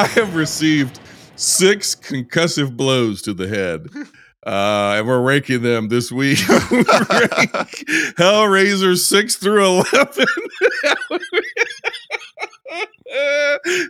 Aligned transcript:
I 0.00 0.06
have 0.06 0.34
received 0.34 0.98
six 1.36 1.94
concussive 1.94 2.74
blows 2.74 3.20
to 3.20 3.34
the 3.34 3.46
head. 3.46 3.86
Uh, 4.46 4.94
and 4.96 5.06
we're 5.06 5.20
ranking 5.20 5.60
them 5.60 5.88
this 5.88 6.10
week. 6.10 6.38
Hellraiser 8.16 8.96
6 8.96 9.36
through 9.36 9.62
11. 9.62 9.84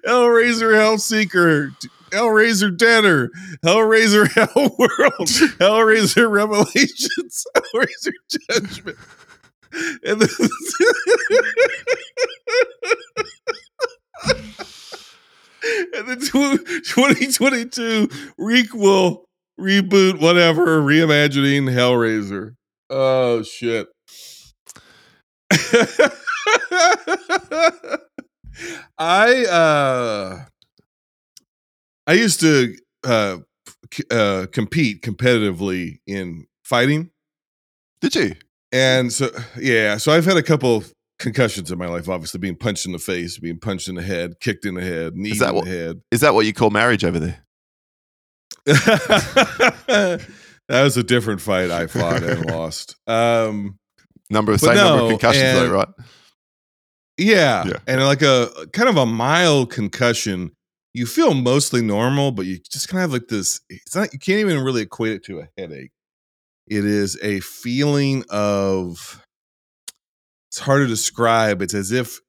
Hellraiser 0.05 0.75
Hellseeker. 0.75 1.71
Hellraiser 2.11 2.77
Deader, 2.77 3.31
Hellraiser 3.65 4.25
Hellworld, 4.25 5.29
Hellraiser 5.59 6.29
Revelations, 6.29 7.47
Hellraiser 7.57 8.15
Judgment. 8.51 8.99
And 10.05 10.23
then, 10.23 10.29
and 15.95 16.09
the 16.09 16.17
2022 16.87 18.09
requel, 18.39 19.25
reboot, 19.59 20.21
whatever, 20.21 20.81
reimagining 20.81 21.69
Hellraiser. 21.71 22.55
Oh, 22.89 23.43
shit. 23.43 23.89
I 28.99 29.45
uh 29.47 30.45
I 32.07 32.13
used 32.13 32.41
to 32.41 32.75
uh, 33.05 33.39
uh 34.11 34.47
compete 34.53 35.03
competitively 35.03 36.01
in 36.07 36.47
fighting 36.65 37.11
Did 38.01 38.15
you? 38.15 38.35
and 38.73 39.13
so 39.13 39.29
yeah 39.59 39.97
so 39.97 40.13
I've 40.13 40.25
had 40.25 40.37
a 40.37 40.43
couple 40.43 40.77
of 40.77 40.93
concussions 41.21 41.71
in 41.71 41.79
my 41.79 41.87
life 41.87 42.09
obviously 42.09 42.39
being 42.41 42.57
punched 42.57 42.85
in 42.87 42.93
the 42.93 42.99
face 42.99 43.39
being 43.39 43.59
punched 43.59 43.89
in 43.89 43.95
the 43.95 44.03
head 44.03 44.41
kicked 44.41 44.65
in 44.65 44.75
the 44.75 44.83
head 44.83 45.15
knee 45.17 45.31
in 45.33 45.55
what- 45.55 45.65
the 45.65 45.71
head 45.71 46.01
Is 46.11 46.21
that 46.23 46.35
what 46.35 46.47
you 46.47 46.53
call 46.53 46.71
marriage 46.71 47.05
over 47.05 47.19
there? 47.21 47.45
that 48.67 50.21
was 50.69 50.97
a 50.97 51.03
different 51.03 51.41
fight 51.41 51.71
I 51.71 51.87
fought 51.87 52.23
and 52.23 52.45
lost 52.51 52.97
um 53.07 53.79
Number 54.33 54.57
same 54.59 54.77
number 54.77 55.05
of 55.05 55.11
concussions, 55.11 55.43
and- 55.45 55.59
though, 55.59 55.73
right? 55.75 55.89
Yeah. 57.19 57.65
Yeah. 57.67 57.77
And 57.89 58.01
like 58.05 58.23
a 58.23 58.49
kind 58.73 58.89
of 58.89 58.97
a 58.97 59.05
mild 59.05 59.71
concussion, 59.73 60.53
you 60.95 61.05
feel 61.05 61.35
mostly 61.35 61.83
normal, 61.83 62.31
but 62.31 62.47
you 62.47 62.59
just 62.59 62.89
kind 62.89 63.03
of 63.05 63.11
have 63.11 63.13
like 63.13 63.29
this. 63.29 63.61
It's 63.69 63.95
not, 63.95 64.13
you 64.13 64.19
can't 64.21 64.39
even 64.39 64.63
really 64.63 64.83
equate 64.83 65.13
it 65.13 65.25
to 65.25 65.41
a 65.41 65.49
headache. 65.59 65.91
It 66.69 66.85
is 66.87 67.19
a 67.23 67.41
feeling 67.41 68.25
of, 68.31 69.21
it's 70.51 70.59
hard 70.59 70.83
to 70.83 70.89
describe. 70.89 71.63
It's 71.63 71.75
as 71.75 71.93
if, 71.93 72.21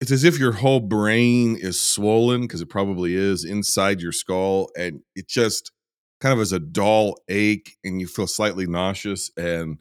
it's 0.00 0.12
as 0.12 0.22
if 0.22 0.38
your 0.38 0.52
whole 0.52 0.80
brain 0.80 1.56
is 1.56 1.80
swollen 1.80 2.42
because 2.42 2.60
it 2.60 2.68
probably 2.68 3.16
is 3.16 3.44
inside 3.44 4.00
your 4.00 4.12
skull. 4.12 4.70
And 4.78 5.00
it 5.16 5.28
just 5.28 5.72
kind 6.20 6.32
of 6.32 6.40
is 6.40 6.52
a 6.52 6.60
dull 6.60 7.16
ache 7.28 7.76
and 7.82 8.00
you 8.00 8.06
feel 8.06 8.28
slightly 8.28 8.66
nauseous. 8.66 9.32
And 9.36 9.78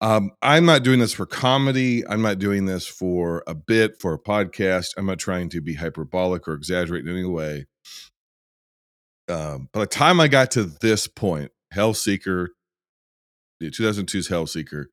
um, 0.00 0.30
I'm 0.40 0.64
not 0.64 0.84
doing 0.84 1.00
this 1.00 1.12
for 1.12 1.26
comedy. 1.26 2.02
I'm 2.08 2.22
not 2.22 2.38
doing 2.38 2.64
this 2.64 2.86
for 2.86 3.44
a 3.46 3.54
bit, 3.54 4.00
for 4.00 4.14
a 4.14 4.18
podcast. 4.18 4.94
I'm 4.96 5.06
not 5.06 5.18
trying 5.18 5.50
to 5.50 5.60
be 5.60 5.74
hyperbolic 5.74 6.48
or 6.48 6.54
exaggerate 6.54 7.06
in 7.06 7.12
any 7.12 7.26
way. 7.26 7.66
Um, 9.28 9.68
by 9.72 9.80
the 9.80 9.86
time 9.86 10.18
I 10.18 10.28
got 10.28 10.50
to 10.52 10.64
this 10.64 11.06
point, 11.06 11.52
Hellseeker, 11.74 12.48
the 13.60 13.70
2002's 13.70 14.28
Hellseeker, 14.28 14.86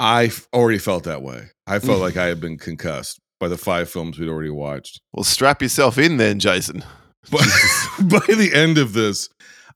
I 0.00 0.30
already 0.54 0.78
felt 0.78 1.04
that 1.04 1.22
way. 1.22 1.50
I 1.66 1.78
felt 1.78 2.00
like 2.00 2.16
I 2.16 2.26
had 2.26 2.40
been 2.40 2.56
concussed 2.56 3.20
by 3.38 3.48
the 3.48 3.58
five 3.58 3.90
films 3.90 4.18
we'd 4.18 4.30
already 4.30 4.50
watched. 4.50 5.02
Well, 5.12 5.24
strap 5.24 5.60
yourself 5.60 5.98
in 5.98 6.16
then, 6.16 6.38
Jason. 6.38 6.82
But 7.30 7.40
by 8.00 8.34
the 8.34 8.50
end 8.54 8.78
of 8.78 8.94
this, 8.94 9.28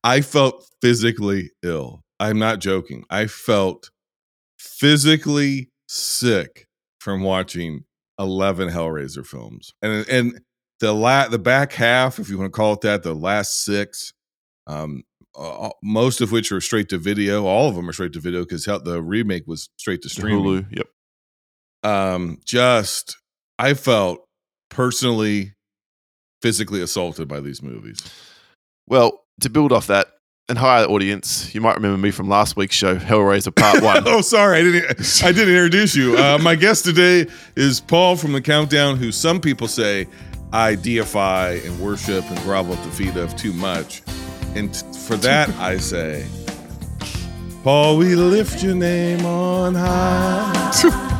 I 0.02 0.22
felt 0.22 0.66
physically 0.80 1.50
ill. 1.62 2.00
I'm 2.18 2.38
not 2.38 2.60
joking. 2.60 3.04
I 3.10 3.26
felt 3.26 3.90
physically 4.58 5.68
sick 5.88 6.66
from 7.00 7.22
watching 7.22 7.84
11 8.18 8.70
Hellraiser 8.70 9.26
films. 9.26 9.74
And 9.82 10.08
and 10.08 10.41
the 10.80 10.94
la- 10.94 11.28
the 11.28 11.38
back 11.38 11.72
half, 11.72 12.18
if 12.18 12.30
you 12.30 12.38
want 12.38 12.50
to 12.50 12.56
call 12.56 12.72
it 12.72 12.80
that, 12.80 13.02
the 13.02 13.14
last 13.14 13.64
6 13.64 14.14
um 14.66 15.02
uh, 15.37 15.71
most 15.83 16.21
of 16.21 16.31
which 16.33 16.53
are 16.53 16.61
straight 16.61 16.89
to 16.91 16.99
video. 16.99 17.45
All 17.47 17.69
of 17.69 17.75
them 17.75 17.89
are 17.89 17.93
straight 17.93 18.12
to 18.15 18.21
video 18.21 18.41
because 18.45 18.65
the 18.65 19.03
remake 19.03 19.45
was 19.47 19.69
straight 19.77 20.03
to 20.03 20.09
streaming 20.09 20.45
Hulu. 20.45 20.67
Yep. 20.77 20.87
um 21.83 22.39
just 22.45 23.17
i 23.59 23.75
felt 23.75 24.25
personally 24.71 25.53
physically 26.43 26.81
assaulted 26.83 27.28
by 27.28 27.41
these 27.41 27.62
movies 27.62 27.99
Well, 28.87 29.25
to 29.41 29.49
build 29.50 29.72
off 29.72 29.87
that, 29.89 30.09
and 30.49 30.59
hi, 30.59 30.84
audience, 30.84 31.55
you 31.55 31.61
might 31.62 31.75
remember 31.77 31.97
me 31.97 32.11
from 32.11 32.28
last 32.28 32.55
week's 32.56 32.75
show, 32.77 32.97
Hellraiser 32.97 33.55
Part 33.55 33.83
One. 33.83 34.03
oh 34.06 34.21
sorry 34.21 34.59
i 34.59 34.62
didn't 34.62 35.22
i 35.25 35.33
didn't 35.33 35.55
introduce 35.55 35.95
you 35.97 36.16
uh, 36.16 36.39
my 36.43 36.55
guest 36.55 36.84
today 36.84 37.27
is 37.56 37.81
paul 37.81 38.16
from 38.16 38.33
the 38.33 38.41
countdown 38.43 38.97
who 38.97 39.11
some 39.12 39.41
people 39.41 39.69
say 39.69 40.06
i 40.53 40.75
deify 40.75 41.53
and 41.65 41.81
worship 41.81 42.25
and 42.31 42.39
grovel 42.41 42.75
at 42.75 42.84
the 42.84 42.91
feet 42.91 43.16
of 43.16 43.34
too 43.37 43.53
much 43.54 44.03
and 44.54 44.75
for 45.06 45.16
that 45.16 45.48
i 45.59 45.77
say 45.77 46.27
paul 47.62 47.98
we 47.98 48.15
lift 48.15 48.62
your 48.62 48.74
name 48.74 49.24
on 49.27 49.74
high 49.74 51.10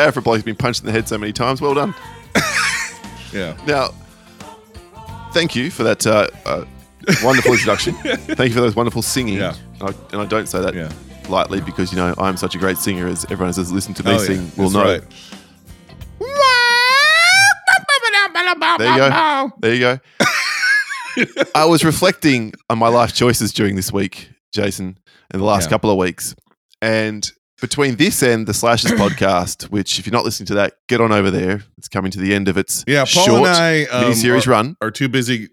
bad 0.00 0.14
for 0.14 0.20
a 0.20 0.22
bloke 0.22 0.36
who's 0.36 0.42
been 0.44 0.56
punched 0.56 0.80
in 0.80 0.86
the 0.86 0.92
head 0.92 1.06
so 1.06 1.18
many 1.18 1.30
times. 1.32 1.60
Well 1.60 1.74
done. 1.74 1.94
yeah 3.34 3.54
Now, 3.66 3.88
thank 5.34 5.54
you 5.54 5.70
for 5.70 5.82
that 5.82 6.06
uh, 6.06 6.28
uh, 6.46 6.64
wonderful 7.22 7.52
introduction. 7.52 7.92
thank 8.38 8.48
you 8.48 8.54
for 8.54 8.62
those 8.62 8.74
wonderful 8.74 9.02
singing. 9.02 9.36
Yeah. 9.36 9.54
And, 9.80 9.90
I, 9.90 9.94
and 10.12 10.22
I 10.22 10.24
don't 10.26 10.48
say 10.48 10.60
that 10.62 10.74
Yeah. 10.74 10.90
lightly 11.28 11.60
because, 11.60 11.92
you 11.92 11.98
know, 11.98 12.14
I'm 12.16 12.38
such 12.38 12.54
a 12.54 12.58
great 12.58 12.78
singer, 12.78 13.06
as 13.08 13.24
everyone 13.26 13.52
who's 13.52 13.70
listened 13.70 13.96
to 13.96 14.04
me 14.04 14.12
Oh, 14.12 14.14
yeah, 14.14 14.20
sing 14.20 14.50
will 14.56 14.70
that's 14.70 14.74
know. 14.74 14.84
right. 14.84 15.02
There 18.78 18.92
you 18.92 18.96
go. 18.98 19.52
There 19.60 19.74
you 19.74 19.80
go. 19.80 19.98
I 21.54 21.66
was 21.66 21.84
reflecting 21.84 22.54
on 22.70 22.78
my 22.78 22.88
life 22.88 23.12
choices 23.14 23.52
during 23.52 23.76
this 23.76 23.92
week, 23.92 24.30
Jason, 24.52 24.98
in 25.34 25.40
the 25.40 25.44
last 25.44 25.64
Yeah. 25.64 25.70
couple 25.70 25.90
of 25.90 25.98
weeks. 25.98 26.34
And 26.80 27.30
between 27.60 27.96
this 27.96 28.22
and 28.22 28.46
the 28.46 28.54
Slashers 28.54 28.90
podcast, 29.00 29.64
which, 29.70 29.98
if 29.98 30.06
you're 30.06 30.12
not 30.12 30.24
listening 30.24 30.46
to 30.46 30.54
that, 30.54 30.74
get 30.88 31.00
on 31.00 31.12
over 31.12 31.30
there. 31.30 31.62
It's 31.78 31.88
coming 31.88 32.10
to 32.12 32.18
the 32.18 32.34
end 32.34 32.48
of 32.48 32.56
its 32.56 32.84
Yeah, 32.86 33.04
Paul 33.12 33.26
short 33.26 33.48
and 33.48 33.48
I 33.48 33.84
um, 33.84 34.02
mini-series 34.02 34.46
are, 34.46 34.50
run. 34.50 34.76
are 34.80 34.90
too 34.90 35.08
busy. 35.08 35.48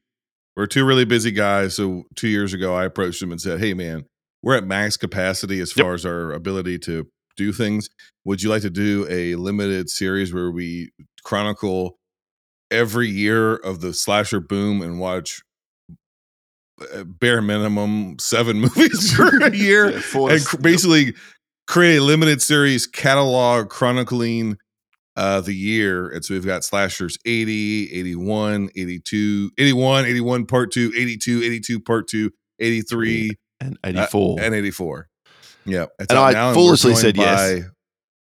We're 0.55 0.65
two 0.67 0.85
really 0.85 1.05
busy 1.05 1.31
guys. 1.31 1.75
So 1.75 2.05
two 2.15 2.27
years 2.27 2.53
ago, 2.53 2.75
I 2.75 2.85
approached 2.85 3.21
him 3.21 3.31
and 3.31 3.39
said, 3.39 3.59
"Hey, 3.59 3.73
man, 3.73 4.05
we're 4.41 4.55
at 4.57 4.65
max 4.65 4.97
capacity 4.97 5.59
as 5.61 5.75
Yep. 5.75 5.83
far 5.83 5.93
as 5.93 6.05
our 6.05 6.31
ability 6.31 6.79
to 6.79 7.07
do 7.35 7.51
things. 7.53 7.89
Would 8.25 8.41
you 8.41 8.49
like 8.49 8.63
to 8.63 8.69
do 8.71 9.05
a 9.09 9.35
limited 9.35 9.89
series 9.89 10.33
where 10.33 10.49
we 10.49 10.89
chronicle 11.23 11.97
every 12.71 13.07
year 13.07 13.55
of 13.55 13.81
the 13.81 13.93
slasher 13.93 14.39
boom 14.39 14.81
and 14.81 14.99
watch?" 14.99 15.41
uh, 16.93 17.03
Bare 17.03 17.41
minimum 17.41 18.17
seven 18.19 18.59
movies 18.61 19.13
per 19.15 19.45
a 19.47 19.55
year, 19.55 19.91
Yeah, 19.91 19.99
four- 19.99 20.31
and 20.31 20.41
basically 20.61 21.13
create 21.67 21.97
a 21.97 22.01
limited 22.01 22.41
series 22.41 22.87
catalog 22.87 23.69
chronicling 23.69 24.57
uh 25.15 25.41
the 25.41 25.53
year 25.53 26.09
and 26.09 26.23
so 26.23 26.33
we've 26.33 26.45
got 26.45 26.63
slashers 26.63 27.17
80 27.25 27.91
81 27.93 28.69
82 28.75 29.51
81 29.57 30.05
81 30.05 30.45
part 30.45 30.71
2 30.71 30.93
82 30.95 31.43
82 31.43 31.79
part 31.79 32.07
2 32.07 32.31
83 32.59 33.31
and 33.59 33.77
84. 33.83 34.39
uh, 34.39 34.43
and 34.43 34.55
84 34.55 35.07
yeah 35.65 35.85
And 35.99 36.11
I 36.11 36.53
foolishly 36.53 36.95
said 36.95 37.17
yes. 37.17 37.63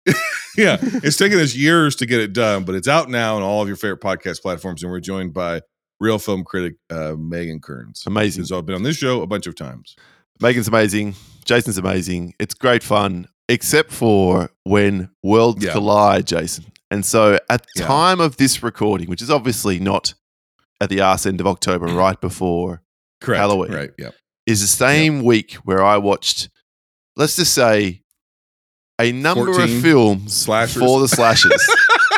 yeah 0.56 0.78
it's 0.80 1.16
taken 1.16 1.38
us 1.38 1.54
years 1.54 1.94
to 1.96 2.06
get 2.06 2.20
it 2.20 2.32
done 2.32 2.64
but 2.64 2.74
it's 2.74 2.88
out 2.88 3.08
now 3.10 3.36
on 3.36 3.42
all 3.42 3.60
of 3.62 3.68
your 3.68 3.76
favorite 3.76 4.00
podcast 4.00 4.40
platforms 4.42 4.82
and 4.82 4.90
we're 4.90 5.00
joined 5.00 5.32
by 5.34 5.60
real 6.00 6.18
film 6.18 6.42
critic 6.44 6.74
uh 6.90 7.14
megan 7.18 7.60
kearns 7.60 8.04
Amazing. 8.06 8.44
So 8.44 8.56
I've 8.58 8.66
been 8.66 8.74
on 8.76 8.82
this 8.82 8.96
show 8.96 9.20
a 9.22 9.26
bunch 9.26 9.46
of 9.46 9.54
times 9.54 9.94
Megan's 10.40 10.68
amazing. 10.68 11.14
Jason's 11.48 11.78
amazing. 11.78 12.34
It's 12.38 12.54
great 12.54 12.82
fun, 12.82 13.26
except 13.48 13.90
for 13.90 14.50
when 14.64 15.10
worlds 15.22 15.64
Yeah. 15.64 15.72
collide, 15.72 16.26
Jason. 16.26 16.66
And 16.90 17.04
so 17.04 17.38
at 17.50 17.62
the 17.74 17.80
Yeah. 17.80 17.86
time 17.86 18.20
of 18.20 18.36
this 18.36 18.62
recording, 18.62 19.08
which 19.08 19.22
is 19.22 19.30
obviously 19.30 19.80
not 19.80 20.14
at 20.80 20.90
the 20.90 21.00
arse 21.00 21.26
end 21.26 21.40
of 21.40 21.46
October, 21.46 21.88
mm. 21.88 21.96
right 21.96 22.20
before, 22.20 22.82
correct 23.20 23.40
Halloween. 23.40 23.72
right 23.72 23.90
yeah 23.98 24.10
is 24.46 24.60
the 24.62 24.66
same 24.66 25.22
week 25.24 25.54
where 25.64 25.82
I 25.84 25.98
watched 25.98 26.48
let's 27.16 27.34
just 27.36 27.52
say, 27.52 28.00
a 29.00 29.10
number 29.12 29.50
of 29.60 29.70
films 29.82 30.34
slashers. 30.34 30.80
for 30.80 31.00
the 31.00 31.08
slashers. 31.08 31.68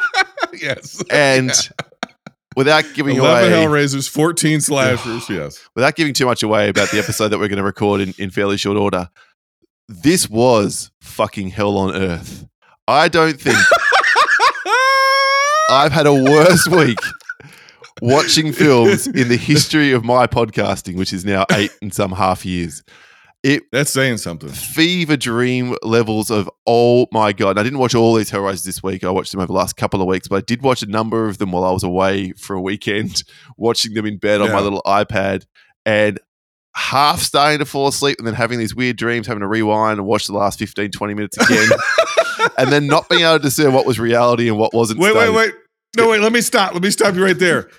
yes. 0.53 1.03
and 1.11 1.51
without 2.57 2.85
giving 2.95 3.17
11 3.17 3.53
away 3.53 3.65
Hellraisers, 3.65 4.09
14 4.09 4.61
slashers. 4.61 5.27
yes. 5.31 5.69
without 5.75 5.95
giving 5.95 6.15
too 6.15 6.27
much 6.27 6.43
away 6.43 6.69
about 6.69 6.91
the 6.91 6.99
episode 6.99 7.29
that 7.29 7.39
we're 7.39 7.49
going 7.49 7.59
to 7.59 7.63
record 7.63 8.01
in, 8.01 8.15
in 8.19 8.31
fairly 8.31 8.57
short 8.57 8.77
order, 8.77 9.09
this 9.89 10.29
was 10.29 10.91
fucking 11.01 11.51
hell 11.51 11.77
on 11.77 11.95
earth. 11.95 12.47
I 12.87 13.09
don't 13.09 13.41
think 13.41 13.59
I've 15.71 15.93
had 15.93 16.07
a 16.07 16.15
worse 16.15 16.67
week 16.69 16.99
watching 18.03 18.53
films 18.53 19.07
in 19.07 19.29
the 19.29 19.37
history 19.37 19.93
of 19.93 20.05
my 20.05 20.27
podcasting, 20.27 20.97
which 20.97 21.13
is 21.13 21.25
now 21.25 21.47
eight 21.53 21.71
and 21.81 21.95
some 21.95 22.13
half 22.13 22.45
years. 22.45 22.83
It 23.43 23.63
That's 23.73 23.91
saying 23.91 24.19
something. 24.19 24.51
fever 24.51 25.17
dream 25.17 25.75
levels 25.83 26.31
of 26.31 26.51
oh 26.67 27.07
my 27.11 27.33
god. 27.33 27.51
And 27.51 27.61
I 27.61 27.63
didn't 27.63 27.79
watch 27.79 27.95
all 27.95 28.15
these 28.15 28.31
Hellraisers 28.31 28.65
this 28.65 28.83
week. 28.83 29.03
I 29.03 29.11
watched 29.11 29.33
them 29.33 29.41
over 29.41 29.47
the 29.47 29.55
last 29.55 29.77
couple 29.77 30.03
of 30.03 30.07
weeks, 30.07 30.29
but 30.29 30.37
I 30.37 30.41
did 30.43 30.61
watch 30.61 30.83
a 30.83 30.87
number 30.87 31.27
of 31.27 31.39
them 31.39 31.53
while 31.53 31.65
I 31.65 31.71
was 31.71 31.83
away 31.83 32.33
for 32.33 32.55
a 32.55 32.61
weekend, 32.61 33.25
watching 33.57 33.95
them 33.95 34.05
in 34.05 34.19
bed 34.19 34.43
on 34.43 34.53
my 34.53 34.61
little 34.61 34.83
iPad 34.85 35.47
and 35.87 36.21
half 36.77 37.21
starting 37.21 37.59
to 37.59 37.65
fall 37.65 37.89
asleep 37.89 38.19
and 38.19 38.27
then 38.27 38.35
having 38.35 38.59
these 38.59 38.75
weird 38.75 38.97
dreams, 38.97 39.27
having 39.27 39.41
to 39.41 39.47
rewind 39.47 39.99
and 39.99 40.07
watch 40.07 40.27
the 40.27 40.35
last 40.35 40.59
15, 40.59 40.91
20 40.91 41.15
minutes 41.15 41.39
again. 41.39 41.71
and 42.59 42.71
then 42.71 42.87
not 42.87 43.09
being 43.09 43.23
able 43.23 43.39
to 43.39 43.43
discern 43.43 43.73
what 43.73 43.87
was 43.87 43.99
reality 43.99 44.49
and 44.49 44.59
what 44.59 44.75
wasn't. 44.75 45.01
Wait, 45.01 45.15
wait, 45.15 45.31
wait. 45.31 45.55
No, 45.97 46.11
wait. 46.11 46.21
Let 46.21 46.33
me 46.33 46.41
stop. 46.41 46.75
Let 46.75 46.83
me 46.83 46.91
stop 46.91 47.15
you 47.15 47.25
right 47.25 47.39
there. 47.39 47.71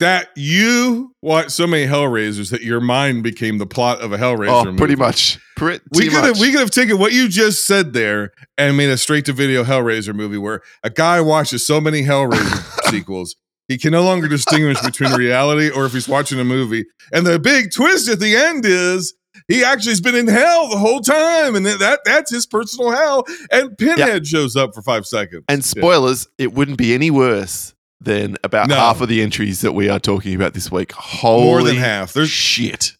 That 0.00 0.28
you 0.36 1.14
watched 1.22 1.52
so 1.52 1.66
many 1.66 1.86
Hellraisers 1.86 2.50
that 2.50 2.62
your 2.62 2.80
mind 2.80 3.22
became 3.22 3.56
the 3.58 3.66
plot 3.66 4.00
of 4.00 4.12
a 4.12 4.18
Hellraiser 4.18 4.48
Oh, 4.48 4.64
movie. 4.66 4.76
pretty 4.78 4.96
much. 4.96 5.38
Pretty 5.56 5.82
We 5.94 6.08
could 6.08 6.24
have 6.24 6.38
we 6.40 6.50
could 6.50 6.60
have 6.60 6.70
taken 6.70 6.98
what 6.98 7.12
you 7.12 7.28
just 7.28 7.64
said 7.64 7.92
there 7.92 8.32
and 8.58 8.76
made 8.76 8.90
a 8.90 8.98
straight 8.98 9.24
to 9.26 9.32
video 9.32 9.64
Hellraiser 9.64 10.14
movie 10.14 10.36
where 10.38 10.60
a 10.82 10.90
guy 10.90 11.20
watches 11.20 11.64
so 11.64 11.80
many 11.80 12.02
Hellraiser 12.02 12.90
sequels 12.90 13.36
he 13.68 13.78
can 13.78 13.92
no 13.92 14.02
longer 14.02 14.28
distinguish 14.28 14.80
between 14.82 15.12
reality 15.12 15.70
or 15.70 15.86
if 15.86 15.92
he's 15.92 16.08
watching 16.08 16.38
a 16.38 16.44
movie. 16.44 16.84
And 17.12 17.26
the 17.26 17.38
big 17.38 17.72
twist 17.72 18.08
at 18.08 18.20
the 18.20 18.36
end 18.36 18.66
is 18.66 19.14
he 19.48 19.64
actually 19.64 19.92
has 19.92 20.00
been 20.00 20.14
in 20.14 20.26
hell 20.28 20.68
the 20.68 20.76
whole 20.76 21.00
time, 21.00 21.54
and 21.56 21.64
that 21.64 22.00
that's 22.04 22.30
his 22.30 22.44
personal 22.44 22.90
hell. 22.90 23.24
And 23.50 23.76
Pinhead 23.78 24.26
shows 24.26 24.56
up 24.56 24.74
for 24.74 24.82
five 24.82 25.06
seconds. 25.06 25.44
And 25.48 25.64
spoilers, 25.64 26.28
it 26.38 26.52
wouldn't 26.52 26.76
be 26.76 26.92
any 26.92 27.10
worse 27.10 27.74
than 28.04 28.36
about 28.44 28.68
No. 28.68 28.76
half 28.76 29.00
of 29.00 29.08
the 29.08 29.22
entries 29.22 29.60
that 29.60 29.72
we 29.72 29.88
are 29.88 29.98
talking 30.00 30.34
about 30.34 30.54
this 30.54 30.70
week. 30.70 30.92
Holy 30.92 31.44
more 31.44 31.62
than 31.62 31.76
half. 31.76 32.12
There's 32.12 32.30
shit. 32.30 32.92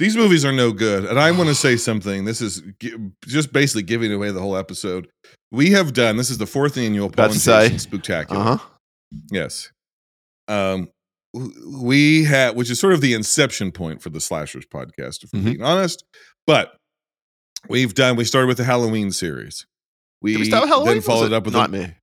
these 0.00 0.16
movies 0.16 0.44
are 0.44 0.52
no 0.52 0.72
good. 0.72 1.04
And 1.04 1.18
I 1.20 1.30
want 1.30 1.48
to 1.48 1.54
say 1.54 1.76
something. 1.76 2.24
This 2.24 2.40
is 2.40 2.62
gi- 2.80 2.94
just 3.26 3.52
basically 3.52 3.82
giving 3.84 4.12
away 4.12 4.30
the 4.32 4.40
whole 4.40 4.56
episode. 4.56 5.08
We 5.52 5.70
have 5.70 5.92
done 5.92 6.16
this 6.16 6.30
is 6.30 6.38
the 6.38 6.46
fourth 6.46 6.76
annual 6.76 7.06
About 7.06 7.26
Paul 7.26 7.34
to 7.34 7.38
say. 7.38 7.68
Jason 7.68 8.02
Uh 8.30 8.56
huh. 8.56 8.58
Yes. 9.30 9.70
Um, 10.48 10.88
we 11.32 12.24
had, 12.24 12.56
which 12.56 12.70
is 12.70 12.78
sort 12.80 12.92
of 12.92 13.00
the 13.00 13.14
inception 13.14 13.70
point 13.72 14.02
for 14.02 14.10
the 14.10 14.20
Slashers 14.20 14.66
podcast, 14.66 15.22
if 15.24 15.30
we're 15.32 15.40
Mhm. 15.40 15.44
being 15.44 15.62
honest. 15.62 16.04
But 16.46 16.76
we've 17.68 17.94
done. 17.94 18.16
We 18.16 18.24
started 18.24 18.48
with 18.48 18.56
the 18.58 18.64
Halloween 18.64 19.10
series. 19.12 19.64
We, 20.20 20.32
Did 20.32 20.40
we 20.40 20.44
start 20.46 20.62
with 20.64 20.70
Halloween? 20.70 20.94
then 20.94 21.02
followed 21.02 21.32
up 21.32 21.44
with 21.44 21.54
Nightmare. 21.54 21.96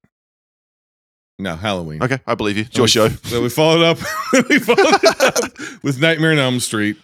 No 1.41 1.55
Halloween. 1.55 2.03
Okay, 2.03 2.19
I 2.25 2.35
believe 2.35 2.57
you. 2.57 2.63
It's 2.63 2.77
your 2.77 2.87
show. 2.87 3.07
Then 3.07 3.43
we 3.43 3.49
followed 3.49 3.83
up. 3.83 3.97
we 4.49 4.59
followed 4.59 5.05
up 5.19 5.83
with 5.83 5.99
Nightmare 5.99 6.31
on 6.31 6.39
Elm 6.39 6.59
Street 6.59 6.97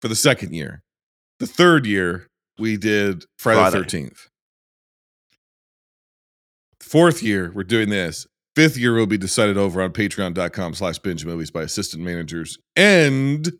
for 0.00 0.08
the 0.08 0.16
second 0.16 0.54
year. 0.54 0.82
The 1.38 1.46
third 1.46 1.86
year 1.86 2.26
we 2.58 2.76
did 2.76 3.24
Friday 3.38 3.64
the 3.64 3.70
Thirteenth. 3.70 4.28
Fourth 6.80 7.22
year 7.22 7.52
we're 7.54 7.64
doing 7.64 7.90
this. 7.90 8.26
Fifth 8.54 8.78
year 8.78 8.94
will 8.94 9.06
be 9.06 9.18
decided 9.18 9.58
over 9.58 9.82
on 9.82 9.92
patreon.com 9.92 10.74
slash 10.74 10.98
binge 10.98 11.26
movies 11.26 11.50
by 11.50 11.62
assistant 11.62 12.02
managers 12.02 12.56
and 12.74 13.52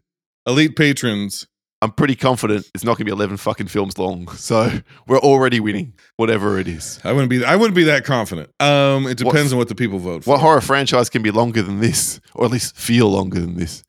elite 0.47 0.75
patrons. 0.75 1.47
I'm 1.83 1.91
pretty 1.93 2.17
confident 2.17 2.69
it's 2.75 2.85
not 2.85 2.93
going 2.97 3.01
to 3.01 3.05
be 3.05 3.11
11 3.13 3.37
fucking 3.37 3.67
films 3.69 3.99
long. 3.99 4.29
So 4.29 4.71
we're 5.07 5.19
already 5.19 5.61
winning, 5.61 5.93
whatever 6.17 6.59
it 6.59 6.67
is. 6.69 6.99
I 7.05 7.13
wouldn't 7.13 7.29
be 7.29 7.45
I 7.45 7.55
wouldn't 7.57 7.77
be 7.77 7.85
that 7.85 8.05
confident. 8.05 8.49
Um 8.61 9.07
it 9.07 9.21
What- 9.23 9.33
depends 9.33 9.53
on 9.53 9.59
what 9.59 9.69
the 9.69 9.75
people 9.75 9.99
vote 9.99 10.25
for. 10.25 10.31
What 10.31 10.41
horror 10.41 10.61
franchise 10.63 11.11
can 11.11 11.23
be 11.23 11.31
longer 11.31 11.63
than 11.63 11.81
this, 11.81 12.19
or 12.35 12.47
at 12.47 12.51
least 12.51 12.77
feel 12.77 13.11
longer 13.11 13.41
than 13.41 13.57
this? 13.57 13.83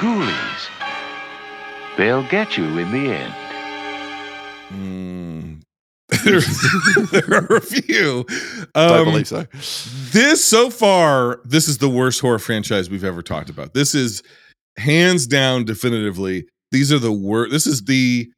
Ghoulies. 0.00 0.68
They'll 1.96 2.26
get 2.28 2.56
you 2.56 2.64
in 2.78 2.90
the 2.90 3.12
end. 3.12 3.34
Mm. 4.72 5.62
there, 6.24 6.40
there 7.20 7.34
are 7.50 7.56
a 7.56 7.60
few. 7.60 8.24
Don't 8.74 8.98
Um, 9.00 9.04
believe 9.04 9.28
so. 9.28 9.46
this 10.12 10.44
so 10.44 10.70
far 10.70 11.40
this 11.44 11.68
is 11.68 11.78
the 11.78 11.88
worst 11.88 12.20
horror 12.20 12.38
franchise 12.40 12.90
we've 12.90 13.04
ever 13.04 13.22
talked 13.22 13.48
about 13.50 13.74
this 13.74 13.94
is 13.94 14.22
hands 14.78 15.26
down 15.26 15.64
definitively 15.64 16.46
these 16.72 16.92
are 16.92 16.98
the 16.98 17.12
worst 17.12 17.50
this 17.52 17.66
is 17.66 17.82
the 17.84 18.30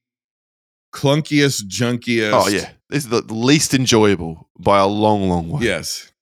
clunkiest 0.95 1.62
oh, 1.65 1.69
junkiest 1.69 2.33
Oh 2.33 2.49
yeah, 2.49 2.71
this 2.91 3.05
is 3.05 3.09
the 3.11 3.23
least 3.33 3.75
enjoyable 3.75 4.49
by 4.59 4.79
a 4.79 4.87
long, 4.87 5.29
long 5.29 5.49
way. 5.49 5.62
yes 5.62 6.12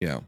yeah 0.00 0.20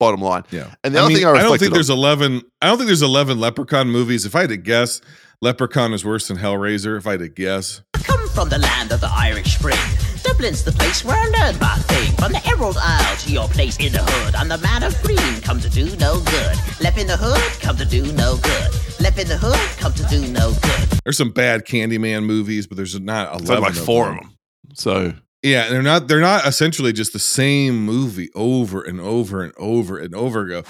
Bottom 0.00 0.20
line. 0.20 0.42
yeah 0.50 0.74
And 0.82 0.94
the 0.94 0.98
I 0.98 1.02
other 1.02 1.08
mean, 1.10 1.18
thing 1.18 1.26
I 1.26 1.30
I 1.30 1.32
don't 1.34 1.42
reflected 1.52 1.60
think 1.60 1.70
on- 1.72 1.76
there's 1.76 1.90
11 1.90 2.42
i 2.62 2.66
don't 2.66 2.76
think 2.78 2.86
there's 2.88 3.02
11 3.02 3.38
leprechaun 3.38 3.88
movies 3.90 4.26
if 4.26 4.34
i 4.34 4.40
had 4.40 4.50
to 4.50 4.56
guess 4.56 5.00
leprechaun 5.40 5.92
is 5.92 6.04
worse 6.04 6.28
than 6.28 6.38
hellraiser 6.38 6.96
if 6.98 7.06
i 7.06 7.12
had 7.12 7.20
to 7.20 7.28
guess 7.28 7.82
Come 7.94 8.28
from 8.28 8.48
the 8.48 8.58
land 8.58 8.92
of 8.92 9.00
the 9.00 9.08
Irish 9.10 9.54
Spring. 9.56 9.78
Dublin's 10.24 10.64
the 10.64 10.72
place 10.72 11.04
where 11.04 11.16
I 11.16 11.26
learned 11.38 11.60
my 11.60 11.76
thing. 11.88 12.16
From 12.16 12.32
the 12.32 12.40
Emerald 12.48 12.76
Isle 12.80 13.16
to 13.18 13.30
your 13.32 13.46
place 13.48 13.76
in 13.78 13.92
the 13.92 13.98
hood. 14.02 14.34
I'm 14.34 14.48
the 14.48 14.58
man 14.58 14.82
of 14.82 15.00
green, 15.02 15.40
come 15.42 15.60
to 15.60 15.68
do 15.68 15.94
no 15.96 16.20
good. 16.20 16.56
Left 16.80 16.98
in 16.98 17.06
the 17.06 17.16
hood, 17.16 17.60
come 17.60 17.76
to 17.76 17.84
do 17.84 18.02
no 18.12 18.36
good. 18.36 18.70
Left 19.00 19.18
in 19.18 19.28
the 19.28 19.36
hood, 19.38 19.78
come 19.78 19.92
to 19.94 20.02
do 20.04 20.26
no 20.32 20.52
good. 20.62 20.88
there's 21.04 21.16
some 21.18 21.30
bad 21.30 21.64
candyman 21.66 22.24
movies 22.24 22.66
but 22.66 22.76
there's 22.76 22.98
not 22.98 23.28
a 23.38 23.44
lot. 23.44 23.60
like 23.60 23.74
four 23.74 24.10
of 24.10 24.16
them. 24.16 24.36
So 24.74 25.12
Yeah, 25.42 25.68
they're 25.68 25.82
not 25.82 26.08
they're 26.08 26.20
not 26.20 26.46
essentially 26.46 26.92
just 26.92 27.12
the 27.12 27.18
same 27.18 27.84
movie 27.84 28.30
over 28.34 28.82
and 28.82 29.00
over 29.00 29.42
and 29.42 29.52
over 29.58 29.98
and 29.98 30.14
over 30.14 30.46
again. 30.46 30.64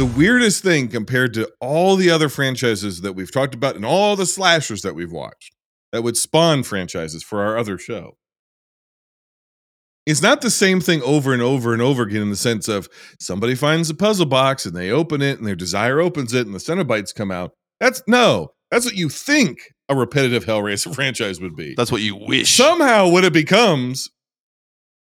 The 0.00 0.06
weirdest 0.06 0.62
thing 0.62 0.88
compared 0.88 1.34
to 1.34 1.52
all 1.60 1.94
the 1.94 2.08
other 2.08 2.30
franchises 2.30 3.02
that 3.02 3.12
we've 3.12 3.30
talked 3.30 3.54
about 3.54 3.76
and 3.76 3.84
all 3.84 4.16
the 4.16 4.24
slashers 4.24 4.80
that 4.80 4.94
we've 4.94 5.12
watched 5.12 5.54
that 5.92 6.02
would 6.02 6.16
spawn 6.16 6.62
franchises 6.62 7.22
for 7.22 7.42
our 7.42 7.58
other 7.58 7.76
show. 7.76 8.16
It's 10.06 10.22
not 10.22 10.40
the 10.40 10.48
same 10.48 10.80
thing 10.80 11.02
over 11.02 11.34
and 11.34 11.42
over 11.42 11.74
and 11.74 11.82
over 11.82 12.04
again 12.04 12.22
in 12.22 12.30
the 12.30 12.36
sense 12.36 12.66
of 12.66 12.88
somebody 13.20 13.54
finds 13.54 13.90
a 13.90 13.94
puzzle 13.94 14.24
box 14.24 14.64
and 14.64 14.74
they 14.74 14.90
open 14.90 15.20
it 15.20 15.36
and 15.36 15.46
their 15.46 15.54
desire 15.54 16.00
opens 16.00 16.32
it 16.32 16.46
and 16.46 16.54
the 16.54 16.60
Cenobites 16.60 17.14
come 17.14 17.30
out. 17.30 17.52
That's 17.78 18.02
no, 18.06 18.54
that's 18.70 18.86
what 18.86 18.96
you 18.96 19.10
think 19.10 19.58
a 19.90 19.94
repetitive 19.94 20.46
Hellraiser 20.46 20.94
franchise 20.94 21.42
would 21.42 21.56
be. 21.56 21.74
that's 21.76 21.92
what 21.92 22.00
you 22.00 22.16
wish. 22.16 22.56
somehow 22.56 23.06
what 23.10 23.24
it 23.24 23.34
becomes 23.34 24.08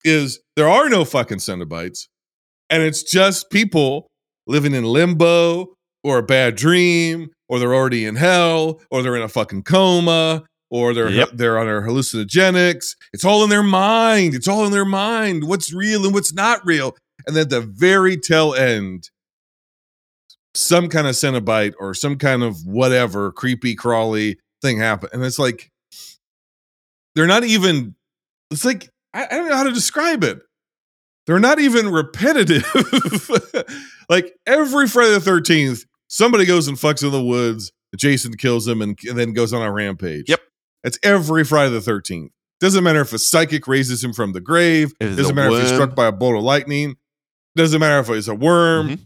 is 0.03 0.39
there 0.55 0.67
are 0.67 0.89
no 0.89 1.05
fucking 1.05 1.38
Cenobites, 1.38 2.08
and 2.72 2.81
it's 2.81 3.03
just 3.03 3.51
people 3.51 4.08
living 4.50 4.74
in 4.74 4.84
limbo 4.84 5.74
or 6.03 6.18
a 6.18 6.24
bad 6.24 6.56
dream, 6.56 7.29
or 7.48 7.60
they're 7.60 7.74
already 7.75 8.06
in 8.06 8.15
hell, 8.15 8.82
or 8.91 9.01
they're 9.03 9.15
in 9.15 9.22
a 9.22 9.27
fucking 9.27 9.63
coma, 9.63 10.44
or 10.72 10.94
they're 10.94 11.10
Yep. 11.10 11.29
they're 11.34 11.58
on 11.60 11.65
their 11.68 11.82
hallucinogenics. 11.82 12.96
It's 13.13 13.25
all 13.25 13.44
in 13.44 13.50
their 13.50 13.63
mind. 13.63 14.34
It's 14.36 14.48
all 14.48 14.65
in 14.65 14.72
their 14.72 14.86
mind. 14.86 15.46
What's 15.46 15.74
real 15.74 16.06
and 16.06 16.13
what's 16.13 16.34
not 16.34 16.65
real. 16.65 16.96
And 17.27 17.36
then 17.36 17.44
at 17.44 17.50
the 17.50 17.62
very 17.62 18.15
tail 18.18 18.53
end, 18.53 19.10
some 20.56 20.89
kind 20.89 21.06
of 21.08 21.15
Cenobite 21.15 21.74
or 21.79 21.94
some 21.94 22.18
kind 22.18 22.44
of 22.44 22.65
whatever 22.65 23.32
creepy 23.32 23.75
crawly 23.75 24.38
thing 24.62 24.77
happen. 24.79 25.10
And 25.13 25.24
it's 25.24 25.39
like 25.39 25.70
they're 27.15 27.27
not 27.27 27.44
even 27.44 27.96
it's 28.51 28.65
like 28.65 28.89
I, 29.13 29.25
I 29.25 29.29
don't 29.38 29.50
know 29.50 29.56
how 29.58 29.63
to 29.63 29.72
describe 29.72 30.24
it. 30.24 30.39
They're 31.27 31.39
not 31.39 31.60
even 31.60 31.89
repetitive. 31.89 32.63
like 34.09 34.33
every 34.45 34.87
Friday 34.87 35.11
the 35.17 35.19
13th, 35.19 35.85
somebody 36.07 36.45
goes 36.45 36.67
and 36.67 36.77
fucks 36.77 37.03
in 37.03 37.11
the 37.11 37.23
woods, 37.23 37.71
Jason 37.95 38.33
kills 38.35 38.67
him 38.67 38.81
and, 38.81 38.97
and 39.07 39.17
then 39.17 39.33
goes 39.33 39.53
on 39.53 39.61
a 39.61 39.71
rampage. 39.71 40.29
Yep. 40.29 40.39
That's 40.83 40.99
every 41.03 41.43
Friday 41.43 41.71
the 41.71 41.79
13th. 41.79 42.29
Doesn't 42.59 42.83
matter 42.83 43.01
if 43.01 43.13
a 43.13 43.19
psychic 43.19 43.67
raises 43.67 44.03
him 44.03 44.11
from 44.13 44.33
the 44.33 44.41
grave. 44.41 44.91
Doesn't 44.99 45.35
matter 45.35 45.55
if 45.55 45.61
he's 45.61 45.71
struck 45.71 45.95
by 45.95 46.07
a 46.07 46.11
bolt 46.11 46.35
of 46.35 46.43
lightning. 46.43 46.95
Doesn't 47.55 47.79
matter 47.79 47.99
if 47.99 48.09
it's 48.09 48.27
a 48.27 48.35
worm. 48.35 48.89
Mhm. 48.89 48.99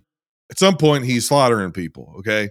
At 0.49 0.59
some 0.59 0.75
point, 0.77 1.05
he's 1.05 1.27
slaughtering 1.27 1.71
people. 1.71 2.13
Okay. 2.19 2.49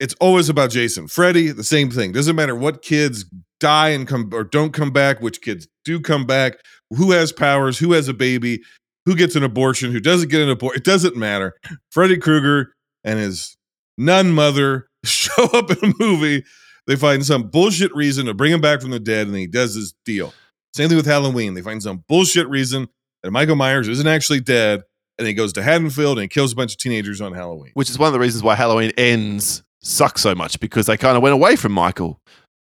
It's 0.00 0.14
always 0.20 0.48
about 0.48 0.70
Jason. 0.70 1.08
Freddy, 1.08 1.50
the 1.52 1.64
same 1.64 1.90
thing. 1.90 2.12
Doesn't 2.12 2.36
matter 2.36 2.54
what 2.54 2.82
kids 2.82 3.24
die 3.60 3.90
and 3.90 4.06
come 4.06 4.30
or 4.32 4.44
don't 4.44 4.72
come 4.72 4.90
back, 4.90 5.20
which 5.20 5.40
kids 5.40 5.68
do 5.84 6.00
come 6.00 6.26
back, 6.26 6.58
who 6.90 7.12
has 7.12 7.32
powers, 7.32 7.78
who 7.78 7.92
has 7.92 8.08
a 8.08 8.14
baby, 8.14 8.62
who 9.06 9.14
gets 9.14 9.36
an 9.36 9.42
abortion, 9.44 9.92
who 9.92 10.00
doesn't 10.00 10.28
get 10.30 10.42
an 10.42 10.50
abortion. 10.50 10.78
It 10.78 10.84
doesn't 10.84 11.16
matter. 11.16 11.54
Freddy 11.90 12.18
Krueger 12.18 12.74
and 13.04 13.18
his 13.18 13.56
nun 13.96 14.32
mother 14.32 14.88
show 15.04 15.44
up 15.44 15.70
in 15.70 15.78
a 15.90 15.94
movie. 15.98 16.44
They 16.86 16.96
find 16.96 17.24
some 17.24 17.44
bullshit 17.44 17.94
reason 17.94 18.26
to 18.26 18.34
bring 18.34 18.52
him 18.52 18.60
back 18.60 18.80
from 18.80 18.90
the 18.90 19.00
dead, 19.00 19.26
and 19.26 19.36
he 19.36 19.46
does 19.46 19.74
his 19.74 19.94
deal. 20.04 20.34
Same 20.74 20.88
thing 20.88 20.96
with 20.96 21.06
Halloween. 21.06 21.54
They 21.54 21.62
find 21.62 21.82
some 21.82 22.04
bullshit 22.08 22.48
reason 22.48 22.88
that 23.22 23.30
Michael 23.30 23.56
Myers 23.56 23.88
isn't 23.88 24.06
actually 24.06 24.40
dead, 24.40 24.82
and 25.18 25.26
he 25.26 25.34
goes 25.34 25.52
to 25.54 25.62
Haddonfield 25.62 26.18
and 26.18 26.28
kills 26.28 26.52
a 26.52 26.56
bunch 26.56 26.72
of 26.72 26.78
teenagers 26.78 27.20
on 27.20 27.32
Halloween. 27.32 27.70
which 27.74 27.88
is 27.90 27.98
one 27.98 28.08
of 28.08 28.12
the 28.12 28.18
reasons 28.20 28.42
why 28.42 28.54
Halloween 28.54 28.92
ends 28.96 29.62
sucks 29.80 30.20
so 30.20 30.34
much 30.34 30.60
because 30.60 30.86
they 30.86 30.96
kind 30.96 31.16
of 31.16 31.22
went 31.22 31.32
away 31.32 31.56
from 31.56 31.72
Michael. 31.72 32.20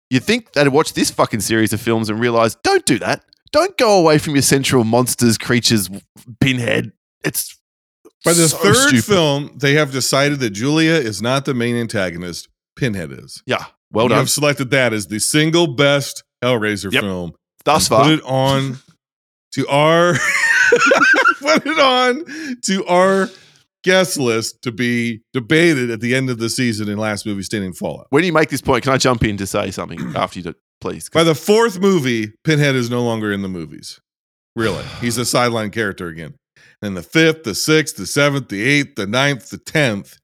You'd 0.10 0.24
think 0.24 0.54
they'd 0.54 0.68
watch 0.68 0.94
this 0.94 1.10
fucking 1.10 1.40
series 1.40 1.74
of 1.74 1.82
films 1.82 2.10
and 2.10 2.20
realize, 2.20 2.56
don't 2.56 2.86
do 2.86 3.00
that. 3.00 3.24
Don't 3.56 3.78
go 3.78 3.98
away 4.00 4.18
from 4.18 4.36
your 4.36 4.42
central 4.42 4.84
monsters, 4.84 5.38
creatures, 5.38 5.90
pinhead. 6.42 6.92
It's 7.24 7.58
By 8.26 8.34
the 8.34 8.50
so 8.50 8.58
third 8.58 8.76
stupid. 8.76 9.06
film, 9.06 9.52
they 9.58 9.76
have 9.76 9.92
decided 9.94 10.40
that 10.42 10.50
Julia 10.50 10.92
is 10.94 11.22
not 11.22 11.46
the 11.46 11.54
main 11.54 11.78
antagonist. 11.78 12.50
Pinhead 12.76 13.12
is. 13.14 13.42
Yeah, 13.46 13.64
well 13.92 14.06
you 14.06 14.10
done. 14.10 14.18
have 14.18 14.30
selected 14.30 14.72
that 14.72 14.92
as 14.92 15.08
the 15.08 15.20
single 15.20 15.68
best 15.68 16.24
Hellraiser 16.44 16.92
Yep. 16.92 17.02
film. 17.04 17.32
Thus 17.64 17.88
far, 17.88 18.04
Put 18.04 18.14
it 18.20 18.24
on 18.26 18.78
to 19.54 19.68
our 19.70 20.14
put 21.40 21.66
it 21.66 21.80
on 21.80 22.26
to 22.64 22.86
our 22.88 23.30
guest 23.86 24.18
list 24.18 24.62
to 24.64 24.72
be 24.74 25.22
debated 25.32 25.90
at 25.92 26.02
the 26.02 26.14
end 26.14 26.30
of 26.30 26.40
the 26.40 26.50
season 26.50 26.90
in 26.90 26.98
last 26.98 27.26
movie 27.26 27.44
standing 27.44 27.72
fallout. 27.72 28.08
when 28.10 28.24
you 28.26 28.34
make 28.34 28.50
this 28.50 28.62
point, 28.62 28.84
can 28.84 28.92
I 28.94 28.98
jump 28.98 29.24
in 29.24 29.38
to 29.38 29.48
say 29.48 29.72
something 29.72 30.00
after 30.16 30.40
you 30.40 30.44
do, 30.44 30.54
By 31.14 31.24
the 31.24 31.36
fourth 31.36 31.80
movie, 31.80 32.34
Pinhead 32.44 32.76
is 32.76 32.90
no 32.90 33.04
longer 33.04 33.32
in 33.32 33.42
the 33.42 33.48
movies. 33.50 34.00
Really. 34.56 34.84
He's 35.02 35.18
a 35.18 35.26
sideline 35.26 35.72
character 35.72 36.08
again. 36.08 36.36
And 36.82 36.96
the 36.96 37.04
fifth, 37.04 37.44
the 37.44 37.56
sixth, 37.56 37.96
the 37.98 38.06
seventh, 38.06 38.50
the 38.50 38.62
eighth, 38.64 38.96
the 38.96 39.08
ninth, 39.08 39.50
the 39.50 39.58
tenth 39.58 40.18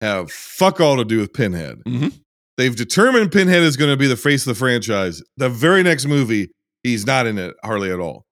have 0.00 0.30
fuck 0.30 0.80
all 0.80 0.96
to 0.96 1.04
do 1.04 1.18
with 1.20 1.32
Pinhead. 1.32 1.82
Mhm. 1.86 2.12
They've 2.56 2.74
determined 2.76 3.32
Pinhead 3.32 3.62
is 3.62 3.76
going 3.76 3.90
to 3.90 3.96
be 3.96 4.06
the 4.06 4.16
face 4.16 4.42
of 4.46 4.54
the 4.54 4.58
franchise. 4.58 5.22
The 5.36 5.48
very 5.48 5.82
next 5.82 6.06
movie, 6.06 6.50
he's 6.82 7.06
not 7.06 7.26
in 7.26 7.38
it 7.38 7.54
hardly 7.64 7.90
at 7.90 7.98
all. 8.00 8.24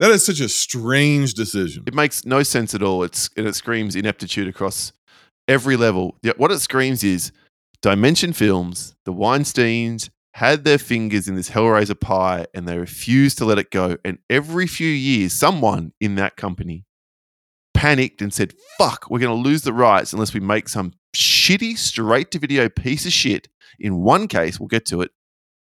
That 0.00 0.10
is 0.10 0.24
such 0.24 0.40
a 0.40 0.48
strange 0.48 1.34
decision. 1.34 1.84
It 1.86 1.94
makes 1.94 2.24
no 2.24 2.42
sense 2.42 2.74
at 2.74 2.82
all. 2.82 3.04
It's 3.04 3.30
and 3.36 3.46
it 3.46 3.54
screams 3.54 3.94
ineptitude 3.94 4.48
across 4.48 4.92
every 5.46 5.76
level. 5.76 6.16
Yeah, 6.22 6.32
what 6.38 6.50
it 6.50 6.58
screams 6.60 7.04
is 7.04 7.30
Dimension 7.82 8.32
Films, 8.32 8.94
the 9.04 9.12
Weinsteins 9.12 10.08
had 10.34 10.64
their 10.64 10.78
fingers 10.78 11.28
in 11.28 11.34
this 11.34 11.50
Hellraiser 11.50 11.98
pie 11.98 12.46
and 12.54 12.66
they 12.66 12.78
refused 12.78 13.38
to 13.38 13.44
let 13.44 13.58
it 13.58 13.70
go. 13.70 13.98
And 14.04 14.18
every 14.30 14.66
few 14.66 14.88
years, 14.88 15.32
someone 15.32 15.92
in 16.00 16.14
that 16.14 16.36
company 16.36 16.84
panicked 17.74 18.22
and 18.22 18.32
said, 18.32 18.54
"Fuck, 18.78 19.10
we're 19.10 19.18
going 19.18 19.36
to 19.36 19.48
lose 19.48 19.62
the 19.62 19.72
rights 19.72 20.12
unless 20.12 20.32
we 20.32 20.40
make 20.40 20.68
some 20.68 20.92
shitty 21.14 21.76
straight 21.76 22.30
to 22.30 22.38
video 22.38 22.68
piece 22.68 23.04
of 23.06 23.12
shit." 23.12 23.48
In 23.78 24.02
one 24.02 24.28
case, 24.28 24.58
we'll 24.58 24.68
get 24.68 24.86
to 24.86 25.02
it. 25.02 25.10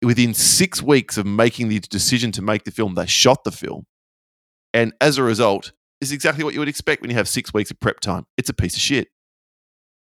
Within 0.02 0.34
six 0.34 0.82
weeks 0.82 1.16
of 1.16 1.26
making 1.26 1.68
the 1.68 1.78
decision 1.78 2.32
to 2.32 2.42
make 2.42 2.64
the 2.64 2.70
film, 2.70 2.94
they 2.94 3.06
shot 3.06 3.44
the 3.44 3.52
film. 3.52 3.86
And 4.72 4.92
as 5.00 5.18
a 5.18 5.22
result, 5.22 5.72
is 6.00 6.12
exactly 6.12 6.44
what 6.44 6.54
you 6.54 6.60
would 6.60 6.68
expect 6.68 7.02
when 7.02 7.10
you 7.10 7.16
have 7.16 7.28
six 7.28 7.52
weeks 7.52 7.70
of 7.70 7.78
prep 7.80 8.00
time. 8.00 8.26
It's 8.36 8.48
a 8.48 8.54
piece 8.54 8.74
of 8.74 8.80
shit. 8.80 9.08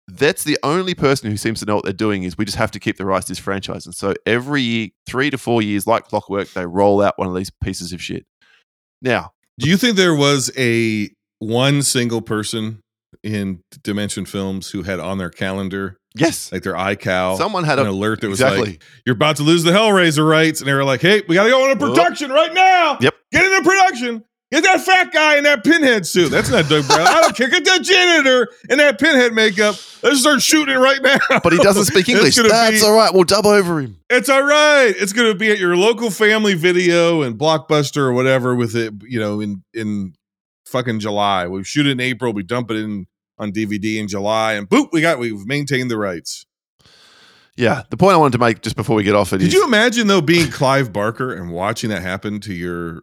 That's 0.07 0.43
the 0.43 0.57
only 0.63 0.93
person 0.95 1.31
who 1.31 1.37
seems 1.37 1.59
to 1.61 1.65
know 1.65 1.75
what 1.75 1.85
they're 1.85 1.93
doing 1.93 2.23
is 2.23 2.37
we 2.37 2.43
just 2.45 2.57
have 2.57 2.71
to 2.71 2.79
keep 2.79 2.97
the 2.97 3.05
rights 3.05 3.27
to 3.27 3.31
this 3.31 3.39
franchise. 3.39 3.85
And 3.85 3.95
so 3.95 4.13
every 4.25 4.61
year, 4.61 4.89
three 5.07 5.29
to 5.29 5.37
four 5.37 5.61
years, 5.61 5.87
like 5.87 6.07
clockwork, 6.07 6.49
they 6.49 6.65
roll 6.65 7.01
out 7.01 7.17
one 7.17 7.27
of 7.27 7.35
these 7.35 7.49
pieces 7.63 7.93
of 7.93 8.01
shit. 8.01 8.25
Now, 9.01 9.31
Do 9.59 9.69
you 9.69 9.77
think 9.77 9.97
there 9.97 10.15
was 10.15 10.51
a 10.57 11.09
one 11.39 11.83
single 11.83 12.21
person 12.21 12.79
in 13.23 13.61
Dimension 13.83 14.25
Films 14.25 14.71
who 14.71 14.83
had 14.83 14.99
on 14.99 15.17
their 15.19 15.29
calendar, 15.29 15.97
yes, 16.15 16.51
like 16.51 16.63
their 16.63 16.73
iCal, 16.73 17.37
someone 17.37 17.63
had 17.63 17.79
an 17.79 17.87
a 17.87 17.91
alert 17.91 18.21
that 18.21 18.29
was 18.29 18.41
exactly. 18.41 18.71
like, 18.71 18.83
you're 19.05 19.15
about 19.15 19.37
to 19.37 19.43
lose 19.43 19.63
the 19.63 19.71
Hellraiser 19.71 20.27
rights. 20.27 20.59
And 20.59 20.67
they 20.67 20.73
were 20.73 20.83
like, 20.83 21.01
hey, 21.01 21.21
we 21.27 21.35
got 21.35 21.43
to 21.43 21.49
go 21.49 21.69
into 21.69 21.85
Whoop. 21.85 21.95
production 21.95 22.31
right 22.31 22.53
now. 22.53 22.97
Yep. 22.99 23.15
Get 23.31 23.45
into 23.45 23.69
production. 23.69 24.23
Get 24.53 24.65
that 24.65 24.81
fat 24.81 25.11
guy 25.11 25.37
in 25.37 25.45
that 25.45 25.63
pinhead 25.63 26.05
suit. 26.05 26.29
That's 26.29 26.51
not 26.51 26.69
Doug 26.69 26.85
Brown. 26.87 27.07
I 27.07 27.21
don't 27.21 27.35
care. 27.35 27.49
Get 27.49 27.65
that 27.65 27.81
janitor 27.81 28.49
in 28.69 28.77
that 28.77 28.99
pinhead 28.99 29.33
makeup. 29.33 29.75
Let's 30.03 30.19
start 30.19 30.43
shooting 30.43 30.75
it 30.75 30.77
right 30.77 31.01
now. 31.01 31.17
but 31.43 31.53
he 31.53 31.57
doesn't 31.57 31.85
speak 31.85 32.07
English. 32.09 32.35
That's 32.35 32.81
be- 32.81 32.85
all 32.85 32.95
right. 32.95 33.11
We'll 33.11 33.23
dub 33.23 33.47
over 33.47 33.79
him. 33.79 33.97
It's 34.11 34.29
all 34.29 34.43
right. 34.43 34.93
It's 34.95 35.11
going 35.11 35.31
to 35.33 35.35
be 35.35 35.49
at 35.49 35.57
your 35.57 35.75
local 35.75 36.11
family 36.11 36.53
video 36.53 37.23
and 37.23 37.35
Blockbuster 37.35 37.97
or 37.97 38.13
whatever 38.13 38.53
with 38.53 38.75
it, 38.75 38.93
you 39.01 39.19
know, 39.19 39.39
in 39.39 39.63
in 39.73 40.13
fucking 40.67 40.99
July. 40.99 41.47
We 41.47 41.63
shoot 41.63 41.87
it 41.87 41.91
in 41.93 41.99
April, 41.99 42.31
we 42.31 42.43
dump 42.43 42.69
it 42.69 42.77
in 42.77 43.07
on 43.39 43.51
DVD 43.53 43.97
in 43.99 44.07
July 44.07 44.53
and 44.53 44.69
boop, 44.69 44.89
we 44.91 45.01
got 45.01 45.17
we've 45.17 45.47
maintained 45.47 45.89
the 45.89 45.97
rights. 45.97 46.45
Yeah. 47.57 47.81
The 47.89 47.97
point 47.97 48.13
I 48.13 48.17
wanted 48.17 48.33
to 48.33 48.37
make 48.37 48.61
just 48.61 48.75
before 48.75 48.95
we 48.95 49.01
get 49.03 49.15
off 49.15 49.33
it 49.33 49.41
is 49.41 49.47
Did 49.49 49.53
you 49.55 49.65
imagine 49.65 50.05
though 50.05 50.21
being 50.21 50.51
Clive 50.51 50.93
Barker 50.93 51.33
and 51.33 51.51
watching 51.51 51.89
that 51.89 52.03
happen 52.03 52.39
to 52.41 52.53
your 52.53 53.01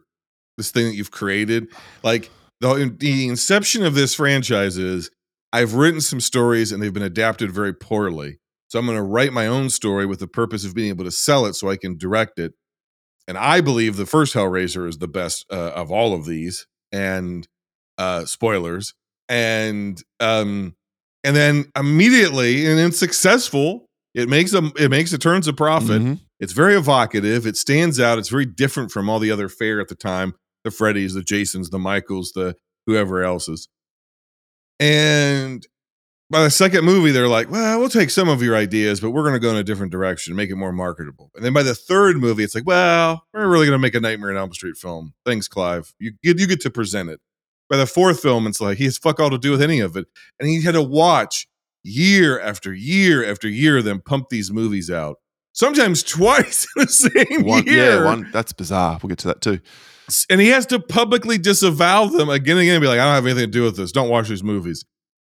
this 0.57 0.71
thing 0.71 0.85
that 0.85 0.95
you've 0.95 1.11
created? 1.11 1.67
Like 2.03 2.29
the 2.59 2.93
the 2.97 3.27
inception 3.27 3.85
of 3.85 3.95
this 3.95 4.13
franchise 4.15 4.77
is 4.77 5.09
I've 5.53 5.73
written 5.73 6.01
some 6.01 6.19
stories 6.21 6.71
and 6.71 6.81
they've 6.81 6.93
been 6.93 7.03
adapted 7.03 7.51
very 7.51 7.73
poorly. 7.73 8.39
So 8.69 8.79
I'm 8.79 8.85
going 8.85 8.97
to 8.97 9.03
write 9.03 9.33
my 9.33 9.47
own 9.47 9.69
story 9.69 10.05
with 10.05 10.19
the 10.19 10.27
purpose 10.27 10.63
of 10.63 10.73
being 10.73 10.89
able 10.89 11.03
to 11.03 11.11
sell 11.11 11.45
it 11.45 11.55
so 11.55 11.69
I 11.69 11.75
can 11.75 11.97
direct 11.97 12.39
it. 12.39 12.53
And 13.27 13.37
I 13.37 13.61
believe 13.61 13.97
the 13.97 14.05
first 14.05 14.33
Hellraiser 14.33 14.87
is 14.87 14.97
the 14.97 15.07
best 15.09 15.45
uh, 15.51 15.71
of 15.75 15.91
all 15.91 16.13
of 16.13 16.25
these. 16.25 16.67
And 16.91 17.47
uh, 17.97 18.25
spoilers. 18.25 18.93
And 19.29 20.01
um, 20.19 20.75
and 21.23 21.35
then 21.35 21.65
immediately, 21.77 22.65
and 22.65 22.79
it's 22.79 22.97
successful. 22.97 23.85
It 24.13 24.27
makes 24.27 24.53
a 24.53 24.71
it 24.77 24.89
makes 24.89 25.13
it 25.13 25.21
turns 25.21 25.47
a 25.47 25.53
profit. 25.53 26.01
Mhm. 26.01 26.19
It's 26.41 26.53
very 26.53 26.75
evocative. 26.75 27.45
It 27.45 27.55
stands 27.55 27.99
out. 27.99 28.17
It's 28.17 28.29
very 28.29 28.47
different 28.47 28.91
from 28.91 29.09
all 29.09 29.19
the 29.19 29.31
other 29.31 29.47
fare 29.47 29.79
at 29.79 29.87
the 29.87 29.95
time. 29.95 30.33
The 30.63 30.71
Freddys, 30.71 31.13
the 31.13 31.23
Jasons, 31.23 31.69
the 31.69 31.79
Michaels, 31.79 32.33
the 32.33 32.55
whoever 32.87 33.23
else's. 33.23 33.69
And 34.79 35.65
by 36.31 36.43
the 36.43 36.49
second 36.49 36.85
movie, 36.85 37.11
they're 37.11 37.27
like, 37.27 37.51
well, 37.51 37.79
we'll 37.79 37.89
take 37.89 38.09
some 38.09 38.27
of 38.27 38.41
your 38.41 38.55
ideas, 38.55 38.99
but 38.99 39.11
we're 39.11 39.21
going 39.21 39.33
to 39.33 39.39
go 39.39 39.51
in 39.51 39.57
a 39.57 39.63
different 39.63 39.91
direction, 39.91 40.35
make 40.35 40.49
it 40.49 40.55
more 40.55 40.71
marketable. 40.71 41.29
And 41.35 41.45
then 41.45 41.53
by 41.53 41.61
the 41.61 41.75
third 41.75 42.17
movie, 42.17 42.43
it's 42.43 42.55
like, 42.55 42.65
well, 42.65 43.23
we're 43.33 43.47
really 43.47 43.67
going 43.67 43.77
to 43.77 43.81
make 43.81 43.95
a 43.95 43.99
Nightmare 43.99 44.31
on 44.31 44.37
Elm 44.37 44.53
Street 44.53 44.77
film. 44.77 45.13
Thanks, 45.25 45.47
Clive. 45.47 45.93
You 45.99 46.13
get 46.23 46.39
you 46.39 46.47
get 46.47 46.61
to 46.61 46.71
present 46.71 47.09
it. 47.09 47.19
By 47.69 47.77
the 47.77 47.85
fourth 47.85 48.19
film, 48.19 48.47
it's 48.47 48.59
like 48.59 48.77
he 48.77 48.85
has 48.85 48.97
fuck 48.97 49.19
all 49.19 49.29
to 49.29 49.37
do 49.37 49.51
with 49.51 49.61
any 49.61 49.79
of 49.79 49.95
it, 49.95 50.07
and 50.39 50.49
he 50.49 50.61
had 50.61 50.73
to 50.73 50.81
watch 50.81 51.47
year 51.83 52.39
after 52.39 52.73
year 52.73 53.29
after 53.29 53.47
year 53.47 53.81
them 53.81 54.01
pump 54.01 54.29
these 54.29 54.51
movies 54.51 54.89
out. 54.89 55.17
Sometimes 55.53 56.03
twice 56.17 56.67
in 56.75 56.83
the 56.83 56.91
same 56.91 57.43
One, 57.45 57.65
year 57.65 57.99
yeah, 57.99 58.05
one. 58.05 58.29
That's 58.31 58.53
bizarre. 58.53 58.99
We'll 59.01 59.09
get 59.09 59.19
to 59.19 59.27
that 59.29 59.41
too. 59.41 59.59
and 60.29 60.39
he 60.41 60.49
has 60.49 60.65
to 60.67 60.79
publicly 60.79 61.37
disavow 61.37 62.05
them 62.05 62.29
again 62.29 62.57
and 62.57 62.61
again 62.63 62.75
and 62.75 62.81
be 62.81 62.87
like, 62.87 62.99
I 62.99 63.05
don't 63.05 63.15
have 63.15 63.25
anything 63.25 63.45
to 63.47 63.51
do 63.51 63.63
with 63.63 63.77
this. 63.77 63.91
Don't 63.91 64.09
watch 64.09 64.27
these 64.29 64.43
movies. 64.43 64.85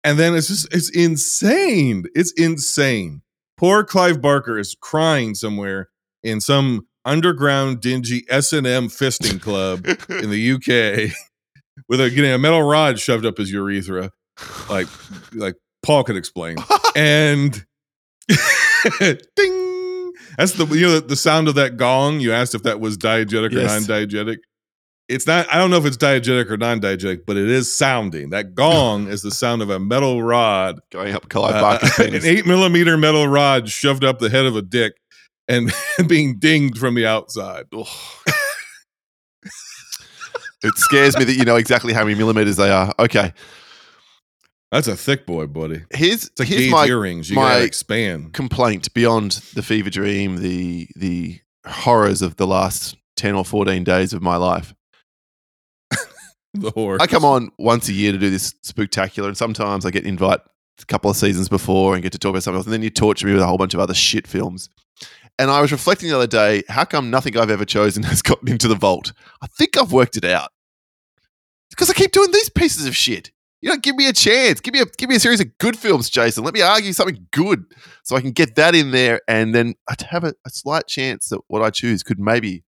And 0.05 0.19
then 0.19 0.35
it's 0.35 0.49
just, 0.49 0.73
it's 0.73 0.91
insane. 0.91 2.05
It's 2.15 2.33
insane. 2.33 3.23
Poor 3.57 3.83
Clive 3.83 4.21
Barker 4.23 4.59
is 4.59 4.77
crying 4.81 5.35
somewhere 5.35 5.89
in 6.23 6.41
some 6.41 6.87
underground, 7.05 7.81
dingy 7.81 8.25
S&M 8.29 8.63
fisting 8.89 9.41
club 9.41 9.85
in 10.09 10.31
the 10.31 10.53
UK 10.53 11.13
with 11.89 12.01
a, 12.01 12.11
getting 12.11 12.31
a 12.33 12.39
metal 12.39 12.63
rod 12.63 12.99
shoved 13.01 13.27
up 13.27 13.39
his 13.39 13.51
urethra, 13.51 14.11
like, 14.71 14.87
like 15.35 15.55
Paul 15.83 16.05
could 16.05 16.17
explain. 16.17 16.57
And 16.95 17.65
ding. 19.37 19.68
That's 20.39 20.53
the 20.53 20.65
you 20.67 20.87
know 20.87 21.01
the 21.01 21.17
sound 21.17 21.49
of 21.49 21.57
that 21.57 21.77
gong. 21.77 22.21
You 22.21 22.33
asked 22.33 22.55
if 22.55 22.63
that 22.63 22.79
was 22.81 22.97
diegetic 22.97 23.51
or 23.53 23.59
Yes. 23.59 23.87
non-diegetic. 23.89 24.37
It's 25.09 25.27
not. 25.27 25.53
I 25.53 25.59
don't 25.59 25.71
know 25.71 25.79
if 25.79 25.85
it's 25.85 25.97
diegetic 25.97 26.49
or 26.51 26.57
non-diegetic, 26.57 27.23
but 27.27 27.37
it 27.37 27.49
is 27.49 27.71
sounding. 27.73 28.31
That 28.31 28.55
gong 28.55 29.09
is 29.09 29.23
the 29.23 29.33
sound 29.33 29.63
of 29.63 29.71
a 29.71 29.81
metal 29.81 30.23
rod, 30.23 30.81
Going 30.93 31.15
up 31.15 31.29
Clive 31.29 31.55
uh, 31.57 31.79
an 32.05 32.15
eight 32.25 32.47
millimeter 32.47 32.97
metal 32.97 33.27
rod 33.27 33.69
shoved 33.69 34.05
up 34.05 34.21
the 34.21 34.31
head 34.31 34.47
of 34.47 34.55
a 34.55 34.63
dick 34.63 34.93
and 35.49 35.73
being 36.07 36.39
dinged 36.39 36.79
from 36.79 36.95
the 36.95 37.05
outside. 37.07 37.65
It 40.63 40.77
scares 40.77 41.17
me 41.17 41.25
that 41.25 41.35
you 41.35 41.45
know 41.45 41.57
exactly 41.57 41.93
how 41.93 42.05
many 42.05 42.17
millimeters 42.17 42.57
they 42.57 42.71
are. 42.71 42.93
Okay, 42.99 43.33
That's 44.71 44.87
a 44.87 44.97
thick 44.97 45.25
boy, 45.27 45.47
buddy. 45.47 45.85
here's 45.95 46.27
It's 46.27 46.39
like 46.39 46.49
here's 46.49 46.71
my 46.71 46.87
earrings. 46.87 47.31
You 47.31 47.37
my- 47.37 47.53
gotta 47.55 47.65
expand. 47.65 48.33
complaint 48.35 48.93
beyond 48.95 49.33
the 49.55 49.63
fever 49.63 49.91
dream, 49.91 50.37
the 50.39 50.89
the 50.97 51.41
horrors 51.67 52.21
of 52.23 52.37
the 52.37 52.47
last 52.47 52.97
ten 53.17 53.35
or 53.35 53.45
fourteen 53.45 53.85
days 53.85 54.13
of 54.13 54.23
my 54.23 54.37
life. 54.37 54.75
The 56.55 56.71
horror. 56.71 56.97
I 57.01 57.07
come 57.07 57.25
on 57.27 57.51
once 57.59 57.89
a 57.89 57.93
year 57.93 58.11
to 58.11 58.19
do 58.19 58.31
this 58.31 58.55
spectacular, 58.63 59.29
and 59.29 59.37
sometimes 59.37 59.85
I 59.85 59.91
get 59.91 60.05
invite 60.07 60.41
a 60.81 60.87
couple 60.87 61.11
of 61.11 61.17
seasons 61.17 61.49
before 61.49 61.93
and 61.95 62.03
get 62.03 62.13
to 62.13 62.19
talk 62.19 62.31
about 62.31 62.43
something 62.43 62.57
else, 62.57 62.67
and 62.67 62.73
then 62.73 62.83
you 62.83 62.89
torture 62.91 63.27
me 63.27 63.35
with 63.35 63.43
a 63.43 63.47
whole 63.47 63.59
bunch 63.59 63.75
of 63.75 63.81
other 63.81 63.93
shit 63.95 64.27
films. 64.27 64.71
And 65.39 65.51
I 65.51 65.61
was 65.61 65.71
reflecting 65.71 66.09
the 66.09 66.17
other 66.17 66.27
day, 66.27 66.63
how 66.69 66.85
come 66.85 67.11
nothing 67.11 67.37
I've 67.37 67.51
ever 67.51 67.67
chosen 67.67 68.03
has 68.05 68.23
gotten 68.23 68.49
into 68.49 68.67
the 68.67 68.75
vault? 68.75 69.13
I 69.43 69.47
think 69.47 69.77
I've 69.77 69.93
worked 69.93 70.17
it 70.17 70.25
out. 70.25 70.51
Because 71.71 71.91
I 71.91 71.93
keep 71.93 72.13
doing 72.13 72.33
these 72.33 72.49
pieces 72.49 72.87
of 72.87 72.97
shit. 72.97 73.31
You 73.61 73.71
know, 73.71 73.77
give 73.77 73.97
me 73.97 74.09
a 74.09 74.13
chance. 74.13 74.61
Give 74.61 74.73
me 74.73 74.81
a 74.81 74.87
give 74.87 75.09
me 75.09 75.17
a 75.17 75.21
series 75.21 75.41
of 75.41 75.59
good 75.59 75.77
films, 75.77 76.09
Jason. 76.11 76.45
Let 76.45 76.55
me 76.55 76.63
argue 76.63 76.93
something 76.93 77.27
good 77.33 77.65
so 78.05 78.17
I 78.17 78.21
can 78.21 78.31
get 78.31 78.55
that 78.55 78.75
in 78.75 78.93
there, 78.93 79.21
and 79.27 79.55
then 79.55 79.75
I'd 79.89 80.03
have 80.03 80.25
a, 80.25 80.35
a 80.47 80.51
slight 80.51 80.87
chance 80.87 81.29
that 81.31 81.41
what 81.49 81.63
I 81.63 81.71
choose 81.71 82.03
could 82.03 82.21
maybe, 82.21 82.63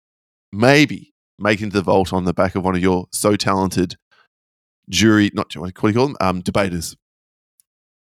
maybe 0.51 1.13
make 1.37 1.61
into 1.61 1.75
the 1.75 1.83
vault 1.83 2.13
on 2.13 2.23
the 2.23 2.33
back 2.33 2.55
of 2.55 2.63
one 2.63 2.75
of 2.75 2.81
your 2.81 3.07
so 3.11 3.35
talented 3.35 3.95
jury, 4.89 5.29
not 5.33 5.53
what 5.55 5.73
do 5.73 5.87
you 5.87 5.93
call 5.93 6.07
them, 6.07 6.15
um, 6.21 6.41
debaters. 6.41 6.95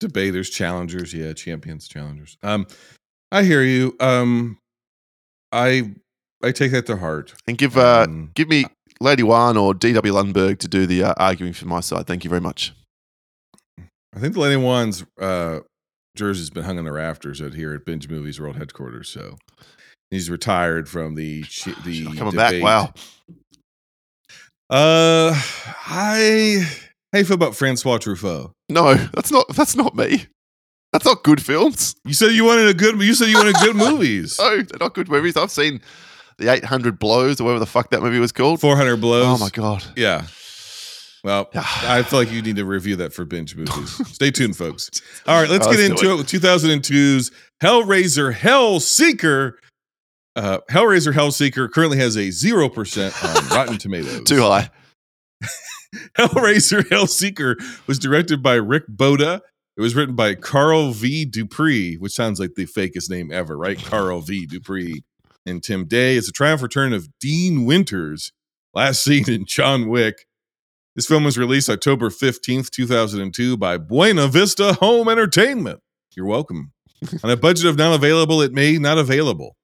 Debaters, 0.01 0.51
challengers, 0.51 1.15
yeah, 1.15 1.33
champions, 1.33 1.89
challengers. 1.89 2.37
Um, 2.43 2.67
I 3.33 3.45
hear 3.45 3.63
you. 3.63 3.97
Um, 4.01 4.59
I 5.51 5.95
I 6.43 6.53
take 6.53 6.73
that 6.73 6.87
to 6.87 6.97
heart. 6.97 7.35
And 7.47 7.57
give 7.57 7.79
uh, 7.79 8.05
Um, 8.07 8.31
give 8.35 8.49
me 8.49 8.67
Lady 9.05 9.23
One 9.23 9.57
or 9.57 9.75
D.W. 9.75 10.13
Lundberg 10.13 10.59
to 10.59 10.69
do 10.69 10.87
the 10.87 11.05
uh, 11.05 11.15
arguing 11.17 11.53
for 11.53 11.67
my 11.67 11.81
side. 11.81 12.07
Thank 12.07 12.25
you 12.25 12.31
very 12.31 12.41
much. 12.41 12.73
I 13.79 14.21
think 14.21 14.35
the 14.35 14.41
Lady 14.41 14.57
One's 14.57 15.05
uh, 15.21 15.61
jersey's 16.17 16.51
been 16.51 16.65
hung 16.65 16.79
in 16.79 16.85
the 16.85 16.93
rafters 16.93 17.43
out 17.43 17.55
here 17.55 17.75
at 17.75 17.85
Binge 17.85 18.09
Movies 18.09 18.41
World 18.41 18.57
Headquarters. 18.57 19.09
So 19.09 19.37
he's 20.11 20.31
retired 20.31 20.89
from 20.89 21.15
the 21.15 21.43
the 21.85 22.17
Coming 22.17 22.35
back, 22.35 22.63
wow. 22.63 22.93
Uh, 24.71 25.33
I 25.87 26.67
how 27.13 27.19
you 27.19 27.25
feel 27.25 27.35
about 27.35 27.55
Francois 27.55 27.99
Truffaut? 27.99 28.53
No, 28.69 28.95
that's 28.95 29.31
not 29.31 29.47
that's 29.55 29.77
not 29.77 29.95
me. 29.95 30.27
That's 30.93 31.05
not 31.05 31.25
good 31.25 31.43
films. 31.43 31.97
You 32.05 32.15
said 32.15 32.33
you 32.33 32.45
wanted 32.45 32.69
a 32.69 32.75
good. 32.75 33.01
You 33.01 33.15
said 33.15 33.29
you 33.29 33.37
wanted 33.37 33.57
good 33.57 33.77
movies. 33.77 34.39
No, 34.39 34.63
they're 34.63 34.79
not 34.81 34.95
good 34.95 35.11
movies. 35.11 35.37
I've 35.37 35.51
seen 35.51 35.81
the 36.39 36.51
800 36.53 36.99
Blows 36.99 37.41
or 37.41 37.45
whatever 37.45 37.61
the 37.61 37.67
fuck 37.67 37.91
that 37.91 38.03
movie 38.03 38.19
was 38.19 38.33
called. 38.33 38.61
Four 38.61 38.77
hundred 38.77 39.01
blows. 39.01 39.27
Oh 39.27 39.39
my 39.39 39.51
god. 39.51 39.85
Yeah. 39.97 40.27
Well, 41.25 41.49
I 41.55 42.03
feel 42.03 42.19
like 42.19 42.31
you 42.31 42.43
need 42.43 42.57
to 42.57 42.67
review 42.67 42.97
that 42.97 43.15
for 43.15 43.25
binge 43.25 43.57
movies. 43.57 44.07
Stay 44.15 44.31
tuned, 44.31 44.57
folks. 44.59 44.91
All 45.27 45.41
right, 45.41 45.49
let's 45.49 45.67
Oh, 45.67 45.71
get 45.71 45.79
let's 45.81 46.03
into 46.03 46.13
it. 46.13 46.17
with 46.19 46.27
2002's 46.27 47.31
Hellraiser 47.63 48.35
Hellseeker. 48.35 49.53
Uh, 50.37 50.59
Hellraiser 50.71 51.13
Hellseeker 51.15 51.71
currently 51.71 51.97
has 51.97 52.17
a 52.17 52.29
0% 52.29 53.25
on 53.25 53.49
Rotten 53.57 53.79
Tomatoes. 53.79 54.25
Too 54.25 54.43
high. 54.43 54.69
Hellraiser 56.19 56.83
Hellseeker 56.83 57.55
was 57.87 57.99
directed 57.99 58.43
by 58.43 58.55
Rick 58.55 58.85
Bota. 58.89 59.41
It 59.77 59.81
was 59.81 59.95
written 59.95 60.15
by 60.15 60.35
Carl 60.35 60.93
V. 60.93 61.25
Dupree, 61.25 61.97
which 61.97 62.13
sounds 62.13 62.39
like 62.39 62.55
the 62.55 62.67
fakest 62.67 63.11
name 63.11 63.33
ever, 63.33 63.57
right? 63.57 63.79
Carl 63.83 64.21
V. 64.21 64.47
Dupree 64.47 65.05
and 65.47 65.63
Tim 65.63 65.87
Day. 65.87 66.17
It's 66.17 66.29
a 66.29 66.33
triumph 66.33 66.63
return 66.63 66.93
of 66.93 67.09
Dean 67.21 67.65
Winters, 67.65 68.33
last 68.75 69.03
seen 69.05 69.29
in 69.29 69.47
John 69.47 69.89
Wick. 69.89 70.27
This 70.97 71.07
film 71.07 71.25
was 71.25 71.37
released 71.37 71.69
October 71.69 72.09
15th, 72.09 72.71
2002 72.71 73.57
by 73.57 73.79
Buena 73.79 74.29
Vista 74.29 74.75
Home 74.75 75.09
Entertainment. 75.09 75.81
You're 76.17 76.27
welcome. 76.27 76.73
On 77.25 77.31
a 77.31 77.37
budget 77.37 77.67
of 77.67 77.77
not 77.77 77.95
available, 77.95 78.41
it 78.41 78.53
may 78.53 78.79
not 78.79 78.99
available. 78.99 79.57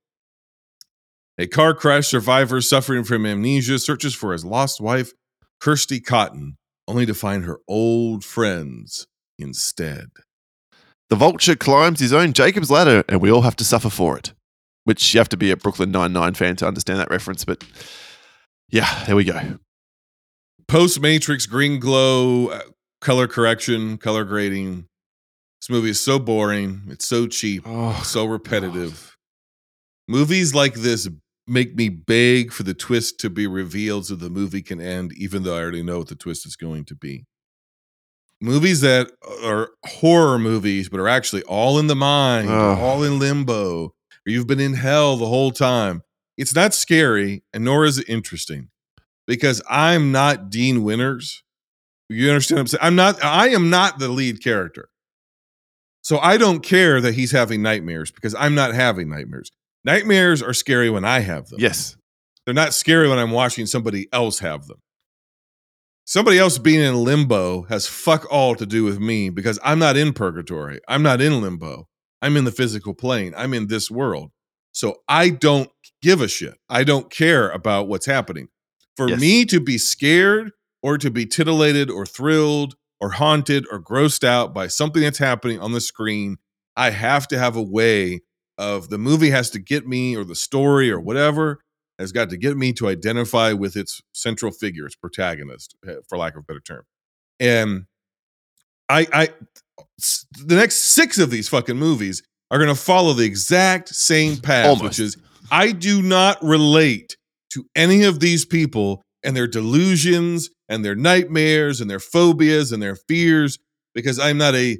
A 1.39 1.47
car 1.47 1.73
crash 1.73 2.09
survivor 2.09 2.61
suffering 2.61 3.05
from 3.05 3.25
amnesia 3.25 3.79
searches 3.79 4.15
for 4.15 4.33
his 4.33 4.45
lost 4.45 4.81
wife, 4.81 5.13
Kirsty 5.61 6.01
Cotton, 6.01 6.59
only 6.89 7.07
to 7.07 7.15
find 7.15 7.45
her 7.45 7.61
old 7.69 8.25
friends 8.25 9.07
instead. 9.39 10.09
The 11.09 11.17
vulture 11.17 11.57
climbs 11.57 12.01
his 12.01 12.13
own 12.13 12.33
Jacob's 12.33 12.71
ladder, 12.71 13.05
and 13.09 13.21
we 13.21 13.31
all 13.31 13.43
have 13.43 13.57
to 13.57 13.65
suffer 13.65 13.89
for 13.89 14.19
it. 14.19 14.35
Which 14.91 15.15
you 15.15 15.21
have 15.21 15.29
to 15.29 15.37
be 15.37 15.53
a 15.53 15.57
Brooklyn 15.57 15.93
Nine-Nine 15.93 16.35
fan 16.35 16.57
to 16.57 16.67
understand 16.67 16.99
that 16.99 17.11
reference, 17.11 17.45
but 17.45 17.63
yeah, 18.71 19.05
there 19.05 19.15
we 19.15 19.23
go. 19.23 19.39
Post 20.67 21.01
Matrix 21.01 21.47
green 21.47 21.79
glow, 21.79 22.49
uh, 22.49 22.59
color 23.01 23.29
correction, 23.29 23.99
color 23.99 24.25
grading. 24.25 24.89
This 25.61 25.71
movie 25.71 25.91
is 25.91 26.01
so 26.01 26.19
boring. 26.19 26.83
It's 26.89 27.07
so 27.07 27.29
cheap, 27.29 27.63
Oh, 27.67 28.03
so 28.05 28.25
repetitive. 28.25 29.17
Movies 30.09 30.57
like 30.57 30.75
this 30.75 31.09
make 31.47 31.77
me 31.77 31.89
beg 31.89 32.51
for 32.53 32.65
the 32.65 32.75
twist 32.75 33.21
to 33.21 33.31
be 33.31 33.47
revealed 33.47 34.07
so 34.07 34.17
the 34.17 34.29
movie 34.29 34.61
can 34.61 34.81
end, 34.81 35.13
even 35.13 35.45
though 35.45 35.55
I 35.57 35.61
already 35.61 35.85
know 35.85 35.99
what 35.99 36.09
the 36.09 36.17
twist 36.17 36.45
is 36.47 36.57
going 36.57 36.85
to 36.87 36.97
be. 36.97 37.27
Movies 38.41 38.81
that 38.81 39.13
are 39.45 39.71
horror 39.87 40.41
movies, 40.41 40.89
but 40.89 40.99
are 40.99 41.07
actually 41.07 41.45
all 41.45 41.79
in 41.79 41.87
the 41.87 41.95
mind, 41.95 42.49
Ugh. 42.49 42.77
all 42.77 43.05
in 43.05 43.21
limbo, 43.21 43.95
or 44.27 44.33
you've 44.33 44.47
been 44.47 44.61
in 44.61 44.75
hell 44.75 45.17
the 45.17 45.27
whole 45.27 45.51
time. 45.51 46.03
It's 46.37 46.55
not 46.55 46.75
scary, 46.75 47.43
and 47.53 47.65
nor 47.65 47.85
is 47.85 47.99
it 47.99 48.09
interesting 48.09 48.69
because 49.27 49.63
I'm 49.69 50.13
not 50.13 50.51
Dean 50.51 50.83
Winters. 50.83 51.43
You 52.09 52.29
understand 52.31 52.57
what 52.57 52.61
I'm 52.61 52.67
saying? 52.67 52.81
I'm 52.83 52.97
not, 52.97 53.23
I 53.23 53.49
am 53.51 53.71
not 53.71 53.99
the 53.99 54.09
lead 54.09 54.43
character. 54.43 54.89
So 56.03 56.19
I 56.19 56.39
don't 56.39 56.61
care 56.61 57.01
that 57.01 57.15
he's 57.15 57.31
having 57.31 57.63
nightmares 57.63 58.11
because 58.11 58.35
I'm 58.35 58.55
not 58.55 58.75
having 58.75 59.09
nightmares. 59.09 59.51
Nightmares 59.85 60.43
are 60.43 60.55
scary 60.55 60.91
when 60.91 61.05
I 61.05 61.21
have 61.21 61.49
them. 61.49 61.61
yes. 61.61 61.97
They're 62.47 62.55
not 62.55 62.73
scary 62.73 63.09
when 63.09 63.19
I'm 63.19 63.31
watching 63.31 63.67
somebody 63.67 64.09
else 64.13 64.39
have 64.39 64.67
them. 64.67 64.81
Somebody 66.07 66.39
else 66.39 66.59
being 66.59 66.81
in 66.81 67.05
limbo 67.05 67.63
has 67.69 67.87
fuck 67.87 68.27
all 68.33 68.57
to 68.57 68.67
do 68.67 68.83
with 68.83 68.99
me 68.99 69.29
because 69.29 69.59
I'm 69.63 69.79
not 69.79 69.97
in 69.97 70.15
purgatory. 70.15 70.81
I'm 70.89 71.03
not 71.03 71.21
in 71.21 71.43
limbo. 71.43 71.87
I'm 72.23 72.37
in 72.37 72.45
the 72.45 72.53
physical 72.53 72.95
plane. 72.95 73.33
I'm 73.37 73.55
in 73.55 73.69
this 73.69 73.91
world. 73.91 74.31
So 74.73 75.03
I 75.09 75.31
don't 75.31 75.71
give 76.03 76.21
a 76.21 76.29
shit. 76.29 76.55
I 76.69 76.85
don't 76.85 77.11
care 77.11 77.51
about 77.51 77.89
what's 77.89 78.07
happening. 78.07 78.49
For 78.97 79.09
Yes. 79.09 79.21
me 79.21 79.45
to 79.47 79.61
be 79.61 79.79
scared 79.79 80.53
or 80.83 80.99
to 80.99 81.11
be 81.11 81.27
titillated 81.27 81.91
or 81.91 82.07
thrilled 82.07 82.77
or 83.01 83.11
haunted 83.13 83.67
or 83.71 83.83
grossed 83.83 84.25
out 84.25 84.53
by 84.55 84.67
something 84.67 85.03
that's 85.03 85.19
happening 85.19 85.59
on 85.59 85.73
the 85.73 85.81
screen, 85.81 86.37
I 86.77 86.91
have 86.91 87.27
to 87.29 87.39
have 87.39 87.57
a 87.57 87.63
way 87.63 88.21
of 88.59 88.91
the 88.91 88.99
movie 88.99 89.31
has 89.31 89.51
to 89.51 89.59
get 89.59 89.87
me 89.87 90.15
or 90.17 90.25
the 90.25 90.35
story 90.35 90.91
or 90.91 91.01
whatever 91.01 91.61
has 91.99 92.13
got 92.13 92.31
to 92.31 92.37
get 92.37 92.57
me 92.57 92.73
to 92.75 92.89
identify 92.89 93.53
with 93.53 93.77
its 93.77 94.01
central 94.13 94.53
figure, 94.53 94.87
its 94.87 94.95
protagonist, 94.97 95.75
eh, 95.87 95.95
for 96.09 96.17
lack 96.19 96.35
of 96.35 96.41
a 96.41 96.43
better 96.45 96.61
term. 96.61 96.85
And 97.39 97.87
I, 98.89 99.07
I, 99.13 99.29
the 100.45 100.57
next 100.57 100.77
six 100.77 101.19
of 101.19 101.31
these 101.31 101.49
fucking 101.49 101.77
movies 101.77 102.23
are 102.51 102.59
going 102.59 102.75
to 102.75 102.81
follow 102.81 103.13
the 103.13 103.25
exact 103.25 103.91
same 103.91 104.37
path, 104.37 104.67
Almost. 104.67 104.85
which 104.85 104.99
is 104.99 105.17
I 105.51 105.73
do 105.73 106.03
not 106.03 106.43
relate 106.43 107.17
to 107.55 107.67
any 107.75 108.05
of 108.05 108.21
these 108.21 108.45
people 108.45 109.03
and 109.23 109.37
their 109.37 109.47
delusions 109.47 110.51
and 110.69 110.85
their 110.85 110.95
nightmares 110.95 111.81
and 111.81 111.91
their 111.91 112.01
phobias 112.01 112.73
and 112.73 112.83
their 112.83 112.97
fears 112.97 113.59
because 113.95 114.19
I'm 114.19 114.39
not 114.39 114.55
a. 114.55 114.79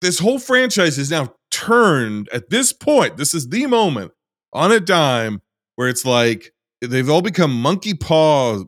This 0.00 0.20
whole 0.20 0.38
franchise 0.38 0.96
is 0.98 1.10
now 1.10 1.34
turned 1.50 2.28
at 2.32 2.50
this 2.50 2.72
point. 2.72 3.16
This 3.16 3.34
is 3.34 3.48
the 3.48 3.66
moment 3.66 4.12
on 4.52 4.70
a 4.70 4.78
dime 4.78 5.42
where 5.74 5.88
it's 5.88 6.04
like 6.04 6.52
they've 6.80 7.10
all 7.10 7.22
become 7.22 7.52
monkey 7.52 7.94
paw, 7.94 8.62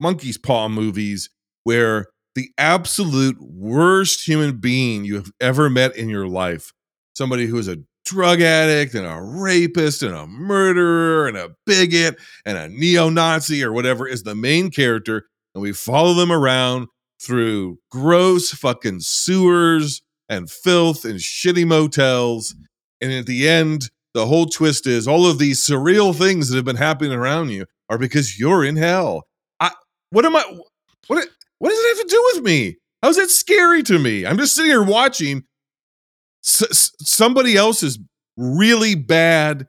monkey's 0.00 0.38
paw 0.38 0.68
movies 0.68 1.28
where 1.64 2.06
the 2.36 2.50
absolute 2.58 3.36
worst 3.40 4.26
human 4.26 4.58
being 4.58 5.04
you 5.04 5.16
have 5.16 5.32
ever 5.40 5.68
met 5.68 5.96
in 5.96 6.08
your 6.08 6.28
life, 6.28 6.72
somebody 7.14 7.46
who 7.46 7.58
is 7.58 7.66
a 7.66 7.78
drug 8.04 8.40
addict 8.40 8.94
and 8.94 9.04
a 9.04 9.20
rapist 9.20 10.04
and 10.04 10.14
a 10.14 10.28
murderer 10.28 11.26
and 11.26 11.36
a 11.36 11.50
bigot 11.66 12.16
and 12.44 12.56
a 12.56 12.68
neo-Nazi 12.68 13.64
or 13.64 13.72
whatever 13.72 14.06
is 14.06 14.22
the 14.22 14.36
main 14.36 14.70
character, 14.70 15.26
and 15.54 15.62
we 15.62 15.72
follow 15.72 16.14
them 16.14 16.30
around 16.30 16.86
through 17.20 17.78
gross 17.90 18.52
fucking 18.52 19.00
sewers 19.00 20.02
and 20.28 20.50
filth 20.50 21.04
and 21.04 21.18
shitty 21.18 21.66
motels. 21.66 22.54
And 23.00 23.12
at 23.12 23.26
the 23.26 23.48
end, 23.48 23.90
the 24.14 24.26
whole 24.26 24.46
twist 24.46 24.86
is 24.86 25.08
all 25.08 25.26
of 25.26 25.38
these 25.38 25.60
surreal 25.60 26.14
things 26.14 26.48
that 26.48 26.56
have 26.56 26.64
been 26.64 26.76
happening 26.76 27.12
around 27.12 27.48
you 27.50 27.66
are 27.88 27.98
because 27.98 28.38
you're 28.38 28.64
in 28.64 28.76
hell. 28.76 29.24
I 29.58 29.72
what 30.10 30.24
am 30.24 30.36
I 30.36 30.44
what 31.06 31.28
what 31.58 31.70
does 31.70 31.78
it 31.78 31.96
have 31.96 32.06
to 32.06 32.14
do 32.14 32.30
with 32.34 32.44
me? 32.44 32.76
How's 33.02 33.16
that 33.16 33.30
scary 33.30 33.82
to 33.84 33.98
me? 33.98 34.26
I'm 34.26 34.38
just 34.38 34.54
sitting 34.54 34.70
here 34.70 34.82
watching 34.82 35.44
s- 36.44 36.92
somebody 37.00 37.56
else's 37.56 37.98
really 38.36 38.94
bad, 38.94 39.68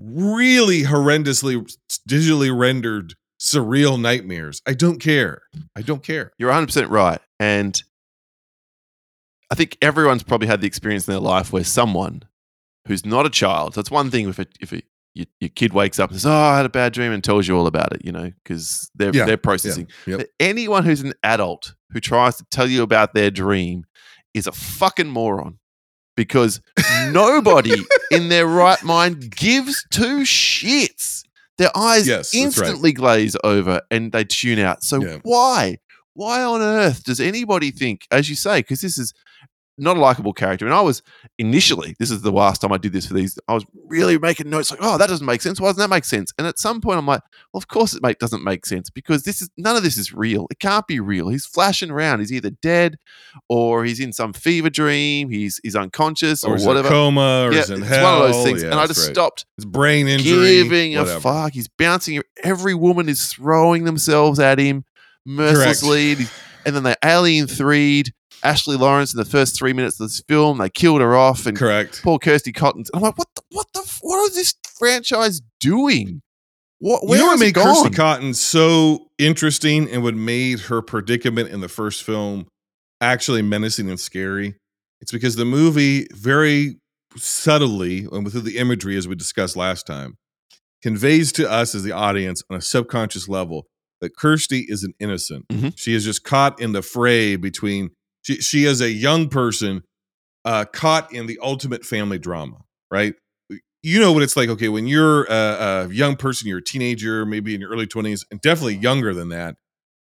really 0.00 0.82
horrendously 0.82 1.64
digitally 2.08 2.56
rendered 2.56 3.14
surreal 3.40 4.00
nightmares. 4.00 4.62
I 4.66 4.74
don't 4.74 4.98
care. 4.98 5.42
I 5.76 5.82
don't 5.82 6.02
care. 6.02 6.32
You're 6.38 6.50
100% 6.50 6.90
right. 6.90 7.20
And 7.38 7.80
I 9.50 9.54
think 9.54 9.76
everyone's 9.80 10.22
probably 10.22 10.48
had 10.48 10.60
the 10.60 10.66
experience 10.66 11.06
in 11.06 11.12
their 11.12 11.20
life 11.20 11.52
where 11.52 11.64
someone 11.64 12.22
who's 12.86 13.04
not 13.04 13.26
a 13.26 13.30
child, 13.30 13.74
that's 13.74 13.90
one 13.90 14.10
thing 14.10 14.28
if, 14.28 14.38
it, 14.38 14.56
if 14.60 14.72
it, 14.72 14.84
your, 15.16 15.26
your 15.40 15.50
kid 15.50 15.72
wakes 15.72 15.98
up 15.98 16.10
and 16.10 16.18
says, 16.20 16.26
Oh, 16.26 16.32
I 16.32 16.56
had 16.58 16.66
a 16.66 16.68
bad 16.70 16.92
dream 16.92 17.10
and 17.12 17.24
tells 17.24 17.48
you 17.48 17.56
all 17.56 17.66
about 17.66 17.92
it, 17.94 18.04
you 18.04 18.12
know, 18.12 18.30
because 18.44 18.90
they're, 18.94 19.14
Yeah, 19.14 19.24
they're 19.26 19.36
processing. 19.36 19.88
Yep. 20.06 20.18
But 20.18 20.28
anyone 20.38 20.84
who's 20.84 21.00
an 21.00 21.14
adult 21.22 21.74
who 21.90 22.00
tries 22.00 22.36
to 22.36 22.44
tell 22.50 22.68
you 22.68 22.82
about 22.82 23.14
their 23.14 23.30
dream 23.30 23.84
is 24.34 24.46
a 24.46 24.52
fucking 24.52 25.08
moron. 25.08 25.58
because 26.16 26.60
nobody 27.10 27.74
in 28.10 28.28
their 28.28 28.46
right 28.46 28.82
mind 28.82 29.30
gives 29.36 29.84
two 29.90 30.20
shits. 30.20 31.22
Their 31.58 31.70
eyes 31.76 32.06
Yes, 32.06 32.30
that's 32.32 32.34
right. 32.34 32.42
instantly 32.68 32.92
glaze 32.92 33.36
over 33.44 33.80
and 33.90 34.12
they 34.12 34.24
tune 34.24 34.58
out. 34.58 34.82
So 34.82 35.02
Yeah. 35.02 35.18
why? 35.22 35.78
Why 36.14 36.42
on 36.42 36.60
earth 36.62 37.04
does 37.04 37.20
anybody 37.20 37.70
think, 37.70 38.06
as 38.10 38.28
you 38.30 38.36
say, 38.36 38.60
because 38.60 38.80
this 38.80 38.96
is 38.98 39.12
not 39.78 39.96
a 39.96 40.00
likable 40.00 40.32
character. 40.32 40.64
And 40.64 40.74
I 40.74 40.80
was 40.80 41.02
initially, 41.38 41.94
this 41.98 42.10
is 42.10 42.22
the 42.22 42.32
last 42.32 42.60
time 42.60 42.72
I 42.72 42.78
did 42.78 42.92
this 42.92 43.06
for 43.06 43.14
these, 43.14 43.38
I 43.46 43.54
was 43.54 43.64
really 43.86 44.18
making 44.18 44.48
notes 44.48 44.70
like, 44.70 44.80
oh, 44.82 44.96
that 44.98 45.08
doesn't 45.08 45.26
make 45.26 45.42
sense. 45.42 45.60
Why 45.60 45.68
doesn't 45.68 45.80
that 45.80 45.94
make 45.94 46.04
sense? 46.04 46.32
And 46.38 46.46
at 46.46 46.58
some 46.58 46.80
point 46.80 46.98
I'm 46.98 47.06
like, 47.06 47.20
well, 47.52 47.58
of 47.58 47.68
course 47.68 47.94
it 47.94 48.02
make, 48.02 48.18
doesn't 48.18 48.42
make 48.42 48.64
sense 48.64 48.90
because 48.90 49.24
this 49.24 49.42
is 49.42 49.50
none 49.56 49.76
of 49.76 49.82
this 49.82 49.96
is 49.96 50.12
real. 50.12 50.46
It 50.50 50.58
can't 50.58 50.86
be 50.86 51.00
real. 51.00 51.28
He's 51.28 51.46
flashing 51.46 51.90
around. 51.90 52.20
He's 52.20 52.32
either 52.32 52.50
dead 52.50 52.96
or 53.48 53.84
he's 53.84 54.00
in 54.00 54.12
some 54.12 54.32
fever 54.32 54.70
dream. 54.70 55.30
He's 55.30 55.60
he's 55.62 55.76
unconscious 55.76 56.42
or, 56.44 56.56
or 56.56 56.58
whatever. 56.60 56.88
coma, 56.88 57.46
or 57.46 57.52
yeah, 57.52 57.60
it's 57.60 57.68
hell. 57.68 58.20
one 58.20 58.22
of 58.22 58.32
those 58.32 58.44
things. 58.44 58.62
Yeah, 58.62 58.70
and 58.70 58.80
I 58.80 58.86
just 58.86 59.06
right. 59.06 59.14
stopped 59.14 59.44
It's 59.58 59.64
brain 59.64 60.08
injury. 60.08 60.62
giving 60.62 60.96
a 60.96 61.06
fuck. 61.20 61.52
He's 61.52 61.68
bouncing. 61.68 62.22
Every 62.42 62.74
woman 62.74 63.08
is 63.08 63.32
throwing 63.32 63.84
themselves 63.84 64.38
at 64.38 64.58
him 64.58 64.84
mercilessly. 65.26 66.12
And, 66.12 66.30
and 66.66 66.76
then 66.76 66.82
they 66.82 66.96
alien 67.04 67.46
threed 67.46 68.12
Ashley 68.42 68.76
Lawrence 68.76 69.12
in 69.12 69.18
the 69.18 69.24
first 69.24 69.56
three 69.58 69.72
minutes 69.72 69.98
of 70.00 70.06
this 70.08 70.20
film. 70.28 70.58
They 70.58 70.68
killed 70.70 71.00
her 71.00 71.16
off, 71.16 71.46
and 71.46 71.56
Correct. 71.56 72.02
poor 72.02 72.18
Kirsty 72.18 72.52
Cotton. 72.52 72.84
I'm 72.94 73.00
like, 73.02 73.18
what? 73.18 73.28
The, 73.34 73.42
what 73.50 73.66
the? 73.72 73.98
What 74.02 74.30
is 74.30 74.34
this 74.36 74.54
franchise 74.78 75.40
doing? 75.60 76.22
What? 76.78 77.06
Where 77.06 77.18
you 77.18 77.24
know 77.24 77.30
what 77.32 77.40
made 77.40 77.54
gone? 77.54 77.74
Kirsty 77.74 77.90
Cotton 77.96 78.34
so 78.34 79.08
interesting 79.18 79.90
and 79.90 80.02
what 80.02 80.14
made 80.14 80.60
her 80.60 80.82
predicament 80.82 81.48
in 81.50 81.60
the 81.60 81.68
first 81.68 82.02
film 82.04 82.46
actually 83.00 83.42
menacing 83.42 83.88
and 83.88 83.98
scary? 83.98 84.54
It's 85.00 85.12
because 85.12 85.36
the 85.36 85.44
movie 85.44 86.06
very 86.12 86.76
subtly 87.16 88.06
and 88.12 88.24
with 88.24 88.44
the 88.44 88.58
imagery, 88.58 88.96
as 88.96 89.08
we 89.08 89.14
discussed 89.14 89.56
last 89.56 89.86
time, 89.86 90.16
conveys 90.82 91.32
to 91.32 91.50
us 91.50 91.74
as 91.74 91.82
the 91.82 91.92
audience 91.92 92.42
on 92.50 92.56
a 92.56 92.60
subconscious 92.60 93.28
level 93.28 93.66
that 94.00 94.14
Kirsty 94.16 94.66
is 94.68 94.84
an 94.84 94.92
innocent. 95.00 95.46
Mhm. 95.48 95.72
She 95.76 95.94
is 95.94 96.04
just 96.04 96.22
caught 96.24 96.60
in 96.60 96.72
the 96.72 96.82
fray 96.82 97.36
between 97.36 97.90
she 98.26 98.40
she 98.40 98.64
is 98.64 98.80
a 98.80 98.90
young 98.90 99.28
person 99.28 99.84
uh, 100.44 100.64
caught 100.64 101.12
in 101.12 101.26
the 101.26 101.38
ultimate 101.40 101.84
family 101.84 102.18
drama, 102.18 102.58
right? 102.90 103.14
You 103.82 104.00
know 104.00 104.12
what 104.12 104.24
it's 104.24 104.36
like. 104.36 104.48
Okay, 104.48 104.68
when 104.68 104.88
you're 104.88 105.24
a, 105.26 105.84
a 105.86 105.88
young 105.92 106.16
person, 106.16 106.48
you're 106.48 106.58
a 106.58 106.64
teenager, 106.64 107.24
maybe 107.24 107.54
in 107.54 107.60
your 107.60 107.70
early 107.70 107.86
twenties, 107.86 108.24
and 108.32 108.40
definitely 108.40 108.74
younger 108.76 109.14
than 109.14 109.28
that. 109.28 109.56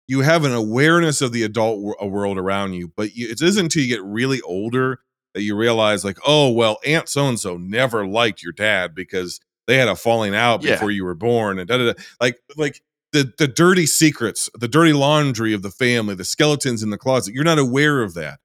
You 0.07 0.21
have 0.21 0.45
an 0.45 0.53
awareness 0.53 1.21
of 1.21 1.33
the 1.33 1.43
adult 1.43 1.79
wor- 1.81 2.01
uh, 2.01 2.05
world 2.07 2.37
around 2.37 2.73
you, 2.73 2.93
but 2.95 3.13
you, 3.15 3.29
it 3.29 3.41
isn't 3.41 3.65
until 3.65 3.81
you 3.83 3.89
get 3.89 4.03
really 4.03 4.39
older 4.41 4.99
that 5.33 5.41
you 5.41 5.55
realize, 5.57 6.05
like, 6.05 6.17
oh 6.25 6.49
well, 6.51 6.77
Aunt 6.85 7.09
so 7.09 7.27
and 7.27 7.37
so 7.39 7.57
never 7.57 8.07
liked 8.07 8.41
your 8.41 8.53
dad 8.53 8.95
because 8.95 9.41
they 9.67 9.77
had 9.77 9.89
a 9.89 9.95
falling 9.97 10.33
out 10.35 10.63
Yeah. 10.63 10.75
before 10.75 10.91
you 10.91 11.03
were 11.03 11.15
born, 11.15 11.59
and 11.59 11.67
da 11.67 11.77
da 11.77 11.91
da. 11.91 12.01
Like, 12.21 12.37
like 12.55 12.81
the 13.13 13.31
the 13.37 13.47
dirty 13.47 13.85
secrets, 13.85 14.49
the 14.59 14.67
dirty 14.67 14.91
laundry 14.91 15.53
of 15.53 15.61
the 15.61 15.71
family, 15.71 16.15
the 16.15 16.25
skeletons 16.25 16.83
in 16.83 16.89
the 16.89 16.97
closet. 16.97 17.33
You're 17.33 17.43
not 17.43 17.59
aware 17.59 18.01
of 18.01 18.15
that. 18.15 18.39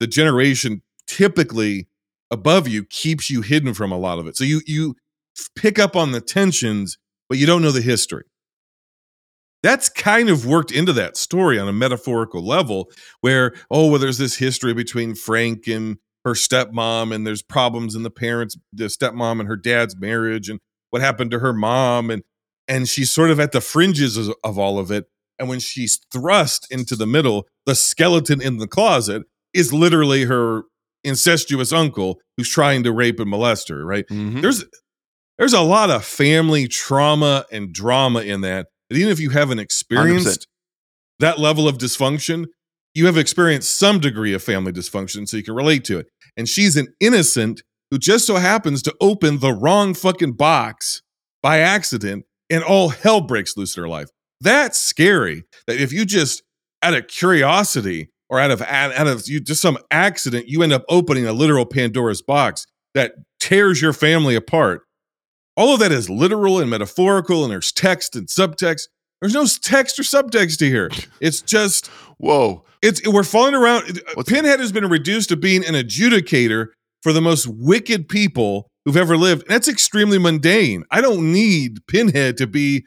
The 0.00 0.06
generation 0.06 0.82
typically 1.06 1.88
above 2.30 2.66
you 2.66 2.84
keeps 2.84 3.28
you 3.28 3.42
hidden 3.42 3.74
from 3.74 3.92
a 3.92 3.98
lot 3.98 4.18
of 4.18 4.26
it. 4.26 4.36
So 4.36 4.44
you 4.44 4.62
you 4.66 4.96
pick 5.56 5.78
up 5.78 5.96
on 5.96 6.12
the 6.12 6.20
tensions, 6.20 6.96
but 7.28 7.38
you 7.38 7.46
don't 7.46 7.62
know 7.62 7.72
the 7.72 7.82
history. 7.82 8.24
That's 9.62 9.88
kind 9.88 10.28
of 10.28 10.46
worked 10.46 10.72
into 10.72 10.92
that 10.92 11.16
story 11.16 11.58
on 11.58 11.68
a 11.68 11.72
metaphorical 11.72 12.44
level 12.44 12.90
where, 13.22 13.54
oh, 13.70 13.88
well, 13.88 13.98
there's 13.98 14.18
this 14.18 14.36
history 14.36 14.74
between 14.74 15.14
Frank 15.14 15.66
and 15.66 15.96
her 16.26 16.32
stepmom, 16.32 17.14
and 17.14 17.26
there's 17.26 17.42
problems 17.42 17.94
in 17.94 18.02
the 18.02 18.10
parents, 18.10 18.58
the 18.72 18.84
stepmom 18.84 19.40
and 19.40 19.48
her 19.48 19.56
dad's 19.56 19.96
marriage, 19.96 20.50
and 20.50 20.60
what 20.90 21.02
happened 21.02 21.30
to 21.30 21.38
her 21.38 21.54
mom, 21.54 22.10
and 22.10 22.22
and 22.68 22.88
she's 22.88 23.10
sort 23.10 23.30
of 23.30 23.38
at 23.40 23.52
the 23.52 23.60
fringes 23.60 24.16
of, 24.16 24.34
of 24.42 24.58
all 24.58 24.78
of 24.78 24.90
it. 24.90 25.06
And 25.38 25.48
when 25.48 25.58
she's 25.60 25.98
thrust 26.12 26.66
into 26.70 26.94
the 26.96 27.06
middle, 27.06 27.46
the 27.66 27.74
skeleton 27.74 28.40
in 28.40 28.58
the 28.58 28.68
closet 28.68 29.22
is 29.52 29.72
literally 29.72 30.24
her 30.24 30.62
incestuous 31.02 31.72
uncle 31.72 32.18
who's 32.36 32.48
trying 32.48 32.82
to 32.84 32.92
rape 32.92 33.20
and 33.20 33.28
molest 33.30 33.68
her, 33.68 33.84
right? 33.84 34.06
Mhm. 34.08 34.40
There's 34.42 34.64
there's 35.38 35.52
a 35.52 35.60
lot 35.60 35.90
of 35.90 36.04
family 36.04 36.68
trauma 36.68 37.44
and 37.50 37.72
drama 37.72 38.20
in 38.20 38.40
that. 38.42 38.68
that 38.88 38.96
even 38.96 39.10
if 39.10 39.18
you 39.18 39.30
haven't 39.30 39.58
experienced 39.58 40.46
that 41.18 41.38
level 41.40 41.66
of 41.66 41.76
dysfunction, 41.78 42.46
you 42.94 43.06
have 43.06 43.16
experienced 43.18 43.74
some 43.76 43.98
degree 43.98 44.32
of 44.32 44.42
family 44.42 44.70
dysfunction 44.72 45.26
so 45.28 45.36
you 45.36 45.42
can 45.42 45.54
relate 45.54 45.84
to 45.86 45.98
it. 45.98 46.06
And 46.36 46.48
she's 46.48 46.76
an 46.76 46.88
innocent 47.00 47.62
who 47.90 47.98
just 47.98 48.26
so 48.26 48.36
happens 48.36 48.80
to 48.82 48.94
open 49.00 49.40
the 49.40 49.52
wrong 49.52 49.92
fucking 49.94 50.32
box 50.34 51.02
by 51.42 51.58
accident 51.58 52.24
and 52.50 52.62
all 52.62 52.90
hell 52.90 53.20
breaks 53.20 53.56
loose 53.56 53.76
in 53.76 53.82
her 53.82 53.88
life. 53.88 54.08
That's 54.40 54.78
scary. 54.78 55.44
That 55.66 55.80
if 55.80 55.92
you 55.92 56.04
just 56.04 56.42
out 56.82 56.94
of 56.94 57.06
curiosity 57.06 58.10
or 58.28 58.38
out 58.40 58.50
of 58.50 58.60
out 58.62 59.06
of 59.06 59.26
you 59.28 59.40
just 59.40 59.62
some 59.62 59.78
accident, 59.90 60.48
you 60.48 60.62
end 60.62 60.72
up 60.72 60.84
opening 60.88 61.26
a 61.26 61.32
literal 61.32 61.66
Pandora's 61.66 62.22
box 62.22 62.66
that 62.94 63.14
tears 63.40 63.80
your 63.80 63.92
family 63.92 64.34
apart. 64.34 64.82
All 65.56 65.72
of 65.74 65.80
that 65.80 65.92
is 65.92 66.10
literal 66.10 66.58
and 66.58 66.68
metaphorical, 66.68 67.44
and 67.44 67.52
there's 67.52 67.70
text 67.72 68.16
and 68.16 68.26
subtext. 68.26 68.88
There's 69.20 69.34
no 69.34 69.46
text 69.62 69.98
or 69.98 70.02
subtext 70.02 70.60
here. 70.60 70.90
It's 71.20 71.40
just 71.40 71.86
Whoa. 72.18 72.64
it's 72.82 73.06
we're 73.08 73.22
falling 73.22 73.54
around. 73.54 74.00
What's- 74.14 74.30
Pinhead 74.30 74.60
has 74.60 74.72
been 74.72 74.88
reduced 74.88 75.28
to 75.30 75.36
being 75.36 75.64
an 75.64 75.74
adjudicator 75.74 76.68
for 77.02 77.12
the 77.12 77.20
most 77.22 77.46
wicked 77.46 78.08
people 78.08 78.68
who've 78.84 78.96
ever 78.96 79.16
lived. 79.16 79.46
That's 79.48 79.68
extremely 79.68 80.18
mundane. 80.18 80.84
I 80.90 81.00
don't 81.00 81.32
need 81.32 81.86
Pinhead 81.86 82.36
to 82.38 82.46
be 82.46 82.86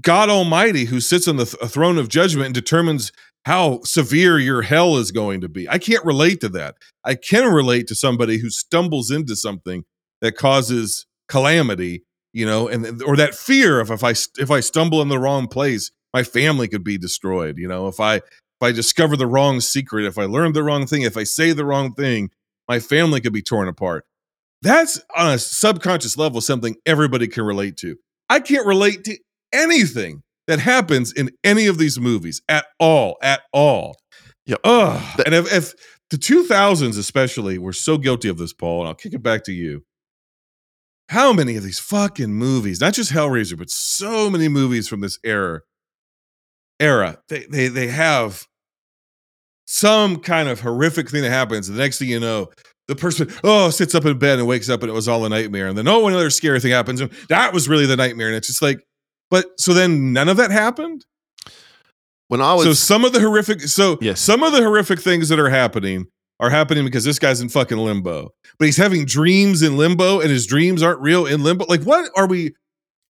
God 0.00 0.30
Almighty 0.30 0.86
who 0.86 1.00
sits 1.00 1.28
on 1.28 1.36
the 1.36 1.44
th- 1.44 1.70
throne 1.70 1.98
of 1.98 2.08
judgment 2.08 2.46
and 2.46 2.54
determines 2.54 3.12
how 3.44 3.80
severe 3.82 4.38
your 4.38 4.62
hell 4.62 4.96
is 4.96 5.10
going 5.10 5.40
to 5.40 5.48
be. 5.48 5.68
I 5.68 5.78
can't 5.78 6.04
relate 6.04 6.40
to 6.40 6.48
that. 6.50 6.76
I 7.04 7.14
can 7.14 7.52
relate 7.52 7.88
to 7.88 7.94
somebody 7.94 8.38
who 8.38 8.50
stumbles 8.50 9.10
into 9.10 9.34
something 9.36 9.84
that 10.20 10.36
causes 10.36 11.06
calamity, 11.28 12.04
you 12.32 12.46
know, 12.46 12.68
and 12.68 13.02
or 13.02 13.16
that 13.16 13.34
fear 13.34 13.80
of 13.80 13.90
if 13.90 14.04
I 14.04 14.14
if 14.38 14.50
I 14.50 14.60
stumble 14.60 15.02
in 15.02 15.08
the 15.08 15.18
wrong 15.18 15.48
place, 15.48 15.90
my 16.14 16.22
family 16.22 16.68
could 16.68 16.84
be 16.84 16.96
destroyed. 16.96 17.58
You 17.58 17.66
know, 17.68 17.88
if 17.88 17.98
I 17.98 18.16
if 18.16 18.62
I 18.62 18.72
discover 18.72 19.16
the 19.16 19.26
wrong 19.26 19.60
secret, 19.60 20.06
if 20.06 20.18
I 20.18 20.24
learn 20.24 20.52
the 20.52 20.62
wrong 20.62 20.86
thing, 20.86 21.02
if 21.02 21.16
I 21.16 21.24
say 21.24 21.52
the 21.52 21.64
wrong 21.64 21.92
thing, 21.92 22.30
my 22.68 22.78
family 22.78 23.20
could 23.20 23.32
be 23.32 23.42
torn 23.42 23.66
apart. 23.66 24.06
That's 24.62 25.00
on 25.16 25.34
a 25.34 25.38
subconscious 25.38 26.16
level 26.16 26.40
something 26.40 26.76
everybody 26.86 27.28
can 27.28 27.44
relate 27.44 27.76
to. 27.78 27.96
I 28.30 28.40
can't 28.40 28.66
relate 28.66 29.04
to 29.04 29.18
anything 29.52 30.22
that 30.46 30.58
happens 30.60 31.12
in 31.12 31.30
any 31.44 31.66
of 31.66 31.78
these 31.78 31.98
movies 31.98 32.40
at 32.48 32.66
all, 32.78 33.16
at 33.22 33.42
all. 33.52 33.96
Yep. 34.46 34.60
Ugh. 34.64 35.16
That- 35.16 35.26
and 35.26 35.34
if, 35.34 35.52
if 35.52 35.74
the 36.10 36.16
2000s 36.16 36.98
especially 36.98 37.58
were 37.58 37.72
so 37.72 37.98
guilty 37.98 38.28
of 38.28 38.38
this, 38.38 38.52
Paul, 38.52 38.80
and 38.80 38.88
I'll 38.88 38.94
kick 38.94 39.14
it 39.14 39.22
back 39.22 39.44
to 39.44 39.52
you. 39.52 39.84
How 41.08 41.32
many 41.32 41.56
of 41.56 41.64
these 41.64 41.78
fucking 41.78 42.32
movies, 42.32 42.80
not 42.80 42.94
just 42.94 43.12
Hellraiser, 43.12 43.58
but 43.58 43.68
so 43.68 44.30
many 44.30 44.48
movies 44.48 44.88
from 44.88 45.00
this 45.00 45.18
era, 45.24 45.60
era, 46.80 47.18
they 47.28 47.44
they 47.50 47.68
they 47.68 47.88
have 47.88 48.46
some 49.66 50.18
kind 50.20 50.48
of 50.48 50.60
horrific 50.60 51.10
thing 51.10 51.22
that 51.22 51.30
happens. 51.30 51.68
The 51.68 51.78
next 51.78 51.98
thing 51.98 52.08
you 52.08 52.20
know, 52.20 52.50
the 52.94 53.00
person 53.00 53.32
oh 53.44 53.70
sits 53.70 53.94
up 53.94 54.04
in 54.04 54.18
bed 54.18 54.38
and 54.38 54.46
wakes 54.46 54.68
up 54.68 54.82
and 54.82 54.90
it 54.90 54.94
was 54.94 55.08
all 55.08 55.24
a 55.24 55.28
nightmare. 55.28 55.68
And 55.68 55.76
then 55.76 55.88
oh 55.88 56.06
another 56.06 56.30
scary 56.30 56.60
thing 56.60 56.72
happens. 56.72 57.00
And 57.00 57.10
that 57.28 57.52
was 57.52 57.68
really 57.68 57.86
the 57.86 57.96
nightmare. 57.96 58.28
And 58.28 58.36
it's 58.36 58.46
just 58.48 58.62
like, 58.62 58.78
but 59.30 59.46
so 59.58 59.72
then 59.74 60.12
none 60.12 60.28
of 60.28 60.36
that 60.36 60.50
happened. 60.50 61.04
When 62.28 62.40
I 62.40 62.54
was 62.54 62.64
so 62.64 62.72
some 62.72 63.04
of 63.04 63.12
the 63.12 63.20
horrific 63.20 63.60
so 63.62 63.98
Yes. 64.00 64.20
some 64.20 64.42
of 64.42 64.52
the 64.52 64.62
horrific 64.62 65.00
things 65.00 65.28
that 65.28 65.38
are 65.38 65.50
happening 65.50 66.06
are 66.40 66.50
happening 66.50 66.84
because 66.84 67.04
this 67.04 67.18
guy's 67.18 67.40
in 67.40 67.48
fucking 67.48 67.78
limbo. 67.78 68.30
But 68.58 68.66
he's 68.66 68.76
having 68.76 69.04
dreams 69.04 69.62
in 69.62 69.76
limbo 69.76 70.20
and 70.20 70.30
his 70.30 70.46
dreams 70.46 70.82
aren't 70.82 71.00
real 71.00 71.26
in 71.26 71.42
limbo. 71.42 71.66
Like 71.68 71.82
what 71.82 72.10
are 72.16 72.26
we 72.26 72.54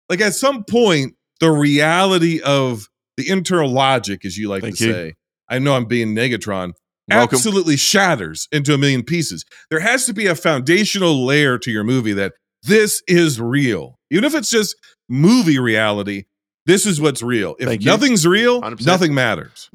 like 0.09 0.21
at 0.21 0.33
some 0.33 0.63
point 0.63 1.15
the 1.39 1.51
reality 1.51 2.41
of 2.41 2.87
the 3.17 3.29
internal 3.29 3.69
logic 3.69 4.25
as 4.25 4.37
you 4.37 4.49
like 4.49 4.61
Thank 4.63 4.77
to 4.77 4.85
you. 4.85 4.91
say. 4.93 5.13
I 5.49 5.59
know 5.59 5.75
I'm 5.75 5.85
being 5.85 6.15
Negatron 6.15 6.73
welcome. 7.15 7.35
absolutely 7.35 7.77
shatters 7.77 8.47
into 8.51 8.73
a 8.73 8.77
million 8.77 9.03
pieces. 9.03 9.45
There 9.69 9.79
has 9.79 10.05
to 10.05 10.13
be 10.13 10.27
a 10.27 10.35
foundational 10.35 11.25
layer 11.25 11.57
to 11.59 11.71
your 11.71 11.83
movie 11.83 12.13
that 12.13 12.33
this 12.63 13.01
is 13.07 13.39
real. 13.39 13.97
Even 14.09 14.23
if 14.23 14.35
it's 14.35 14.49
just 14.49 14.75
movie 15.09 15.59
reality, 15.59 16.25
this 16.65 16.85
is 16.85 17.01
what's 17.01 17.21
real. 17.23 17.55
If 17.59 17.67
Thank 17.67 17.81
you. 17.81 17.87
nothing's 17.91 18.25
real, 18.27 18.61
100%. 18.61 18.85
nothing 18.85 19.13
matters. 19.13 19.69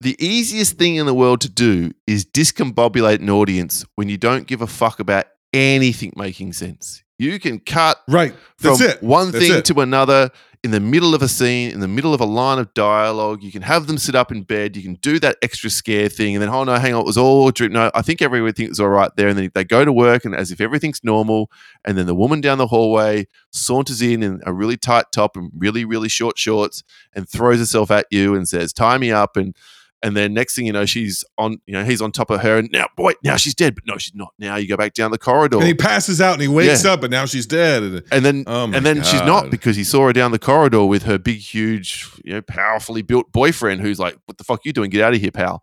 The 0.00 0.16
easiest 0.24 0.78
thing 0.78 0.96
in 0.96 1.06
the 1.06 1.14
world 1.14 1.42
to 1.42 1.48
do 1.50 1.92
is 2.06 2.24
discombobulate 2.24 3.20
an 3.20 3.28
audience 3.28 3.84
when 3.96 4.08
you 4.08 4.16
don't 4.16 4.46
give 4.46 4.62
a 4.62 4.66
fuck 4.66 4.98
about 4.98 5.26
anything 5.52 6.12
making 6.16 6.54
sense. 6.54 7.02
You 7.20 7.38
can 7.38 7.58
cut 7.60 7.98
Right. 8.08 8.34
from 8.56 8.70
That's 8.78 8.80
it. 8.80 9.02
one 9.02 9.30
That's 9.30 9.46
thing 9.46 9.58
it. 9.58 9.64
to 9.66 9.80
another 9.80 10.30
in 10.62 10.70
the 10.70 10.80
middle 10.80 11.14
of 11.14 11.22
a 11.22 11.28
scene, 11.28 11.70
in 11.70 11.80
the 11.80 11.88
middle 11.88 12.12
of 12.14 12.20
a 12.20 12.24
line 12.24 12.58
of 12.58 12.72
dialogue. 12.74 13.42
You 13.42 13.50
can 13.52 13.62
have 13.62 13.86
them 13.86 13.96
sit 13.98 14.14
up 14.14 14.30
in 14.32 14.42
bed. 14.42 14.76
You 14.76 14.82
can 14.82 14.94
do 14.94 15.18
that 15.20 15.36
extra 15.42 15.68
scare 15.70 16.08
thing, 16.08 16.34
and 16.34 16.42
then 16.42 16.48
oh 16.48 16.64
no, 16.64 16.74
hang 16.76 16.94
on, 16.94 17.00
it 17.00 17.06
was 17.06 17.18
all 17.18 17.50
dream. 17.50 17.72
No, 17.72 17.90
I 17.94 18.02
think 18.02 18.22
everything 18.22 18.68
was 18.68 18.80
all 18.80 18.88
right 18.88 19.10
there. 19.16 19.28
And 19.28 19.38
then 19.38 19.50
they 19.54 19.64
go 19.64 19.84
to 19.84 19.92
work, 19.92 20.24
and 20.24 20.34
as 20.34 20.50
if 20.50 20.60
everything's 20.62 21.04
normal. 21.04 21.50
And 21.84 21.96
then 21.98 22.06
the 22.06 22.14
woman 22.14 22.40
down 22.40 22.58
the 22.58 22.66
hallway 22.68 23.26
saunters 23.50 24.00
in 24.02 24.22
in 24.22 24.40
a 24.46 24.52
really 24.52 24.76
tight 24.78 25.06
top 25.12 25.36
and 25.36 25.50
really 25.56 25.84
really 25.84 26.08
short 26.08 26.38
shorts, 26.38 26.82
and 27.14 27.28
throws 27.28 27.58
herself 27.58 27.90
at 27.90 28.06
you 28.10 28.34
and 28.34 28.48
says, 28.48 28.72
"Tie 28.72 28.98
me 28.98 29.12
up." 29.12 29.36
And 29.36 29.54
and 30.02 30.16
then 30.16 30.32
next 30.32 30.54
thing 30.54 30.66
you 30.66 30.72
know, 30.72 30.86
she's 30.86 31.24
on. 31.36 31.60
You 31.66 31.74
know, 31.74 31.84
he's 31.84 32.00
on 32.00 32.12
top 32.12 32.30
of 32.30 32.40
her, 32.40 32.58
and 32.58 32.70
now, 32.72 32.86
boy, 32.96 33.12
now 33.24 33.36
she's 33.36 33.54
dead. 33.54 33.74
But 33.74 33.86
no, 33.86 33.98
she's 33.98 34.14
not. 34.14 34.32
Now 34.38 34.56
you 34.56 34.68
go 34.68 34.76
back 34.76 34.94
down 34.94 35.10
the 35.10 35.18
corridor. 35.18 35.58
And 35.58 35.66
he 35.66 35.74
passes 35.74 36.20
out 36.20 36.34
and 36.34 36.42
he 36.42 36.48
wakes 36.48 36.84
up, 36.84 37.02
and 37.02 37.10
now 37.10 37.26
she's 37.26 37.46
dead. 37.46 37.82
And 37.82 38.02
And 38.10 38.24
then, 38.24 38.44
Oh 38.46 38.64
and 38.64 38.84
then 38.86 39.02
she's 39.02 39.22
not 39.22 39.50
because 39.50 39.76
he 39.76 39.84
saw 39.84 40.06
her 40.06 40.12
down 40.12 40.30
the 40.30 40.38
corridor 40.38 40.84
with 40.84 41.02
her 41.04 41.18
big, 41.18 41.38
huge, 41.38 42.08
you 42.24 42.34
know, 42.34 42.42
powerfully 42.42 43.02
built 43.02 43.32
boyfriend 43.32 43.80
who's 43.80 43.98
like, 43.98 44.16
"What 44.26 44.38
the 44.38 44.44
fuck 44.44 44.58
are 44.58 44.62
you 44.64 44.72
doing? 44.72 44.90
Get 44.90 45.02
out 45.02 45.14
of 45.14 45.20
here, 45.20 45.30
pal!" 45.30 45.62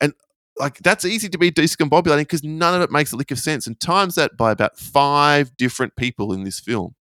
And 0.00 0.14
like 0.58 0.78
that's 0.78 1.04
easy 1.04 1.28
to 1.28 1.38
be 1.38 1.50
discombobulating 1.50 2.20
because 2.20 2.42
none 2.42 2.74
of 2.74 2.82
it 2.82 2.90
makes 2.90 3.12
a 3.12 3.16
lick 3.16 3.30
of 3.30 3.38
sense. 3.38 3.66
And 3.66 3.78
times 3.78 4.14
that 4.16 4.36
by 4.36 4.52
about 4.52 4.78
five 4.78 5.56
different 5.56 5.96
people 5.96 6.32
in 6.32 6.44
this 6.44 6.60
film. 6.60 6.94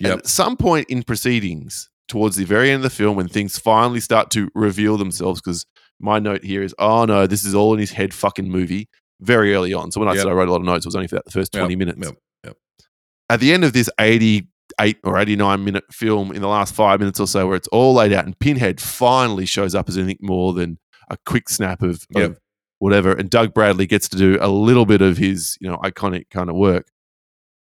And 0.00 0.20
at 0.20 0.26
some 0.28 0.56
point 0.56 0.88
in 0.88 1.02
proceedings, 1.02 1.90
towards 2.08 2.36
the 2.36 2.44
very 2.44 2.70
end 2.70 2.84
of 2.84 2.90
the 2.90 2.96
film, 2.96 3.16
when 3.16 3.28
things 3.28 3.58
finally 3.58 4.00
start 4.00 4.30
to 4.32 4.50
reveal 4.54 4.96
themselves, 4.96 5.40
because 5.40 5.66
my 6.00 6.18
note 6.18 6.42
here 6.44 6.62
is, 6.62 6.74
"Oh 6.78 7.04
no, 7.04 7.26
this 7.26 7.44
is 7.44 7.54
all 7.54 7.72
in 7.74 7.80
his 7.80 7.92
head." 7.92 8.14
Fucking 8.14 8.48
movie. 8.50 8.88
Very 9.20 9.54
early 9.54 9.74
on. 9.74 9.90
So 9.90 10.00
when 10.00 10.08
I 10.08 10.12
Yep. 10.12 10.22
said 10.22 10.28
I 10.30 10.32
wrote 10.32 10.48
a 10.48 10.52
lot 10.52 10.60
of 10.60 10.66
notes, 10.66 10.86
it 10.86 10.88
was 10.88 10.94
only 10.96 11.08
for 11.08 11.16
that 11.16 11.24
the 11.24 11.30
first 11.32 11.52
Yep, 11.54 11.60
twenty 11.60 11.76
minutes 11.76 11.98
yep, 12.02 12.14
yep. 12.44 12.56
at 13.28 13.40
the 13.40 13.52
end 13.52 13.64
of 13.64 13.72
this 13.72 13.90
88 13.98 14.98
or 15.02 15.18
89 15.18 15.64
minute 15.64 15.84
film 15.92 16.30
in 16.30 16.40
the 16.40 16.46
last 16.48 16.74
five 16.74 17.00
minutes 17.00 17.18
or 17.18 17.26
so 17.26 17.46
where 17.48 17.56
it's 17.56 17.66
all 17.68 17.94
laid 17.94 18.12
out 18.12 18.24
and 18.26 18.38
pinhead 18.38 18.80
finally 18.80 19.44
shows 19.46 19.74
up 19.74 19.88
as 19.88 19.96
anything 19.98 20.18
more 20.20 20.52
than 20.52 20.78
a 21.10 21.16
quick 21.26 21.48
snap 21.48 21.82
of, 21.82 22.06
of 22.30 22.38
whatever 22.78 23.12
and 23.12 23.28
doug 23.30 23.52
bradley 23.54 23.86
gets 23.86 24.08
to 24.10 24.16
do 24.16 24.38
a 24.40 24.46
little 24.48 24.84
bit 24.86 25.00
of 25.02 25.16
his 25.16 25.56
you 25.60 25.68
know 25.68 25.78
iconic 25.78 26.28
kind 26.30 26.48
of 26.50 26.54
work 26.54 26.86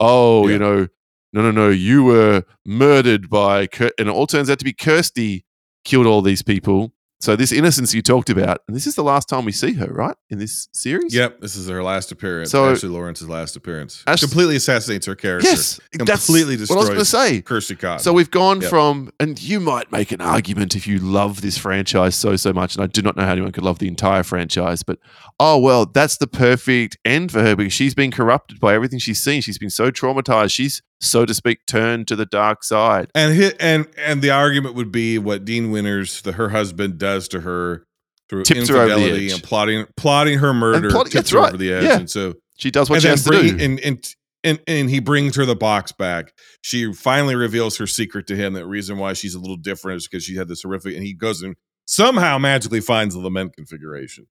oh 0.00 0.46
you 0.48 0.59
know 0.59 0.88
no 1.33 1.42
no 1.42 1.51
no 1.51 1.68
you 1.71 2.05
were 2.05 2.45
murdered 2.66 3.29
by 3.31 3.66
Kir-, 3.66 3.92
and 3.99 4.09
it 4.09 4.12
all 4.12 4.27
turns 4.27 4.51
out 4.51 4.59
to 4.59 4.64
be 4.64 4.73
kirsty 4.73 5.45
killed 5.85 6.07
all 6.07 6.23
these 6.23 6.42
people 6.42 6.92
so 7.21 7.37
this 7.37 7.53
innocence 7.53 7.95
you 7.95 8.03
talked 8.03 8.31
about 8.31 8.59
and 8.66 8.77
this 8.77 8.85
is 8.85 8.97
the 8.97 9.03
last 9.05 9.29
time 9.29 9.45
we 9.45 9.53
see 9.53 9.75
her 9.75 9.87
right 9.87 10.16
in 10.29 10.38
this 10.38 10.68
series 10.73 11.14
Yep, 11.14 11.40
this 11.40 11.55
is 11.55 11.68
her 11.68 11.81
last 11.81 12.11
appearance. 12.11 12.51
So- 12.51 12.68
Ashley 12.73 12.88
Lawrence's 12.88 13.29
last 13.29 13.55
appearance. 13.55 14.03
Completely 14.18 14.57
assassinates 14.57 15.07
her 15.07 15.14
character. 15.14 15.49
yes 15.49 15.79
that's 15.92 16.27
completely 16.27 16.57
what 16.57 16.73
i 16.73 16.75
was 16.75 16.88
going 16.88 16.99
to 16.99 17.05
say 17.05 17.40
Kirsty 17.40 17.77
Cotton. 17.77 18.01
So 18.01 18.12
we've 18.12 18.31
gone 18.31 18.61
Yep. 18.61 18.71
from, 18.71 19.12
and 19.21 19.40
you 19.40 19.61
might 19.61 19.92
make 19.92 20.11
an 20.11 20.21
argument 20.21 20.75
if 20.75 20.88
you 20.88 20.99
love 20.99 21.42
this 21.42 21.57
franchise 21.59 22.16
so, 22.16 22.35
so 22.35 22.53
much, 22.53 22.75
and 22.75 22.83
I 22.83 22.88
do 22.88 23.03
not 23.03 23.16
know 23.16 23.25
how 23.25 23.31
anyone 23.33 23.53
could 23.53 23.62
love 23.64 23.79
the 23.79 23.87
entire 23.88 24.25
franchise, 24.25 24.83
but 24.83 24.99
oh, 25.38 25.59
well, 25.59 25.87
that's 25.87 26.16
the 26.16 26.27
perfect 26.27 26.99
end 27.05 27.31
for 27.31 27.40
her 27.42 27.55
because 27.55 27.73
she's 27.73 27.95
been 27.95 28.11
corrupted 28.11 28.59
by 28.59 28.75
everything 28.75 28.99
she's 28.99 29.23
seen. 29.23 29.42
She's 29.42 29.59
been 29.59 29.71
so 29.71 29.92
traumatized. 29.92 30.51
She's, 30.53 30.83
so 31.02 31.26
to 31.26 31.34
speak, 31.34 31.58
turned 31.66 32.08
to 32.08 32.16
the 32.16 32.24
dark 32.26 32.64
side. 32.64 33.10
and 33.14 33.34
hit 33.34 33.56
and 33.60 33.86
and 33.98 34.22
the 34.22 34.30
argument 34.30 34.74
would 34.76 34.90
be 34.92 35.18
what 35.18 35.44
Dean 35.44 35.70
Winters, 35.70 36.22
the 36.22 36.32
her 36.32 36.48
husband, 36.48 36.96
does 36.98 37.28
to 37.28 37.40
her 37.40 37.84
through 38.30 38.44
Tips 38.44 38.68
the 38.68 38.74
infidelity 38.74 39.30
and 39.30 39.42
plotting 39.42 39.86
plotting 39.96 40.38
her 40.38 40.54
murder, 40.54 40.90
plotting- 40.90 41.12
tips 41.12 41.30
her 41.30 41.38
right. 41.38 41.48
over 41.48 41.56
the 41.58 41.72
edge, 41.72 41.84
Yeah. 41.84 41.98
and 41.98 42.08
so 42.10 42.34
She 42.56 42.70
does 42.70 42.88
what 42.88 43.02
she 43.02 43.08
has 43.08 43.24
to 43.24 43.30
bring, 43.30 43.56
do. 43.58 43.64
and 43.64 43.80
and. 43.80 44.14
And, 44.44 44.58
and 44.66 44.90
he 44.90 44.98
brings 44.98 45.36
her 45.36 45.46
the 45.46 45.54
box 45.54 45.92
back. 45.92 46.32
She 46.62 46.92
finally 46.92 47.36
reveals 47.36 47.76
her 47.76 47.86
secret 47.86 48.26
to 48.26 48.34
him. 48.34 48.54
That 48.54 48.66
reason 48.66 48.98
why 48.98 49.12
she's 49.12 49.36
a 49.36 49.38
little 49.38 49.56
different 49.56 49.98
is 49.98 50.08
because 50.08 50.24
she 50.24 50.34
had 50.34 50.48
this 50.48 50.62
horrific. 50.62 50.96
And 50.96 51.04
he 51.04 51.14
goes 51.14 51.42
and 51.42 51.54
somehow 51.86 52.38
magically 52.38 52.80
finds 52.80 53.14
the 53.14 53.20
lament 53.20 53.54
configuration, 53.54 54.26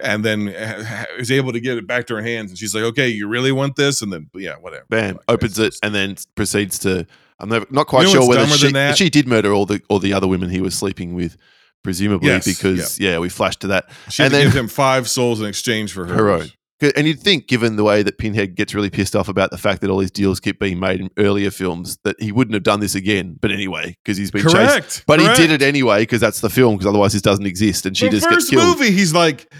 and 0.00 0.24
then 0.24 0.48
is 1.18 1.30
able 1.30 1.52
to 1.52 1.60
get 1.60 1.76
it 1.78 1.86
back 1.86 2.06
to 2.06 2.14
her 2.14 2.22
hands. 2.22 2.50
And 2.50 2.58
she's 2.58 2.74
like, 2.74 2.84
"Okay, 2.84 3.08
you 3.08 3.28
really 3.28 3.52
want 3.52 3.76
this?" 3.76 4.02
And 4.02 4.12
then, 4.12 4.28
yeah, 4.34 4.54
whatever. 4.56 4.84
Bam, 4.88 5.16
Like, 5.16 5.24
opens 5.28 5.58
it 5.58 5.76
and 5.82 5.94
then 5.94 6.16
proceeds 6.34 6.78
to. 6.80 7.06
I'm 7.38 7.48
never, 7.48 7.66
not 7.70 7.88
quite 7.88 8.06
You 8.06 8.14
know 8.14 8.20
sure 8.20 8.28
whether 8.28 8.46
she, 8.46 9.04
she 9.04 9.10
did 9.10 9.26
murder 9.26 9.52
all 9.52 9.66
the 9.66 9.80
all 9.88 9.98
the 9.98 10.12
other 10.12 10.28
women 10.28 10.48
he 10.48 10.60
was 10.60 10.74
sleeping 10.74 11.14
with, 11.14 11.36
presumably 11.82 12.28
Yes, 12.28 12.44
because 12.44 13.00
yeah, 13.00 13.18
we 13.18 13.28
flashed 13.28 13.60
to 13.60 13.66
that. 13.68 13.90
She 14.08 14.22
and 14.22 14.32
then- 14.32 14.50
him 14.52 14.68
five 14.68 15.08
souls 15.08 15.40
in 15.40 15.46
exchange 15.46 15.92
for 15.92 16.06
Her 16.06 16.14
hers. 16.14 16.42
own. 16.42 16.48
And 16.96 17.06
you'd 17.06 17.20
think, 17.20 17.46
given 17.46 17.76
the 17.76 17.84
way 17.84 18.02
that 18.02 18.18
Pinhead 18.18 18.56
gets 18.56 18.74
really 18.74 18.90
pissed 18.90 19.14
off 19.14 19.28
about 19.28 19.52
the 19.52 19.56
fact 19.58 19.82
that 19.82 19.90
all 19.90 19.98
these 19.98 20.10
deals 20.10 20.40
keep 20.40 20.58
being 20.58 20.80
made 20.80 20.98
in 21.00 21.10
earlier 21.16 21.52
films, 21.52 21.96
that 22.02 22.20
he 22.20 22.32
wouldn't 22.32 22.54
have 22.54 22.64
done 22.64 22.80
this 22.80 22.96
again. 22.96 23.36
But 23.40 23.52
anyway, 23.52 23.96
because 24.02 24.18
he's 24.18 24.32
been 24.32 24.42
chased. 24.48 25.04
But 25.06 25.20
correct. 25.20 25.38
he 25.38 25.46
did 25.46 25.62
it 25.62 25.64
anyway 25.64 26.00
because 26.02 26.20
that's 26.20 26.40
the 26.40 26.50
film. 26.50 26.74
Because 26.74 26.86
otherwise, 26.88 27.12
this 27.12 27.22
doesn't 27.22 27.46
exist, 27.46 27.86
and 27.86 27.96
she 27.96 28.06
the 28.06 28.10
just 28.16 28.28
gets 28.28 28.50
killed. 28.50 28.78
movie, 28.80 28.90
he's 28.90 29.14
like, 29.14 29.52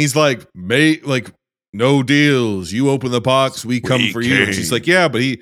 he's 0.00 0.16
like, 0.16 0.46
mate, 0.54 1.06
like, 1.06 1.30
no 1.72 2.02
deals. 2.02 2.72
You 2.72 2.90
open 2.90 3.10
the 3.10 3.20
box, 3.20 3.64
we 3.64 3.80
come 3.80 4.00
We 4.00 4.12
for 4.12 4.20
you. 4.20 4.44
And 4.44 4.54
she's 4.54 4.72
like, 4.72 4.86
yeah, 4.86 5.08
but 5.08 5.20
he, 5.20 5.40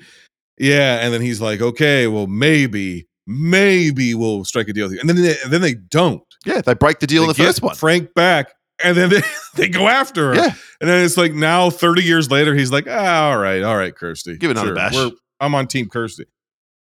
yeah, 0.57 0.99
and 0.99 1.13
then 1.13 1.21
he's 1.21 1.39
like, 1.41 1.61
okay, 1.61 2.07
well, 2.07 2.27
maybe, 2.27 3.07
maybe 3.25 4.13
we'll 4.13 4.43
strike 4.45 4.67
a 4.67 4.73
deal 4.73 4.85
with 4.87 4.93
you. 4.93 4.99
And 4.99 5.09
then 5.09 5.21
they, 5.21 5.35
and 5.43 5.51
then 5.53 5.61
they 5.61 5.73
don't. 5.75 6.21
Yeah, 6.45 6.61
they 6.61 6.73
break 6.73 6.99
the 6.99 7.07
deal 7.07 7.23
in 7.23 7.29
the 7.29 7.33
first 7.33 7.61
one. 7.61 7.75
Frank 7.75 8.13
back, 8.13 8.53
and 8.83 8.95
then 8.97 9.09
they, 9.09 9.21
they 9.55 9.69
go 9.69 9.87
after 9.87 10.29
her. 10.29 10.35
Yeah, 10.35 10.53
And 10.81 10.89
then 10.89 11.03
it's 11.05 11.17
like 11.17 11.33
now, 11.33 11.69
thirty 11.69 12.03
years 12.03 12.29
later, 12.31 12.55
he's 12.55 12.71
like, 12.71 12.87
ah, 12.89 13.29
all 13.29 13.37
right, 13.37 13.63
all 13.63 13.75
right, 13.77 13.95
Kirsty, 13.95 14.37
Give 14.37 14.51
it 14.51 14.57
another 14.57 14.73
bash. 14.75 14.93
we're- 14.93 15.11
I'm 15.39 15.53
on 15.53 15.67
Team 15.67 15.87
Kirsty. 15.87 16.25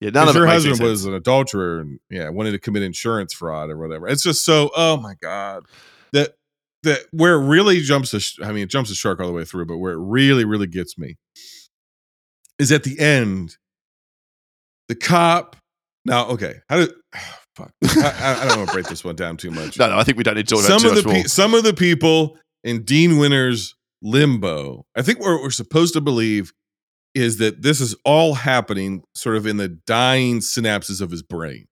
yeah. 0.01 0.09
None 0.09 0.27
of 0.27 0.35
her 0.35 0.45
husband 0.45 0.79
was 0.81 1.05
an 1.05 1.13
adulterer 1.13 1.79
and 1.79 1.99
yeah, 2.09 2.27
wanted 2.29 2.51
to 2.51 2.59
commit 2.59 2.83
insurance 2.83 3.33
fraud 3.33 3.69
or 3.69 3.77
whatever. 3.77 4.07
It's 4.09 4.23
just 4.23 4.43
so 4.43 4.71
oh 4.75 4.97
my 4.97 5.13
god 5.21 5.63
that 6.11 6.33
that 6.83 7.01
where 7.11 7.35
it 7.35 7.47
really 7.47 7.79
jumps 7.81 8.11
the 8.11 8.45
I 8.45 8.51
mean 8.51 8.63
it 8.63 8.69
jumps 8.69 8.89
the 8.89 8.95
shark 8.95 9.19
all 9.19 9.27
the 9.27 9.33
way 9.33 9.45
through, 9.45 9.65
but 9.65 9.77
where 9.77 9.93
it 9.93 9.99
really 9.99 10.45
really 10.45 10.67
gets 10.67 10.97
me 10.97 11.17
is 12.59 12.71
at 12.71 12.83
the 12.83 12.99
end. 12.99 13.57
The 14.87 14.95
cop 14.95 15.55
now 16.03 16.27
okay 16.29 16.55
how 16.69 16.77
did 16.77 16.91
fuck 17.55 17.71
I, 17.83 18.39
I, 18.41 18.47
don't 18.47 18.57
want 18.57 18.69
to 18.69 18.73
break 18.73 18.87
this 18.87 19.03
one 19.03 19.15
down 19.15 19.37
too 19.37 19.51
much. 19.51 19.77
No, 19.79 19.89
no, 19.89 19.97
I 19.97 20.03
think 20.03 20.17
we 20.17 20.23
don't 20.23 20.35
need 20.35 20.47
to 20.47 20.55
talk 20.55 20.63
some 20.63 20.85
of 20.85 20.95
the 20.95 21.03
pe- 21.03 21.23
some 21.23 21.53
of 21.53 21.63
the 21.63 21.73
people 21.73 22.37
in 22.63 22.83
Dean 22.83 23.17
Winter's 23.17 23.75
limbo. 24.01 24.85
I 24.95 25.01
think 25.01 25.19
what 25.19 25.41
we're 25.41 25.51
supposed 25.51 25.93
to 25.93 26.01
believe 26.01 26.51
is 27.13 27.37
that 27.37 27.61
this 27.61 27.81
is 27.81 27.95
all 28.05 28.35
happening 28.35 29.03
sort 29.15 29.35
of 29.35 29.45
in 29.45 29.57
the 29.57 29.67
dying 29.67 30.39
synapses 30.39 31.01
of 31.01 31.11
his 31.11 31.21
brain. 31.21 31.67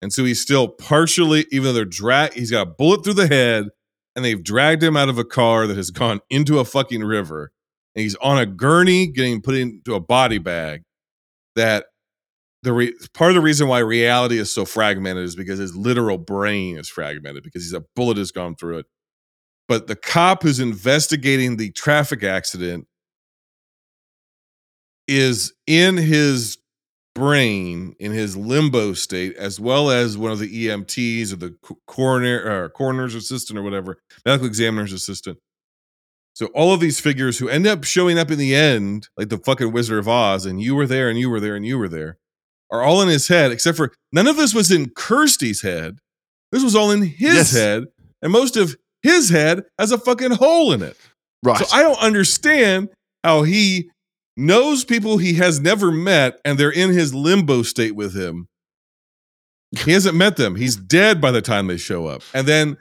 And 0.00 0.12
so 0.12 0.24
he's 0.24 0.40
still 0.40 0.68
partially, 0.68 1.46
even 1.52 1.64
though 1.64 1.72
they're 1.72 1.84
drag, 1.84 2.32
he's 2.32 2.50
got 2.50 2.66
a 2.66 2.70
bullet 2.70 3.04
through 3.04 3.14
the 3.14 3.28
head, 3.28 3.68
and 4.14 4.24
they've 4.24 4.42
dragged 4.42 4.82
him 4.82 4.96
out 4.96 5.08
of 5.08 5.18
a 5.18 5.24
car 5.24 5.66
that 5.66 5.76
has 5.76 5.90
gone 5.90 6.20
into 6.30 6.58
a 6.58 6.64
fucking 6.64 7.02
river, 7.04 7.52
and 7.94 8.02
he's 8.02 8.16
on 8.16 8.38
a 8.38 8.46
gurney 8.46 9.06
getting 9.06 9.40
put 9.40 9.54
into 9.54 9.94
a 9.94 10.00
body 10.00 10.38
bag. 10.38 10.82
That 11.56 11.86
the 12.62 12.72
re- 12.72 12.94
part 13.14 13.30
of 13.30 13.34
the 13.34 13.40
reason 13.40 13.68
why 13.68 13.80
reality 13.80 14.38
is 14.38 14.50
so 14.52 14.64
fragmented 14.64 15.24
is 15.24 15.36
because 15.36 15.58
his 15.58 15.76
literal 15.76 16.18
brain 16.18 16.78
is 16.78 16.88
fragmented 16.88 17.42
because 17.42 17.62
he's 17.64 17.72
a 17.72 17.84
bullet 17.96 18.16
has 18.16 18.30
gone 18.30 18.54
through 18.56 18.78
it. 18.78 18.86
But 19.68 19.86
the 19.86 19.96
cop 19.96 20.42
who's 20.42 20.60
investigating 20.60 21.56
the 21.56 21.70
traffic 21.72 22.22
accident 22.22 22.86
is 25.08 25.52
in 25.66 25.96
his 25.96 26.58
brain 27.14 27.94
in 27.98 28.12
his 28.12 28.36
limbo 28.36 28.94
state 28.94 29.36
as 29.36 29.60
well 29.60 29.90
as 29.90 30.16
one 30.16 30.32
of 30.32 30.38
the 30.38 30.66
EMTs 30.66 31.32
or 31.32 31.36
the 31.36 31.54
coroner 31.86 32.42
or 32.64 32.68
coroner's 32.70 33.14
assistant 33.14 33.58
or 33.58 33.62
whatever 33.62 33.98
medical 34.24 34.46
examiner's 34.46 34.92
assistant 34.92 35.38
so 36.34 36.46
all 36.54 36.72
of 36.72 36.80
these 36.80 36.98
figures 37.00 37.38
who 37.38 37.48
end 37.48 37.66
up 37.66 37.84
showing 37.84 38.18
up 38.18 38.30
in 38.30 38.38
the 38.38 38.54
end 38.54 39.08
like 39.18 39.28
the 39.28 39.36
fucking 39.38 39.72
wizard 39.72 39.98
of 39.98 40.08
oz 40.08 40.46
and 40.46 40.62
you 40.62 40.74
were 40.74 40.86
there 40.86 41.10
and 41.10 41.18
you 41.18 41.28
were 41.28 41.40
there 41.40 41.54
and 41.54 41.66
you 41.66 41.78
were 41.78 41.88
there 41.88 42.16
are 42.70 42.82
all 42.82 43.02
in 43.02 43.08
his 43.08 43.28
head 43.28 43.52
except 43.52 43.76
for 43.76 43.92
none 44.12 44.26
of 44.26 44.36
this 44.36 44.54
was 44.54 44.70
in 44.70 44.88
kirsty's 44.88 45.60
head 45.60 45.98
this 46.50 46.64
was 46.64 46.74
all 46.74 46.90
in 46.90 47.02
his 47.02 47.34
Yes. 47.34 47.52
head 47.52 47.84
and 48.22 48.32
most 48.32 48.56
of 48.56 48.74
his 49.02 49.28
head 49.28 49.64
has 49.78 49.92
a 49.92 49.98
fucking 49.98 50.30
hole 50.30 50.72
in 50.72 50.80
it 50.82 50.96
right. 51.42 51.58
so 51.58 51.66
I 51.76 51.82
don't 51.82 51.98
understand 52.00 52.88
how 53.22 53.42
he 53.42 53.90
knows 54.36 54.84
people 54.84 55.18
he 55.18 55.34
has 55.34 55.60
never 55.60 55.90
met 55.90 56.40
and 56.44 56.58
they're 56.58 56.72
in 56.72 56.90
his 56.90 57.14
limbo 57.14 57.62
state 57.62 57.94
with 57.94 58.14
him. 58.16 58.48
He 59.84 59.92
hasn't 59.92 60.16
met 60.16 60.36
them. 60.36 60.56
He's 60.56 60.76
dead 60.76 61.20
by 61.20 61.30
the 61.30 61.40
time 61.42 61.66
they 61.66 61.78
show 61.78 62.06
up. 62.06 62.22
And 62.34 62.46
then 62.46 62.76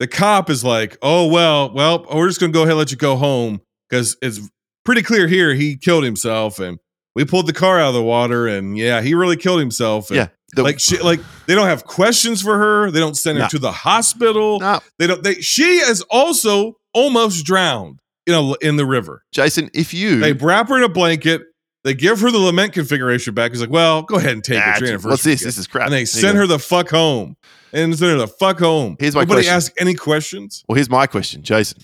the 0.00 0.08
cop 0.08 0.50
is 0.50 0.64
like, 0.64 0.98
"Oh 1.02 1.28
well, 1.28 1.72
well, 1.72 2.04
we're 2.12 2.26
just 2.28 2.40
going 2.40 2.52
to 2.52 2.56
go 2.56 2.62
ahead 2.62 2.72
and 2.72 2.78
let 2.78 2.90
you 2.90 2.96
go 2.96 3.16
home 3.16 3.60
because 3.88 4.16
it's 4.20 4.40
pretty 4.84 5.02
clear 5.02 5.28
here 5.28 5.54
he 5.54 5.76
killed 5.76 6.02
himself 6.02 6.58
and 6.58 6.78
we 7.14 7.24
pulled 7.24 7.46
the 7.46 7.52
car 7.52 7.78
out 7.78 7.88
of 7.88 7.94
the 7.94 8.02
water 8.02 8.48
and 8.48 8.76
yeah, 8.76 9.00
he 9.02 9.14
really 9.14 9.36
killed 9.36 9.60
himself." 9.60 10.08
And 10.10 10.16
yeah. 10.16 10.28
The- 10.54 10.64
like 10.64 10.80
she, 10.80 10.98
like 10.98 11.20
they 11.46 11.54
don't 11.54 11.68
have 11.68 11.84
questions 11.84 12.42
for 12.42 12.58
her. 12.58 12.90
They 12.90 13.00
don't 13.00 13.16
send 13.16 13.38
her 13.38 13.48
to 13.48 13.58
the 13.58 13.72
hospital. 13.72 14.58
Nah, 14.60 14.80
They 14.98 15.06
don't. 15.06 15.22
They 15.22 15.34
she 15.34 15.62
is 15.78 16.02
also 16.10 16.76
almost 16.92 17.46
drowned. 17.46 18.00
You 18.26 18.32
know, 18.32 18.54
in 18.54 18.76
the 18.76 18.86
river. 18.86 19.24
Jason, 19.32 19.68
if 19.74 19.92
you 19.92 20.20
They 20.20 20.32
wrap 20.32 20.68
her 20.68 20.76
in 20.76 20.84
a 20.84 20.88
blanket. 20.88 21.42
They 21.84 21.94
give 21.94 22.20
her 22.20 22.30
the 22.30 22.38
lament 22.38 22.72
configuration 22.74 23.34
back. 23.34 23.50
He's 23.50 23.60
like, 23.60 23.68
well, 23.68 24.02
go 24.02 24.14
ahead 24.14 24.30
and 24.34 24.44
take 24.44 24.60
Nah, 24.64 24.76
it. 24.76 25.02
What's 25.04 25.24
this? 25.24 25.40
gift." 25.40 25.44
This 25.44 25.58
is 25.58 25.66
crap. 25.66 25.86
And 25.86 25.92
they 25.92 26.04
send 26.04 26.38
her 26.38 26.46
the 26.46 26.60
fuck 26.60 26.88
home. 26.90 27.36
And 27.72 27.98
send 27.98 28.12
her 28.12 28.18
the 28.18 28.28
fuck 28.28 28.60
home. 28.60 28.96
Here's 29.00 29.16
my 29.16 29.22
Nobody 29.22 29.40
question. 29.40 29.54
ask 29.54 29.72
any 29.80 29.94
questions. 29.94 30.62
Well, 30.68 30.76
here's 30.76 30.88
my 30.88 31.08
question, 31.08 31.42
Jason. 31.42 31.80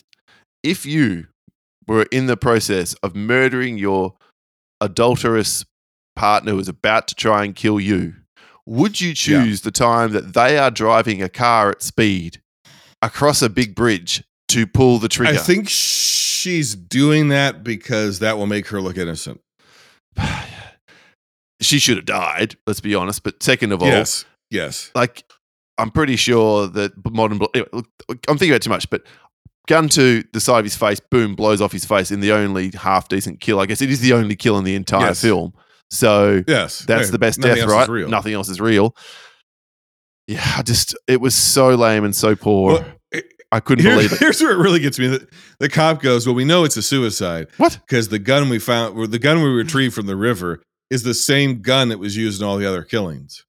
If 0.62 0.86
you 0.86 1.26
were 1.88 2.06
in 2.12 2.26
the 2.26 2.36
process 2.36 2.94
of 3.02 3.16
murdering 3.16 3.76
your 3.76 4.14
adulterous 4.80 5.64
partner 6.14 6.52
who 6.52 6.58
was 6.58 6.68
about 6.68 7.08
to 7.08 7.16
try 7.16 7.44
and 7.44 7.56
kill 7.56 7.80
you, 7.80 8.14
would 8.66 9.00
you 9.00 9.14
choose 9.14 9.62
the 9.62 9.72
time 9.72 10.12
that 10.12 10.32
they 10.34 10.58
are 10.58 10.70
driving 10.70 11.22
a 11.22 11.28
car 11.28 11.70
at 11.70 11.82
speed 11.82 12.40
across 13.02 13.42
a 13.42 13.48
big 13.48 13.74
bridge 13.74 14.22
to 14.48 14.64
pull 14.66 14.98
the 14.98 15.08
trigger? 15.08 15.32
I 15.32 15.36
think 15.38 15.68
she's 16.38 16.74
doing 16.74 17.28
that 17.28 17.62
because 17.64 18.18
that 18.20 18.36
will 18.38 18.46
make 18.46 18.68
her 18.68 18.80
look 18.80 18.96
innocent. 18.96 19.40
she 21.60 21.78
should 21.78 21.96
have 21.96 22.06
died, 22.06 22.56
let's 22.66 22.80
be 22.80 22.94
honest. 22.94 23.22
But 23.22 23.42
second 23.42 23.72
of 23.72 23.82
all, 23.82 23.88
Yes. 23.88 24.24
Yes. 24.50 24.90
like 24.94 25.24
I'm 25.76 25.90
pretty 25.90 26.16
sure 26.16 26.66
that 26.68 26.92
modern. 27.12 27.40
Anyway, 27.54 27.68
eh, 27.72 27.80
look, 28.08 28.18
I'm 28.28 28.38
thinking 28.38 28.50
about 28.50 28.62
too 28.62 28.70
much, 28.70 28.88
but 28.90 29.02
gun 29.68 29.88
to 29.90 30.24
the 30.32 30.40
side 30.40 30.58
of 30.60 30.64
his 30.64 30.76
face, 30.76 30.98
boom, 31.00 31.34
blows 31.34 31.60
off 31.60 31.72
his 31.72 31.84
face 31.84 32.10
in 32.10 32.20
the 32.20 32.32
only 32.32 32.70
half 32.70 33.08
decent 33.08 33.40
kill. 33.40 33.60
I 33.60 33.66
guess 33.66 33.80
it 33.82 33.90
is 33.90 34.00
the 34.00 34.12
only 34.14 34.34
kill 34.34 34.58
in 34.58 34.64
the 34.64 34.74
entire 34.74 35.08
Yes. 35.08 35.20
film. 35.20 35.52
So 35.90 36.42
Yes. 36.48 36.80
that's 36.80 37.06
Hey, 37.08 37.12
the 37.12 37.18
best 37.18 37.40
death, 37.40 37.64
right? 37.68 38.08
Nothing 38.08 38.34
else 38.34 38.48
is 38.48 38.60
real. 38.60 38.94
Yeah, 40.26 40.44
I 40.58 40.62
just 40.62 40.96
it 41.06 41.20
was 41.20 41.34
so 41.34 41.74
lame 41.74 42.04
and 42.04 42.14
so 42.14 42.34
poor. 42.36 42.72
Well, 42.74 42.84
I 43.50 43.60
couldn't 43.60 43.84
believe 43.84 44.12
it. 44.12 44.18
Here's 44.18 44.40
where 44.40 44.52
it 44.52 44.58
really 44.58 44.80
gets 44.80 44.98
me. 44.98 45.06
The, 45.08 45.28
the 45.58 45.68
cop 45.68 46.02
goes, 46.02 46.26
"Well, 46.26 46.34
we 46.34 46.44
know 46.44 46.64
it's 46.64 46.76
a 46.76 46.82
suicide 46.82 47.48
What? 47.56 47.78
because 47.86 48.08
the 48.08 48.18
gun 48.18 48.48
we 48.48 48.58
found, 48.58 49.10
the 49.10 49.18
gun 49.18 49.42
we 49.42 49.48
retrieved 49.48 49.94
from 49.94 50.06
the 50.06 50.16
river, 50.16 50.62
is 50.90 51.02
the 51.02 51.14
same 51.14 51.62
gun 51.62 51.88
that 51.88 51.98
was 51.98 52.16
used 52.16 52.40
in 52.42 52.46
all 52.46 52.56
the 52.58 52.66
other 52.66 52.82
killings." 52.82 53.44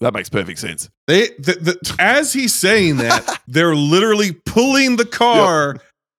That 0.00 0.12
makes 0.12 0.28
perfect 0.28 0.58
sense. 0.58 0.90
They, 1.06 1.28
the, 1.38 1.78
the, 1.82 1.96
as 2.00 2.32
he's 2.32 2.52
saying 2.52 2.96
that, 2.96 3.40
they're 3.48 3.76
literally 3.76 4.32
pulling 4.32 4.96
the 4.96 5.04
car, 5.04 5.76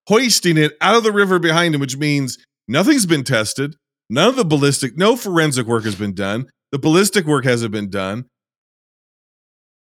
hoisting 0.08 0.58
it 0.58 0.78
out 0.80 0.95
of 0.95 1.04
the 1.04 1.12
river 1.12 1.39
behind 1.39 1.76
him, 1.76 1.82
which 1.82 1.98
means 1.98 2.38
nothing's 2.69 3.06
been 3.06 3.26
tested. 3.26 3.76
None 4.10 4.30
of 4.30 4.38
the 4.38 4.45
ballistic, 4.45 4.98
no 4.98 5.17
forensic 5.17 5.67
work 5.67 5.84
has 5.84 5.95
been 5.95 6.13
done. 6.13 6.48
The 6.71 6.80
ballistic 6.80 7.26
work 7.26 7.43
hasn't 7.43 7.74
been 7.74 7.89
done. 7.89 8.26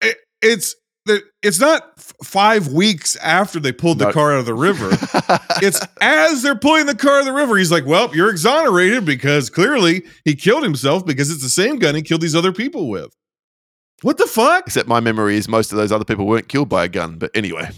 It, 0.00 0.18
it's 0.40 0.76
the- 1.10 1.22
it's 1.42 1.58
not 1.60 1.92
f- 1.98 2.12
five 2.24 2.68
weeks 2.68 3.16
after 3.16 3.58
they 3.60 3.72
pulled 3.72 3.98
the 3.98 4.06
No. 4.06 4.12
car 4.12 4.32
out 4.32 4.40
of 4.40 4.46
the 4.46 4.54
river. 4.54 4.88
it's 5.62 5.80
as 6.00 6.42
they're 6.42 6.54
pulling 6.54 6.86
the 6.86 6.94
car 6.94 7.14
out 7.16 7.20
of 7.20 7.26
the 7.26 7.32
river. 7.32 7.56
He's 7.56 7.70
like, 7.72 7.86
"Well, 7.86 8.14
you're 8.14 8.30
exonerated 8.30 9.04
because 9.04 9.50
clearly 9.50 10.02
he 10.24 10.34
killed 10.34 10.62
himself 10.62 11.04
because 11.06 11.30
it's 11.30 11.42
the 11.42 11.48
same 11.48 11.78
gun 11.78 11.94
he 11.94 12.02
killed 12.02 12.20
these 12.20 12.34
other 12.36 12.52
people 12.52 12.88
with." 12.88 13.10
What 14.02 14.16
the 14.18 14.26
fuck? 14.26 14.64
Except 14.66 14.88
my 14.88 15.00
memory 15.00 15.36
is 15.36 15.48
most 15.48 15.72
of 15.72 15.78
those 15.78 15.92
other 15.92 16.04
people 16.06 16.26
weren't 16.26 16.48
killed 16.48 16.68
by 16.70 16.84
a 16.84 16.88
gun. 16.88 17.16
But 17.18 17.30
anyway, 17.34 17.68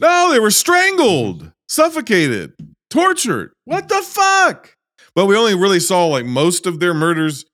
No, 0.00 0.30
they 0.32 0.40
were 0.40 0.50
strangled, 0.50 1.52
suffocated, 1.68 2.52
tortured. 2.90 3.52
What 3.64 3.88
the 3.88 4.02
fuck? 4.02 4.74
But 5.14 5.26
we 5.26 5.36
only 5.36 5.54
really 5.54 5.80
saw 5.80 6.06
like 6.06 6.24
most 6.24 6.66
of 6.66 6.78
their 6.80 6.94
murders 6.94 7.44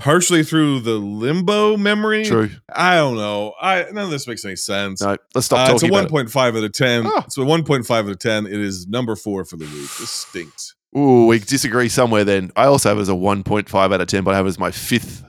partially 0.00 0.42
through 0.42 0.80
the 0.80 0.94
limbo 0.98 1.76
memory. 1.76 2.24
true. 2.24 2.50
I 2.74 2.96
don't 2.96 3.16
know. 3.16 3.54
I 3.60 3.84
none 3.92 4.04
of 4.04 4.10
this 4.10 4.26
makes 4.26 4.44
any 4.44 4.56
sense. 4.56 5.00
No, 5.00 5.16
let's 5.34 5.46
stop 5.46 5.68
Uh, 5.68 5.74
it's 5.74 5.82
a 5.82 5.86
about 5.86 6.08
1.5 6.10 6.36
out 6.58 6.64
of 6.64 6.72
10. 6.72 7.06
Oh. 7.06 7.22
It's 7.26 7.36
a 7.38 7.40
1.5 7.42 7.90
out 7.90 8.08
of 8.10 8.18
10. 8.18 8.46
It 8.46 8.52
is 8.54 8.86
number 8.88 9.14
four 9.14 9.44
for 9.44 9.56
the 9.56 9.64
week. 9.66 9.90
This 9.98 10.10
stinks. 10.10 10.74
Ooh, 10.96 11.26
we 11.26 11.38
disagree 11.38 11.88
somewhere. 11.88 12.24
Then 12.24 12.50
I 12.56 12.64
also 12.64 12.88
have 12.88 12.98
it 12.98 13.02
as 13.02 13.08
a 13.08 13.12
1.5 13.12 13.74
out 13.94 14.00
of 14.00 14.08
10, 14.08 14.24
but 14.24 14.34
I 14.34 14.36
have 14.38 14.46
it 14.46 14.48
as 14.48 14.58
my 14.58 14.72
fifth 14.72 15.22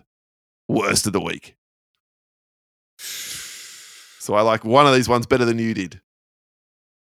worst 0.67 1.05
of 1.05 1.13
the 1.13 1.21
week. 1.21 1.55
So 2.97 4.33
I 4.35 4.41
like 4.41 4.63
one 4.63 4.85
of 4.87 4.93
these 4.93 5.09
ones 5.09 5.25
better 5.25 5.45
than 5.45 5.59
you 5.59 5.73
did. 5.73 6.01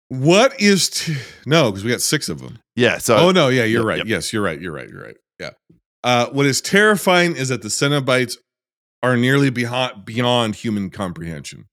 What 0.08 0.58
is 0.60 0.90
t- 0.90 1.16
no? 1.46 1.70
Because 1.70 1.84
we 1.84 1.90
got 1.90 2.00
six 2.00 2.28
of 2.28 2.40
them. 2.40 2.58
Yeah. 2.76 2.98
So 2.98 3.16
oh 3.16 3.30
no, 3.30 3.48
yeah, 3.48 3.64
you're 3.64 3.80
Yep, 3.82 3.86
right. 3.88 3.98
yep. 3.98 4.06
Yes, 4.06 4.32
you're 4.32 4.42
right. 4.42 4.60
You're 4.60 4.72
right. 4.72 4.88
You're 4.88 5.02
right. 5.02 5.16
Yeah. 5.38 5.50
Uh, 6.04 6.26
what 6.30 6.46
is 6.46 6.60
terrifying 6.60 7.36
is 7.36 7.48
that 7.48 7.62
the 7.62 7.68
Cenobites 7.68 8.36
are 9.02 9.16
nearly 9.16 9.50
beyond 9.50 10.04
beyond 10.04 10.54
human 10.56 10.90
comprehension, 10.90 11.66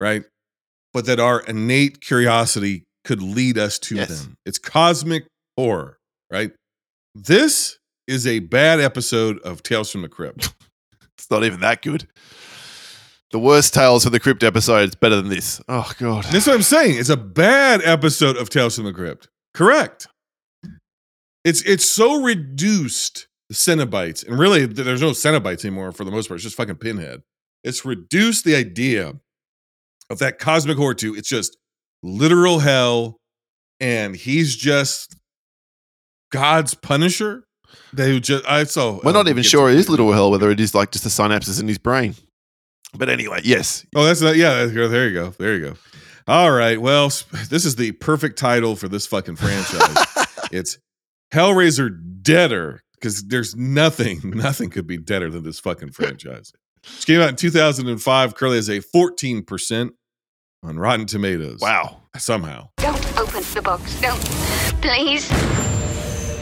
right? 0.00 0.24
But 0.92 1.06
that 1.06 1.20
our 1.20 1.40
innate 1.40 2.00
curiosity 2.00 2.84
could 3.04 3.22
lead 3.22 3.58
us 3.58 3.78
to 3.80 3.96
Yes. 3.96 4.08
them. 4.22 4.36
It's 4.46 4.58
cosmic 4.58 5.26
horror, 5.56 5.98
right? 6.30 6.52
This 7.14 7.78
is 8.06 8.26
a 8.26 8.38
bad 8.40 8.80
episode 8.80 9.38
of 9.40 9.62
Tales 9.62 9.90
from 9.90 10.02
the 10.02 10.08
Crypt. 10.08 10.54
it's 11.18 11.30
not 11.30 11.44
even 11.44 11.60
that 11.60 11.82
good. 11.82 12.06
The 13.30 13.38
worst 13.40 13.74
Tales 13.74 14.04
from 14.04 14.12
the 14.12 14.20
Crypt 14.20 14.42
episode 14.44 14.88
is 14.88 14.94
better 14.94 15.16
than 15.16 15.28
this. 15.28 15.60
Oh 15.68 15.90
god. 15.98 16.24
That's 16.24 16.46
what 16.46 16.54
I'm 16.54 16.62
saying. 16.62 16.98
It's 16.98 17.08
a 17.08 17.16
bad 17.16 17.80
episode 17.82 18.36
of 18.36 18.48
Tales 18.50 18.76
from 18.76 18.84
the 18.84 18.92
Crypt. 18.92 19.28
Correct. 19.54 20.06
It's 21.44 21.62
it's 21.62 21.84
so 21.84 22.22
reduced 22.22 23.28
the 23.48 23.54
Cenobites, 23.54 24.26
and 24.26 24.38
really 24.38 24.66
there's 24.66 25.02
no 25.02 25.10
Cenobites 25.10 25.64
anymore 25.64 25.92
for 25.92 26.04
the 26.04 26.10
most 26.10 26.28
part. 26.28 26.36
It's 26.36 26.44
just 26.44 26.56
fucking 26.56 26.76
Pinhead. 26.76 27.22
It's 27.62 27.84
reduced 27.84 28.44
the 28.44 28.54
idea 28.54 29.14
of 30.10 30.18
that 30.18 30.38
cosmic 30.38 30.76
horror 30.76 30.94
to 30.94 31.14
it's 31.14 31.28
just 31.28 31.56
literal 32.02 32.60
hell, 32.60 33.20
and 33.80 34.16
he's 34.16 34.56
just 34.56 35.16
God's 36.32 36.74
punisher. 36.74 37.44
They 37.92 38.18
just 38.20 38.44
I 38.48 38.64
so 38.64 39.00
We're 39.04 39.12
not 39.12 39.28
even 39.28 39.42
sure 39.42 39.70
it 39.70 39.76
is 39.76 39.88
little 39.88 40.12
hell, 40.12 40.30
whether 40.30 40.50
it 40.50 40.60
is 40.60 40.74
like 40.74 40.92
just 40.92 41.04
the 41.04 41.10
synapses 41.10 41.60
in 41.60 41.68
his 41.68 41.78
brain. 41.78 42.14
But 42.96 43.08
anyway, 43.08 43.40
yes. 43.42 43.84
Oh, 43.94 44.04
that's 44.04 44.20
not. 44.20 44.36
Yeah, 44.36 44.66
there 44.66 45.08
you 45.08 45.14
go. 45.14 45.30
There 45.30 45.56
you 45.56 45.70
go. 45.70 45.74
All 46.26 46.50
right. 46.50 46.80
Well, 46.80 47.08
this 47.50 47.64
is 47.64 47.76
the 47.76 47.92
perfect 47.92 48.38
title 48.38 48.76
for 48.76 48.88
this 48.88 49.06
fucking 49.06 49.36
franchise. 49.36 50.06
it's 50.52 50.78
Hellraiser 51.34 51.90
Deader 52.22 52.82
because 52.94 53.24
there's 53.24 53.54
nothing, 53.56 54.20
nothing 54.24 54.70
could 54.70 54.86
be 54.86 54.96
deader 54.96 55.28
than 55.30 55.42
this 55.42 55.58
fucking 55.58 55.90
franchise. 55.98 56.52
It 56.84 57.04
came 57.06 57.20
out 57.20 57.28
in 57.30 57.36
2005. 57.36 58.34
Currently 58.34 58.56
has 58.58 58.68
a 58.68 58.78
14% 58.80 59.90
on 60.62 60.78
Rotten 60.78 61.06
Tomatoes. 61.06 61.58
Wow. 61.60 62.02
Somehow. 62.16 62.68
Don't 62.76 63.18
open 63.18 63.42
the 63.52 63.60
box. 63.62 64.00
Don't. 64.00 64.20
Please. 64.80 65.28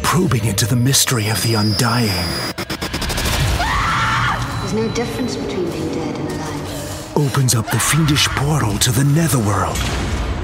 probing 0.03 0.45
into 0.45 0.67
the 0.67 0.77
mystery 0.77 1.29
of 1.29 1.43
the 1.43 1.55
undying, 1.55 2.09
There's 4.61 4.75
no 4.75 4.93
difference 4.95 5.37
between 5.37 5.71
being 5.71 5.89
dead 5.95 6.17
and 6.19 6.29
alive. 6.29 7.17
opens 7.17 7.55
up 7.55 7.71
the 7.71 7.79
fiendish 7.79 8.29
portal 8.29 8.77
to 8.79 8.93
the 8.93 9.05
netherworld. 9.05 9.79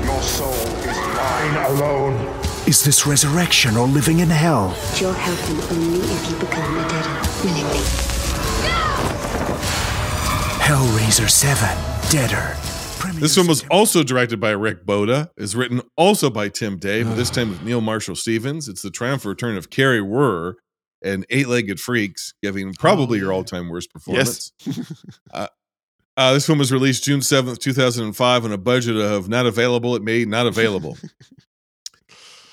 Your 0.05 0.23
soul 0.23 0.53
is 0.55 0.97
mine 1.17 1.57
alone. 1.77 2.48
Is 2.69 2.85
this 2.85 3.07
resurrection 3.07 3.79
or 3.79 3.87
living 3.87 4.19
in 4.19 4.29
hell? 4.29 4.77
But 4.91 5.01
you'll 5.01 5.13
help 5.15 5.39
him 5.39 5.59
only 5.75 6.01
if 6.01 6.31
you 6.31 6.37
become 6.37 6.77
a 6.77 6.87
deader, 6.87 7.29
willingly. 7.43 7.79
Hellraiser 10.61 11.31
7, 11.31 11.67
Deader. 12.11 13.19
This 13.19 13.39
one 13.39 13.47
was 13.47 13.65
also 13.71 14.03
directed 14.03 14.39
by 14.39 14.51
Rick 14.51 14.85
Bota, 14.85 15.31
is 15.39 15.57
written 15.57 15.81
also 15.97 16.29
by 16.29 16.51
Tim 16.51 16.77
Day, 16.77 17.05
but 17.05 17.15
this 17.15 17.31
time 17.31 17.49
with 17.49 17.63
Neal 17.63 17.81
Marshall 17.81 18.17
Stevens. 18.17 18.69
It's 18.69 18.83
the 18.83 18.91
triumphant 18.91 19.31
return 19.31 19.57
of 19.57 19.71
Kari 19.71 20.01
Wuhrer 20.01 20.57
and 21.03 21.25
Eight 21.31 21.49
Legged 21.49 21.81
Freaks, 21.81 22.35
giving 22.43 22.75
probably 22.75 23.19
your 23.19 23.33
all 23.33 23.45
time 23.45 23.71
worst 23.71 23.91
performance. 23.91 24.53
uh, 25.33 25.47
uh, 26.19 26.33
this 26.35 26.47
one 26.47 26.59
was 26.59 26.71
released 26.71 27.05
June 27.05 27.21
7th, 27.21 27.61
2005, 27.61 28.45
on 28.45 28.53
a 28.53 28.59
budget 28.59 28.97
of 28.97 29.27
not 29.27 29.47
available. 29.47 29.97
It 29.97 30.03
made 30.03 30.29
not 30.29 30.47
available. 30.47 30.99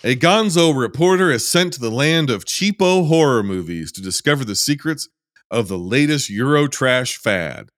a 0.06 0.16
gonzo 0.16 0.78
reporter 0.80 1.32
is 1.32 1.50
sent 1.50 1.74
to 1.74 1.80
the 1.80 1.90
land 1.90 2.30
of 2.30 2.46
cheapo 2.46 3.08
horror 3.08 3.42
movies 3.42 3.92
to 3.92 4.02
discover 4.02 4.46
the 4.46 4.56
secrets 4.56 5.10
of 5.50 5.68
the 5.68 5.80
latest 5.80 6.30
Eurotrash 6.30 7.18
fad 7.18 7.70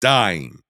dying. 0.00 0.60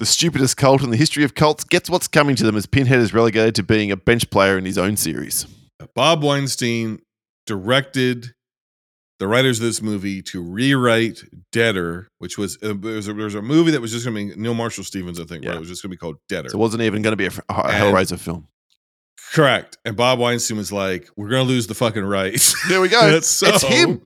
The 0.00 0.06
stupidest 0.06 0.56
cult 0.56 0.82
in 0.82 0.90
the 0.90 0.96
history 0.96 1.22
of 1.22 1.34
cults 1.36 1.62
gets 1.62 1.88
what's 1.88 2.08
coming 2.08 2.34
to 2.36 2.44
them 2.44 2.56
as 2.56 2.66
Pinhead 2.66 2.98
is 2.98 3.14
relegated 3.14 3.54
to 3.56 3.62
being 3.62 3.92
a 3.92 3.96
bench 3.96 4.28
player 4.30 4.58
in 4.58 4.64
his 4.64 4.76
own 4.76 4.96
series. 4.96 5.46
Bob 5.94 6.22
Weinstein 6.24 7.00
directed 7.46 8.32
the 9.20 9.28
writers 9.28 9.58
of 9.60 9.66
this 9.66 9.80
movie 9.82 10.20
to 10.22 10.42
rewrite 10.42 11.22
Deader, 11.52 12.08
which 12.18 12.36
was 12.38 12.56
uh, 12.62 12.74
there 12.76 12.94
was 12.96 13.06
a, 13.08 13.12
there 13.12 13.24
was 13.24 13.34
a 13.36 13.42
movie 13.42 13.70
that 13.72 13.80
was 13.80 13.92
just 13.92 14.04
going 14.04 14.30
to 14.30 14.34
be 14.34 14.40
Neal 14.40 14.54
Marshall 14.54 14.84
Stevens, 14.84 15.18
I 15.20 15.24
think, 15.24 15.44
right? 15.44 15.56
It 15.56 15.60
was 15.60 15.68
just 15.68 15.82
going 15.82 15.90
to 15.90 15.94
be 15.96 15.98
called 15.98 16.16
Deader. 16.28 16.48
So 16.48 16.58
it 16.58 16.60
wasn't 16.60 16.82
even 16.82 17.02
going 17.02 17.12
to 17.12 17.16
be 17.16 17.26
a, 17.26 17.30
a 17.48 17.66
And- 17.66 17.94
Hellraiser 17.94 18.18
film. 18.18 18.48
Correct. 19.32 19.78
And 19.84 19.96
Bob 19.96 20.18
Weinstein 20.18 20.56
was 20.56 20.72
like, 20.72 21.08
"We're 21.16 21.28
going 21.28 21.46
to 21.46 21.52
lose 21.52 21.66
the 21.66 21.74
fucking 21.74 22.04
rights. 22.04 22.54
There 22.68 22.80
we 22.80 22.88
go. 22.88 23.00
That's 23.10 23.42
it's 23.42 23.62
him. 23.62 24.02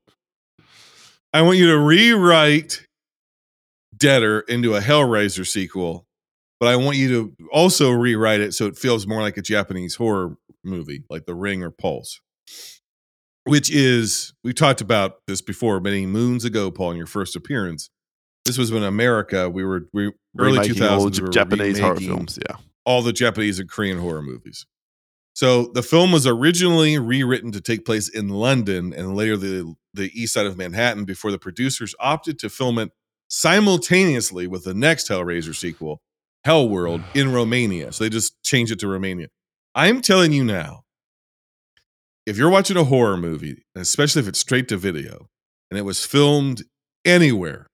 I 1.32 1.42
want 1.42 1.58
you 1.58 1.68
to 1.68 1.78
rewrite 1.78 2.86
Deader 3.96 4.40
into 4.40 4.74
a 4.74 4.80
Hellraiser 4.80 5.46
sequel, 5.46 6.04
but 6.60 6.68
I 6.68 6.76
want 6.76 6.96
you 6.96 7.08
to 7.08 7.46
also 7.52 7.90
rewrite 7.90 8.40
it 8.40 8.52
so 8.52 8.66
it 8.66 8.76
feels 8.76 9.06
more 9.06 9.22
like 9.22 9.36
a 9.36 9.42
Japanese 9.42 9.94
horror 9.94 10.36
movie, 10.64 11.04
like 11.08 11.26
The 11.26 11.34
Ring 11.34 11.62
or 11.62 11.70
Pulse." 11.70 12.20
which 13.44 13.70
is 13.70 14.32
we 14.44 14.52
talked 14.52 14.80
about 14.80 15.16
this 15.26 15.40
before 15.40 15.80
many 15.80 16.06
moons 16.06 16.44
ago, 16.44 16.70
Paul, 16.70 16.92
in 16.92 16.96
your 16.96 17.06
first 17.06 17.34
appearance. 17.36 17.90
This 18.44 18.58
was 18.58 18.72
when 18.72 18.82
America 18.82 19.48
we 19.48 19.64
were 19.64 19.88
we 19.92 20.12
early 20.38 20.68
two 20.68 20.86
all 20.86 21.08
Japanese 21.10 21.78
horror 21.78 21.96
films. 21.96 22.38
Yeah. 22.48 22.56
all 22.84 23.02
the 23.02 23.12
Japanese 23.12 23.58
and 23.58 23.68
Korean 23.68 23.98
horror 23.98 24.22
movies. 24.22 24.66
So 25.34 25.70
the 25.74 25.82
film 25.82 26.12
was 26.12 26.26
originally 26.26 26.98
rewritten 26.98 27.52
to 27.52 27.60
take 27.60 27.84
place 27.84 28.08
in 28.08 28.28
London 28.28 28.92
and 28.92 29.16
later 29.16 29.36
the 29.36 29.74
the 29.94 30.10
east 30.14 30.32
side 30.32 30.46
of 30.46 30.56
Manhattan 30.56 31.04
before 31.04 31.30
the 31.30 31.38
producers 31.38 31.94
opted 32.00 32.38
to 32.38 32.48
film 32.48 32.78
it 32.78 32.90
simultaneously 33.28 34.46
with 34.46 34.64
the 34.64 34.74
next 34.74 35.08
Hellraiser 35.08 35.54
sequel, 35.54 36.00
Hellworld, 36.46 37.04
in 37.14 37.32
Romania. 37.32 37.92
So 37.92 38.04
they 38.04 38.10
just 38.10 38.42
changed 38.42 38.72
it 38.72 38.78
to 38.80 38.88
Romania. 38.88 39.28
I'm 39.74 40.00
telling 40.00 40.32
you 40.32 40.44
now, 40.44 40.82
if 42.26 42.36
you're 42.38 42.50
watching 42.50 42.76
a 42.76 42.84
horror 42.84 43.16
movie, 43.16 43.64
especially 43.74 44.20
if 44.22 44.28
it's 44.28 44.38
straight 44.38 44.68
to 44.68 44.76
video, 44.76 45.28
and 45.70 45.78
it 45.78 45.82
was 45.82 46.04
filmed 46.04 46.62
anywhere, 47.04 47.66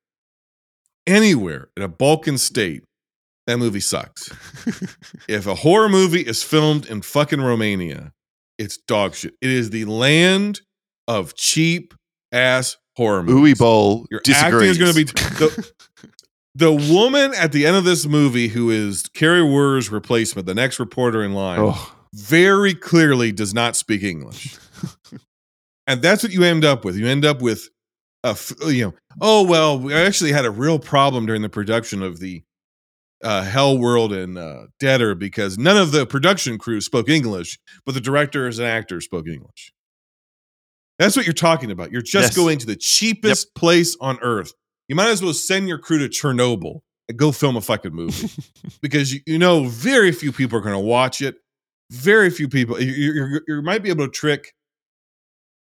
anywhere 1.07 1.69
in 1.77 1.83
a 1.83 1.89
Balkan 1.89 2.39
state, 2.39 2.85
that 3.49 3.57
movie 3.57 3.81
sucks. 3.81 4.31
if 5.27 5.47
a 5.47 5.55
horror 5.55 5.89
movie 5.89 6.21
is 6.21 6.43
filmed 6.43 6.85
in 6.85 7.01
fucking 7.01 7.41
Romania, 7.41 8.13
it's 8.59 8.77
dog 8.77 9.15
shit. 9.15 9.35
It 9.41 9.49
is 9.51 9.71
the 9.71 9.87
land 9.87 10.61
of 11.09 11.35
cheap 11.35 11.95
ass 12.31 12.77
horror 12.95 13.23
movies. 13.23 13.55
Uwe 13.55 13.59
Boll 13.59 14.07
Your 14.11 14.21
acting 14.35 14.61
is 14.61 14.77
going 14.77 14.93
to 14.93 14.97
be 14.97 15.05
the, 15.05 15.73
the 16.57 16.73
woman 16.93 17.33
at 17.39 17.53
the 17.53 17.65
end 17.65 17.77
of 17.77 17.85
this 17.85 18.05
movie 18.05 18.49
who 18.49 18.69
is 18.69 19.05
Kari 19.15 19.41
Wuhrer's 19.41 19.91
replacement, 19.91 20.47
the 20.47 20.55
next 20.55 20.79
reporter 20.79 21.23
in 21.25 21.33
line, 21.33 21.61
oh, 21.63 21.97
very 22.15 22.75
clearly 22.75 23.33
does 23.33 23.55
not 23.55 23.77
speak 23.77 24.03
English. 24.03 24.59
and 25.87 26.03
that's 26.03 26.23
what 26.23 26.33
you 26.33 26.45
end 26.45 26.67
up 26.67 26.85
with. 26.85 26.97
You 26.97 27.07
end 27.07 27.25
up 27.25 27.41
with 27.41 27.71
a 28.25 28.37
you 28.67 28.85
know, 28.85 28.95
oh, 29.23 29.43
well, 29.43 29.79
we 29.79 29.95
actually 29.95 30.33
had 30.33 30.45
a 30.45 30.51
real 30.51 30.79
problem 30.79 31.25
during 31.25 31.41
the 31.41 31.49
production 31.49 32.03
of 32.03 32.21
the 32.21 32.43
uh, 33.23 33.43
Hellworld 33.45 34.13
and 34.17 34.39
uh, 34.39 34.67
Deader 34.79 35.15
because 35.15 35.59
none 35.59 35.77
of 35.77 35.91
the 35.93 36.07
production 36.07 36.59
crew 36.59 36.81
spoke 36.81 37.09
English, 37.09 37.59
but 37.85 37.95
the 37.95 38.01
directors 38.01 38.59
and 38.59 38.69
actors 38.69 39.05
spoke 39.05 39.27
English. 39.27 39.73
That's 40.99 41.17
what 41.17 41.27
you're 41.27 41.33
talking 41.33 41.71
about. 41.71 41.93
You're 41.93 42.03
just 42.03 42.31
Yes. 42.31 42.37
going 42.37 42.59
to 42.59 42.67
the 42.67 42.77
cheapest 42.77 43.55
place 43.55 43.97
on 44.01 44.19
earth. 44.21 44.53
You 44.89 44.97
might 44.97 45.11
as 45.11 45.23
well 45.23 45.33
send 45.35 45.69
your 45.69 45.79
crew 45.79 45.99
to 45.99 46.09
Chernobyl 46.09 46.81
and 47.09 47.17
go 47.19 47.31
film 47.33 47.57
a 47.57 47.61
fucking 47.61 47.93
movie 47.95 48.29
because 48.83 49.13
you, 49.15 49.21
you 49.27 49.39
know 49.39 49.65
very 49.65 50.13
few 50.13 50.33
people 50.33 50.59
are 50.59 50.63
going 50.63 50.75
to 50.75 50.79
watch 50.79 51.21
it. 51.23 51.37
Very 51.91 52.31
few 52.31 52.49
people. 52.49 52.81
You, 52.81 52.93
you- 52.93 53.41
you 53.47 53.63
might 53.63 53.83
be 53.83 53.91
able 53.91 54.07
to 54.07 54.11
trick 54.13 54.55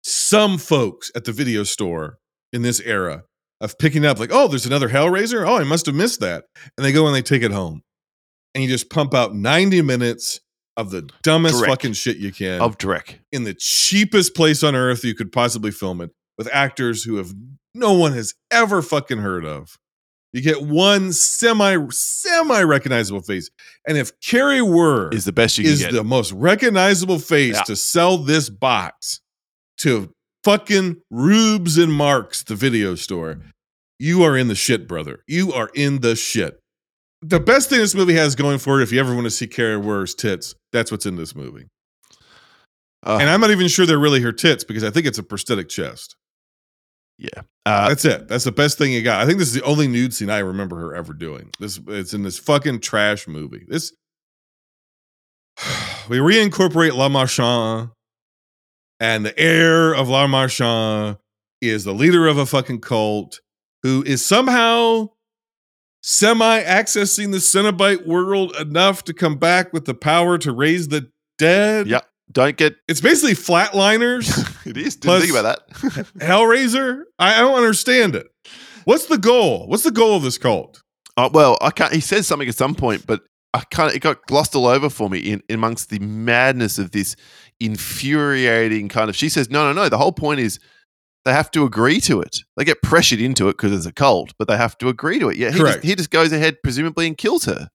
some 0.02 0.58
folks 0.58 1.10
at 1.14 1.24
the 1.24 1.32
video 1.32 1.62
store 1.62 2.18
in 2.52 2.62
this 2.62 2.80
era 2.80 3.24
of 3.60 3.78
picking 3.78 4.06
up 4.06 4.18
like, 4.18 4.30
oh, 4.32 4.48
there's 4.48 4.66
another 4.66 4.88
Hellraiser. 4.88 5.46
Oh, 5.46 5.56
I 5.58 5.64
must 5.64 5.86
have 5.86 5.94
missed 5.94 6.20
that, 6.20 6.44
and 6.76 6.84
they 6.84 6.92
go 6.92 7.06
and 7.06 7.14
they 7.14 7.22
take 7.22 7.42
it 7.42 7.50
home, 7.52 7.82
and 8.54 8.62
you 8.64 8.68
just 8.70 8.90
pump 8.90 9.14
out 9.14 9.34
90 9.34 9.82
minutes 9.82 10.40
of 10.76 10.90
the 10.90 11.08
dumbest 11.22 11.56
Direct. 11.56 11.70
fucking 11.70 11.92
shit 11.92 12.16
you 12.16 12.32
can 12.32 12.60
of 12.60 12.78
Drek. 12.78 13.16
in 13.32 13.44
the 13.44 13.52
cheapest 13.54 14.34
place 14.34 14.62
on 14.62 14.74
earth 14.74 15.04
you 15.04 15.14
could 15.14 15.30
possibly 15.32 15.70
film 15.72 16.00
it 16.00 16.10
with 16.38 16.48
actors 16.52 17.02
who 17.04 17.16
have 17.16 17.34
no 17.74 17.92
one 17.92 18.12
has 18.12 18.34
ever 18.50 18.80
fucking 18.80 19.18
heard 19.18 19.44
of. 19.44 19.76
You 20.32 20.40
get 20.42 20.62
one 20.62 21.12
semi 21.12 21.76
semi 21.90 22.62
recognizable 22.62 23.20
face, 23.20 23.50
and 23.86 23.98
if 23.98 24.12
Kari 24.20 24.60
Wuhrer 24.60 25.12
Is 25.12 25.24
the 25.24 25.32
best 25.32 25.58
you 25.58 25.64
can 25.64 25.72
is 25.72 25.86
the 25.88 26.04
most 26.04 26.32
recognizable 26.32 27.18
face 27.18 27.56
Yeah. 27.56 27.62
to 27.64 27.76
sell 27.76 28.16
this 28.16 28.48
box 28.48 29.20
to 29.78 30.14
fucking 30.44 31.00
Rubes 31.10 31.78
and 31.78 31.92
Marks, 31.92 32.42
the 32.42 32.54
video 32.54 32.94
store, 32.94 33.38
you 33.98 34.22
are 34.22 34.36
in 34.36 34.48
the 34.48 34.54
shit, 34.54 34.88
brother. 34.88 35.22
You 35.26 35.52
are 35.52 35.70
in 35.74 36.00
the 36.00 36.16
shit. 36.16 36.58
The 37.22 37.38
best 37.40 37.68
thing 37.68 37.80
this 37.80 37.94
movie 37.94 38.14
has 38.14 38.34
going 38.34 38.58
for 38.58 38.80
it, 38.80 38.82
if 38.82 38.92
you 38.92 39.00
ever 39.00 39.12
want 39.14 39.24
to 39.26 39.30
see 39.30 39.46
Kari 39.46 39.76
Wuhrer's 39.76 40.14
tits, 40.14 40.54
that's 40.72 40.90
what's 40.90 41.04
in 41.04 41.16
this 41.16 41.34
movie. 41.36 41.66
Uh, 43.04 43.18
And 43.20 43.28
I'm 43.28 43.40
not 43.40 43.50
even 43.50 43.68
sure 43.68 43.84
they're 43.84 43.98
really 43.98 44.20
her 44.22 44.32
tits 44.32 44.64
because 44.64 44.84
I 44.84 44.90
think 44.90 45.06
it's 45.06 45.18
a 45.18 45.22
prosthetic 45.22 45.68
chest. 45.68 46.16
yeah. 47.18 47.42
Uh, 47.66 47.88
That's 47.90 48.06
it. 48.06 48.26
That's 48.26 48.44
the 48.44 48.52
best 48.52 48.78
thing 48.78 48.90
you 48.92 49.02
got. 49.02 49.20
I 49.22 49.26
think 49.26 49.38
this 49.38 49.48
is 49.48 49.54
the 49.54 49.62
only 49.64 49.86
nude 49.86 50.14
scene 50.14 50.30
I 50.30 50.38
remember 50.38 50.76
her 50.80 50.94
ever 50.94 51.12
doing. 51.12 51.50
This 51.60 51.78
it's 51.88 52.14
in 52.14 52.22
this 52.22 52.38
fucking 52.38 52.80
trash 52.80 53.28
movie. 53.28 53.66
This 53.68 53.92
we 56.08 56.18
reincorporate 56.18 56.94
La 56.94 57.08
Marchand, 57.10 57.90
and 59.00 59.24
the 59.24 59.36
heir 59.38 59.94
of 59.94 60.08
La 60.08 60.26
Marchand 60.26 61.16
is 61.60 61.84
the 61.84 61.94
leader 61.94 62.26
of 62.26 62.38
a 62.38 62.46
fucking 62.46 62.80
cult 62.80 63.40
who 63.82 64.02
is 64.04 64.24
somehow 64.24 65.08
semi 66.02 66.62
accessing 66.62 67.32
the 67.32 67.38
Cenobite 67.38 68.06
world 68.06 68.54
enough 68.56 69.04
to 69.04 69.14
come 69.14 69.36
back 69.36 69.72
with 69.72 69.86
the 69.86 69.94
power 69.94 70.38
to 70.38 70.52
raise 70.52 70.88
the 70.88 71.10
dead. 71.38 71.86
Yeah. 71.86 72.00
don't 72.30 72.56
get. 72.56 72.76
It's 72.88 73.00
basically 73.00 73.34
flatliners. 73.34 74.66
it 74.66 74.76
is. 74.76 74.96
Didn't 74.96 75.22
think 75.22 75.32
about 75.32 75.66
that. 75.66 75.76
Hellraiser? 76.18 77.02
I, 77.18 77.36
I 77.36 77.40
don't 77.40 77.56
understand 77.56 78.14
it. 78.14 78.28
What's 78.84 79.06
the 79.06 79.18
goal? 79.18 79.66
What's 79.66 79.84
the 79.84 79.90
goal 79.90 80.16
of 80.16 80.22
this 80.22 80.38
cult? 80.38 80.82
Uh, 81.16 81.28
well, 81.32 81.58
I 81.60 81.70
can't. 81.70 81.92
He 81.92 82.00
says 82.00 82.26
something 82.26 82.48
at 82.48 82.54
some 82.54 82.74
point, 82.74 83.06
but 83.06 83.22
I 83.52 83.62
kind 83.70 83.90
of 83.90 83.96
it 83.96 84.00
got 84.00 84.26
glossed 84.26 84.54
all 84.54 84.66
over 84.66 84.88
for 84.88 85.10
me 85.10 85.18
in, 85.18 85.42
in 85.48 85.56
amongst 85.56 85.90
the 85.90 85.98
madness 85.98 86.78
of 86.78 86.92
this 86.92 87.16
infuriating 87.58 88.88
kind 88.88 89.08
of. 89.10 89.16
She 89.16 89.28
says, 89.28 89.50
"No, 89.50 89.66
no, 89.66 89.72
no. 89.72 89.88
The 89.88 89.98
whole 89.98 90.12
point 90.12 90.40
is 90.40 90.60
they 91.24 91.32
have 91.32 91.50
to 91.52 91.64
agree 91.64 92.00
to 92.02 92.20
it. 92.20 92.38
They 92.56 92.64
get 92.64 92.82
pressured 92.82 93.20
into 93.20 93.48
it 93.48 93.56
because 93.56 93.72
it's 93.72 93.86
a 93.86 93.92
cult, 93.92 94.32
but 94.38 94.48
they 94.48 94.56
have 94.56 94.78
to 94.78 94.88
agree 94.88 95.18
to 95.18 95.28
it. 95.28 95.36
Yeah, 95.36 95.50
he 95.50 95.58
just, 95.58 95.84
he 95.84 95.94
just 95.94 96.10
goes 96.10 96.32
ahead, 96.32 96.62
presumably, 96.62 97.06
and 97.06 97.16
kills 97.16 97.44
her. 97.44 97.68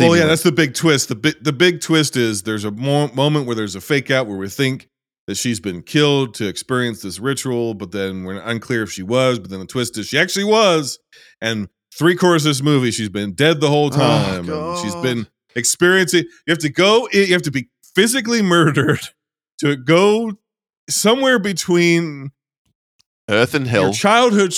Well, 0.00 0.16
yeah, 0.16 0.26
that's 0.26 0.42
the 0.42 0.52
big 0.52 0.74
twist. 0.74 1.08
The 1.08 1.14
big 1.14 1.42
the 1.42 1.52
big 1.52 1.80
twist 1.80 2.16
is 2.16 2.42
there's 2.42 2.64
a 2.64 2.70
mo- 2.72 3.08
moment 3.12 3.46
where 3.46 3.54
there's 3.54 3.76
a 3.76 3.80
fake 3.80 4.10
out 4.10 4.26
where 4.26 4.36
we 4.36 4.48
think 4.48 4.88
that 5.26 5.36
she's 5.36 5.60
been 5.60 5.82
killed 5.82 6.34
to 6.34 6.46
experience 6.48 7.02
this 7.02 7.18
ritual, 7.18 7.74
but 7.74 7.92
then 7.92 8.24
we're 8.24 8.40
unclear 8.40 8.82
if 8.82 8.92
she 8.92 9.02
was. 9.02 9.38
But 9.38 9.50
then 9.50 9.60
the 9.60 9.66
twist 9.66 9.98
is 9.98 10.06
she 10.06 10.18
actually 10.18 10.44
was, 10.44 10.98
and 11.40 11.68
three 11.98 12.14
quarters 12.16 12.44
of 12.44 12.50
this 12.50 12.62
movie 12.62 12.90
she's 12.90 13.08
been 13.08 13.32
dead 13.32 13.60
the 13.60 13.68
whole 13.68 13.86
Oh, 13.86 13.90
time. 13.90 14.48
and 14.48 14.78
she's 14.78 14.94
God. 14.94 15.02
been 15.02 15.26
experiencing. 15.54 16.24
You 16.46 16.50
have 16.50 16.58
to 16.58 16.68
go. 16.70 17.08
You 17.12 17.26
have 17.32 17.42
to 17.42 17.50
be 17.50 17.68
physically 17.94 18.42
murdered 18.42 19.00
to 19.60 19.76
go 19.76 20.32
somewhere 20.88 21.38
between 21.38 22.30
Earth 23.28 23.54
and 23.54 23.66
your 23.66 23.70
hell. 23.84 23.92
childhood 23.92 24.54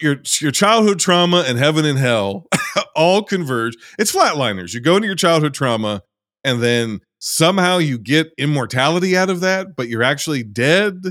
your 0.00 0.16
your 0.40 0.50
childhood 0.52 0.98
trauma 0.98 1.44
and 1.46 1.58
heaven 1.58 1.84
and 1.84 1.98
hell 1.98 2.46
all 2.96 3.22
converge 3.22 3.76
it's 3.98 4.10
flatliners 4.10 4.72
you 4.72 4.80
go 4.80 4.96
into 4.96 5.06
your 5.06 5.14
childhood 5.14 5.52
trauma 5.52 6.00
and 6.44 6.62
then 6.62 6.98
somehow 7.18 7.76
you 7.76 7.98
get 7.98 8.32
immortality 8.38 9.14
out 9.14 9.28
of 9.28 9.40
that 9.40 9.76
but 9.76 9.88
you're 9.88 10.02
actually 10.02 10.42
dead 10.42 11.02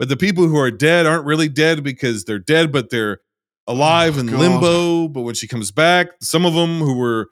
but 0.00 0.08
the 0.08 0.16
people 0.16 0.48
who 0.48 0.56
are 0.58 0.72
dead 0.72 1.06
aren't 1.06 1.24
really 1.24 1.48
dead 1.48 1.84
because 1.84 2.24
they're 2.24 2.40
dead 2.40 2.72
but 2.72 2.90
they're 2.90 3.20
alive 3.66 4.16
Oh, 4.16 4.20
in 4.20 4.26
God. 4.26 4.40
limbo 4.40 5.08
but 5.08 5.22
when 5.22 5.34
she 5.34 5.46
comes 5.46 5.70
back 5.70 6.08
some 6.20 6.44
of 6.44 6.54
them 6.54 6.80
who 6.80 6.96
were 6.96 7.28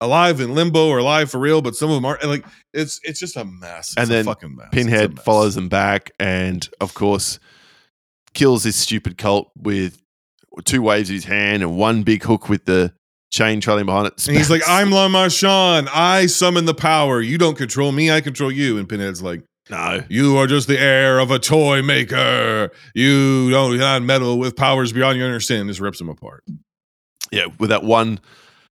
alive 0.00 0.40
in 0.40 0.54
limbo 0.54 0.90
are 0.90 0.98
alive 0.98 1.30
for 1.30 1.38
real 1.38 1.62
but 1.62 1.74
some 1.74 1.88
of 1.90 1.94
them 1.96 2.04
aren't 2.04 2.22
like 2.24 2.44
it's 2.72 3.00
it's 3.02 3.18
just 3.18 3.36
a 3.36 3.44
mess 3.44 3.94
And 3.96 4.04
It's 4.04 4.10
a 4.10 4.12
then 4.14 4.24
fucking 4.26 4.54
mess 4.56 4.68
Pinhead 4.72 5.14
mess. 5.16 5.24
follows 5.24 5.54
them 5.54 5.68
back 5.68 6.10
and, 6.20 6.68
of 6.80 6.94
course, 6.94 7.38
kills 8.34 8.62
this 8.64 8.76
stupid 8.76 9.16
cult 9.18 9.50
with 9.56 10.00
two 10.64 10.82
waves 10.82 11.08
of 11.10 11.14
his 11.14 11.24
hand 11.24 11.62
and 11.62 11.76
one 11.76 12.02
big 12.02 12.22
hook 12.22 12.48
with 12.48 12.64
the 12.66 12.92
chain 13.32 13.60
trailing 13.60 13.86
behind 13.86 14.06
it. 14.06 14.26
And 14.28 14.36
he's 14.36 14.50
like, 14.50 14.62
I'm 14.68 14.90
La 14.90 15.08
Marchand. 15.08 15.88
I 15.92 16.26
summon 16.26 16.64
the 16.66 16.74
power. 16.74 17.20
You 17.20 17.36
don't 17.38 17.56
control 17.56 17.90
me. 17.92 18.10
I 18.10 18.20
control 18.20 18.50
you. 18.52 18.78
And 18.78 18.88
Pinhead's 18.88 19.22
like, 19.22 19.42
no. 19.70 20.02
You 20.08 20.36
are 20.38 20.46
just 20.46 20.68
the 20.68 20.78
heir 20.78 21.18
of 21.18 21.30
a 21.30 21.38
toy 21.38 21.82
maker. 21.82 22.70
You 22.94 23.50
don't 23.50 23.72
you're 23.72 23.80
not 23.80 24.02
meddle 24.02 24.38
with 24.38 24.56
powers 24.56 24.92
beyond 24.92 25.18
your 25.18 25.26
understanding. 25.26 25.68
Just 25.68 25.80
rips 25.80 26.00
him 26.00 26.08
apart. 26.08 26.44
Yeah, 27.30 27.46
with 27.58 27.70
that 27.70 27.82
one. 27.84 28.20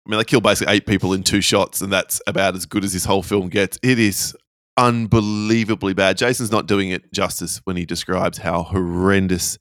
I 0.08 0.10
mean, 0.10 0.18
they 0.18 0.24
kill 0.24 0.42
basically 0.42 0.74
eight 0.74 0.88
people 0.88 1.14
in 1.14 1.24
two 1.24 1.42
shots, 1.42 1.82
and 1.82 1.94
that's 1.94 2.22
about 2.26 2.56
as 2.56 2.66
good 2.66 2.84
as 2.84 2.94
this 2.94 3.06
whole 3.06 3.22
film 3.22 3.50
gets. 3.50 3.78
It 3.84 4.00
is 4.00 4.36
unbelievably 4.78 5.94
bad. 5.94 6.18
Jason's 6.18 6.52
not 6.52 6.66
doing 6.66 6.90
it 6.90 7.14
justice 7.14 7.62
when 7.66 7.76
he 7.76 7.86
describes 7.86 8.40
how 8.40 8.64
horrendous 8.64 9.58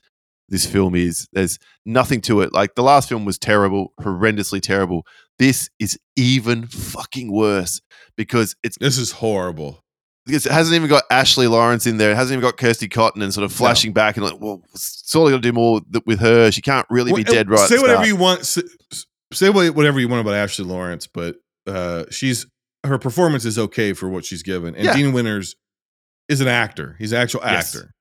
this 0.49 0.65
film 0.65 0.95
is. 0.95 1.29
There's 1.33 1.59
nothing 1.85 2.21
to 2.23 2.41
it. 2.41 2.53
Like 2.55 2.77
the 2.77 2.83
last 2.83 3.09
film 3.09 3.25
was 3.25 3.39
terrible, 3.39 3.93
horrendously 4.01 4.63
terrible. 4.63 5.05
This 5.39 5.69
is 5.79 5.99
even 6.17 6.67
fucking 6.67 7.31
worse 7.33 7.81
because 8.17 8.57
it's 8.63 8.79
This 8.79 8.97
is 8.97 9.13
horrible. 9.13 9.85
Because 10.29 10.47
it 10.47 10.53
hasn't 10.53 10.77
even 10.77 10.89
got 10.89 11.03
Ashley 11.11 11.49
Laurence 11.49 11.87
in 11.87 11.97
there. 11.97 12.13
It 12.13 12.17
hasn't 12.17 12.39
even 12.39 12.49
got 12.49 12.57
Kirsty 12.57 12.89
Cotton 12.89 13.21
and 13.23 13.35
sort 13.35 13.45
of 13.45 13.53
flashing 13.53 13.93
back 13.93 14.17
and 14.17 14.25
like, 14.25 14.39
well, 14.41 14.63
surely 14.79 15.33
got 15.33 15.39
to 15.39 15.43
do 15.43 15.53
more 15.53 15.81
th- 15.93 16.05
with 16.07 16.21
her. 16.21 16.51
She 16.53 16.63
can't 16.63 16.87
really 16.91 17.13
be 17.13 17.25
Well, 17.25 17.35
dead 17.35 17.51
right. 17.51 17.69
Say 17.69 17.79
whatever 17.79 18.05
start. 18.05 18.07
you 18.09 18.17
want. 18.17 18.47
Say, 18.47 18.63
say 19.33 19.51
whatever 19.51 19.99
you 19.99 20.09
want 20.09 20.21
about 20.21 20.35
Ashley 20.35 20.65
Laurence, 20.65 21.07
but 21.09 21.37
uh, 21.67 22.05
she's 22.11 22.47
her 22.87 22.97
performance 22.99 23.45
is 23.45 23.59
okay 23.59 23.93
for 23.93 24.09
what 24.09 24.25
she's 24.25 24.43
given. 24.45 24.75
And 24.77 24.85
Yeah. 24.85 24.95
Dean 24.95 25.13
Winters 25.13 25.57
is 26.29 26.41
an 26.41 26.49
actor. 26.49 26.95
He's 26.99 27.13
an 27.13 27.21
actual 27.21 27.41
Yes. 27.45 27.75
actor. 27.75 27.95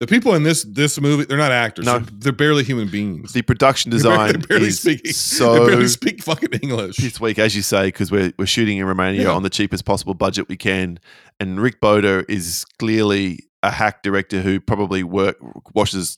The 0.00 0.06
people 0.06 0.34
in 0.34 0.44
this 0.44 0.62
this 0.62 1.00
movie, 1.00 1.24
they're 1.24 1.36
not 1.36 1.50
actors. 1.50 1.84
No. 1.84 1.98
They're, 1.98 2.10
they're 2.18 2.32
barely 2.32 2.62
human 2.62 2.88
beings. 2.88 3.32
The 3.32 3.42
production 3.42 3.90
design 3.96 4.32
they 4.32 4.46
barely 4.46 4.68
is 4.68 4.80
speak. 4.80 5.06
so 5.08 5.54
they 5.64 5.66
barely 5.70 5.88
speak 5.88 6.22
fucking 6.22 6.52
English. 6.62 6.98
this 6.98 7.20
week, 7.20 7.38
as 7.40 7.56
you 7.56 7.62
say, 7.62 7.86
because 7.88 8.12
we're 8.12 8.32
we're 8.38 8.46
shooting 8.46 8.78
in 8.78 8.84
Romania 8.84 9.22
Yeah. 9.22 9.30
on 9.32 9.42
the 9.42 9.50
cheapest 9.50 9.84
possible 9.84 10.14
budget 10.14 10.48
we 10.48 10.56
can, 10.56 11.00
and 11.40 11.60
Rick 11.60 11.80
Bota 11.80 12.24
is 12.28 12.64
clearly 12.78 13.40
a 13.64 13.72
hack 13.72 14.04
director 14.04 14.40
who 14.40 14.60
probably 14.60 15.02
work 15.02 15.36
washes, 15.74 16.16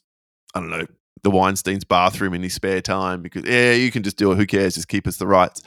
I 0.53 0.59
don't 0.59 0.69
know, 0.69 0.85
the 1.23 1.31
Weinstein's 1.31 1.83
bathroom 1.83 2.35
in 2.35 2.43
his 2.43 2.53
spare 2.53 2.81
time 2.81 3.23
because 3.23 3.45
yeah, 3.45 3.73
you 3.73 3.89
can 3.91 4.03
just 4.03 4.17
do 4.17 4.31
it. 4.31 4.35
Who 4.35 4.45
cares? 4.45 4.75
Just 4.75 4.89
keep 4.89 5.07
us 5.07 5.17
the 5.17 5.25
rights. 5.25 5.63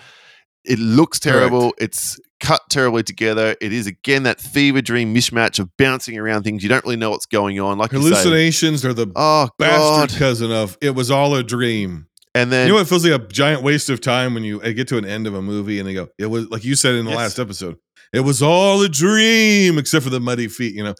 It 0.65 0.79
looks 0.79 1.19
terrible. 1.19 1.75
It's 1.79 2.19
cut 2.41 2.63
terribly 2.71 3.03
together. 3.03 3.57
It 3.61 3.73
is 3.73 3.87
again 3.87 4.23
that 4.25 4.41
fever 4.41 4.81
dream 4.83 5.15
mishmatch 5.15 5.59
of 5.59 5.69
bouncing 5.77 6.19
around 6.19 6.43
things. 6.43 6.63
You 6.63 6.69
don't 6.69 6.85
really 6.85 6.97
know 6.97 7.11
what's 7.11 7.27
going 7.27 7.61
on. 7.61 7.79
Like 7.79 7.93
you 7.93 8.01
say, 8.03 8.09
Hallucinations 8.11 8.85
are 8.85 8.93
the 8.95 9.11
oh 9.17 9.49
bastard 9.59 10.11
god, 10.11 10.19
cousin 10.19 10.51
of 10.53 10.77
it 10.81 10.91
was 10.91 11.11
all 11.11 11.35
a 11.35 11.43
dream. 11.43 12.07
and 12.35 12.51
then 12.51 12.67
you 12.67 12.73
know 12.73 12.79
what 12.79 12.89
feels 12.89 13.07
like 13.07 13.21
a 13.21 13.27
giant 13.29 13.63
waste 13.63 13.89
of 13.91 14.01
time 14.01 14.35
when 14.35 14.43
you 14.45 14.59
get 14.75 14.89
to 14.89 14.99
an 14.99 15.05
end 15.05 15.27
of 15.27 15.35
a 15.35 15.43
movie 15.43 15.79
and 15.79 15.89
they 15.89 15.95
go, 15.95 16.09
it 16.19 16.27
was 16.27 16.49
like 16.51 16.65
you 16.65 16.75
said 16.75 16.95
in 16.95 17.05
the 17.05 17.11
Yes. 17.13 17.19
last 17.19 17.39
episode, 17.39 17.77
it 18.13 18.21
was 18.21 18.43
all 18.43 18.83
a 18.83 18.89
dream 18.89 19.79
except 19.79 20.03
for 20.05 20.11
the 20.11 20.21
muddy 20.21 20.49
feet. 20.49 20.75
You 20.75 20.85
know, 20.85 20.95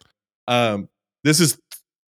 um, 0.49 0.89
this 1.25 1.41
is 1.41 1.59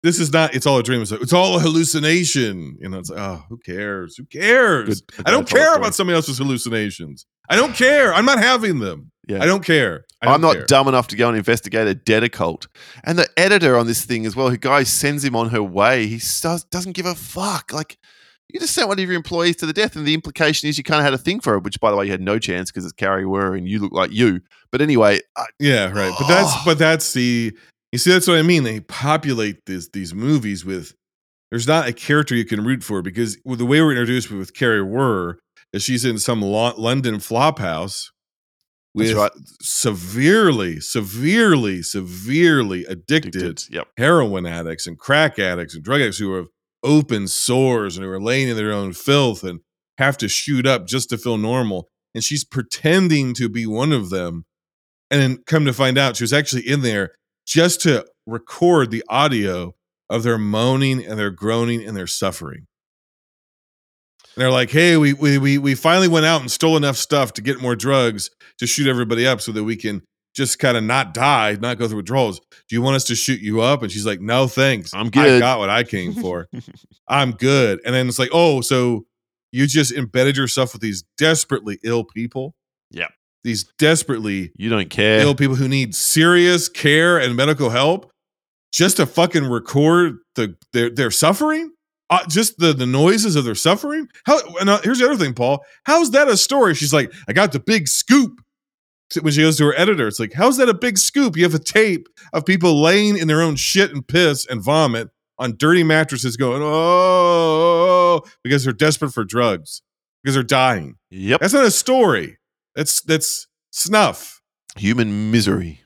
this 0.03 0.19
is 0.19 0.31
not. 0.31 0.53
It's 0.53 0.65
all 0.67 0.77
a 0.77 0.83
dream. 0.83 1.01
It's, 1.01 1.11
like, 1.11 1.21
it's 1.21 1.33
all 1.33 1.57
a 1.57 1.59
hallucination. 1.59 2.77
You 2.79 2.89
know, 2.89 2.99
it's 2.99 3.09
like, 3.09 3.19
oh, 3.19 3.43
who 3.49 3.57
cares? 3.57 4.15
Who 4.17 4.25
cares? 4.25 5.01
Good- 5.01 5.25
I 5.25 5.31
don't 5.31 5.47
care 5.47 5.73
about 5.75 5.95
somebody 5.95 6.15
else's 6.15 6.37
hallucinations. 6.37 7.25
I 7.49 7.55
don't 7.55 7.75
care. 7.75 8.13
I'm 8.13 8.25
not 8.25 8.39
having 8.39 8.79
them. 8.79 9.11
Yeah. 9.27 9.41
I 9.41 9.45
don't 9.45 9.63
care. 9.65 10.05
I 10.21 10.33
I'm 10.33 10.41
don't 10.41 10.53
care. 10.53 10.65
dumb 10.65 10.87
enough 10.87 11.07
to 11.09 11.15
go 11.15 11.29
and 11.29 11.37
investigate 11.37 11.87
a 11.87 11.95
dead 11.95 12.23
occult. 12.23 12.67
And 13.05 13.17
the 13.17 13.27
editor 13.37 13.77
on 13.77 13.87
this 13.87 14.05
thing 14.05 14.25
as 14.25 14.35
well, 14.35 14.49
who 14.49 14.57
guy 14.57 14.83
sends 14.83 15.23
him 15.23 15.35
on 15.35 15.49
her 15.49 15.63
way, 15.63 16.07
he 16.07 16.17
does, 16.41 16.63
doesn't 16.65 16.93
give 16.93 17.05
a 17.05 17.15
fuck. 17.15 17.71
Like, 17.73 17.97
you 18.49 18.59
just 18.59 18.73
sent 18.73 18.87
one 18.87 18.99
of 18.99 19.05
your 19.05 19.15
employees 19.15 19.55
to 19.57 19.65
the 19.65 19.73
death, 19.73 19.95
and 19.95 20.05
the 20.05 20.13
implication 20.13 20.69
is 20.69 20.77
you 20.77 20.83
kind 20.83 20.99
of 20.99 21.05
had 21.05 21.13
a 21.13 21.17
thing 21.17 21.39
for 21.39 21.51
her, 21.53 21.59
which, 21.59 21.79
by 21.79 21.89
the 21.89 21.97
way, 21.97 22.05
you 22.05 22.11
had 22.11 22.21
no 22.21 22.37
chance 22.37 22.69
because 22.69 22.83
it's 22.83 22.93
Kari 22.93 23.23
Wuhrer 23.23 23.57
and 23.57 23.67
you 23.67 23.79
look 23.79 23.93
like 23.93 24.11
you. 24.11 24.41
But 24.71 24.81
anyway, 24.81 25.21
I, 25.37 25.45
Yeah, 25.59 25.85
right. 25.91 26.13
But 26.19 26.27
that's 26.27 26.51
Oh. 26.53 26.61
but 26.65 26.77
that's 26.77 27.13
the 27.13 27.53
you 27.93 27.99
see 27.99 28.11
that's 28.11 28.27
what 28.27 28.39
I 28.39 28.41
mean. 28.41 28.63
They 28.63 28.79
populate 28.79 29.65
these 29.67 29.89
these 29.89 30.15
movies 30.15 30.65
with 30.65 30.95
there's 31.51 31.67
not 31.67 31.87
a 31.87 31.93
character 31.93 32.33
you 32.33 32.43
can 32.43 32.65
root 32.65 32.83
for 32.83 33.03
because 33.03 33.37
the 33.45 33.65
way 33.65 33.79
we're 33.81 33.91
introduced 33.91 34.31
with 34.31 34.55
Kari 34.55 34.79
Wuhrer 34.79 35.35
is 35.71 35.83
she's 35.83 36.03
in 36.03 36.17
some 36.17 36.41
London 36.41 37.19
flop 37.19 37.59
house 37.59 38.11
with 38.95 39.13
right. 39.13 39.31
severely, 39.61 40.79
severely, 40.79 41.83
severely 41.83 42.83
addicted, 42.85 43.35
addicted. 43.35 43.75
Yep. 43.75 43.87
heroin 43.97 44.47
addicts 44.47 44.87
and 44.87 44.97
crack 44.97 45.37
addicts 45.37 45.75
and 45.75 45.83
drug 45.83 46.01
addicts 46.01 46.17
who 46.17 46.33
have 46.33 46.47
open 46.83 47.27
sores 47.27 47.95
and 47.95 48.03
who 48.03 48.11
are 48.11 48.21
laying 48.21 48.49
in 48.49 48.57
their 48.57 48.73
own 48.73 48.91
filth 48.91 49.43
and 49.43 49.59
have 49.99 50.17
to 50.17 50.27
shoot 50.27 50.65
up 50.65 50.87
just 50.87 51.09
to 51.09 51.17
feel 51.19 51.37
normal. 51.37 51.89
And 52.15 52.23
she's 52.23 52.43
pretending 52.43 53.35
to 53.35 53.49
be 53.49 53.67
one 53.67 53.91
of 53.91 54.09
them. 54.09 54.45
And 55.11 55.21
then 55.21 55.43
come 55.45 55.65
to 55.65 55.73
find 55.73 55.99
out, 55.99 56.15
she 56.15 56.23
was 56.23 56.33
actually 56.33 56.67
in 56.67 56.81
there 56.81 57.13
just 57.45 57.81
to 57.81 58.05
record 58.25 58.91
the 58.91 59.03
audio 59.09 59.75
of 60.09 60.23
their 60.23 60.37
moaning 60.37 61.03
and 61.03 61.17
their 61.17 61.31
groaning 61.31 61.83
and 61.83 61.95
their 61.95 62.07
suffering. 62.07 62.67
And 64.35 64.41
they're 64.41 64.51
like, 64.51 64.71
hey, 64.71 64.97
we, 64.97 65.13
we, 65.13 65.37
we, 65.37 65.57
we 65.57 65.75
finally 65.75 66.07
went 66.07 66.25
out 66.25 66.41
and 66.41 66.49
stole 66.49 66.77
enough 66.77 66.97
stuff 66.97 67.33
to 67.33 67.41
get 67.41 67.61
more 67.61 67.75
drugs 67.75 68.31
to 68.59 68.67
shoot 68.67 68.87
everybody 68.87 69.27
up 69.27 69.41
so 69.41 69.51
that 69.51 69.63
we 69.63 69.75
can 69.75 70.01
just 70.33 70.57
kind 70.57 70.75
of 70.75 70.83
not 70.83 71.13
die, 71.13 71.57
not 71.61 71.77
go 71.77 71.87
through 71.87 71.97
withdrawals. 71.97 72.39
Do 72.67 72.75
you 72.75 72.81
want 72.81 72.95
us 72.95 73.03
to 73.05 73.15
shoot 73.15 73.39
you 73.41 73.61
up? 73.61 73.83
And 73.83 73.91
she's 73.91 74.05
like, 74.05 74.19
no, 74.19 74.47
thanks. 74.47 74.93
I'm 74.93 75.09
good. 75.09 75.37
I 75.37 75.39
got 75.39 75.59
what 75.59 75.69
I 75.69 75.83
came 75.83 76.13
for. 76.21 76.47
I'm 77.07 77.33
good. 77.33 77.79
And 77.85 77.93
then 77.93 78.07
it's 78.07 78.17
like, 78.17 78.31
oh, 78.33 78.61
so 78.61 79.05
you 79.51 79.67
just 79.67 79.91
embedded 79.91 80.35
yourself 80.35 80.73
with 80.73 80.81
these 80.81 81.03
desperately 81.17 81.79
ill 81.83 82.03
people. 82.03 82.55
Yep. 82.89 83.11
These 83.43 83.65
desperately 83.77 84.51
You 84.55 84.69
don't 84.69 84.89
care. 84.89 85.19
ill 85.19 85.35
people 85.35 85.55
who 85.55 85.67
need 85.67 85.93
serious 85.95 86.69
care 86.69 87.17
and 87.17 87.35
medical 87.35 87.69
help 87.69 88.09
just 88.71 88.97
to 88.97 89.05
fucking 89.05 89.45
record 89.45 90.17
the 90.35 90.55
their 90.71 90.89
their 90.89 91.11
suffering? 91.11 91.71
Uh, 92.09 92.25
just 92.27 92.57
the 92.57 92.73
the 92.73 92.85
noises 92.85 93.35
of 93.35 93.43
their 93.43 93.55
suffering? 93.55 94.07
How 94.25 94.39
and 94.59 94.69
uh, 94.69 94.79
here's 94.83 94.99
the 94.99 95.05
other 95.05 95.17
thing 95.17 95.33
paul. 95.33 95.63
How's 95.83 96.11
that 96.11 96.27
a 96.27 96.37
story? 96.37 96.73
She's 96.73 96.93
like 96.93 97.11
i 97.27 97.33
got 97.33 97.51
the 97.51 97.59
big 97.59 97.87
scoop. 97.87 98.39
When 99.21 99.31
she 99.31 99.41
goes 99.41 99.57
to 99.57 99.65
her 99.65 99.77
editor 99.77 100.07
it's 100.07 100.19
like 100.19 100.33
how's 100.33 100.57
that 100.57 100.69
a 100.69 100.73
big 100.73 100.97
scoop? 100.97 101.35
You 101.35 101.43
have 101.43 101.53
a 101.53 101.59
tape 101.59 102.07
of 102.31 102.45
people 102.45 102.81
laying 102.81 103.17
in 103.17 103.27
their 103.27 103.41
own 103.41 103.55
shit 103.57 103.91
and 103.91 104.07
piss 104.07 104.47
and 104.47 104.63
vomit 104.63 105.09
on 105.37 105.55
dirty 105.57 105.83
mattresses 105.83 106.37
going 106.37 106.61
oh 106.63 108.21
because 108.43 108.63
they're 108.63 108.73
desperate 108.73 109.11
for 109.11 109.23
drugs 109.23 109.81
because 110.23 110.33
they're 110.35 110.43
dying. 110.43 110.95
Yep. 111.11 111.41
that's 111.41 111.53
not 111.53 111.65
a 111.65 111.71
story 111.71 112.37
that's 112.75 113.01
that's 113.01 113.47
snuff 113.71 114.41
Human 114.77 115.31
misery. 115.31 115.81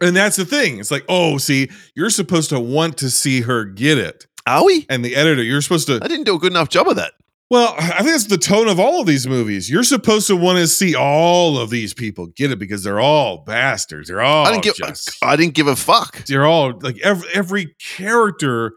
and 0.00 0.14
that's 0.14 0.36
the 0.36 0.44
thing. 0.44 0.78
It's 0.78 0.90
like, 0.90 1.04
oh, 1.08 1.38
see, 1.38 1.70
you're 1.94 2.10
supposed 2.10 2.50
to 2.50 2.60
want 2.60 2.98
to 2.98 3.10
see 3.10 3.40
her 3.42 3.64
get 3.64 3.96
it. 3.98 4.26
Are 4.46 4.64
we? 4.64 4.86
And 4.88 5.04
the 5.04 5.16
editor, 5.16 5.42
you're 5.42 5.62
supposed 5.62 5.86
to. 5.88 5.98
I 6.02 6.08
didn't 6.08 6.24
do 6.24 6.36
a 6.36 6.38
good 6.38 6.52
enough 6.52 6.68
job 6.68 6.88
of 6.88 6.96
that. 6.96 7.12
Well, 7.48 7.74
I 7.78 7.98
think 7.98 8.10
that's 8.10 8.26
the 8.26 8.38
tone 8.38 8.68
of 8.68 8.80
all 8.80 9.00
of 9.00 9.06
these 9.06 9.26
movies. 9.26 9.70
You're 9.70 9.84
supposed 9.84 10.26
to 10.26 10.36
want 10.36 10.58
to 10.58 10.66
see 10.66 10.96
all 10.96 11.58
of 11.58 11.70
these 11.70 11.94
people 11.94 12.26
get 12.26 12.50
it 12.50 12.58
because 12.58 12.82
they're 12.82 13.00
all 13.00 13.38
bastards. 13.44 14.08
They're 14.08 14.20
all 14.20 14.46
I 14.46 14.50
didn't 14.50 14.64
give. 14.64 14.74
just. 14.74 15.16
I 15.22 15.36
didn't 15.36 15.54
give 15.54 15.68
a 15.68 15.76
fuck. 15.76 16.24
they're 16.24 16.44
all 16.44 16.76
like 16.80 16.98
every 17.02 17.28
every 17.32 17.74
character. 17.78 18.72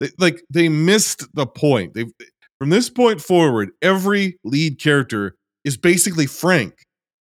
They, 0.00 0.10
like 0.18 0.42
they 0.50 0.68
missed 0.68 1.34
the 1.34 1.46
point. 1.46 1.94
They 1.94 2.06
from 2.58 2.68
this 2.68 2.90
point 2.90 3.22
forward, 3.22 3.70
every 3.80 4.38
lead 4.44 4.78
character 4.78 5.36
is 5.64 5.78
basically 5.78 6.26
Frank. 6.26 6.74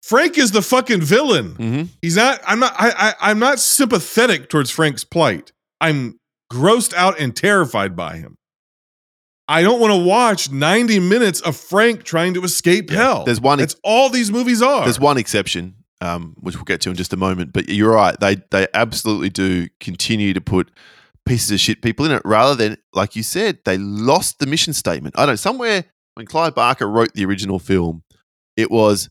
Frank 0.02 0.36
is 0.38 0.50
the 0.50 0.62
fucking 0.62 1.00
villain. 1.00 1.54
Mm-hmm. 1.54 1.82
He's 2.02 2.16
not. 2.16 2.40
I'm 2.46 2.58
not. 2.60 2.74
I, 2.78 2.90
I. 2.90 3.30
I'm 3.30 3.38
not 3.38 3.60
sympathetic 3.60 4.48
towards 4.48 4.70
Frank's 4.70 5.04
plight. 5.04 5.52
I'm 5.80 6.18
grossed 6.52 6.92
out 6.94 7.18
and 7.20 7.34
terrified 7.34 7.94
by 7.96 8.16
him. 8.16 8.36
I 9.48 9.62
don't 9.62 9.80
want 9.80 9.92
to 9.92 9.98
watch 9.98 10.50
90 10.50 11.00
minutes 11.00 11.40
of 11.40 11.56
Frank 11.56 12.04
trying 12.04 12.34
to 12.34 12.44
escape 12.44 12.90
Yeah, 12.90 12.96
hell. 12.98 13.24
there's 13.24 13.40
one- 13.40 13.58
That's 13.58 13.76
all 13.82 14.08
these 14.08 14.30
movies 14.30 14.62
are. 14.62 14.84
There's 14.84 15.00
one 15.00 15.18
exception, 15.18 15.74
um, 16.00 16.34
which 16.40 16.54
we'll 16.54 16.64
get 16.64 16.80
to 16.82 16.90
in 16.90 16.96
just 16.96 17.12
a 17.12 17.16
moment. 17.16 17.52
But 17.52 17.68
you're 17.68 17.92
right; 17.92 18.18
they 18.18 18.36
they 18.50 18.66
absolutely 18.74 19.30
do 19.30 19.68
continue 19.80 20.32
to 20.34 20.40
put 20.40 20.70
pieces 21.26 21.50
of 21.52 21.60
shit 21.60 21.80
people 21.82 22.04
in 22.06 22.12
it, 22.12 22.22
rather 22.24 22.54
than 22.56 22.76
like 22.92 23.14
you 23.14 23.22
said, 23.22 23.58
they 23.64 23.78
lost 23.78 24.38
the 24.40 24.46
mission 24.46 24.72
statement. 24.72 25.16
I 25.18 25.26
don't. 25.26 25.36
Somewhere 25.36 25.84
when 26.14 26.26
Clive 26.26 26.54
Barker 26.54 26.88
wrote 26.88 27.12
the 27.14 27.24
original 27.24 27.58
film, 27.58 28.02
it 28.56 28.70
was 28.70 29.08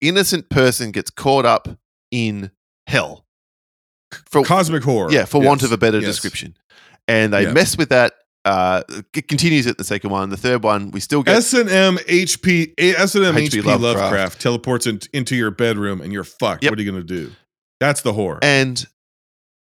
innocent 0.00 0.48
person 0.50 0.90
gets 0.90 1.10
caught 1.10 1.44
up 1.46 1.68
in 2.10 2.50
hell. 2.86 3.26
For 4.28 4.42
cosmic 4.42 4.82
horror. 4.82 5.12
yeah, 5.12 5.24
for 5.24 5.40
want 5.40 5.62
of 5.62 5.70
a 5.70 5.78
better 5.78 5.98
yes. 5.98 6.06
description, 6.06 6.56
and 7.06 7.32
they 7.32 7.44
Yeah. 7.44 7.52
mess 7.52 7.78
with 7.78 7.90
that. 7.90 8.14
Uh, 8.44 8.82
it 9.14 9.28
continues 9.28 9.66
at 9.66 9.76
the 9.78 9.84
second 9.84 10.10
one. 10.10 10.30
The 10.30 10.36
third 10.36 10.64
one, 10.64 10.90
we 10.90 10.98
still 10.98 11.22
get 11.22 11.36
S 11.36 11.52
and 11.52 11.68
M 11.68 11.98
HP 12.08 12.72
S 12.78 13.14
and 13.14 13.24
M 13.24 13.36
H.P. 13.36 13.58
HP 13.60 13.64
Lovecraft. 13.64 13.82
Lovecraft 13.82 14.40
teleports 14.40 14.86
in, 14.86 14.98
into 15.12 15.36
your 15.36 15.50
bedroom 15.50 16.00
and 16.00 16.12
you're 16.12 16.24
fucked. 16.24 16.64
Yep. 16.64 16.72
What 16.72 16.78
are 16.78 16.82
you 16.82 16.90
gonna 16.90 17.04
do? 17.04 17.30
That's 17.78 18.00
the 18.00 18.14
horror. 18.14 18.38
And 18.42 18.84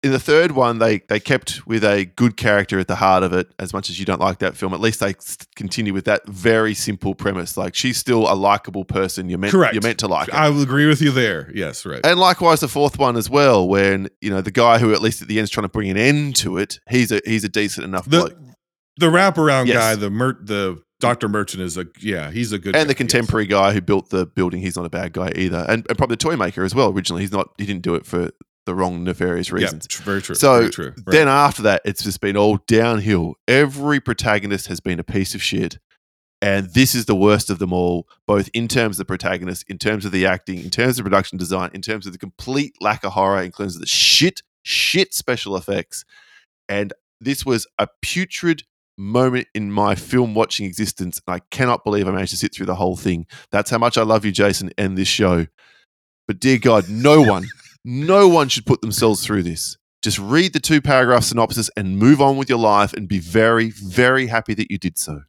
in 0.02 0.12
the 0.12 0.20
third 0.20 0.52
one, 0.52 0.80
they 0.80 1.00
they 1.10 1.20
kept 1.20 1.68
with 1.68 1.84
a 1.84 2.06
good 2.06 2.38
character 2.38 2.80
at 2.80 2.88
the 2.88 2.95
heart 2.95 3.22
of 3.24 3.34
it. 3.34 3.54
As 3.60 3.74
much 3.74 3.89
as 3.89 4.00
you 4.00 4.06
don't 4.06 4.22
like 4.22 4.39
that 4.39 4.56
film, 4.56 4.74
at 4.74 4.80
least 4.80 5.00
they 5.02 5.14
continue 5.56 5.93
with 5.93 6.06
that 6.06 6.26
very 6.28 6.74
simple 6.74 7.16
premise. 7.16 7.58
Like 7.58 7.76
she's 7.76 7.97
still 7.97 8.32
a 8.32 8.36
likable 8.36 8.86
person. 8.86 9.28
You're 9.30 9.39
meant 9.39 9.52
Correct. 9.52 9.74
you're 9.74 9.84
meant 9.84 10.00
to 10.00 10.08
like 10.08 10.30
her. 10.30 10.36
I 10.38 10.50
will 10.50 10.62
agree 10.62 10.88
with 10.88 11.02
you 11.02 11.12
there. 11.12 11.52
Yes, 11.54 11.86
right. 11.86 12.00
and 12.06 12.18
likewise, 12.20 12.62
the 12.62 12.68
fourth 12.70 12.97
one 12.97 13.18
as 13.18 13.30
well, 13.30 13.68
when 13.68 14.08
you 14.22 14.30
know 14.30 14.41
the 14.41 14.52
guy 14.52 14.78
who 14.80 14.93
at 14.93 15.02
least 15.02 15.22
at 15.22 15.28
the 15.28 15.38
end 15.38 15.43
is 15.43 15.50
trying 15.50 15.66
to 15.66 15.70
bring 15.70 15.89
an 15.89 15.97
end 15.97 16.36
to 16.38 16.58
it. 16.58 16.80
He's 16.89 17.12
a 17.12 17.20
he's 17.26 17.43
a 17.43 17.50
decent 17.50 17.86
enough 17.86 18.08
bloke. 18.08 18.30
the 18.30 18.54
the 18.97 19.06
wraparound 19.08 19.68
Yes. 19.68 19.78
guy, 19.78 19.95
the 19.95 20.10
mer- 20.10 20.39
the 20.41 20.82
Doctor 21.02 21.30
Merchant 21.30 21.64
is 21.64 21.78
a 21.78 21.86
yeah, 22.02 22.30
he's 22.32 22.52
a 22.52 22.58
good 22.60 22.76
and 22.76 22.82
guy, 22.82 22.84
the 22.84 22.89
yes. 22.91 22.97
contemporary 22.97 23.45
guy 23.47 23.72
who 23.74 23.80
built 23.82 24.10
the 24.10 24.26
building, 24.26 24.62
he's 24.62 24.76
not 24.76 24.86
a 24.86 24.89
bad 24.89 25.14
guy 25.14 25.32
either. 25.36 25.66
And, 25.70 25.86
and 25.88 25.97
probably 25.97 26.16
the 26.16 26.18
toy 26.18 26.36
maker 26.36 26.64
as 26.66 26.76
well. 26.76 26.91
Originally, 26.91 27.22
he's 27.22 27.32
not. 27.32 27.50
He 27.58 27.66
didn't 27.66 27.84
do 27.84 27.95
it 27.95 28.06
for 28.06 28.32
the 28.70 28.76
wrong 28.76 29.04
nefarious 29.04 29.52
reasons. 29.52 29.88
Tr- 29.88 30.04
very 30.04 30.22
true. 30.22 30.36
So 30.36 30.60
very 30.60 30.72
true. 30.72 30.88
Right. 30.90 31.06
then 31.08 31.28
after 31.28 31.64
that, 31.64 31.82
it's 31.84 32.04
just 32.04 32.22
been 32.22 32.38
all 32.38 32.60
downhill. 32.68 33.36
Every 33.48 34.00
protagonist 34.00 34.68
has 34.68 34.80
been 34.80 35.00
a 35.00 35.04
piece 35.04 35.34
of 35.36 35.42
shit. 35.42 35.80
And 36.42 36.68
this 36.74 36.96
is 36.96 37.06
the 37.06 37.16
worst 37.16 37.50
of 37.50 37.60
them 37.60 37.74
all, 37.74 38.08
both 38.26 38.50
in 38.54 38.70
terms 38.70 38.96
of 38.96 39.00
the 39.00 39.06
protagonist, 39.06 39.66
in 39.68 39.78
terms 39.78 40.06
of 40.06 40.14
the 40.14 40.26
acting, 40.26 40.60
in 40.60 40.70
terms 40.70 40.98
of 40.98 41.04
production 41.04 41.38
design, 41.38 41.72
in 41.74 41.82
terms 41.82 42.06
of 42.06 42.14
the 42.14 42.18
complete 42.18 42.76
lack 42.80 43.04
of 43.04 43.12
horror, 43.12 43.44
in 43.44 43.52
terms 43.52 43.76
of 43.76 43.82
the 43.82 43.88
shit, 43.88 44.42
shit 44.64 45.14
special 45.14 45.58
effects. 45.58 46.06
And 46.70 46.94
this 47.20 47.46
was 47.46 47.68
a 47.78 47.88
putrid 48.02 48.64
moment 48.98 49.48
in 49.54 49.72
my 49.72 49.96
film 49.96 50.34
watching 50.34 50.66
existence. 50.66 51.20
And 51.28 51.36
I 51.36 51.40
cannot 51.52 51.84
believe 51.84 52.08
I 52.08 52.12
managed 52.12 52.32
to 52.32 52.38
sit 52.38 52.54
through 52.54 52.68
the 52.68 52.76
whole 52.76 52.96
thing. 52.96 53.26
That's 53.52 53.70
how 53.70 53.78
much 53.78 53.98
I 53.98 54.04
love 54.04 54.24
you, 54.24 54.32
Jason, 54.32 54.72
and 54.78 54.98
this 54.98 55.10
show. 55.10 55.48
But 56.28 56.40
dear 56.40 56.60
God, 56.60 56.88
no 56.90 57.22
one, 57.22 57.48
no 57.86 58.28
one 58.28 58.50
should 58.50 58.66
put 58.66 58.82
themselves 58.82 59.26
through 59.26 59.44
this. 59.44 59.78
just 60.02 60.20
read 60.20 60.54
the 60.54 60.60
two 60.60 60.82
paragraph 60.82 61.24
synopsis 61.24 61.70
and 61.76 61.98
move 61.98 62.22
on 62.22 62.38
with 62.38 62.48
your 62.48 62.60
life 62.60 62.94
and 62.94 63.08
be 63.08 63.20
very, 63.20 63.70
very 63.70 64.28
happy 64.28 64.54
that 64.54 64.72
you 64.72 64.78
did 64.78 64.98
so. 64.98 65.24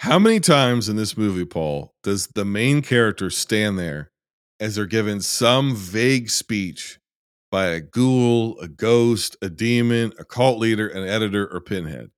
How 0.00 0.18
many 0.18 0.40
times 0.40 0.88
in 0.88 0.96
this 0.96 1.16
movie, 1.16 1.44
Paul, 1.44 1.92
does 2.02 2.28
the 2.28 2.44
main 2.44 2.80
character 2.80 3.28
stand 3.28 3.78
there 3.78 4.12
as 4.58 4.76
they're 4.76 4.86
given 4.86 5.20
some 5.20 5.74
vague 5.74 6.30
speech 6.30 6.98
by 7.50 7.66
a 7.66 7.80
ghoul, 7.80 8.58
a 8.60 8.68
ghost, 8.68 9.36
a 9.42 9.50
demon, 9.50 10.12
a 10.18 10.24
cult 10.24 10.58
leader, 10.58 10.88
an 10.88 11.06
editor, 11.06 11.46
or 11.52 11.60
pinhead? 11.60 12.10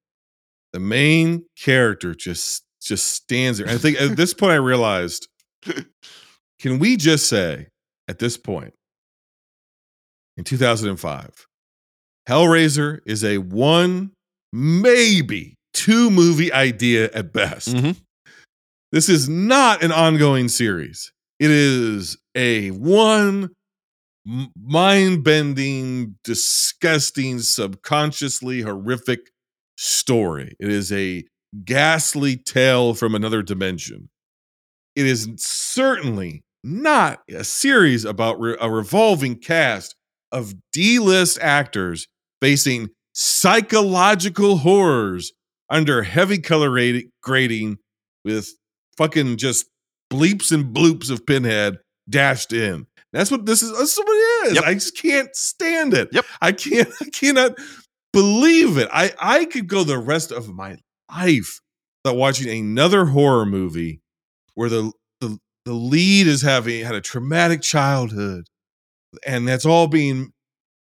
The 0.73 0.81
main 0.81 1.47
character 1.59 2.15
just 2.15 2.65
just 2.81 3.09
stands 3.09 3.59
there. 3.59 3.69
I 3.69 3.79
think 3.79 4.01
at 4.01 4.17
this 4.17 4.35
point 4.35 4.53
I 4.53 4.57
realized 4.57 5.29
can 6.61 6.79
we 6.79 6.97
just 6.97 7.27
say 7.27 7.69
at 8.09 8.19
this 8.19 8.37
point 8.37 8.75
in 10.37 10.45
2005 10.45 11.47
Hellraiser 12.29 13.01
is 13.07 13.25
a 13.25 13.39
one 13.39 14.13
maybe 14.53 15.57
two 15.75 16.11
movie 16.11 16.53
idea 16.53 17.11
at 17.15 17.33
best. 17.33 17.69
Mhm. 17.69 17.97
This 18.93 19.09
is 19.09 19.29
not 19.29 19.83
an 19.83 19.91
ongoing 19.91 20.49
series. 20.49 21.13
It 21.41 21.51
is 21.51 22.19
a 22.35 22.71
one 22.71 23.51
mind 24.57 25.25
bending, 25.25 26.17
disgusting, 26.23 27.41
subconsciously 27.41 28.61
horrific 28.61 29.31
story. 29.77 30.55
It 30.61 30.69
is 30.69 30.93
a 30.93 31.25
ghastly 31.65 32.37
tale 32.37 32.95
from 32.95 33.15
another 33.15 33.43
dimension. 33.43 34.11
It 34.95 35.07
is 35.07 35.29
certainly 35.39 36.45
not 36.65 37.21
a 37.29 37.45
series 37.45 38.05
about 38.05 38.41
re- 38.41 38.57
a 38.61 38.71
revolving 38.71 39.37
cast 39.37 39.97
of 40.31 40.55
D 40.73 40.99
list 40.99 41.39
actors 41.41 42.07
facing 42.41 42.91
psychological 43.13 44.59
horrors 44.59 45.33
under 45.69 46.03
heavy 46.03 46.39
color 46.39 47.01
grading 47.23 47.79
with 48.25 48.51
fucking 48.97 49.37
just 49.37 49.67
bleeps 50.13 50.53
and 50.53 50.75
bloops 50.75 51.11
of 51.11 51.27
Pinhead 51.27 51.79
dashed 52.09 52.53
in. 52.53 52.87
That's 53.13 53.31
what 53.31 53.47
this 53.47 53.63
is. 53.63 53.77
That's 53.77 53.97
what 53.99 54.07
it 54.07 54.49
is. 54.49 54.55
Yep. 54.57 54.65
I 54.65 54.75
just 54.75 54.97
can't 54.97 55.37
stand 55.37 55.95
it. 55.95 56.09
Yep. 56.13 56.25
I 56.41 56.53
can't. 56.53 56.89
I 57.01 57.05
cannot 57.11 57.59
believe 58.13 58.79
it. 58.79 58.89
I 58.93 59.13
I 59.19 59.45
could 59.45 59.67
go 59.67 59.85
the 59.85 59.99
rest 59.99 60.33
of 60.33 60.49
my 60.49 60.79
life 61.11 61.61
without 62.05 62.17
watching 62.17 62.49
another 62.49 63.07
horror 63.07 63.47
movie 63.47 64.01
where 64.55 64.69
the 64.69 64.93
the 65.65 65.73
lead 65.73 66.27
is 66.27 66.43
having 66.43 66.85
had 66.85 66.95
a 66.95 67.01
traumatic 67.01 67.63
childhood, 67.63 68.47
and 69.27 69.47
that's 69.47 69.65
all 69.67 69.87
being 69.87 70.33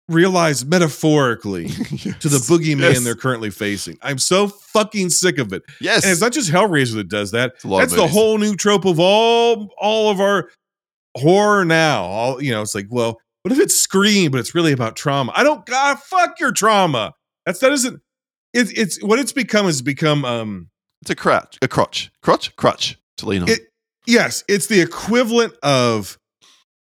realized 0.08 0.68
metaphorically 0.68 1.66
to 2.20 2.28
the 2.28 2.38
boogeyman 2.48 2.80
Yes. 2.94 3.04
they're 3.04 3.14
currently 3.16 3.50
facing. 3.50 3.98
I'm 4.02 4.18
so 4.18 4.46
fucking 4.48 5.10
sick 5.10 5.38
of 5.38 5.52
it. 5.52 5.62
Yes. 5.80 6.04
And 6.04 6.12
it's 6.12 6.20
not 6.20 6.32
just 6.32 6.50
Hellraiser 6.50 6.94
that 6.94 7.08
does 7.08 7.32
that. 7.32 7.54
a 7.64 7.68
lot 7.68 7.82
of 7.82 7.90
That's 7.90 8.00
the 8.00 8.06
whole 8.06 8.38
new 8.38 8.54
trope 8.54 8.84
of 8.84 9.00
all 9.00 9.68
all 9.78 10.10
of 10.10 10.20
our 10.20 10.48
horror 11.16 11.64
now. 11.64 12.04
All 12.04 12.42
you 12.42 12.52
know, 12.52 12.62
it's 12.62 12.74
like, 12.74 12.86
well, 12.88 13.18
what 13.42 13.50
if 13.52 13.58
it's 13.58 13.74
Scream, 13.74 14.30
but 14.30 14.38
it's 14.38 14.54
really 14.54 14.72
about 14.72 14.94
trauma? 14.96 15.32
I 15.34 15.42
don't 15.42 15.66
God 15.66 15.98
fuck 15.98 16.38
your 16.38 16.52
trauma. 16.52 17.12
That's 17.44 17.58
that 17.60 17.72
isn't. 17.72 18.00
It's 18.54 18.70
it's 18.72 19.02
what 19.02 19.18
it's 19.18 19.32
become 19.32 19.66
is 19.66 19.82
become 19.82 20.24
um 20.24 20.68
It's 21.02 21.10
a 21.10 21.16
crutch, 21.16 21.58
a 21.62 21.68
crotch, 21.68 22.12
crotch, 22.22 22.54
crutch 22.56 22.96
to 23.18 23.26
lean 23.26 23.42
on. 23.42 23.48
it 23.48 23.60
yes, 24.06 24.44
it's 24.48 24.66
the 24.66 24.80
equivalent 24.80 25.54
of 25.62 26.18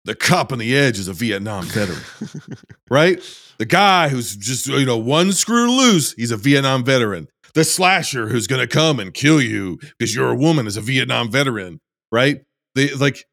the 0.05 0.15
cop 0.15 0.51
on 0.51 0.59
the 0.59 0.75
edge 0.77 0.97
is 0.97 1.07
a 1.07 1.13
Vietnam 1.13 1.65
veteran, 1.65 2.01
right? 2.89 3.21
The 3.57 3.65
guy 3.65 4.09
who's 4.09 4.35
just 4.35 4.67
you 4.67 4.85
know 4.85 4.97
one 4.97 5.31
screw 5.33 5.69
loose, 5.69 6.13
he's 6.13 6.31
a 6.31 6.37
Vietnam 6.37 6.83
veteran. 6.83 7.27
The 7.53 7.63
slasher 7.63 8.27
who's 8.27 8.47
gonna 8.47 8.67
come 8.67 8.99
and 8.99 9.13
kill 9.13 9.41
you 9.41 9.77
because 9.97 10.15
you're 10.15 10.29
a 10.29 10.35
woman 10.35 10.67
is 10.67 10.77
a 10.77 10.81
Vietnam 10.81 11.29
veteran, 11.31 11.79
right? 12.11 12.41
They 12.75 12.93
like 12.93 13.25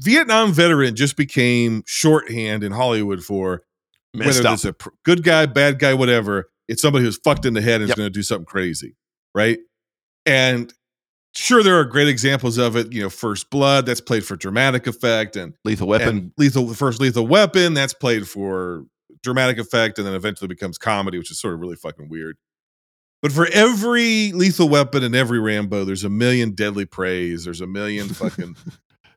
Vietnam 0.00 0.52
veteran 0.52 0.96
just 0.96 1.16
became 1.16 1.82
shorthand 1.86 2.64
in 2.64 2.72
Hollywood 2.72 3.22
for 3.22 3.62
Messed 4.14 4.38
whether 4.38 4.48
up. 4.48 4.54
it's 4.54 4.64
a 4.64 4.72
pr- 4.72 4.88
good 5.04 5.22
guy, 5.22 5.46
bad 5.46 5.78
guy, 5.78 5.94
whatever. 5.94 6.50
It's 6.68 6.82
somebody 6.82 7.04
who's 7.04 7.18
fucked 7.18 7.46
in 7.46 7.54
the 7.54 7.62
head 7.62 7.80
and 7.80 7.88
Yep. 7.88 7.96
is 7.96 8.00
going 8.00 8.06
to 8.12 8.18
do 8.18 8.22
something 8.22 8.44
crazy, 8.46 8.94
right? 9.34 9.58
And 10.26 10.72
sure, 11.34 11.62
there 11.62 11.78
are 11.78 11.84
great 11.84 12.08
examples 12.08 12.58
of 12.58 12.76
it. 12.76 12.92
You 12.92 13.02
know, 13.02 13.10
First 13.10 13.50
Blood 13.50 13.86
that's 13.86 14.00
played 14.00 14.24
for 14.24 14.36
dramatic 14.36 14.86
effect, 14.86 15.36
and 15.36 15.54
Lethal 15.64 15.88
Weapon. 15.88 16.08
and 16.08 16.32
lethal 16.36 16.66
the 16.66 16.74
first 16.74 17.00
lethal 17.00 17.26
weapon 17.26 17.74
that's 17.74 17.94
played 17.94 18.28
for 18.28 18.84
dramatic 19.22 19.58
effect, 19.58 19.98
and 19.98 20.06
then 20.06 20.14
eventually 20.14 20.48
becomes 20.48 20.78
comedy, 20.78 21.18
which 21.18 21.30
is 21.30 21.40
sort 21.40 21.54
of 21.54 21.60
really 21.60 21.76
fucking 21.76 22.08
weird. 22.08 22.36
But 23.22 23.30
for 23.30 23.46
every 23.52 24.32
lethal 24.32 24.68
weapon 24.68 25.04
and 25.04 25.14
every 25.14 25.38
Rambo, 25.38 25.84
there's 25.84 26.02
a 26.02 26.10
million 26.10 26.50
deadly 26.50 26.84
preys 26.84 27.44
There's 27.44 27.60
a 27.60 27.68
million 27.68 28.08
fucking 28.08 28.56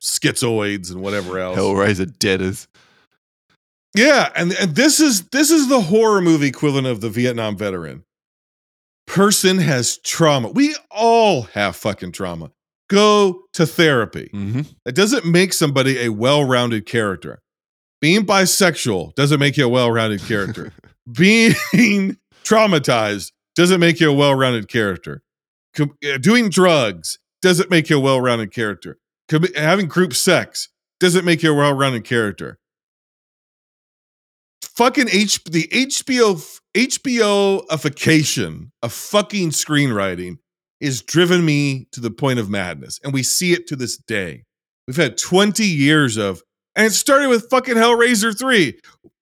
schizoids 0.00 0.92
and 0.92 1.02
whatever 1.02 1.38
else. 1.38 1.58
Hellraiser 1.58 2.16
Deaders. 2.18 2.68
Yeah, 3.94 4.30
and, 4.36 4.52
and 4.60 4.76
this 4.76 5.00
is 5.00 5.28
this 5.28 5.50
is 5.50 5.68
the 5.68 5.80
horror 5.80 6.20
movie 6.20 6.48
equivalent 6.48 6.86
of 6.86 7.00
the 7.00 7.08
Vietnam 7.08 7.56
veteran. 7.56 8.04
Person 9.06 9.58
has 9.58 9.98
trauma. 9.98 10.48
We 10.48 10.74
all 10.96 11.42
have 11.42 11.76
fucking 11.76 12.12
trauma. 12.12 12.50
Go 12.88 13.42
to 13.54 13.66
therapy. 13.66 14.30
Mm-hmm. 14.32 14.62
That 14.84 14.94
doesn't 14.94 15.26
make 15.26 15.52
somebody 15.52 15.98
a 15.98 16.10
well-rounded 16.10 16.86
character. 16.86 17.40
Being 18.00 18.24
bisexual 18.24 19.14
doesn't 19.14 19.40
make 19.40 19.56
you 19.56 19.66
a 19.66 19.68
well-rounded 19.68 20.22
character. 20.22 20.72
Being 21.12 21.52
traumatized 22.44 23.32
doesn't 23.54 23.80
make 23.80 24.00
you 24.00 24.10
a 24.10 24.14
well-rounded 24.14 24.68
character. 24.68 25.22
Com- 25.74 25.96
uh, 26.04 26.18
doing 26.18 26.48
drugs 26.48 27.18
doesn't 27.42 27.70
make 27.70 27.90
you 27.90 27.96
a 27.96 28.00
well-rounded 28.00 28.52
character. 28.52 28.98
Com- 29.28 29.46
having 29.56 29.88
group 29.88 30.14
sex 30.14 30.68
doesn't 31.00 31.24
make 31.24 31.42
you 31.42 31.52
a 31.52 31.56
well-rounded 31.56 32.04
character 32.04 32.58
fucking 34.76 35.08
H 35.10 35.42
the 35.44 35.66
HBO 35.68 36.60
HBOification 36.76 38.70
of 38.82 38.92
fucking 38.92 39.50
screenwriting 39.50 40.36
is 40.80 41.02
driven 41.02 41.44
me 41.44 41.86
to 41.92 42.00
the 42.00 42.10
point 42.10 42.38
of 42.38 42.50
madness, 42.50 42.98
and 43.02 43.12
we 43.12 43.22
see 43.22 43.52
it 43.52 43.66
to 43.68 43.76
this 43.76 43.96
day. 43.96 44.44
We've 44.86 44.96
had 44.96 45.18
20 45.18 45.64
years 45.64 46.16
of, 46.16 46.42
and 46.74 46.86
it 46.86 46.90
started 46.90 47.28
with 47.28 47.50
fucking 47.50 47.74
Hellraiser 47.74 48.38
3. 48.38 48.78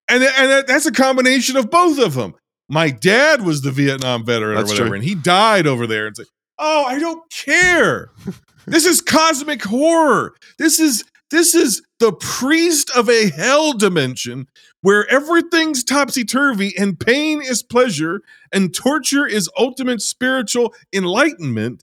And, 0.09 0.23
and 0.23 0.67
that's 0.67 0.87
a 0.87 0.93
combination 0.93 1.57
of 1.57 1.71
both 1.71 1.99
of 1.99 2.15
them. 2.15 2.35
My 2.69 2.91
dad 2.91 3.43
was 3.43 3.63
the 3.63 3.71
Vietnam 3.71 4.25
veteran 4.25 4.57
That's 4.57 4.71
or 4.71 4.75
whatever, 4.75 4.89
true. 4.91 4.97
and 4.97 5.05
he 5.05 5.15
died 5.15 5.67
over 5.67 5.87
there. 5.87 6.07
And 6.07 6.13
it's 6.13 6.19
like, 6.19 6.29
oh, 6.59 6.85
I 6.85 6.99
don't 6.99 7.23
care. 7.31 8.11
this 8.67 8.85
is 8.85 9.01
cosmic 9.01 9.63
horror. 9.63 10.35
This 10.59 10.81
is 10.81 11.05
this 11.31 11.55
is 11.55 11.83
the 11.99 12.12
priest 12.12 12.91
of 12.97 13.09
a 13.09 13.31
hell 13.31 13.72
dimension 13.72 14.47
where 14.83 15.07
everything's 15.11 15.83
topsy 15.83 16.25
turvy 16.25 16.75
and 16.79 16.99
pain 17.01 17.41
is 17.43 17.62
pleasure 17.62 18.22
and 18.53 18.75
torture 18.75 19.27
is 19.27 19.49
ultimate 19.59 20.03
spiritual 20.03 20.75
enlightenment 20.93 21.83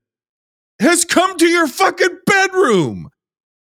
has 0.80 1.06
come 1.06 1.38
to 1.38 1.48
your 1.48 1.68
fucking 1.68 2.18
bedroom. 2.26 3.10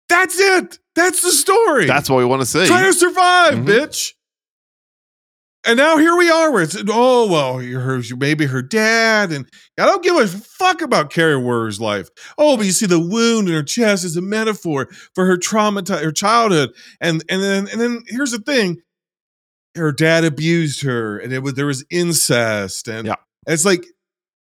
That's 0.10 0.40
it. 0.40 0.80
That's 0.96 1.22
the 1.22 1.32
story. 1.32 1.86
That's 1.86 2.10
what 2.10 2.18
we 2.18 2.26
want 2.26 2.42
to 2.42 2.46
see. 2.48 2.66
Try 2.66 2.84
to 2.84 2.94
survive, 2.94 3.54
Mhm. 3.56 3.66
bitch. 3.66 4.14
And 5.66 5.78
now 5.78 5.98
here 5.98 6.16
we 6.16 6.30
are, 6.30 6.52
where 6.52 6.64
it's 6.64 6.78
oh 6.90 7.30
well, 7.30 7.60
her, 7.60 8.02
maybe 8.18 8.46
her 8.46 8.62
dad, 8.62 9.32
and 9.32 9.46
I 9.78 9.86
don't 9.86 10.04
give 10.04 10.16
a 10.16 10.28
fuck 10.28 10.82
about 10.82 11.10
Carrie 11.12 11.36
Warner's 11.38 11.82
life. 11.82 12.10
Oh, 12.38 12.56
but 12.56 12.66
you 12.66 12.72
see 12.72 12.86
the 12.86 13.00
wound 13.00 13.50
in 13.50 13.54
her 13.54 13.64
chest 13.64 14.06
is 14.06 14.16
a 14.16 14.22
metaphor 14.22 14.88
for 15.14 15.26
her 15.26 15.38
trauma, 15.38 15.84
her 15.90 16.12
childhood, 16.12 16.70
and 17.02 17.24
and 17.30 17.44
then 17.44 17.68
and 17.70 17.82
then 17.82 18.04
here's 18.08 18.32
the 18.32 18.40
thing: 18.40 18.78
her 19.76 19.92
dad 19.92 20.24
abused 20.24 20.84
her, 20.84 21.18
and 21.18 21.34
it 21.34 21.40
was 21.40 21.56
there 21.56 21.66
was 21.66 21.86
incest, 21.90 22.88
and 22.88 23.08
Yeah. 23.08 23.16
it's 23.48 23.66
like 23.66 23.86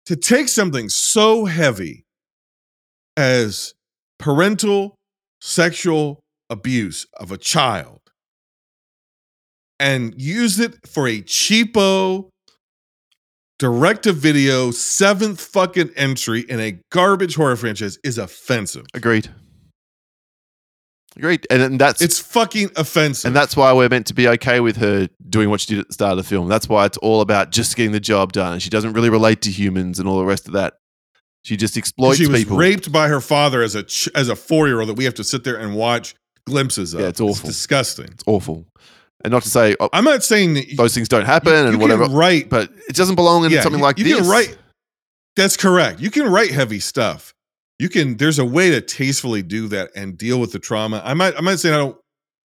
to 0.08 0.16
take 0.16 0.50
something 0.50 0.90
so 0.90 1.46
heavy 1.46 2.06
as 3.16 3.74
parental 4.20 4.96
sexual 5.42 6.22
abuse 6.50 7.06
of 7.20 7.32
a 7.32 7.38
child 7.38 8.02
and 9.80 10.14
use 10.20 10.60
it 10.60 10.76
for 10.88 11.08
a 11.08 11.22
cheapo 11.22 12.30
direct 13.60 14.04
to 14.04 14.14
video 14.14 14.72
seventh 14.72 15.42
fucking 15.42 15.92
entry 15.96 16.42
in 16.42 16.60
a 16.60 16.80
garbage 16.92 17.36
horror 17.36 17.56
franchise 17.56 17.98
is 18.04 18.18
offensive. 18.18 18.86
Agreed. 18.94 19.30
Agreed. 21.16 21.48
And, 21.50 21.62
and 21.64 21.80
that's 21.82 22.02
It's 22.02 22.20
fucking 22.20 22.70
offensive. 22.76 23.28
and 23.28 23.36
that's 23.36 23.58
why 23.58 23.74
we're 23.74 23.90
meant 23.90 24.06
to 24.08 24.14
be 24.14 24.28
okay 24.28 24.60
with 24.60 24.78
her 24.78 25.10
doing 25.28 25.50
what 25.50 25.62
she 25.62 25.74
did 25.74 25.80
at 25.80 25.88
the 25.88 25.94
start 25.94 26.12
of 26.12 26.18
the 26.18 26.24
film. 26.24 26.48
That's 26.48 26.70
why 26.70 26.86
it's 26.86 26.98
all 26.98 27.22
about 27.22 27.52
just 27.52 27.76
getting 27.76 27.92
the 27.92 28.00
job 28.00 28.34
done. 28.34 28.60
She 28.60 28.70
doesn't 28.70 28.94
really 28.94 29.10
relate 29.10 29.42
to 29.44 29.52
humans 29.52 29.98
and 30.00 30.08
all 30.08 30.20
the 30.20 30.26
rest 30.26 30.46
of 30.48 30.54
that. 30.54 30.76
She 31.44 31.58
just 31.58 31.76
exploits 31.78 32.18
she 32.20 32.28
was 32.28 32.42
people. 32.44 32.58
raped 32.58 32.92
by 32.92 33.08
her 33.08 33.22
father 33.22 33.64
as 33.64 33.74
a 33.74 33.82
ch- 33.84 34.10
as 34.14 34.28
a 34.30 34.36
four 34.36 34.68
year 34.68 34.80
old 34.80 34.90
that 34.90 34.96
we 34.96 35.06
have 35.06 35.14
to 35.16 35.24
sit 35.24 35.44
there 35.44 35.56
and 35.56 35.76
watch 35.76 36.14
glimpses 36.46 36.94
of. 36.94 37.00
Yeah, 37.02 37.08
it's 37.08 37.22
awful. 37.22 37.48
disgusting. 37.48 38.08
It's 38.12 38.24
awful. 38.28 38.66
And 39.28 39.34
not 39.34 39.44
to 39.44 39.50
say 39.50 39.76
oh, 39.80 39.90
I'm 39.94 40.04
not 40.06 40.24
saying 40.24 40.54
that 40.56 40.70
you, 40.70 40.78
those 40.78 40.96
things 40.96 41.08
don't 41.10 41.26
happen 41.26 41.52
you 41.54 41.60
and 41.70 41.80
whatever, 41.82 42.06
write 42.06 42.50
but 42.50 42.72
it 42.88 42.96
doesn't 42.96 43.16
belong 43.16 43.44
in 43.46 43.52
Yeah, 43.52 43.62
something 43.62 43.80
you- 43.80 43.84
like 43.86 43.98
you 44.00 44.06
this. 44.06 44.20
can 44.22 44.28
write 44.30 44.58
that's 45.36 45.58
correct 45.58 46.00
you 46.00 46.10
can 46.10 46.28
write 46.32 46.52
heavy 46.52 46.80
stuff 46.80 47.34
you 47.80 47.90
can 47.90 48.18
there's 48.18 48.40
a 48.40 48.46
way 48.46 48.70
to 48.72 48.82
tastefully 48.82 49.44
do 49.44 49.68
that 49.68 49.92
and 49.96 50.18
deal 50.18 50.40
with 50.40 50.52
the 50.52 50.60
trauma 50.60 51.02
i 51.06 51.14
might 51.14 51.36
i 51.38 51.42
might 51.42 51.58
say 51.58 51.72
i 51.74 51.78
don't 51.78 51.98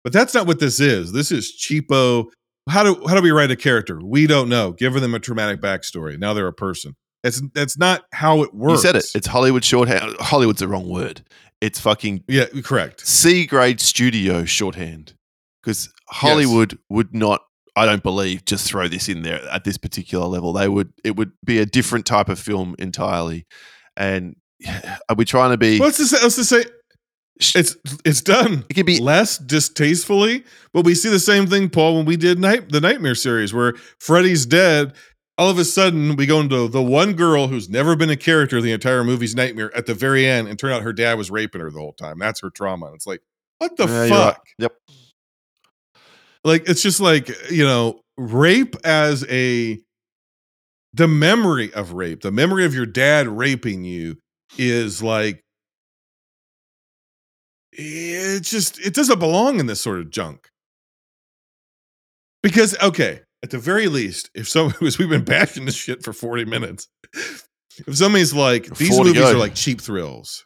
but 0.04 0.12
that's 0.12 0.32
not 0.34 0.46
what 0.46 0.58
this 0.60 0.80
is 0.80 1.12
this 1.12 1.30
is 1.32 1.52
cheapo 1.60 2.26
how 2.70 2.82
do 2.82 3.02
how 3.08 3.14
do 3.14 3.20
we 3.22 3.30
write 3.30 3.50
a 3.50 3.56
character 3.56 3.98
we 4.02 4.26
don't 4.26 4.48
know 4.48 4.72
give 4.72 4.94
them 4.94 5.14
a 5.14 5.18
traumatic 5.18 5.60
backstory 5.60 6.18
now 6.18 6.32
they're 6.32 6.46
a 6.46 6.52
person 6.52 6.94
that's 7.24 7.42
that's 7.52 7.76
not 7.76 8.04
how 8.12 8.42
it 8.42 8.54
works 8.54 8.84
You 8.84 8.88
said 8.88 8.96
it. 8.96 9.06
It's 9.16 9.26
Hollywood 9.26 9.64
shorthand. 9.64 10.14
Hollywood's 10.20 10.60
the 10.60 10.68
wrong 10.68 10.88
word. 10.88 11.20
It's 11.60 11.80
fucking 11.80 12.22
yeah 12.28 12.44
correct 12.62 13.04
C 13.04 13.44
grade 13.44 13.80
studio 13.80 14.44
shorthand. 14.44 15.14
Because 15.60 15.92
Hollywood 16.10 16.78
would 16.88 17.14
not, 17.14 17.42
I 17.76 17.86
don't 17.86 18.02
believe, 18.02 18.44
just 18.44 18.66
throw 18.68 18.88
this 18.88 19.08
in 19.08 19.22
there 19.22 19.40
at 19.50 19.64
this 19.64 19.78
particular 19.78 20.26
level. 20.26 20.52
They 20.52 20.68
would, 20.68 20.92
it 21.04 21.16
would 21.16 21.32
be 21.44 21.58
a 21.58 21.66
different 21.66 22.06
type 22.06 22.28
of 22.28 22.38
film 22.38 22.74
entirely. 22.78 23.46
And 23.96 24.36
are 25.08 25.16
we 25.16 25.24
trying 25.24 25.50
to 25.50 25.58
be? 25.58 25.78
what's 25.78 25.98
to 25.98 26.06
say 26.06 26.18
what's 26.22 26.36
to 26.36 26.44
say 26.44 26.64
it's 27.54 27.76
it's 28.04 28.20
done 28.20 28.64
It 28.68 28.74
could 28.74 28.86
be 28.86 28.98
less 28.98 29.38
distastefully, 29.38 30.44
but 30.72 30.84
we 30.84 30.94
see 30.96 31.08
the 31.08 31.20
same 31.20 31.46
thing, 31.46 31.70
Paul, 31.70 31.96
when 31.96 32.04
we 32.04 32.16
did 32.16 32.38
night 32.40 32.70
the 32.70 32.80
Nightmare 32.80 33.14
series, 33.14 33.54
where 33.54 33.74
Freddy's 34.00 34.44
dead. 34.46 34.94
All 35.36 35.48
of 35.48 35.56
a 35.56 35.64
sudden, 35.64 36.16
we 36.16 36.26
go 36.26 36.40
into 36.40 36.66
the 36.66 36.82
one 36.82 37.12
girl 37.12 37.46
who's 37.46 37.68
never 37.68 37.94
been 37.94 38.10
a 38.10 38.16
character 38.16 38.58
in 38.58 38.64
the 38.64 38.72
entire 38.72 39.04
movie's 39.04 39.36
Nightmare 39.36 39.70
at 39.76 39.86
the 39.86 39.94
very 39.94 40.26
end, 40.26 40.48
and 40.48 40.58
turn 40.58 40.72
out 40.72 40.82
her 40.82 40.92
dad 40.92 41.14
was 41.16 41.30
raping 41.30 41.60
her 41.60 41.70
the 41.70 41.78
whole 41.78 41.92
time. 41.92 42.18
That's 42.18 42.40
her 42.40 42.50
trauma. 42.50 42.86
And 42.86 42.96
it's 42.96 43.06
like, 43.06 43.20
what 43.58 43.76
the 43.76 43.86
Yeah, 43.86 44.00
right. 44.00 44.08
fuck? 44.08 44.44
Yep. 44.58 44.72
Like, 46.44 46.68
it's 46.68 46.82
just 46.82 47.00
like 47.00 47.28
you 47.50 47.64
know, 47.64 48.00
rape 48.16 48.76
as 48.84 49.24
a 49.28 49.78
the 50.94 51.08
memory 51.08 51.72
of 51.74 51.92
rape, 51.92 52.22
the 52.22 52.32
memory 52.32 52.64
of 52.64 52.74
your 52.74 52.86
dad 52.86 53.28
raping 53.28 53.84
you 53.84 54.16
is 54.56 55.02
like 55.02 55.44
it 57.72 58.42
just 58.42 58.80
it 58.80 58.94
doesn't 58.94 59.18
belong 59.18 59.60
in 59.60 59.66
this 59.66 59.80
sort 59.80 60.00
of 60.00 60.10
junk. 60.10 60.48
Because 62.42 62.76
okay, 62.80 63.20
at 63.42 63.50
the 63.50 63.58
very 63.58 63.88
least, 63.88 64.30
if 64.34 64.52
because 64.54 64.98
we've 64.98 65.08
been 65.08 65.24
bashing 65.24 65.64
this 65.64 65.76
shit 65.76 66.02
for 66.02 66.12
40 66.12 66.44
minutes, 66.44 66.88
if 67.14 67.96
somebody's 67.96 68.34
like, 68.34 68.66
these 68.76 68.98
movies 68.98 69.14
go. 69.14 69.32
are 69.32 69.38
like 69.38 69.54
cheap 69.54 69.80
thrills, 69.80 70.44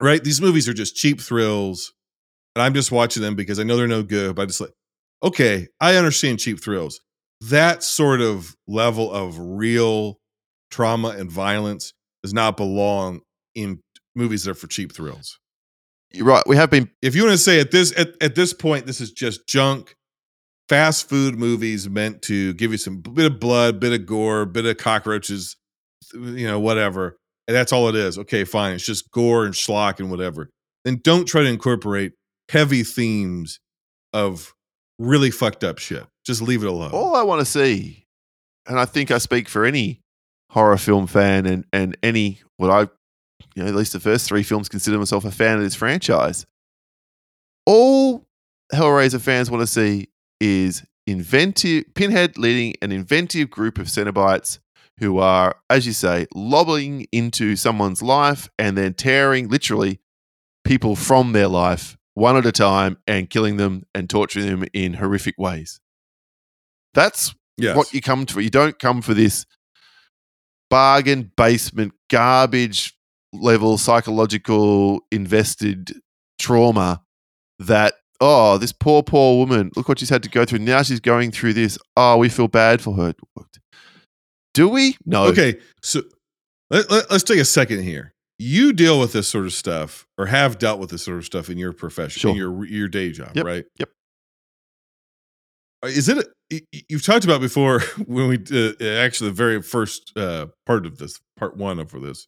right? 0.00 0.22
These 0.22 0.40
movies 0.40 0.68
are 0.68 0.74
just 0.74 0.96
cheap 0.96 1.20
thrills, 1.20 1.92
and 2.54 2.62
I'm 2.62 2.74
just 2.74 2.92
watching 2.92 3.22
them 3.22 3.34
because 3.34 3.58
I 3.58 3.64
know 3.64 3.76
they're 3.76 3.88
no 3.88 4.02
good, 4.02 4.36
but 4.36 4.42
I 4.42 4.46
just 4.46 4.60
like, 4.60 4.72
okay, 5.22 5.68
I 5.80 5.96
understand 5.96 6.40
cheap 6.40 6.62
thrills. 6.62 7.00
That 7.40 7.82
sort 7.82 8.20
of 8.20 8.54
level 8.66 9.12
of 9.12 9.38
real 9.38 10.18
trauma 10.70 11.08
and 11.10 11.30
violence 11.30 11.92
does 12.22 12.34
not 12.34 12.56
belong 12.56 13.20
in 13.54 13.80
movies 14.14 14.44
that 14.44 14.52
are 14.52 14.54
for 14.54 14.66
cheap 14.66 14.92
thrills 14.92 15.38
You're 16.12 16.26
right. 16.26 16.42
We 16.46 16.56
have 16.56 16.70
been 16.70 16.90
if 17.00 17.14
you 17.14 17.22
want 17.22 17.32
to 17.32 17.38
say 17.38 17.60
at 17.60 17.70
this 17.70 17.96
at, 17.98 18.10
at 18.20 18.34
this 18.34 18.52
point 18.52 18.86
this 18.86 19.00
is 19.00 19.12
just 19.12 19.46
junk 19.46 19.94
fast 20.68 21.08
food 21.08 21.38
movies 21.38 21.88
meant 21.88 22.22
to 22.22 22.52
give 22.54 22.72
you 22.72 22.78
some 22.78 23.00
bit 23.00 23.32
of 23.32 23.40
blood 23.40 23.80
bit 23.80 23.92
of 23.92 24.06
gore 24.06 24.44
bit 24.44 24.66
of 24.66 24.76
cockroaches 24.76 25.56
you 26.12 26.46
know 26.46 26.60
whatever 26.60 27.16
and 27.46 27.56
that's 27.56 27.72
all 27.72 27.88
it 27.88 27.94
is 27.94 28.18
okay 28.18 28.44
fine 28.44 28.74
it's 28.74 28.84
just 28.84 29.10
gore 29.10 29.44
and 29.44 29.54
schlock 29.54 29.98
and 29.98 30.10
whatever 30.10 30.50
then 30.84 31.00
don't 31.02 31.26
try 31.26 31.42
to 31.42 31.48
incorporate 31.48 32.12
heavy 32.50 32.82
themes 32.82 33.60
of 34.12 34.52
really 34.98 35.30
fucked 35.30 35.64
up 35.64 35.78
shit 35.78 36.04
just 36.24 36.42
leave 36.42 36.62
it 36.62 36.68
alone 36.68 36.90
all 36.92 37.14
I 37.14 37.22
want 37.22 37.40
to 37.40 37.44
see, 37.44 38.06
and 38.66 38.78
I 38.78 38.84
think 38.84 39.10
I 39.10 39.18
speak 39.18 39.48
for 39.48 39.64
any 39.64 40.00
horror 40.50 40.78
film 40.78 41.06
fan 41.06 41.46
and 41.46 41.64
and 41.72 41.96
any 42.02 42.40
what 42.56 42.70
I, 42.70 42.80
you 43.54 43.62
know, 43.62 43.66
at 43.66 43.74
least 43.74 43.92
the 43.92 44.00
first 44.00 44.26
three 44.26 44.42
films 44.42 44.68
consider 44.68 44.98
myself 44.98 45.24
a 45.24 45.30
fan 45.30 45.56
of 45.56 45.62
this 45.62 45.74
franchise. 45.74 46.46
All 47.66 48.26
Hellraiser 48.72 49.20
fans 49.20 49.50
want 49.50 49.62
to 49.62 49.66
see 49.66 50.08
is 50.40 50.84
inventive 51.06 51.84
Pinhead 51.94 52.38
leading 52.38 52.74
an 52.82 52.92
inventive 52.92 53.50
group 53.50 53.78
of 53.78 53.86
Cenobites 53.86 54.58
who 54.98 55.18
are, 55.18 55.56
as 55.70 55.86
you 55.86 55.92
say, 55.92 56.26
lobbing 56.34 57.06
into 57.12 57.56
someone's 57.56 58.02
life 58.02 58.48
and 58.58 58.76
then 58.76 58.94
tearing 58.94 59.48
literally 59.48 60.00
people 60.64 60.96
from 60.96 61.32
their 61.32 61.48
life 61.48 61.96
one 62.18 62.36
at 62.36 62.46
a 62.46 62.52
time 62.52 62.98
and 63.06 63.30
killing 63.30 63.56
them 63.56 63.84
and 63.94 64.08
torturing 64.08 64.46
them 64.46 64.64
in 64.72 64.94
horrific 64.94 65.36
ways. 65.38 65.80
That's 66.94 67.34
yes. 67.56 67.76
what 67.76 67.92
you 67.92 68.00
come 68.00 68.26
for. 68.26 68.40
You 68.40 68.50
don't 68.50 68.78
come 68.78 69.02
for 69.02 69.14
this 69.14 69.46
bargain 70.70 71.32
basement 71.36 71.92
garbage 72.10 72.94
level 73.32 73.78
psychological 73.78 75.00
invested 75.10 75.92
trauma 76.38 77.02
that 77.58 77.94
oh 78.20 78.58
this 78.58 78.72
poor 78.72 79.02
poor 79.02 79.38
woman 79.38 79.70
look 79.76 79.88
what 79.88 79.98
she's 79.98 80.08
had 80.10 80.22
to 80.22 80.28
go 80.28 80.44
through 80.44 80.58
now 80.58 80.82
she's 80.82 81.00
going 81.00 81.30
through 81.30 81.52
this 81.52 81.78
oh 81.96 82.16
we 82.16 82.28
feel 82.28 82.48
bad 82.48 82.80
for 82.80 82.94
her 82.94 83.14
do 84.54 84.68
we 84.68 84.96
no 85.06 85.24
Okay, 85.26 85.58
so 85.82 86.02
let, 86.70 86.90
let, 86.90 87.10
us 87.12 87.22
take 87.22 87.38
a 87.38 87.44
second 87.44 87.82
here. 87.82 88.12
You 88.38 88.72
deal 88.72 89.00
with 89.00 89.12
this 89.12 89.26
sort 89.28 89.46
of 89.46 89.52
stuff, 89.52 90.06
or 90.16 90.26
have 90.26 90.58
dealt 90.58 90.78
with 90.78 90.90
this 90.90 91.02
sort 91.02 91.18
of 91.18 91.24
stuff 91.24 91.50
in 91.50 91.58
your 91.58 91.72
profession, 91.72 92.20
Sure. 92.20 92.30
in 92.30 92.36
your 92.36 92.64
your 92.66 92.88
day 92.88 93.10
job, 93.10 93.32
Yep, 93.34 93.44
right? 93.44 93.64
yep. 93.78 93.90
Uh, 95.84 95.88
Is 95.88 96.08
it? 96.08 96.18
A, 96.52 96.60
you've 96.88 97.04
talked 97.04 97.24
about 97.24 97.40
before 97.40 97.80
when 98.06 98.28
we 98.28 98.36
uh, 98.36 98.84
actually 99.00 99.30
the 99.30 99.34
very 99.34 99.60
first 99.62 100.12
uh, 100.16 100.46
part 100.66 100.86
of 100.86 100.98
this, 100.98 101.20
part 101.36 101.56
one 101.56 101.78
of 101.78 101.90
this, 101.90 102.26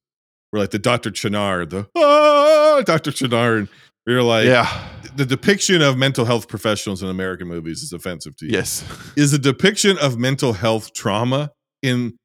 where 0.51 0.61
like 0.61 0.71
the 0.71 0.79
Doctor 0.79 1.11
Channard, 1.11 1.71
the 1.71 1.89
ah, 1.97 2.83
Doctor 2.85 3.13
Channard, 3.13 3.69
we 4.07 4.15
are 4.15 4.23
like, 4.23 4.47
yeah 4.47 4.87
the 5.17 5.27
depiction 5.27 5.83
of 5.83 5.99
mental 5.99 6.25
health 6.25 6.47
professionals 6.47 7.03
in 7.03 7.09
American 7.09 7.49
movies 7.49 7.83
is 7.83 7.93
offensive 7.93 8.37
to 8.37 8.47
you 8.47 8.53
yes 8.53 8.85
is 9.17 9.33
the 9.33 9.39
depiction 9.39 9.99
of 9.99 10.17
mental 10.17 10.53
health 10.53 10.93
trauma 10.93 11.51
in 11.83 12.17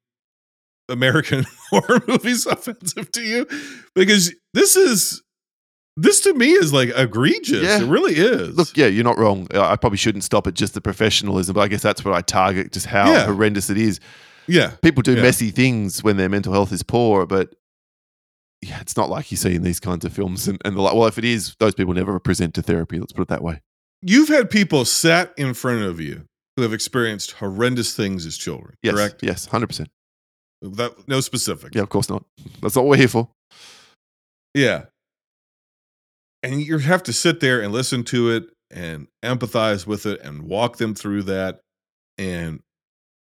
American 0.88 1.44
horror 1.70 2.00
movies 2.06 2.46
offensive 2.46 3.10
to 3.12 3.22
you? 3.22 3.46
Because 3.94 4.32
this 4.54 4.76
is 4.76 5.22
this 5.96 6.20
to 6.22 6.34
me 6.34 6.50
is 6.52 6.72
like 6.72 6.90
egregious. 6.94 7.62
Yeah. 7.64 7.80
It 7.82 7.86
really 7.88 8.14
is. 8.14 8.56
look 8.56 8.76
yeah 8.76 8.86
you're 8.86 9.02
not 9.04 9.16
wrong 9.18 9.46
i 9.54 9.76
probably 9.76 9.96
shouldn't 9.96 10.24
stop 10.24 10.46
at 10.46 10.52
just 10.54 10.74
the 10.74 10.80
professionalism 10.82 11.54
but 11.54 11.62
i 11.62 11.68
guess 11.68 11.80
that's 11.80 12.04
what 12.04 12.12
i 12.14 12.20
target 12.20 12.70
just 12.72 12.84
how 12.86 13.10
Yeah. 13.10 13.24
horrendous 13.24 13.70
it 13.70 13.78
is 13.78 13.98
yeah. 14.46 14.72
people 14.82 15.02
do 15.02 15.14
Yeah. 15.14 15.22
messy 15.22 15.50
things 15.50 16.04
when 16.04 16.18
their 16.18 16.28
mental 16.28 16.52
health 16.52 16.70
is 16.70 16.82
poor 16.82 17.24
but 17.26 17.54
yeah, 18.62 18.78
it's 18.80 18.96
not 18.96 19.08
like 19.08 19.30
you 19.30 19.36
see 19.36 19.54
in 19.54 19.62
these 19.62 19.80
kinds 19.80 20.04
of 20.04 20.12
films 20.12 20.46
and, 20.48 20.60
and 20.66 20.76
the 20.76 20.82
like 20.82 20.94
well 20.94 21.06
if 21.06 21.16
it 21.18 21.24
is 21.24 21.54
those 21.60 21.74
people 21.74 21.94
never 21.94 22.18
present 22.20 22.52
to 22.54 22.62
therapy 22.62 22.98
let's 22.98 23.12
put 23.12 23.22
it 23.22 23.28
that 23.28 23.42
way 23.42 23.62
You've 24.02 24.28
had 24.28 24.50
people 24.50 24.84
sat 24.84 25.32
in 25.38 25.54
front 25.54 25.82
of 25.82 25.98
you 25.98 26.26
who 26.56 26.62
have 26.62 26.72
experienced 26.74 27.32
horrendous 27.32 27.96
things 27.96 28.26
as 28.26 28.36
children. 28.36 28.74
yes 28.82 28.94
Correct? 28.94 29.22
yes 29.22 29.46
100% 29.48 29.86
That, 30.70 31.08
no 31.08 31.20
specific. 31.20 31.74
yeah 31.74 31.82
of 31.82 31.88
course 31.88 32.08
not 32.08 32.24
that's 32.60 32.76
not 32.76 32.84
what 32.84 32.90
we're 32.90 32.96
here 32.98 33.08
for 33.08 33.28
Yeah. 34.54 34.86
And 36.42 36.62
you 36.62 36.78
have 36.78 37.02
to 37.02 37.12
sit 37.12 37.40
there 37.40 37.60
and 37.60 37.72
listen 37.74 38.04
to 38.04 38.30
it 38.30 38.44
and 38.70 39.08
empathize 39.22 39.86
with 39.86 40.06
it 40.06 40.20
and 40.22 40.44
walk 40.44 40.78
them 40.78 40.94
through 40.94 41.24
that 41.24 41.60
and 42.16 42.60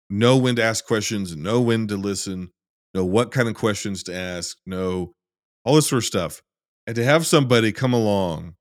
know 0.09 0.39
when 0.39 0.57
to 0.57 0.63
ask 0.63 0.87
questions, 0.87 1.37
know 1.37 1.61
when 1.61 1.87
to 1.89 1.97
listen, 1.99 2.51
know 2.95 3.05
what 3.05 3.31
kind 3.31 3.47
of 3.47 3.55
questions 3.55 4.03
to 4.05 4.15
ask, 4.15 4.57
know 4.65 5.13
all 5.67 5.75
this 5.75 5.89
sort 5.89 5.99
of 6.03 6.07
stuff. 6.07 6.41
And 6.87 6.97
to 6.97 7.05
have 7.05 7.27
somebody 7.27 7.73
come 7.73 7.93
along, 7.93 8.55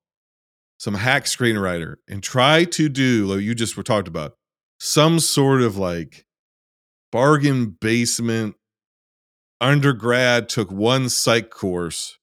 some 0.77 0.95
hack 0.95 1.23
screenwriter, 1.23 1.95
and 2.09 2.21
try 2.21 2.65
to 2.65 2.89
do, 2.89 3.27
like 3.27 3.41
you 3.41 3.55
just 3.55 3.77
were 3.77 3.83
talked 3.83 4.09
about, 4.09 4.33
some 4.81 5.21
sort 5.21 5.61
of 5.61 5.77
like 5.77 6.25
bargain 7.13 7.77
basement 7.79 8.56
undergrad 9.61 10.49
took 10.49 10.71
one 10.71 11.09
psych 11.09 11.49
course. 11.49 12.17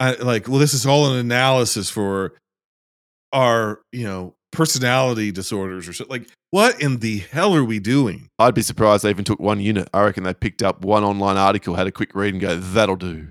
I, 0.00 0.12
like 0.14 0.48
well 0.48 0.58
this 0.58 0.74
is 0.74 0.86
all 0.86 1.12
an 1.12 1.18
analysis 1.18 1.90
for 1.90 2.34
our 3.32 3.80
you 3.92 4.04
know 4.04 4.34
personality 4.52 5.32
disorders 5.32 5.88
or 5.88 5.92
something 5.92 6.20
like 6.20 6.28
what 6.50 6.80
in 6.80 6.98
the 6.98 7.18
hell 7.18 7.54
are 7.54 7.64
we 7.64 7.78
doing? 7.78 8.28
I'd 8.38 8.54
be 8.54 8.62
surprised 8.62 9.04
they 9.04 9.10
even 9.10 9.24
took 9.24 9.38
one 9.40 9.60
unit. 9.60 9.90
I 9.92 10.02
reckon 10.04 10.24
they 10.24 10.32
picked 10.32 10.62
up 10.62 10.82
one 10.84 11.04
online 11.04 11.36
article 11.36 11.74
had 11.74 11.86
a 11.86 11.92
quick 11.92 12.14
read 12.14 12.32
and 12.32 12.40
go 12.40 12.56
that'll 12.56 12.96
do. 12.96 13.28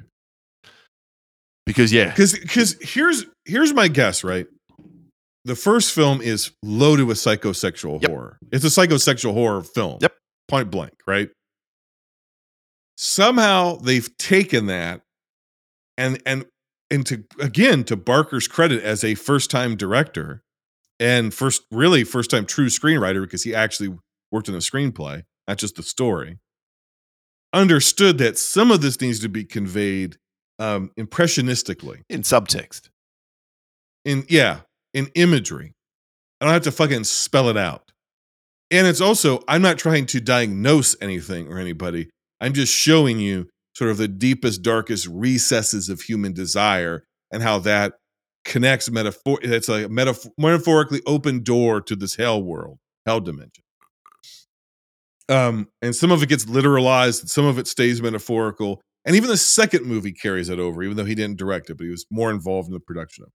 Because 1.66 1.92
yeah. 1.92 2.10
Because 2.10 2.38
because 2.38 2.76
here's 2.82 3.26
here's 3.46 3.74
my 3.74 3.88
guess 3.88 4.24
right? 4.24 4.46
The 5.46 5.56
first 5.56 5.94
film 5.94 6.22
is 6.22 6.52
loaded 6.62 7.06
with 7.08 7.18
psychosexual 7.18 8.02
Yep. 8.02 8.12
horror. 8.12 8.38
It's 8.52 8.66
a 8.66 8.68
psychosexual 8.68 9.34
horror 9.34 9.64
film. 9.64 10.00
Yep. 10.02 10.14
point 10.50 10.70
blank 10.70 10.94
right 11.08 11.30
somehow 12.98 13.78
they've 13.78 14.16
taken 14.18 14.66
that 14.68 15.02
and 15.98 16.22
and 16.26 16.46
and 16.92 17.06
to 17.06 17.24
again 17.40 17.84
to 17.86 17.96
barker's 17.96 18.48
credit 18.48 18.84
as 18.84 19.04
a 19.04 19.16
first 19.16 19.52
time 19.52 19.76
director 19.78 20.42
and 21.00 21.34
first, 21.34 21.62
really 21.72 22.04
first 22.04 22.32
time 22.32 22.46
true 22.46 22.68
screenwriter 22.68 23.22
because 23.22 23.44
he 23.44 23.54
actually 23.54 23.96
worked 24.32 24.50
on 24.50 24.54
the 24.56 24.60
screenplay, 24.62 25.24
not 25.48 25.58
just 25.58 25.76
the 25.76 25.84
story. 25.84 26.40
Understood 27.54 28.18
that 28.18 28.38
some 28.38 28.72
of 28.72 28.82
this 28.82 29.00
needs 29.00 29.20
to 29.20 29.30
be 29.30 29.44
conveyed 29.46 30.18
um, 30.60 30.92
impressionistically 31.00 32.02
In 32.10 32.24
subtext. 32.24 32.90
in 34.06 34.26
yeah 34.28 34.62
in 34.94 35.08
imagery 35.16 35.74
i 36.42 36.46
don't 36.46 36.54
have 36.54 36.64
to 36.64 36.72
fucking 36.72 37.04
spell 37.04 37.48
it 37.50 37.58
out 37.58 37.92
and 38.72 38.88
it's 38.88 39.02
also 39.02 39.40
i'm 39.48 39.62
not 39.62 39.78
trying 39.78 40.06
to 40.08 40.20
diagnose 40.20 40.96
anything 41.02 41.48
or 41.48 41.60
anybody 41.60 42.10
i'm 42.42 42.54
just 42.54 42.74
showing 42.74 43.20
you 43.20 43.48
sort 43.76 43.92
of 43.92 43.98
the 43.98 44.08
deepest 44.08 44.64
darkest 44.64 45.08
recesses 45.08 45.90
of 45.90 46.02
human 46.02 46.34
desire 46.34 47.04
and 47.32 47.44
how 47.44 47.60
that 47.60 47.94
connects 48.44 48.90
metaphor 48.90 49.38
it's 49.42 49.70
a 49.70 49.88
metaphor- 49.90 50.32
metaphorically 50.38 51.02
open 51.06 51.44
door 51.44 51.82
to 51.82 51.96
this 51.96 52.16
hell 52.16 52.42
world 52.42 52.80
hell 53.06 53.20
dimension. 53.20 53.64
Um 55.30 55.68
and 55.82 55.96
some 55.96 56.12
of 56.12 56.24
it 56.24 56.30
gets 56.30 56.46
literalized 56.46 57.28
some 57.28 57.46
of 57.46 57.60
it 57.60 57.68
stays 57.68 58.02
metaphorical 58.02 58.82
and 59.06 59.16
even 59.16 59.30
the 59.30 59.38
second 59.38 59.86
movie 59.86 60.14
carries 60.14 60.50
it 60.50 60.60
over 60.60 60.82
even 60.82 60.96
though 60.96 61.06
he 61.06 61.16
didn't 61.16 61.38
direct 61.38 61.70
it 61.70 61.78
but 61.78 61.84
he 61.84 61.92
was 61.92 62.06
more 62.10 62.32
involved 62.32 62.68
in 62.68 62.74
the 62.74 62.80
production 62.80 63.24
of 63.26 63.28
it. 63.28 63.34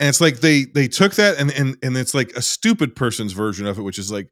And 0.00 0.08
it's 0.10 0.20
like 0.20 0.40
they 0.40 0.64
they 0.64 0.88
took 0.88 1.14
that 1.14 1.38
and 1.38 1.50
and 1.52 1.76
and 1.82 1.96
it's 1.96 2.14
like 2.14 2.32
a 2.32 2.42
stupid 2.42 2.94
person's 2.94 3.32
version 3.32 3.66
of 3.66 3.78
it 3.78 3.82
which 3.82 3.98
is 3.98 4.12
like 4.12 4.28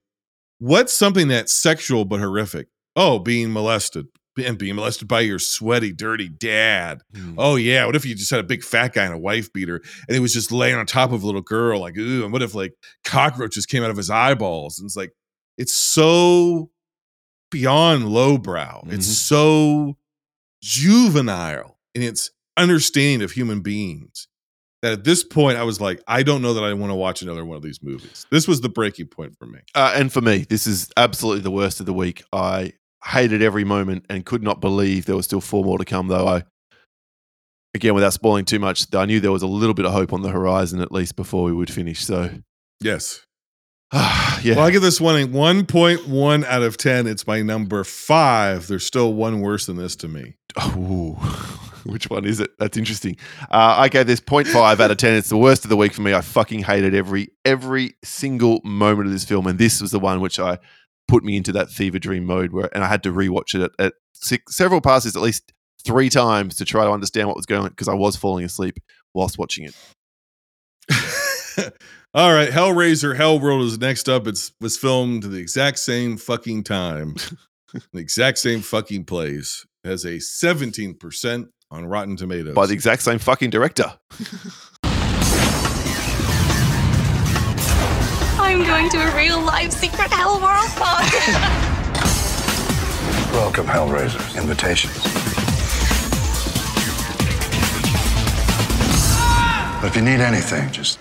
what's 0.58 0.92
something 0.92 1.28
that's 1.28 1.52
sexual 1.52 2.04
but 2.04 2.20
horrific 2.20 2.68
oh 2.96 3.18
being 3.18 3.52
molested 3.52 4.06
and 4.44 4.56
being 4.58 4.74
molested 4.76 5.06
by 5.08 5.20
your 5.20 5.38
sweaty 5.38 5.92
dirty 5.92 6.28
dad 6.28 7.02
oh 7.36 7.56
yeah 7.56 7.84
what 7.84 7.96
if 7.96 8.06
you 8.06 8.14
just 8.14 8.30
had 8.30 8.40
a 8.40 8.44
big 8.44 8.62
fat 8.62 8.92
guy 8.94 9.04
and 9.04 9.12
a 9.14 9.18
wife 9.18 9.52
beater 9.52 9.82
and 10.08 10.14
he 10.14 10.20
was 10.20 10.32
just 10.32 10.50
laying 10.52 10.76
on 10.76 10.86
top 10.86 11.12
of 11.12 11.22
a 11.22 11.26
little 11.26 11.42
girl 11.42 11.80
like 11.80 11.96
ooh 11.98 12.22
and 12.24 12.32
what 12.32 12.42
if 12.42 12.54
like 12.54 12.72
cockroaches 13.04 13.66
came 13.66 13.82
out 13.82 13.90
of 13.90 13.96
his 13.96 14.08
eyeballs 14.08 14.78
and 14.78 14.86
it's 14.86 14.96
like 14.96 15.12
it's 15.58 15.74
so 15.74 16.70
beyond 17.50 18.08
lowbrow 18.08 18.82
it's 18.88 19.08
Mhm. 19.08 19.12
so 19.12 19.96
juvenile 20.62 21.78
in 21.94 22.02
its 22.02 22.30
understanding 22.56 23.22
of 23.22 23.32
human 23.32 23.60
beings 23.60 24.28
that 24.82 24.92
at 24.92 25.04
this 25.04 25.22
point 25.22 25.58
I 25.58 25.62
was 25.64 25.78
like, 25.80 26.02
I 26.06 26.22
don't 26.22 26.40
know 26.40 26.54
that 26.54 26.64
I 26.64 26.72
want 26.72 26.90
to 26.90 26.94
watch 26.94 27.20
another 27.20 27.44
one 27.44 27.56
of 27.56 27.62
these 27.62 27.82
movies. 27.82 28.24
This 28.30 28.48
was 28.48 28.62
the 28.62 28.68
breaking 28.70 29.08
point 29.08 29.36
for 29.38 29.44
me. 29.46 29.58
Uh, 29.74 29.92
and 29.94 30.10
for 30.10 30.22
me, 30.22 30.46
this 30.48 30.66
is 30.66 30.90
absolutely 30.96 31.42
the 31.42 31.50
worst 31.50 31.80
of 31.80 31.86
the 31.86 31.92
week. 31.92 32.22
I 32.32 32.72
hated 33.04 33.42
every 33.42 33.64
moment 33.64 34.06
and 34.08 34.24
could 34.24 34.42
not 34.42 34.60
believe 34.60 35.06
there 35.06 35.16
was 35.16 35.26
still 35.26 35.40
four 35.40 35.64
more 35.64 35.78
to 35.78 35.84
come, 35.84 36.08
though. 36.08 36.26
I, 36.26 36.44
again, 37.74 37.94
without 37.94 38.12
spoiling 38.12 38.44
too 38.44 38.58
much, 38.58 38.92
I 38.94 39.06
knew 39.06 39.20
there 39.20 39.32
was 39.32 39.42
a 39.42 39.46
little 39.46 39.74
bit 39.74 39.86
of 39.86 39.92
hope 39.92 40.12
on 40.12 40.22
the 40.22 40.30
horizon 40.30 40.80
at 40.80 40.92
least 40.92 41.16
before 41.16 41.44
we 41.44 41.52
would 41.52 41.70
finish. 41.70 42.04
So, 42.04 42.30
Yes. 42.80 43.24
yeah. 43.92 44.54
Well, 44.54 44.60
I 44.60 44.70
give 44.70 44.82
this 44.82 45.00
one 45.00 45.20
a 45.20 45.26
1.1 45.26 46.44
out 46.44 46.62
of 46.62 46.76
10. 46.76 47.06
It's 47.06 47.26
my 47.26 47.42
number 47.42 47.82
five. 47.84 48.68
There's 48.68 48.86
still 48.86 49.12
one 49.14 49.40
worse 49.40 49.66
than 49.66 49.76
this 49.76 49.96
to 49.96 50.08
me. 50.08 50.36
Ooh, 50.76 51.12
which 51.84 52.08
one 52.08 52.24
is 52.24 52.38
it? 52.38 52.50
That's 52.58 52.76
interesting. 52.76 53.16
Uh, 53.50 53.74
I 53.78 53.88
gave 53.88 54.06
this 54.06 54.20
0.5 54.20 54.78
out 54.78 54.90
of 54.90 54.96
10. 54.96 55.14
It's 55.14 55.28
the 55.28 55.36
worst 55.36 55.64
of 55.64 55.70
the 55.70 55.76
week 55.76 55.92
for 55.92 56.02
me. 56.02 56.14
I 56.14 56.20
fucking 56.20 56.62
hated 56.62 56.94
every 56.94 57.30
every 57.44 57.94
single 58.04 58.60
moment 58.64 59.08
of 59.08 59.12
this 59.12 59.24
film, 59.24 59.46
and 59.48 59.58
this 59.58 59.80
was 59.80 59.90
the 59.90 60.00
one 60.00 60.20
which 60.20 60.38
I 60.38 60.58
put 61.10 61.24
me 61.24 61.36
into 61.36 61.52
that 61.52 61.70
fever 61.70 61.98
dream 61.98 62.24
mode 62.24 62.52
where, 62.52 62.74
and 62.74 62.84
I 62.84 62.88
had 62.88 63.02
to 63.02 63.12
rewatch 63.12 63.54
it 63.54 63.62
at, 63.62 63.72
at 63.78 63.94
six, 64.14 64.56
several 64.56 64.80
passes, 64.80 65.16
at 65.16 65.22
least 65.22 65.52
three 65.84 66.08
times 66.08 66.56
to 66.56 66.64
try 66.64 66.84
to 66.84 66.90
understand 66.90 67.26
what 67.26 67.36
was 67.36 67.46
going 67.46 67.62
on 67.62 67.68
because 67.70 67.88
I 67.88 67.94
was 67.94 68.16
falling 68.16 68.44
asleep 68.44 68.78
whilst 69.12 69.36
watching 69.38 69.64
it. 69.64 69.74
All 72.14 72.32
right, 72.32 72.48
Hellraiser 72.48 73.16
Hellworld 73.16 73.64
is 73.66 73.78
next 73.78 74.08
up. 74.08 74.26
It's 74.26 74.52
was 74.60 74.76
filmed 74.76 75.24
the 75.24 75.36
exact 75.38 75.78
same 75.78 76.16
fucking 76.16 76.64
time, 76.64 77.16
the 77.92 78.00
exact 78.00 78.38
same 78.38 78.60
fucking 78.60 79.04
place. 79.04 79.66
It 79.84 79.88
has 79.88 80.04
a 80.04 80.16
17% 80.16 81.48
on 81.70 81.86
Rotten 81.86 82.16
Tomatoes. 82.16 82.54
By 82.54 82.66
the 82.66 82.74
exact 82.74 83.02
same 83.02 83.18
fucking 83.18 83.50
director. 83.50 83.92
I'm 88.50 88.64
going 88.64 88.90
to 88.90 88.98
a 88.98 89.16
real 89.16 89.40
life 89.40 89.70
secret 89.70 90.10
hell 90.10 90.40
world 90.40 90.68
party. 90.70 91.06
Welcome, 93.32 93.66
Hellraisers. 93.66 94.36
Invitations. 94.36 95.04
But 99.80 99.86
if 99.86 99.94
you 99.94 100.02
need 100.02 100.20
anything, 100.20 100.68
just 100.72 100.98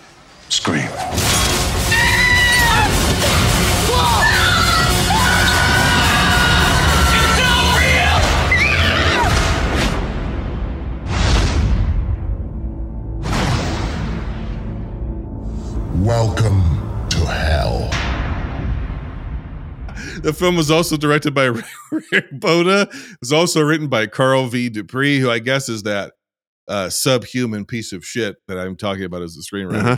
scream. 0.49 0.87
Welcome 16.05 16.61
to 16.61 16.68
hell. 17.29 17.89
The 20.21 20.33
film 20.33 20.55
was 20.55 20.69
also 20.69 20.97
directed 20.97 21.33
by 21.33 21.45
Rick 21.91 22.31
Bota. 22.31 22.89
It 22.91 23.19
was 23.21 23.31
also 23.33 23.61
written 23.61 23.87
by 23.87 24.07
Carl 24.07 24.47
V. 24.47 24.69
Dupré, 24.69 25.19
who 25.19 25.29
I 25.29 25.39
guess 25.39 25.69
is 25.69 25.83
that 25.83 26.13
uh, 26.67 26.89
subhuman 26.89 27.65
piece 27.65 27.93
of 27.93 28.05
shit 28.05 28.37
that 28.47 28.57
I'm 28.57 28.75
talking 28.75 29.03
about 29.03 29.23
as 29.23 29.37
a 29.37 29.41
screenwriter. 29.41 29.83
Uh-huh. 29.83 29.97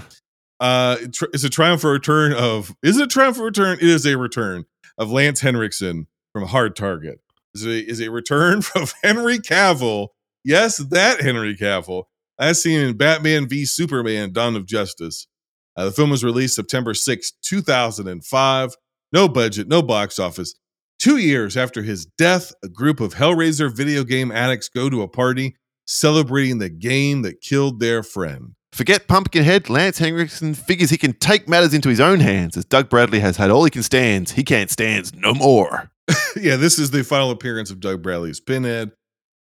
Uh, 0.60 0.98
it 1.02 1.18
it's 1.34 1.44
a 1.44 1.50
triumphant 1.50 1.92
return 1.92 2.34
of. 2.34 2.76
Is 2.84 2.98
it 2.98 3.04
a 3.04 3.08
triumphant 3.08 3.46
return? 3.46 3.78
It 3.82 3.88
is 3.88 4.06
a 4.06 4.18
return 4.18 4.66
of 4.98 5.12
Lance 5.12 5.42
Henriksen 5.42 6.08
from 6.34 6.48
Hard 6.48 6.76
Target. 6.76 7.20
Is 7.56 7.66
a 7.66 7.80
is 7.80 8.00
a 8.00 8.12
return 8.12 8.62
from 8.62 8.86
Henry 9.04 9.40
Cavill. 9.40 10.10
Yes, 10.44 10.78
that 10.78 11.22
Henry 11.22 11.56
Cavill. 11.56 12.06
As 12.40 12.62
seen 12.62 12.80
in 12.80 12.96
Batman 12.96 13.48
v 13.48 13.66
Superman: 13.66 14.32
Dawn 14.32 14.56
of 14.56 14.66
Justice. 14.66 15.28
Uh, 15.76 15.86
the 15.86 15.92
film 15.92 16.10
was 16.10 16.24
released 16.24 16.56
September 16.56 16.94
6, 16.94 17.32
2005. 17.44 18.76
No 19.14 19.28
budget, 19.28 19.68
no 19.68 19.82
box 19.82 20.20
office. 20.20 20.56
Two 21.00 21.18
years 21.18 21.58
after 21.58 21.82
his 21.82 22.06
death, 22.06 22.54
a 22.64 22.70
group 22.70 23.00
of 23.00 23.16
Hellraiser 23.16 23.76
video 23.76 24.04
game 24.04 24.32
addicts 24.32 24.70
go 24.70 24.90
to 24.90 25.02
a 25.02 25.08
party 25.08 25.56
celebrating 25.88 26.60
the 26.60 26.70
game 26.70 27.24
that 27.24 27.42
killed 27.42 27.80
their 27.80 28.04
friend. 28.04 28.54
Forget 28.72 29.08
Pumpkinhead. 29.08 29.70
Lance 29.70 29.98
Henriksen 29.98 30.54
figures 30.54 30.90
he 30.90 30.98
can 30.98 31.14
take 31.14 31.50
matters 31.50 31.74
into 31.74 31.90
his 31.90 32.00
own 32.00 32.20
hands 32.20 32.56
as 32.56 32.64
Doug 32.64 32.90
Bradley 32.90 33.20
has 33.20 33.36
had 33.36 33.50
all 33.50 33.66
he 33.66 33.70
can 33.70 33.84
stand. 33.84 34.30
He 34.30 34.44
can't 34.44 34.70
stand 34.70 35.12
no 35.18 35.34
more. 35.34 35.92
yeah, 36.36 36.56
this 36.56 36.80
is 36.80 36.92
the 36.92 37.04
final 37.04 37.32
appearance 37.32 37.70
of 37.70 37.80
Doug 37.80 38.02
Bradley's 38.02 38.40
Pinhead. 38.40 38.92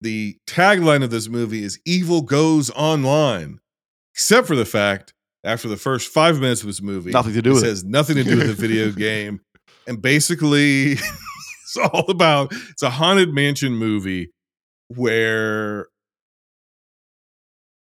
The 0.00 0.36
tagline 0.46 1.02
of 1.02 1.10
this 1.10 1.28
movie 1.28 1.62
is 1.62 1.80
Evil 1.86 2.22
Goes 2.22 2.70
Online, 2.70 3.60
except 4.12 4.46
for 4.46 4.56
the 4.56 4.64
fact 4.64 5.13
after 5.44 5.68
the 5.68 5.76
first 5.76 6.12
five 6.12 6.40
minutes 6.40 6.62
of 6.62 6.66
this 6.68 6.82
movie, 6.82 7.10
Nothing 7.10 7.34
to 7.34 7.42
do 7.42 7.50
it 7.50 7.54
with 7.54 7.64
it. 7.64 7.68
has 7.68 7.84
nothing 7.84 8.16
to 8.16 8.24
do 8.24 8.36
with 8.38 8.46
the 8.46 8.54
video 8.54 8.90
game. 8.96 9.40
And 9.86 10.00
basically, 10.00 10.92
it's 10.92 11.76
all 11.92 12.10
about 12.10 12.52
it's 12.70 12.82
a 12.82 12.90
haunted 12.90 13.32
mansion 13.34 13.72
movie 13.74 14.30
where 14.88 15.86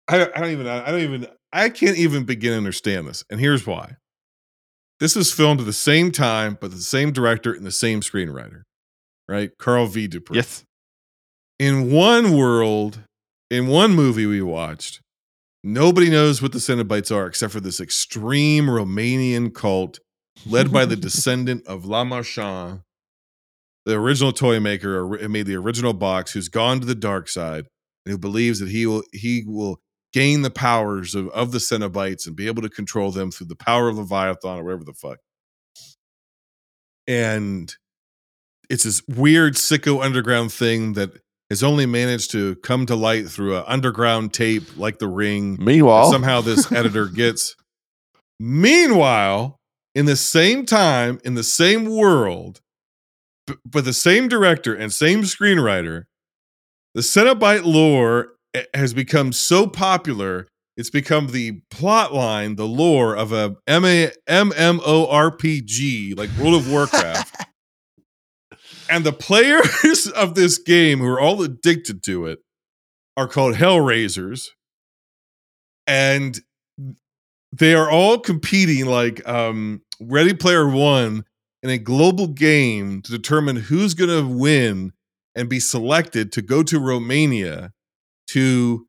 I 0.09 0.19
don't, 0.19 0.37
I 0.37 0.41
don't 0.41 0.51
even 0.51 0.67
I 0.67 0.91
don't 0.91 1.01
even 1.01 1.27
I 1.53 1.69
can't 1.69 1.97
even 1.97 2.25
begin 2.25 2.53
to 2.53 2.57
understand 2.57 3.07
this. 3.07 3.25
And 3.31 3.39
here's 3.41 3.67
why. 3.67 3.97
This 4.99 5.17
was 5.17 5.33
filmed 5.33 5.61
at 5.61 5.67
the 5.67 5.73
same 5.73 6.13
time, 6.13 6.59
but 6.61 6.71
the 6.71 6.77
same 6.79 7.11
director 7.13 7.53
and 7.55 7.65
the 7.65 7.71
same 7.73 8.01
screenwriter, 8.03 8.63
right? 9.29 9.51
Carl 9.59 9.87
V. 9.87 10.09
Dupré. 10.09 10.37
Yes. 10.37 10.65
In 11.59 11.91
one 11.91 12.37
world, 12.37 13.01
in 13.51 13.67
one 13.67 13.93
movie 13.95 14.27
we 14.27 14.43
watched, 14.43 15.01
nobody 15.63 16.11
knows 16.11 16.41
what 16.41 16.53
the 16.53 16.59
Cenobites 16.59 17.15
are 17.15 17.27
except 17.27 17.53
for 17.53 17.61
this 17.61 17.81
extreme 17.81 18.67
Romanian 18.67 19.55
cult 19.55 19.99
led 20.47 20.73
by 20.73 20.85
the 20.85 20.97
descendant 21.09 21.67
of 21.67 21.85
LeMarchand, 21.85 22.83
the 23.85 23.95
original 23.95 24.33
toy 24.33 24.61
maker 24.61 25.07
who 25.07 25.25
uh, 25.25 25.29
made 25.29 25.47
the 25.47 25.57
original 25.57 25.93
box, 25.93 26.33
who's 26.33 26.49
gone 26.49 26.81
to 26.81 26.87
the 26.87 26.95
dark 26.95 27.29
side 27.29 27.67
and 28.05 28.13
who 28.13 28.19
believes 28.19 28.61
that 28.61 28.69
he 28.69 28.87
will 28.87 29.03
he 29.13 29.45
will 29.47 29.81
gain 30.13 30.43
the 30.43 30.51
powers 30.51 31.15
of, 31.15 31.29
of 31.29 31.53
the 31.53 31.59
Cenobites 31.59 32.27
and 32.27 32.35
be 32.35 32.47
able 32.47 32.63
to 32.63 32.69
control 32.69 33.11
them 33.11 33.31
through 33.31 33.47
the 33.47 33.57
power 33.57 33.89
of 33.89 33.97
Leviathan 33.97 34.59
or 34.59 34.65
whatever 34.65 34.85
the 34.85 34.93
fuck. 34.93 35.19
And 37.07 37.73
it's 38.69 38.85
this 38.85 39.03
weird 39.09 39.55
sicko 39.55 40.03
underground 40.03 40.53
thing 40.53 40.95
that 40.95 41.11
has 41.51 41.63
only 41.63 41.85
managed 41.85 42.31
to 42.31 42.57
come 42.57 42.87
to 42.87 42.95
light 42.95 43.29
through 43.29 43.57
an 43.57 43.65
underground 43.67 44.33
tape 44.33 44.77
like 44.77 44.99
the 44.99 45.09
ring. 45.09 45.57
Meanwhile, 45.61 46.11
somehow 46.11 46.41
this 46.41 46.71
editor 46.73 47.07
gets. 47.07 47.57
Meanwhile, 48.39 49.57
in 49.95 50.07
the 50.07 50.17
same 50.17 50.65
time, 50.65 51.21
in 51.25 51.35
the 51.35 51.45
same 51.45 51.85
world, 51.85 52.61
b- 53.47 53.55
but 53.67 53.85
the 53.85 53.93
same 53.93 54.29
director 54.29 54.75
and 54.75 54.93
same 54.93 55.23
screenwriter, 55.23 56.05
the 56.95 57.03
Cenobite 57.03 57.65
lore 57.65 58.35
has 58.75 58.95
become 58.95 59.33
so 59.33 59.67
popular 59.67 60.47
it's 60.81 60.89
become 60.89 61.27
the 61.27 61.61
plot 61.71 62.15
line, 62.15 62.57
the 62.57 62.67
lore 62.67 63.15
of 63.15 63.33
a 63.35 63.55
M 63.67 63.85
A 63.85 64.13
M 64.27 64.51
M 64.57 64.81
O 64.83 65.07
R 65.09 65.31
P 65.31 65.61
G 65.61 66.15
like 66.15 66.31
World 66.39 66.55
of 66.55 66.71
Warcraft. 66.73 67.45
And 68.91 69.05
the 69.05 69.12
players 69.12 70.07
of 70.16 70.34
this 70.34 70.59
game 70.59 70.99
who 70.99 71.07
are 71.07 71.20
all 71.20 71.43
addicted 71.43 72.03
to 72.05 72.26
it 72.26 72.41
are 73.16 73.28
called 73.28 73.55
Hellraisers. 73.55 74.49
And 75.86 76.38
they 77.53 77.74
are 77.74 77.91
all 77.91 78.18
competing 78.18 78.86
like 78.86 79.26
um 79.28 79.82
Ready 80.01 80.34
Player 80.34 80.68
One 80.68 81.24
in 81.62 81.70
a 81.70 81.78
global 81.78 82.26
game 82.26 83.03
to 83.03 83.12
determine 83.12 83.57
who's 83.57 83.95
going 83.95 84.11
to 84.11 84.26
win 84.26 84.93
and 85.34 85.49
be 85.49 85.61
selected 85.61 86.32
to 86.32 86.43
go 86.43 86.62
to 86.62 86.78
Romania 86.78 87.72
to 88.28 88.86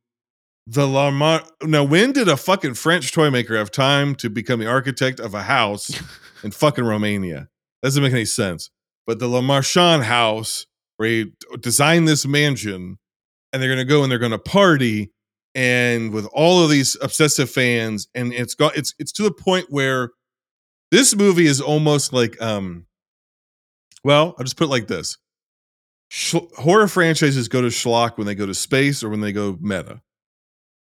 the 0.67 0.85
Lamar. 0.87 1.43
Now, 1.63 1.83
when 1.83 2.13
did 2.13 2.29
a 2.29 2.37
fucking 2.37 2.75
French 2.75 3.11
toy 3.11 3.29
maker 3.29 3.57
have 3.57 3.71
time 3.71 4.15
to 4.15 4.29
become 4.29 4.59
the 4.59 4.67
architect 4.67 5.19
of 5.19 5.33
a 5.33 5.43
house 5.43 5.91
in 6.43 6.51
fucking 6.51 6.85
Romania? 6.85 7.49
Doesn't 7.83 8.01
make 8.01 8.13
any 8.13 8.25
sense. 8.25 8.69
But 9.07 9.19
the 9.19 9.27
LeMarchand 9.27 10.03
house, 10.03 10.65
where 10.97 11.09
he 11.09 11.31
designed 11.59 12.07
this 12.07 12.25
mansion, 12.25 12.97
and 13.51 13.61
they're 13.61 13.69
going 13.69 13.85
to 13.85 13.91
go 13.91 14.03
and 14.03 14.11
they're 14.11 14.19
going 14.19 14.31
to 14.31 14.37
party, 14.39 15.11
and 15.55 16.13
with 16.13 16.27
all 16.33 16.63
of 16.63 16.69
these 16.69 16.95
obsessive 17.01 17.49
fans, 17.49 18.07
and 18.15 18.31
it's 18.33 18.55
got 18.55 18.77
it's 18.77 18.93
it's 18.99 19.11
to 19.13 19.23
the 19.23 19.31
point 19.31 19.65
where 19.69 20.11
this 20.91 21.15
movie 21.15 21.47
is 21.47 21.59
almost 21.61 22.13
like 22.13 22.41
um. 22.41 22.85
Well, 24.03 24.35
I'll 24.37 24.43
just 24.43 24.57
put 24.57 24.65
it 24.65 24.71
like 24.71 24.87
this: 24.87 25.17
Sch- 26.09 26.35
horror 26.57 26.87
franchises 26.87 27.47
go 27.47 27.61
to 27.61 27.67
schlock 27.67 28.17
when 28.17 28.25
they 28.27 28.35
go 28.35 28.45
to 28.45 28.53
space 28.55 29.03
or 29.03 29.09
when 29.09 29.21
they 29.21 29.31
go 29.31 29.57
meta. 29.61 30.01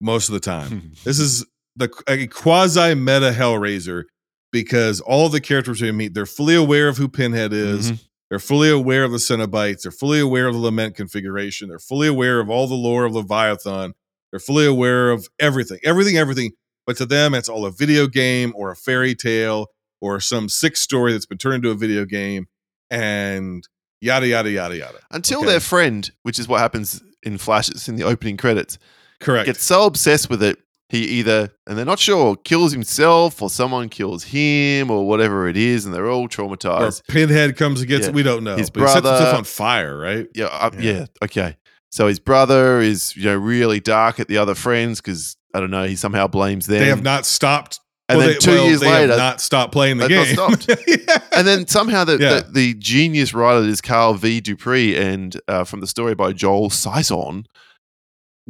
Most 0.00 0.28
of 0.28 0.32
the 0.34 0.40
time, 0.40 0.92
this 1.04 1.18
is 1.18 1.44
the 1.76 1.90
a 2.08 2.26
quasi 2.28 2.94
meta 2.94 3.32
Hellraiser 3.36 4.04
because 4.52 5.00
all 5.00 5.28
the 5.28 5.40
characters 5.40 5.80
we 5.82 5.92
meet, 5.92 6.14
they're 6.14 6.26
fully 6.26 6.54
aware 6.54 6.88
of 6.88 6.96
who 6.96 7.08
Pinhead 7.08 7.52
is. 7.52 7.92
Mhm. 7.92 8.04
They're 8.31 8.39
fully 8.39 8.70
aware 8.70 9.03
of 9.05 9.11
the 9.11 9.18
Cenobites. 9.18 9.83
They're 9.83 9.91
fully 9.93 10.20
aware 10.20 10.47
of 10.47 10.55
the 10.55 10.61
Lament 10.61 10.95
configuration. 10.95 11.68
They're 11.68 11.78
fully 11.81 12.07
aware 12.07 12.39
of 12.41 12.49
all 12.49 12.66
the 12.68 12.74
lore 12.74 13.05
of 13.05 13.12
Leviathan. 13.12 13.93
They're 14.31 14.39
fully 14.41 14.66
aware 14.66 15.11
of 15.11 15.28
everything, 15.41 15.81
everything, 15.83 16.16
everything. 16.16 16.53
But 16.87 16.97
to 16.99 17.07
them, 17.07 17.35
it's 17.35 17.49
all 17.49 17.66
a 17.66 17.72
video 17.72 18.07
game 18.07 18.53
or 18.57 18.70
a 18.70 18.76
fairy 18.76 19.14
tale 19.16 19.66
or 20.01 20.20
some 20.20 20.49
sick 20.49 20.76
story 20.76 21.12
that's 21.12 21.26
been 21.26 21.39
turned 21.39 21.57
into 21.57 21.70
a 21.70 21.74
video 21.74 22.05
game 22.05 22.47
and 22.91 23.66
yada, 24.01 24.28
yada, 24.28 24.51
yada, 24.51 24.76
yada. 24.76 24.99
Until 25.11 25.41
Okay. 25.41 25.49
their 25.51 25.61
friend, 25.61 26.09
which 26.22 26.39
is 26.39 26.47
what 26.49 26.61
happens 26.61 27.03
in 27.24 27.37
flashes 27.37 27.89
in 27.89 27.97
the 27.97 28.05
opening 28.05 28.37
credits, 28.37 28.78
Correct. 29.18 29.47
gets 29.47 29.64
so 29.64 29.85
obsessed 29.87 30.31
with 30.31 30.43
it, 30.43 30.59
he 30.91 31.05
either, 31.05 31.51
and 31.66 31.78
they're 31.78 31.84
not 31.84 31.99
sure, 31.99 32.36
kills 32.36 32.72
himself 32.72 33.41
or 33.41 33.49
someone 33.49 33.88
kills 33.88 34.24
him 34.24 34.91
or 34.91 35.07
whatever 35.07 35.49
it 35.49 35.57
is, 35.57 35.84
and 35.86 35.95
they're 35.95 36.09
all 36.11 36.22
or 36.22 36.28
traumatized. 36.28 37.07
Pinhead 37.09 37.57
comes 37.57 37.80
and 37.80 37.88
gets 37.88 38.07
Yeah. 38.07 38.12
We 38.12 38.22
don't 38.22 38.43
know. 38.45 38.57
His 38.57 38.70
but 38.70 38.80
he 38.80 38.86
sets 38.88 39.01
brother- 39.03 39.16
himself 39.16 39.38
on 39.38 39.45
fire, 39.45 39.97
right? 39.97 40.26
Yeah, 40.34 40.47
uh, 40.47 40.70
Yeah. 40.78 40.93
yeah, 40.93 41.07
okay. 41.22 41.57
So 41.91 42.07
his 42.07 42.18
brother 42.20 42.80
is, 42.80 43.16
you 43.16 43.24
know, 43.24 43.36
really 43.36 43.80
dark 43.80 44.20
at 44.20 44.28
the 44.28 44.36
other 44.38 44.55
friends 44.55 45.01
because 45.01 45.36
I 45.55 45.61
don't 45.61 45.70
know, 45.70 45.84
he 45.84 45.97
somehow 45.97 46.26
blames 46.28 46.66
them. 46.66 46.78
They 46.80 46.88
have 46.88 47.03
not 47.03 47.26
stopped. 47.26 47.80
And 48.09 48.18
well, 48.18 48.26
then 48.26 48.34
they- 48.34 48.38
two 48.41 48.51
well, 48.53 48.66
years 48.66 48.80
they 48.80 48.86
have 48.88 49.01
later- 49.11 49.16
not 49.16 49.41
stopped 49.41 49.72
playing 49.72 49.99
the 49.99 50.09
game. 50.09 50.36
Yeah. 50.86 51.18
and 51.32 51.47
then 51.47 51.66
somehow 51.68 52.03
the, 52.05 52.18
Yeah. 52.18 52.41
the, 52.41 52.47
the 52.53 52.74
genius 52.74 53.32
writer 53.34 53.64
is 53.66 53.80
Carl 53.80 54.14
V. 54.14 54.41
Dupré 54.41 54.99
and 54.99 55.41
uh, 55.49 55.62
from 55.64 55.80
the 55.80 55.86
story 55.86 56.14
by 56.16 56.32
Joel 56.32 56.70
Soisson 56.70 57.45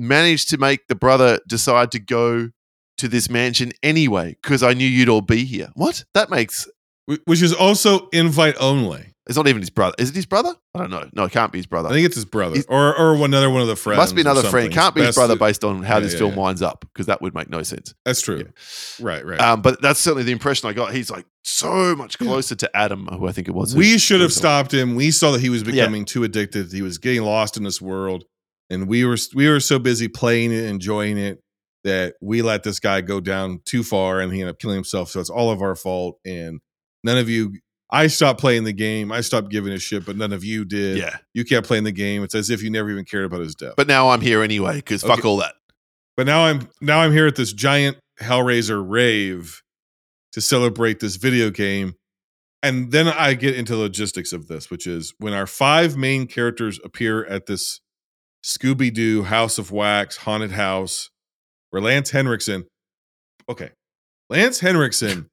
managed 0.00 0.50
to 0.50 0.58
make 0.58 0.88
the 0.88 0.94
brother 0.94 1.38
decide 1.48 1.92
to 1.92 1.98
go 1.98 2.50
to 2.98 3.08
this 3.08 3.30
mansion 3.30 3.72
anyway 3.82 4.36
because 4.42 4.62
I 4.62 4.74
knew 4.74 4.86
you'd 4.86 5.08
all 5.08 5.20
be 5.22 5.44
here. 5.44 5.68
What? 5.74 6.04
That 6.14 6.30
makes 6.30 6.68
which 7.24 7.42
is 7.42 7.52
also 7.52 8.08
invite 8.12 8.54
only. 8.60 9.14
it's 9.26 9.36
not 9.36 9.48
even 9.48 9.60
his 9.62 9.70
brother. 9.70 9.94
Is 9.98 10.10
it 10.10 10.14
his 10.14 10.26
brother? 10.26 10.54
I 10.74 10.78
don't 10.78 10.90
know. 10.90 11.08
No, 11.12 11.24
it 11.24 11.32
can't 11.32 11.50
be 11.50 11.58
his 11.58 11.66
brother. 11.66 11.88
I 11.88 11.92
think 11.92 12.06
it's 12.06 12.14
his 12.14 12.24
brother, 12.24 12.54
He's- 12.54 12.66
or 12.68 12.96
or 12.96 13.14
another 13.24 13.50
one 13.50 13.62
of 13.62 13.68
the 13.68 13.74
friends. 13.74 13.96
Must 13.98 14.14
be 14.14 14.20
another 14.20 14.42
friend. 14.44 14.72
Can't 14.72 14.94
be 14.94 15.02
his 15.02 15.16
brother 15.16 15.34
based 15.34 15.64
on 15.64 15.82
how 15.82 15.94
Yeah, 15.96 16.00
this 16.00 16.12
yeah, 16.12 16.18
film 16.20 16.32
yeah. 16.34 16.38
winds 16.38 16.62
up 16.62 16.84
because 16.92 17.06
that 17.06 17.20
would 17.20 17.34
make 17.34 17.50
no 17.50 17.62
sense. 17.64 17.94
That's 18.04 18.20
true. 18.20 18.44
Right, 19.00 19.24
right. 19.26 19.40
Um, 19.40 19.60
but 19.62 19.80
that's 19.82 19.98
certainly 19.98 20.22
the 20.24 20.32
impression 20.32 20.68
I 20.68 20.72
got. 20.72 20.92
He's 20.94 21.10
like 21.10 21.26
so 21.42 21.96
much 21.96 22.18
closer 22.18 22.54
to 22.54 22.76
Adam, 22.76 23.06
who 23.06 23.26
I 23.26 23.32
think 23.32 23.48
it 23.48 23.54
was. 23.54 23.74
we 23.74 23.98
should 23.98 24.20
have 24.20 24.32
stopped 24.32 24.72
him. 24.72 24.94
We 24.94 25.10
saw 25.10 25.32
that 25.32 25.40
he 25.40 25.48
was 25.48 25.64
becoming 25.64 26.04
too 26.04 26.22
addicted. 26.22 26.70
He 26.70 26.82
was 26.82 26.98
getting 26.98 27.22
lost 27.22 27.56
in 27.56 27.64
this 27.64 27.80
world, 27.80 28.24
and 28.70 28.88
we 28.88 29.04
were 29.04 29.16
we 29.34 29.48
were 29.48 29.60
so 29.60 29.78
busy 29.78 30.08
playing 30.08 30.52
it, 30.52 30.64
enjoying 30.64 31.18
it, 31.18 31.42
that 31.84 32.14
we 32.20 32.42
let 32.42 32.62
this 32.62 32.80
guy 32.80 33.00
go 33.00 33.20
down 33.20 33.60
too 33.64 33.82
far, 33.82 34.20
and 34.20 34.32
he 34.32 34.40
ended 34.40 34.54
up 34.54 34.60
killing 34.60 34.76
himself. 34.76 35.10
So 35.10 35.20
it's 35.20 35.30
all 35.30 35.50
of 35.50 35.60
our 35.60 35.74
fault, 35.74 36.18
and 36.24 36.60
none 37.04 37.18
of 37.18 37.28
you. 37.28 37.58
I 37.92 38.06
stopped 38.06 38.40
playing 38.40 38.62
the 38.62 38.72
game. 38.72 39.10
I 39.10 39.20
stopped 39.20 39.50
giving 39.50 39.72
a 39.72 39.78
shit, 39.80 40.06
but 40.06 40.16
none 40.16 40.32
of 40.32 40.44
you 40.44 40.64
did. 40.64 40.98
Yeah. 40.98 41.16
You 41.34 41.44
kept 41.44 41.66
playing 41.66 41.82
the 41.82 41.90
game. 41.90 42.22
It's 42.22 42.36
as 42.36 42.48
if 42.48 42.62
you 42.62 42.70
never 42.70 42.88
even 42.88 43.04
cared 43.04 43.24
about 43.24 43.40
his 43.40 43.56
death. 43.56 43.74
But 43.76 43.88
now 43.88 44.10
I'm 44.10 44.20
here 44.20 44.42
anyway 44.42 44.76
because 44.76 45.02
fuck 45.02 45.24
all 45.24 45.38
that. 45.38 45.54
But 46.16 46.26
now 46.26 46.44
I'm 46.44 46.68
now 46.80 47.00
I'm 47.00 47.12
here 47.12 47.26
at 47.26 47.34
this 47.34 47.52
giant 47.52 47.98
Hellraiser 48.20 48.84
rave 48.86 49.62
to 50.32 50.40
celebrate 50.40 51.00
this 51.00 51.16
video 51.16 51.50
game. 51.50 51.94
And 52.62 52.92
then 52.92 53.08
I 53.08 53.34
get 53.34 53.56
into 53.56 53.72
the 53.74 53.80
logistics 53.80 54.32
of 54.32 54.46
this, 54.46 54.70
which 54.70 54.86
is 54.86 55.14
when 55.18 55.32
our 55.32 55.46
five 55.46 55.96
main 55.96 56.26
characters 56.26 56.78
appear 56.84 57.24
at 57.24 57.46
this 57.46 57.80
Scooby 58.44 58.92
Doo 58.92 59.22
House 59.24 59.58
of 59.58 59.70
Wax 59.70 60.16
haunted 60.18 60.52
house, 60.52 61.10
where 61.70 61.82
Lance 61.82 62.10
Henriksen, 62.10 62.66
okay, 63.48 63.70
Lance 64.28 64.60
Henriksen 64.60 65.26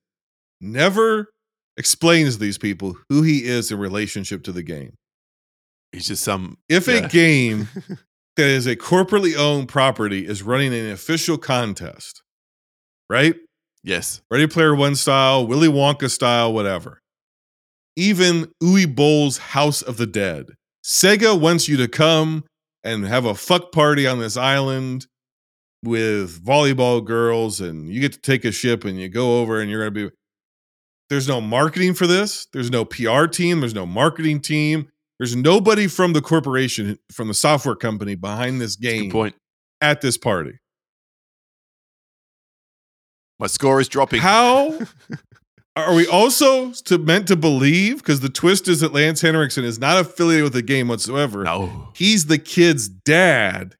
never 0.61 1.29
explains 1.77 2.35
to 2.35 2.39
these 2.41 2.57
people 2.57 2.97
who 3.09 3.21
he 3.21 3.45
is 3.45 3.71
in 3.71 3.79
relationship 3.79 4.43
to 4.43 4.51
the 4.51 4.63
game. 4.63 4.93
He's 5.91 6.07
just 6.07 6.23
some. 6.23 6.57
If 6.67 6.87
Yeah. 6.87 6.95
a 7.05 7.09
game 7.09 7.69
that 8.35 8.47
is 8.47 8.67
a 8.67 8.75
corporately 8.75 9.35
owned 9.37 9.69
property 9.69 10.25
is 10.27 10.43
running 10.43 10.73
an 10.73 10.91
official 10.91 11.37
contest, 11.37 12.21
right? 13.09 13.35
Yes. 13.83 14.21
Ready 14.29 14.47
Player 14.47 14.75
One 14.75 14.95
style, 14.95 15.47
Willy 15.47 15.69
Wonka 15.69 16.09
style, 16.09 16.51
whatever. 16.53 16.99
Even 17.95 18.51
Uwe 18.61 18.93
Boll's 18.93 19.37
House 19.37 19.81
of 19.81 19.97
the 19.97 20.05
Dead. 20.05 20.47
Sega 20.83 21.39
wants 21.39 21.67
you 21.67 21.77
to 21.77 21.87
come 21.87 22.43
and 22.83 23.05
have 23.05 23.25
a 23.25 23.35
fuck 23.35 23.71
party 23.71 24.07
on 24.07 24.19
this 24.19 24.37
island 24.37 25.07
with 25.83 26.43
volleyball 26.43 27.03
girls, 27.03 27.61
and 27.61 27.89
you 27.89 28.01
get 28.01 28.13
to 28.13 28.19
take 28.21 28.45
a 28.45 28.51
ship 28.51 28.83
and 28.83 28.99
you 28.99 29.09
go 29.09 29.39
over 29.39 29.59
and 29.61 29.69
you're 29.69 29.89
going 29.89 29.93
to 29.93 30.09
be. 30.09 30.15
There's 31.09 31.27
no 31.27 31.39
marketing 31.39 31.93
for 31.93 32.05
this. 32.05 32.47
There's 32.51 32.69
no 32.69 32.83
PR 32.83 33.25
team. 33.27 33.61
There's 33.61 33.73
no 33.73 33.85
marketing 33.85 34.41
team. 34.41 34.89
There's 35.19 35.35
nobody 35.35 35.87
from 35.87 36.13
the 36.13 36.21
corporation, 36.21 36.99
from 37.11 37.27
the 37.29 37.33
software 37.33 37.75
company 37.75 38.15
behind 38.15 38.59
this 38.59 38.75
game 38.75 39.09
point. 39.09 39.35
at 39.81 40.01
this 40.01 40.17
party. 40.17 40.59
My 43.39 43.47
score 43.47 43.79
is 43.79 43.87
dropping. 43.87 44.21
How 44.21 44.79
are 45.85 45.93
we 45.95 46.07
also 46.07 46.71
to, 46.71 46.97
meant 46.97 47.27
to 47.27 47.35
believe? 47.35 47.97
Because 47.97 48.19
the 48.19 48.29
twist 48.29 48.67
is 48.67 48.79
that 48.81 48.93
Lance 48.93 49.21
Henriksen 49.21 49.63
is 49.63 49.79
not 49.79 49.99
affiliated 49.99 50.43
with 50.43 50.53
the 50.53 50.61
game 50.61 50.87
whatsoever. 50.87 51.43
No. 51.43 51.89
He's 51.95 52.25
the 52.27 52.37
kid's 52.37 52.87
dad 52.87 53.75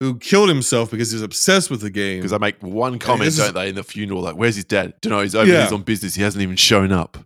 who 0.00 0.18
killed 0.18 0.48
himself 0.48 0.90
because 0.90 1.12
he's 1.12 1.22
obsessed 1.22 1.70
with 1.70 1.80
the 1.80 1.90
game. 1.90 2.18
Because 2.18 2.32
I 2.32 2.38
make 2.38 2.62
one 2.62 2.98
comment, 2.98 3.28
is- 3.28 3.36
don't 3.36 3.54
they, 3.54 3.68
in 3.68 3.74
the 3.74 3.84
funeral? 3.84 4.22
Like, 4.22 4.36
where's 4.36 4.56
his 4.56 4.64
dad? 4.64 4.94
Don't 5.00 5.12
know. 5.12 5.20
He's 5.20 5.34
over. 5.34 5.50
Yeah. 5.50 5.62
He's 5.62 5.72
on 5.72 5.82
business. 5.82 6.14
He 6.14 6.22
hasn't 6.22 6.42
even 6.42 6.56
shown 6.56 6.92
up. 6.92 7.18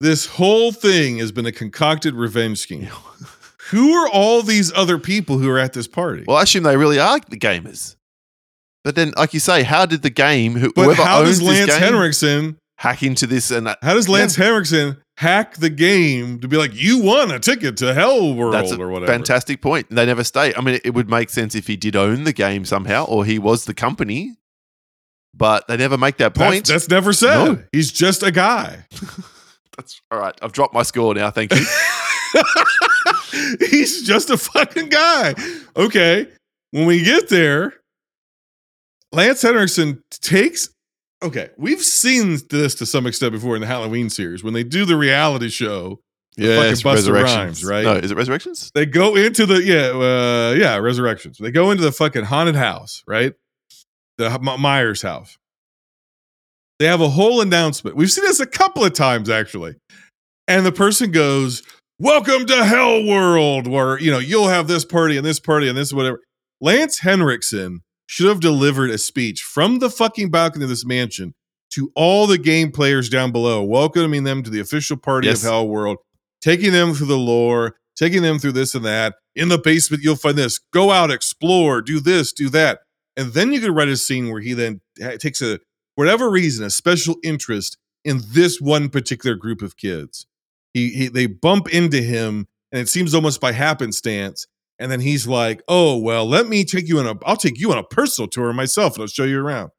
This 0.00 0.26
whole 0.26 0.72
thing 0.72 1.18
has 1.18 1.32
been 1.32 1.46
a 1.46 1.52
concocted 1.52 2.14
revenge 2.14 2.58
scheme. 2.58 2.88
who 3.70 3.92
are 3.94 4.08
all 4.08 4.42
these 4.42 4.72
other 4.74 4.98
people 4.98 5.38
who 5.38 5.48
are 5.48 5.58
at 5.58 5.72
this 5.72 5.86
party? 5.86 6.24
Well, 6.26 6.36
I 6.36 6.42
assume 6.42 6.64
they 6.64 6.76
really 6.76 6.98
are 6.98 7.20
the 7.28 7.38
gamers. 7.38 7.96
But 8.84 8.94
then, 8.96 9.12
like 9.16 9.32
you 9.34 9.40
say, 9.40 9.62
how 9.62 9.86
did 9.86 10.02
the 10.02 10.10
game, 10.10 10.54
who, 10.56 10.72
but 10.72 10.84
whoever 10.84 11.02
how 11.02 11.20
owns 11.20 11.38
does 11.38 11.42
Lance 11.42 11.66
this 11.66 11.78
game, 11.78 11.92
Henriksen 11.92 12.58
hack 12.76 13.02
into 13.02 13.26
this? 13.26 13.50
And 13.50 13.66
that, 13.66 13.78
how 13.82 13.94
does 13.94 14.08
Lance 14.08 14.36
Henriksen 14.36 14.98
hack 15.16 15.56
the 15.56 15.70
game 15.70 16.38
to 16.40 16.48
be 16.48 16.56
like, 16.56 16.74
you 16.74 17.02
won 17.02 17.30
a 17.30 17.38
ticket 17.38 17.78
to 17.78 17.94
Hell 17.94 18.34
World 18.34 18.52
that's 18.52 18.72
a 18.72 18.78
or 18.80 18.88
whatever? 18.90 19.10
fantastic 19.10 19.62
point. 19.62 19.86
They 19.90 20.04
never 20.04 20.22
stay. 20.22 20.52
I 20.54 20.60
mean, 20.60 20.80
it 20.84 20.90
would 20.92 21.08
make 21.08 21.30
sense 21.30 21.54
if 21.54 21.66
he 21.66 21.76
did 21.76 21.96
own 21.96 22.24
the 22.24 22.32
game 22.34 22.64
somehow, 22.66 23.06
or 23.06 23.24
he 23.24 23.38
was 23.38 23.64
the 23.64 23.74
company. 23.74 24.36
But 25.36 25.66
they 25.66 25.76
never 25.76 25.96
make 25.98 26.18
that 26.18 26.34
That's, 26.34 26.48
point. 26.50 26.66
that's 26.66 26.88
never 26.88 27.12
said. 27.12 27.44
No. 27.44 27.62
He's 27.72 27.90
just 27.90 28.22
a 28.22 28.30
guy. 28.30 28.86
That's 29.76 30.00
all 30.12 30.20
right. 30.20 30.34
I've 30.40 30.52
dropped 30.52 30.72
my 30.74 30.84
score 30.84 31.14
now. 31.14 31.30
Thank 31.32 31.52
you. 31.52 31.64
He's 33.68 34.06
just 34.06 34.30
a 34.30 34.36
fucking 34.36 34.88
guy. 34.88 35.34
Okay. 35.76 36.28
When 36.70 36.86
we 36.86 37.02
get 37.02 37.28
there, 37.28 37.74
Lance 39.14 39.42
Henriksen 39.42 40.02
takes. 40.10 40.70
Okay, 41.22 41.50
we've 41.56 41.80
seen 41.82 42.38
this 42.50 42.74
to 42.76 42.86
some 42.86 43.06
extent 43.06 43.32
before 43.32 43.54
in 43.54 43.60
the 43.60 43.66
Halloween 43.66 44.10
series 44.10 44.44
when 44.44 44.52
they 44.52 44.64
do 44.64 44.84
the 44.84 44.96
reality 44.96 45.48
show 45.48 46.00
Yeah, 46.36 46.58
Resurrections. 46.58 47.08
Rhymes, 47.08 47.64
right? 47.64 47.84
No, 47.84 47.94
is 47.94 48.10
it 48.10 48.16
Resurrections? 48.16 48.70
They 48.74 48.84
go 48.86 49.16
into 49.16 49.46
the 49.46 49.62
yeah, 49.62 49.88
uh, 49.90 50.54
yeah, 50.54 50.76
resurrections. 50.76 51.38
They 51.38 51.50
go 51.50 51.70
into 51.70 51.82
the 51.82 51.92
fucking 51.92 52.24
haunted 52.24 52.56
house, 52.56 53.02
right? 53.06 53.32
The 54.18 54.26
M- 54.30 54.60
Myers 54.60 55.00
house. 55.02 55.38
They 56.78 56.86
have 56.86 57.00
a 57.00 57.08
whole 57.08 57.40
announcement. 57.40 57.96
We've 57.96 58.10
seen 58.10 58.24
this 58.24 58.40
a 58.40 58.46
couple 58.46 58.84
of 58.84 58.92
times 58.92 59.30
actually, 59.30 59.76
and 60.48 60.66
the 60.66 60.72
person 60.72 61.10
goes, 61.12 61.62
"Welcome 62.00 62.46
to 62.46 62.64
Hell 62.64 63.04
World," 63.06 63.66
where 63.68 63.98
you 63.98 64.10
know 64.10 64.18
you'll 64.18 64.48
have 64.48 64.66
this 64.66 64.84
party 64.84 65.16
and 65.16 65.24
this 65.24 65.40
party 65.40 65.68
and 65.68 65.78
this 65.78 65.92
whatever. 65.92 66.20
Lance 66.60 66.98
Henriksen 66.98 67.80
should 68.06 68.28
have 68.28 68.40
delivered 68.40 68.90
a 68.90 68.98
speech 68.98 69.42
from 69.42 69.78
the 69.78 69.90
fucking 69.90 70.30
balcony 70.30 70.64
of 70.64 70.68
this 70.68 70.84
mansion 70.84 71.34
to 71.70 71.90
all 71.96 72.26
the 72.26 72.38
game 72.38 72.70
players 72.70 73.08
down 73.08 73.32
below, 73.32 73.62
welcoming 73.62 74.24
them 74.24 74.42
to 74.42 74.50
the 74.50 74.60
official 74.60 74.96
party 74.96 75.26
Yes. 75.28 75.42
of 75.42 75.50
Hell 75.50 75.68
World, 75.68 75.98
taking 76.40 76.72
them 76.72 76.94
through 76.94 77.06
the 77.06 77.16
lore, 77.18 77.76
taking 77.96 78.22
them 78.22 78.38
through 78.38 78.52
this 78.52 78.74
and 78.74 78.84
that. 78.84 79.14
In 79.34 79.48
the 79.48 79.58
basement, 79.58 80.02
you'll 80.02 80.16
find 80.16 80.36
this. 80.36 80.60
Go 80.72 80.90
out, 80.92 81.10
explore, 81.10 81.80
do 81.82 81.98
this, 81.98 82.32
do 82.32 82.48
that. 82.50 82.80
And 83.16 83.32
then 83.32 83.52
you 83.52 83.60
could 83.60 83.74
write 83.74 83.88
a 83.88 83.96
scene 83.96 84.30
where 84.30 84.40
he 84.40 84.52
then 84.52 84.80
takes 85.18 85.40
a, 85.42 85.58
whatever 85.96 86.30
reason, 86.30 86.64
a 86.64 86.70
special 86.70 87.16
interest 87.24 87.78
in 88.04 88.20
this 88.28 88.60
one 88.60 88.88
particular 88.88 89.34
group 89.34 89.62
of 89.62 89.76
kids. 89.76 90.26
He, 90.72 90.90
he 90.90 91.08
they 91.08 91.26
bump 91.26 91.68
into 91.72 92.02
him, 92.02 92.46
and 92.72 92.80
it 92.80 92.88
seems 92.88 93.14
almost 93.14 93.40
by 93.40 93.52
happenstance. 93.52 94.46
And 94.84 94.92
then 94.92 95.00
he's 95.00 95.26
like, 95.26 95.62
"Oh 95.66 95.96
well, 95.96 96.26
let 96.28 96.46
me 96.46 96.62
take 96.62 96.86
you 96.88 96.98
on 96.98 97.06
a. 97.06 97.14
I'll 97.24 97.38
take 97.38 97.58
you 97.58 97.72
on 97.72 97.78
a 97.78 97.82
personal 97.82 98.28
tour 98.28 98.52
myself, 98.52 98.94
and 98.96 99.00
I'll 99.02 99.06
show 99.08 99.24
you 99.24 99.40
around." 99.40 99.70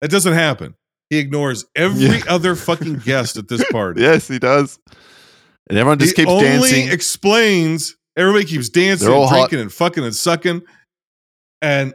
That 0.00 0.12
doesn't 0.12 0.32
happen. 0.34 0.76
He 1.10 1.18
ignores 1.18 1.64
every 1.74 2.04
Yeah. 2.18 2.22
other 2.28 2.54
fucking 2.54 3.00
guest 3.00 3.36
at 3.36 3.48
this 3.48 3.64
party. 3.72 4.02
Yes, 4.02 4.28
he 4.28 4.38
does. 4.38 4.78
And 5.68 5.76
everyone 5.76 5.98
just 5.98 6.16
he 6.16 6.22
keeps 6.22 6.30
only 6.30 6.44
dancing. 6.44 6.88
explains. 6.88 7.96
Everybody 8.16 8.44
keeps 8.44 8.68
dancing, 8.68 9.08
and 9.08 9.24
hot. 9.24 9.34
drinking, 9.50 9.58
and 9.60 9.72
fucking 9.72 10.04
and 10.04 10.14
sucking, 10.14 10.62
and 11.60 11.94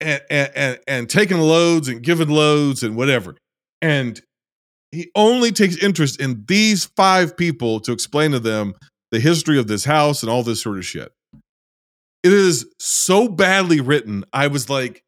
and, 0.00 0.20
and 0.30 0.52
and 0.54 0.78
and 0.86 1.10
taking 1.10 1.38
loads 1.38 1.88
and 1.88 2.00
giving 2.00 2.28
loads 2.28 2.84
and 2.84 2.94
whatever. 2.94 3.34
And 3.82 4.20
he 4.92 5.10
only 5.16 5.50
takes 5.50 5.76
interest 5.76 6.20
in 6.20 6.44
these 6.46 6.84
five 6.96 7.36
people 7.36 7.80
to 7.80 7.90
explain 7.92 8.30
to 8.30 8.38
them 8.38 8.74
the 9.10 9.18
history 9.18 9.58
of 9.58 9.66
this 9.66 9.84
house 9.84 10.22
and 10.22 10.30
all 10.30 10.44
this 10.44 10.62
sort 10.62 10.78
of 10.78 10.86
shit. 10.86 11.10
It 12.22 12.32
is 12.32 12.66
so 12.78 13.28
badly 13.28 13.80
written. 13.80 14.24
I 14.32 14.48
was 14.48 14.68
like, 14.68 15.02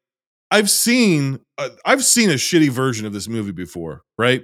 I've 0.49 0.69
seen, 0.69 1.39
uh, 1.57 1.69
I've 1.85 2.03
seen 2.03 2.29
a 2.29 2.35
shitty 2.35 2.69
version 2.69 3.05
of 3.05 3.13
this 3.13 3.27
movie 3.27 3.51
before, 3.51 4.01
right? 4.17 4.43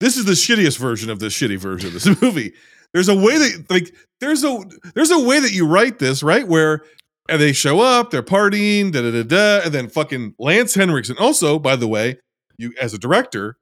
This 0.00 0.16
is 0.16 0.24
the 0.24 0.32
shittiest 0.32 0.78
version 0.78 1.10
of 1.10 1.18
the 1.18 1.26
shitty 1.26 1.58
version 1.58 1.88
of 1.88 1.94
this 1.94 2.06
movie. 2.22 2.52
There's 2.92 3.08
a 3.08 3.14
way 3.14 3.38
that, 3.38 3.66
like, 3.70 3.94
there's 4.20 4.44
a 4.44 4.62
there's 4.94 5.10
a 5.10 5.20
way 5.20 5.40
that 5.40 5.52
you 5.52 5.66
write 5.66 5.98
this, 5.98 6.22
right? 6.22 6.46
Where 6.46 6.82
and 7.28 7.40
they 7.40 7.52
show 7.52 7.80
up, 7.80 8.10
they're 8.10 8.22
partying, 8.22 8.92
da 8.92 9.02
da 9.02 9.10
da 9.10 9.22
da, 9.22 9.64
and 9.64 9.74
then 9.74 9.88
fucking 9.88 10.34
Lance 10.38 10.74
Henriksen. 10.74 11.16
Also, 11.18 11.58
by 11.58 11.76
the 11.76 11.88
way, 11.88 12.18
you 12.58 12.72
as 12.80 12.94
a 12.94 12.98
director, 12.98 13.56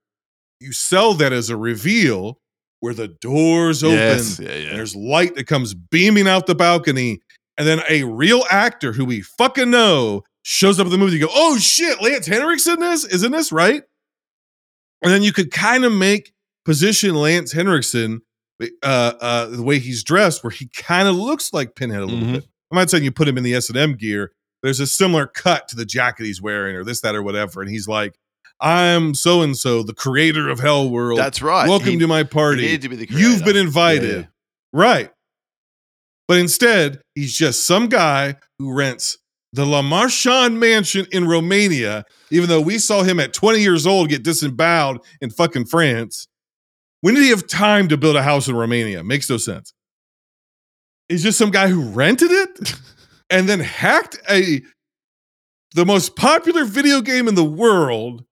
you 0.60 0.72
sell 0.72 1.14
that 1.14 1.32
as 1.32 1.50
a 1.50 1.56
reveal 1.56 2.38
where 2.80 2.94
the 2.94 3.08
doors 3.08 3.82
open 3.82 3.96
Yes, 3.96 4.38
yeah, 4.38 4.50
and 4.50 4.64
yeah. 4.64 4.74
there's 4.74 4.94
light 4.94 5.34
that 5.36 5.46
comes 5.46 5.72
beaming 5.74 6.28
out 6.28 6.46
the 6.46 6.54
balcony, 6.54 7.20
and 7.58 7.66
then 7.66 7.80
a 7.88 8.04
real 8.04 8.44
actor 8.50 8.92
who 8.92 9.04
we 9.04 9.20
fucking 9.22 9.70
know 9.70 10.22
shows 10.42 10.78
up 10.80 10.86
in 10.86 10.92
the 10.92 10.98
movie. 10.98 11.16
You 11.16 11.26
go, 11.26 11.32
oh 11.32 11.56
shit, 11.58 12.00
Lance 12.02 12.26
Henriksen 12.26 12.82
is 12.82 13.04
isn't 13.06 13.32
this 13.32 13.52
right? 13.52 13.82
And 15.02 15.12
then 15.12 15.22
you 15.22 15.32
could 15.32 15.50
kind 15.50 15.84
of 15.84 15.92
make 15.92 16.32
position 16.64 17.14
Lance 17.14 17.52
Henriksen 17.52 18.22
uh, 18.82 19.12
uh, 19.20 19.46
the 19.46 19.62
way 19.62 19.78
he's 19.78 20.02
dressed, 20.04 20.42
where 20.44 20.50
he 20.50 20.68
kind 20.68 21.08
of 21.08 21.16
looks 21.16 21.52
like 21.52 21.74
Pinhead 21.74 22.00
a 22.00 22.06
little 22.06 22.20
Mhm. 22.20 22.32
bit. 22.34 22.48
I'm 22.70 22.76
not 22.78 22.88
saying 22.88 23.04
you 23.04 23.10
put 23.12 23.28
him 23.28 23.36
in 23.36 23.44
the 23.44 23.54
S 23.54 23.68
and 23.68 23.76
M 23.76 23.94
gear. 23.94 24.32
There's 24.62 24.80
a 24.80 24.86
similar 24.86 25.26
cut 25.26 25.68
to 25.68 25.76
the 25.76 25.84
jacket 25.84 26.24
he's 26.24 26.40
wearing, 26.40 26.74
or 26.76 26.84
this, 26.84 27.00
that, 27.02 27.14
or 27.14 27.22
whatever. 27.22 27.60
And 27.60 27.70
he's 27.70 27.86
like, 27.88 28.18
"I'm 28.60 29.14
so 29.14 29.42
and 29.42 29.56
so, 29.56 29.82
the 29.82 29.92
creator 29.92 30.48
of 30.48 30.60
Hell 30.60 30.88
World. 30.88 31.18
That's 31.18 31.42
right. 31.42 31.68
Welcome 31.68 31.90
He- 31.90 31.98
to 31.98 32.06
my 32.06 32.18
He 32.20 32.24
party. 32.24 32.62
needed 32.62 32.82
to 32.82 32.88
be 32.96 33.06
You've 33.10 33.44
been 33.44 33.56
invited." 33.56 34.10
Yeah, 34.10 34.16
yeah. 34.20 34.26
Right. 34.72 35.10
But 36.26 36.38
instead, 36.38 37.02
he's 37.14 37.36
just 37.36 37.66
some 37.66 37.88
guy 37.88 38.36
who 38.58 38.72
rents 38.72 39.18
the 39.52 39.64
LeMarchand 39.64 40.56
mansion 40.58 41.06
in 41.12 41.28
Romania, 41.28 42.04
even 42.30 42.48
though 42.48 42.60
we 42.60 42.78
saw 42.78 43.02
him 43.02 43.20
at 43.20 43.32
20 43.32 43.60
years 43.60 43.86
old 43.86 44.08
get 44.08 44.24
disemboweled 44.24 45.04
in 45.20 45.30
fucking 45.30 45.66
France. 45.66 46.26
When 47.02 47.14
did 47.14 47.22
he 47.22 47.30
have 47.30 47.46
time 47.46 47.88
to 47.88 47.96
build 47.96 48.16
a 48.16 48.22
house 48.22 48.48
in 48.48 48.56
Romania? 48.56 49.04
Makes 49.04 49.30
no 49.30 49.36
sense. 49.36 49.72
He's 51.08 51.22
just 51.22 51.38
some 51.38 51.50
guy 51.50 51.68
who 51.68 51.88
rented 51.90 52.30
it 52.32 52.74
and 53.30 53.48
then 53.48 53.60
hacked 53.60 54.18
a 54.28 54.62
the 55.74 55.84
most 55.84 56.16
popular 56.16 56.64
video 56.64 57.00
game 57.00 57.28
in 57.28 57.34
the 57.34 57.44
world, 57.44 58.24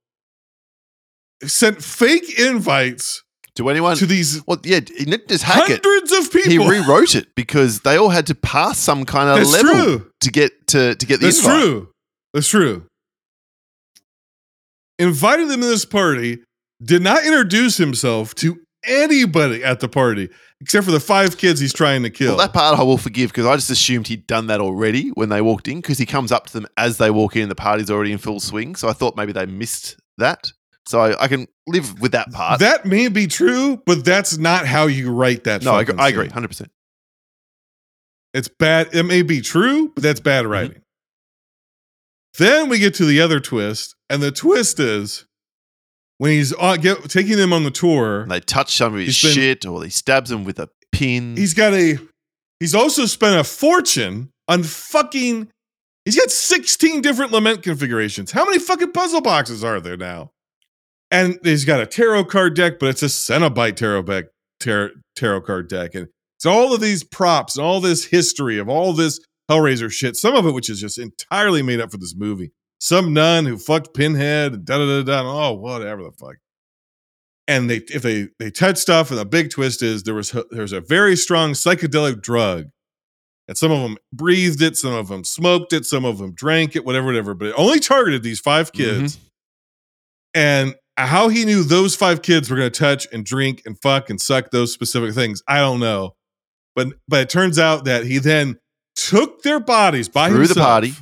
sent 1.45 1.83
fake 1.83 2.39
invites 2.39 3.23
To 3.57 3.69
anyone? 3.69 3.97
to 3.97 4.07
these 4.07 4.41
well, 4.47 4.59
yeah, 4.65 4.81
he 4.81 5.05
didn't 5.05 5.29
just 5.29 5.45
hack 5.45 5.69
it. 5.69 5.85
hundreds 5.85 6.13
of 6.13 6.33
people 6.33 6.51
He 6.51 6.59
rewrote 6.59 7.15
it 7.15 7.35
because 7.35 7.81
they 7.81 7.97
all 7.99 8.09
had 8.09 8.27
to 8.29 8.35
pass 8.35 8.79
some 8.79 9.05
kind 9.05 9.29
of 9.29 9.37
That's 9.37 9.53
level 9.63 9.85
true. 9.99 10.11
to 10.23 10.31
get 10.31 10.67
to 10.69 10.95
to 10.95 11.07
get 11.07 11.21
the 11.21 11.27
That's 11.27 11.39
invite. 11.45 11.61
true. 11.61 11.89
That's 12.33 12.49
true. 12.49 12.87
Invited 14.99 15.49
them 15.49 15.61
to 15.61 15.67
this 15.67 15.85
party, 15.85 16.39
did 16.83 17.03
not 17.03 17.25
introduce 17.25 17.77
himself 17.77 18.35
to 18.37 18.59
anybody 18.85 19.63
at 19.63 19.81
the 19.81 19.89
party 19.89 20.29
except 20.61 20.85
for 20.85 20.93
the 20.93 21.01
five 21.01 21.37
kids 21.37 21.59
he's 21.61 21.73
trying 21.73 22.03
to 22.05 22.11
kill. 22.11 22.37
Well, 22.37 22.39
that 22.47 22.53
part 22.53 22.79
I 22.79 22.83
will 22.85 22.99
forgive 22.99 23.31
because 23.31 23.47
I 23.47 23.57
just 23.57 23.69
assumed 23.71 24.07
he'd 24.09 24.27
done 24.29 24.47
that 24.47 24.61
already 24.61 25.09
when 25.11 25.29
they 25.29 25.41
walked 25.41 25.67
in 25.69 25.79
because 25.81 25.99
he 25.99 26.07
comes 26.07 26.31
up 26.31 26.47
to 26.47 26.53
them 26.53 26.67
as 26.77 26.99
they 26.99 27.11
walk 27.11 27.35
in. 27.37 27.49
The 27.49 27.55
party's 27.57 27.91
already 27.91 28.13
in 28.13 28.19
full 28.19 28.39
swing, 28.41 28.77
so 28.77 28.89
I 28.89 28.93
thought 28.93 29.17
maybe 29.17 29.33
they 29.33 29.45
missed 29.47 29.97
that. 30.19 30.53
So 30.87 31.01
I, 31.01 31.25
I 31.25 31.29
can 31.29 31.49
live 31.67 32.01
with 32.01 32.13
that 32.13 32.31
part. 32.33 32.61
that 32.61 32.85
may 32.85 33.09
be 33.09 33.27
true, 33.27 33.83
but 33.87 34.05
that's 34.05 34.37
not 34.39 34.67
how 34.67 34.87
you 34.87 35.11
write 35.13 35.45
that. 35.45 35.63
no, 35.63 35.73
I, 35.75 35.85
I 35.99 36.09
agree, 36.09 36.29
hundred 36.29 36.49
percent. 36.49 36.71
It's 38.35 38.49
bad. 38.49 38.95
It 38.95 39.03
may 39.05 39.23
be 39.23 39.41
true, 39.41 39.91
but 39.95 40.03
that's 40.03 40.21
bad 40.21 40.45
Mm-hmm. 40.45 40.53
writing. 40.53 40.83
Then 42.39 42.69
we 42.71 42.79
get 42.79 42.95
to 42.95 43.05
the 43.05 43.21
other 43.21 43.41
twist, 43.41 43.95
and 44.09 44.23
the 44.23 44.33
twist 44.33 44.81
is 44.81 45.27
when 46.19 46.31
he's 46.33 46.53
on, 46.55 46.81
get, 46.81 47.05
taking 47.11 47.37
them 47.37 47.53
on 47.53 47.65
the 47.65 47.71
tour. 47.71 48.23
And 48.23 48.31
they 48.31 48.41
touch 48.41 48.75
some 48.77 48.95
of 48.95 49.01
his 49.01 49.21
been- 49.21 49.33
shit, 49.33 49.67
or 49.67 49.83
he 49.85 49.91
stabs 49.91 50.31
him 50.31 50.45
with 50.45 50.59
a 50.59 50.69
pin. 50.93 51.37
He's 51.37 51.55
got 51.55 51.75
a. 51.75 51.99
He's 52.59 52.75
also 52.75 53.07
spent 53.07 53.39
a 53.39 53.45
fortune 53.45 54.31
on 54.49 54.63
fucking. 54.63 55.49
He's 56.05 56.17
got 56.17 56.31
16 56.31 57.01
different 57.03 57.33
lament 57.33 57.63
configurations. 57.63 58.33
How 58.33 58.45
many 58.45 58.59
fucking 58.59 58.93
puzzle 58.93 59.21
boxes 59.21 59.63
are 59.63 59.79
there 59.81 59.97
now? 59.97 60.33
And 61.13 61.39
he's 61.45 61.65
got 61.65 61.81
a 61.81 61.87
tarot 61.87 62.25
card 62.25 62.57
deck, 62.57 62.81
but 62.81 62.89
it's 62.89 63.03
a 63.03 63.07
Cenobite 63.07 63.77
tarot 63.77 64.03
deck, 64.03 64.25
tarot, 64.59 64.91
tarot 65.15 65.43
card 65.43 65.69
deck, 65.69 65.95
and 65.95 66.09
it's 66.37 66.47
all 66.47 66.75
of 66.75 66.81
these 66.81 67.05
props 67.05 67.57
and 67.57 67.65
all 67.65 67.81
this 67.81 68.07
history 68.07 68.59
of 68.59 68.69
all 68.69 68.93
this 68.93 69.21
Hellraiser 69.49 69.93
shit. 69.93 70.17
Some 70.17 70.35
of 70.35 70.47
it, 70.47 70.53
which 70.53 70.71
is 70.71 70.81
just 70.81 70.99
entirely 70.99 71.63
made 71.63 71.81
up 71.81 71.93
for 71.93 71.99
this 71.99 72.17
movie. 72.17 72.51
Some 72.81 73.13
nun 73.13 73.45
who 73.45 73.59
fucked 73.59 73.95
Pinhead, 73.95 74.55
and 74.55 74.65
da 74.65 74.79
da 74.79 74.87
da 74.87 75.23
da. 75.23 75.49
Oh, 75.49 75.53
whatever 75.53 76.03
the 76.03 76.13
fuck 76.13 76.37
and 77.49 77.69
they 77.69 77.77
if 77.89 78.03
they 78.03 78.29
they 78.39 78.51
touch 78.51 78.79
stuff 78.79 79.11
and 79.11 79.19
the 79.19 79.25
big 79.25 79.51
twist 79.51 79.83
is 79.83 80.03
there 80.05 80.15
was 80.15 80.35
there's 80.51 80.73
a 80.73 80.81
very 80.81 81.17
strong 81.17 81.53
psychedelic 81.53 82.23
drug 82.23 82.67
and 83.49 83.59
some 83.59 83.71
of 83.71 83.81
them 83.81 83.97
breathed 84.13 84.63
it 84.63 84.77
some 84.77 84.93
of 84.93 85.09
them 85.09 85.25
smoked 85.25 85.73
it 85.73 85.85
some 85.85 86.05
of 86.05 86.19
them 86.19 86.33
drank 86.35 86.77
it 86.77 86.85
whatever 86.85 87.07
whatever 87.07 87.35
but 87.35 87.49
it 87.49 87.55
only 87.57 87.81
targeted 87.81 88.23
these 88.23 88.41
five 88.41 88.73
mm-hmm. 88.73 89.01
kids 89.01 89.19
and 90.35 90.75
how 90.99 91.29
he 91.29 91.45
knew 91.45 91.63
those 91.63 91.97
five 91.97 92.23
kids 92.23 92.51
were 92.51 92.57
going 92.57 92.71
to 92.71 92.79
touch 92.79 93.07
and 93.13 93.25
drink 93.25 93.63
and 93.65 93.81
fuck 93.81 94.11
and 94.11 94.21
suck 94.21 94.51
those 94.51 94.73
specific 94.73 95.15
things 95.15 95.43
i 95.49 95.59
don't 95.59 95.81
know 95.81 96.15
but 96.75 96.89
but 97.09 97.21
it 97.21 97.31
turns 97.31 97.59
out 97.59 97.85
that 97.85 98.05
he 98.07 98.19
then 98.19 98.59
took 98.95 99.43
their 99.43 99.61
bodies 99.61 100.09
by 100.09 100.29
through 100.29 100.39
the 100.39 100.55
himself, 100.55 100.67
party, 100.67 100.95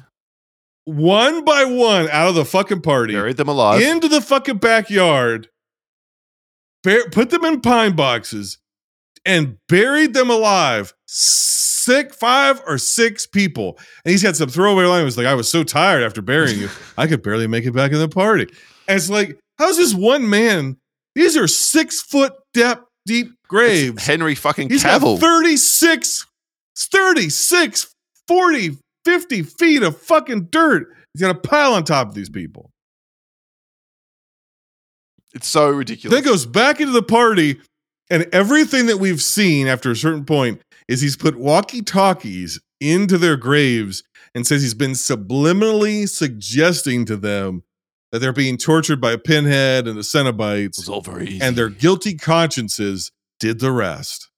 one 0.84 1.44
by 1.44 1.64
one 1.64 2.08
out 2.10 2.28
of 2.28 2.34
the 2.34 2.44
fucking 2.44 2.82
party 2.82 3.14
buried 3.14 3.36
them 3.36 3.48
alive. 3.48 3.80
into 3.80 4.08
the 4.08 4.20
fucking 4.20 4.58
backyard, 4.58 5.48
bear, 6.82 7.08
put 7.10 7.30
them 7.30 7.44
in 7.44 7.60
pine 7.60 7.94
boxes, 7.94 8.58
and 9.24 9.58
buried 9.68 10.14
them 10.14 10.30
alive. 10.30 10.94
Six, 11.06 12.14
five 12.16 12.62
or 12.66 12.78
six 12.78 13.26
people. 13.26 13.78
And 14.04 14.12
he's 14.12 14.22
got 14.22 14.36
some 14.36 14.48
throwaway 14.48 14.84
line. 14.84 15.00
He 15.00 15.04
was 15.04 15.16
like, 15.16 15.26
I 15.26 15.34
was 15.34 15.48
so 15.50 15.64
tired 15.64 16.02
after 16.02 16.20
burying 16.22 16.58
you, 16.58 16.68
I 16.98 17.06
could 17.06 17.22
barely 17.22 17.46
make 17.46 17.64
it 17.64 17.72
back 17.72 17.92
in 17.92 17.98
the 17.98 18.08
party. 18.08 18.46
And 18.86 18.96
it's 18.96 19.10
like, 19.10 19.38
how's 19.60 19.76
this 19.76 19.94
one 19.94 20.28
man? 20.28 20.76
These 21.14 21.36
are 21.36 21.46
six 21.46 22.00
foot 22.00 22.32
depth, 22.54 22.84
deep 23.06 23.28
graves. 23.46 24.04
Henry 24.04 24.34
fucking 24.34 24.70
He's 24.70 24.82
Cavill. 24.82 25.20
got 25.20 25.20
36, 25.20 26.26
36, 26.76 27.94
40, 28.26 28.78
50 29.04 29.42
feet 29.42 29.82
of 29.82 30.00
fucking 30.00 30.48
dirt. 30.50 30.88
He's 31.12 31.22
got 31.22 31.36
a 31.36 31.38
pile 31.38 31.74
on 31.74 31.84
top 31.84 32.08
of 32.08 32.14
these 32.14 32.30
people. 32.30 32.70
it's 35.34 35.46
so 35.48 35.68
ridiculous. 35.70 36.14
Then 36.14 36.24
goes 36.24 36.46
back 36.46 36.80
into 36.80 36.92
the 36.92 37.02
party 37.02 37.60
And 38.08 38.26
everything 38.32 38.86
that 38.86 38.98
we've 38.98 39.22
seen 39.22 39.68
after 39.68 39.90
a 39.92 39.96
certain 39.96 40.24
point 40.24 40.60
is 40.88 41.00
he's 41.00 41.16
put 41.16 41.36
walkie 41.38 41.82
talkies 41.82 42.58
into 42.80 43.18
their 43.18 43.36
graves 43.36 44.02
and 44.34 44.46
says 44.46 44.62
he's 44.62 44.74
been 44.74 44.92
subliminally 44.92 46.08
suggesting 46.08 47.04
to 47.04 47.16
them 47.16 47.62
that 48.12 48.18
they're 48.18 48.32
being 48.32 48.56
tortured 48.56 49.00
by 49.00 49.12
a 49.12 49.18
pinhead 49.18 49.86
and 49.86 49.96
the 49.96 50.02
Cenobites, 50.02 50.78
It's 50.78 50.88
all 50.88 51.00
very 51.00 51.26
easy. 51.28 51.40
and 51.40 51.56
their 51.56 51.68
guilty 51.68 52.14
consciences 52.16 53.12
did 53.38 53.60
the 53.60 53.70
rest. 53.72 54.28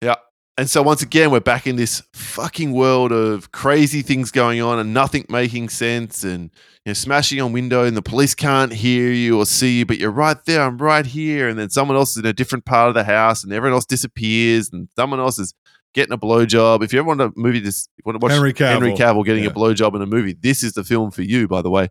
Yeah. 0.00 0.16
And 0.58 0.68
so 0.68 0.82
once 0.82 1.02
again, 1.02 1.30
we're 1.30 1.40
back 1.40 1.66
in 1.66 1.76
this 1.76 2.02
fucking 2.12 2.72
world 2.72 3.10
of 3.12 3.52
crazy 3.52 4.02
things 4.02 4.30
going 4.30 4.60
on 4.60 4.78
and 4.78 4.92
nothing 4.92 5.24
making 5.28 5.70
sense 5.70 6.24
and 6.24 6.50
you 6.84 6.90
know, 6.90 6.92
smashing 6.92 7.40
on 7.40 7.52
window 7.52 7.84
and 7.84 7.96
the 7.96 8.02
police 8.02 8.34
can't 8.34 8.72
hear 8.72 9.10
you 9.10 9.38
or 9.38 9.46
see 9.46 9.78
you, 9.78 9.86
but 9.86 9.98
you're 9.98 10.10
right 10.10 10.36
there, 10.44 10.62
I'm 10.62 10.76
right 10.78 11.06
here. 11.06 11.48
And 11.48 11.58
then 11.58 11.70
someone 11.70 11.96
else 11.96 12.10
is 12.12 12.16
in 12.18 12.26
a 12.26 12.32
different 12.34 12.64
part 12.66 12.88
of 12.88 12.94
the 12.94 13.04
house 13.04 13.44
and 13.44 13.52
everyone 13.52 13.74
else 13.76 13.86
disappears 13.86 14.70
and 14.72 14.88
someone 14.96 15.20
else 15.20 15.38
is 15.38 15.54
getting 15.94 16.12
a 16.12 16.18
blowjob. 16.18 16.82
If 16.82 16.92
you 16.92 16.98
ever 16.98 17.08
want 17.08 17.20
a 17.20 17.32
movie 17.36 17.60
this 17.60 17.88
want 18.04 18.20
to 18.20 18.24
watch 18.24 18.32
Henry 18.32 18.52
Cavill. 18.52 18.68
Henry 18.68 18.92
Cavill 18.92 19.24
getting 19.24 19.44
Yeah. 19.44 19.50
a 19.50 19.54
blowjob 19.54 19.94
in 19.94 20.02
a 20.02 20.06
movie, 20.06 20.32
this 20.32 20.62
is 20.62 20.72
the 20.72 20.84
film 20.84 21.10
for 21.10 21.22
you, 21.22 21.48
by 21.48 21.62
the 21.62 21.70
way. 21.70 21.88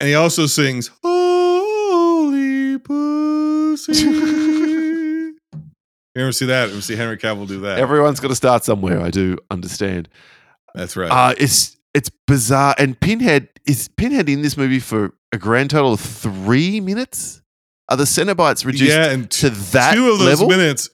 And 0.00 0.08
he 0.08 0.14
also 0.14 0.46
sings 0.46 0.90
Holy 1.02 2.78
Pussy. 2.78 3.92
you 4.04 5.34
ever 6.16 6.32
see 6.32 6.46
that? 6.46 6.66
You 6.68 6.72
ever 6.74 6.82
see 6.82 6.96
Henry 6.96 7.16
Cavill 7.18 7.46
do 7.46 7.60
that? 7.60 7.78
Everyone's 7.78 8.20
got 8.20 8.28
to 8.28 8.34
start 8.36 8.64
somewhere, 8.64 9.00
I 9.00 9.10
do 9.10 9.38
understand. 9.50 10.08
That's 10.74 10.96
right. 10.96 11.10
Uh, 11.10 11.34
it's 11.38 11.76
it's 11.94 12.10
bizarre. 12.26 12.74
And 12.78 12.98
Pinhead 13.00 13.48
is 13.66 13.88
Pinhead 13.88 14.28
in 14.28 14.42
this 14.42 14.56
movie 14.56 14.78
for 14.80 15.14
a 15.32 15.38
grand 15.38 15.70
total 15.70 15.92
of 15.94 16.00
three 16.00 16.80
minutes. 16.80 17.42
Are 17.88 17.96
the 17.96 18.04
Cenobites 18.04 18.66
reduced 18.66 18.92
yeah, 18.92 19.10
and 19.10 19.30
to 19.30 19.48
that 19.50 19.94
two 19.94 20.10
of 20.10 20.18
those 20.18 20.40
level? 20.40 20.48
minutes, 20.48 20.90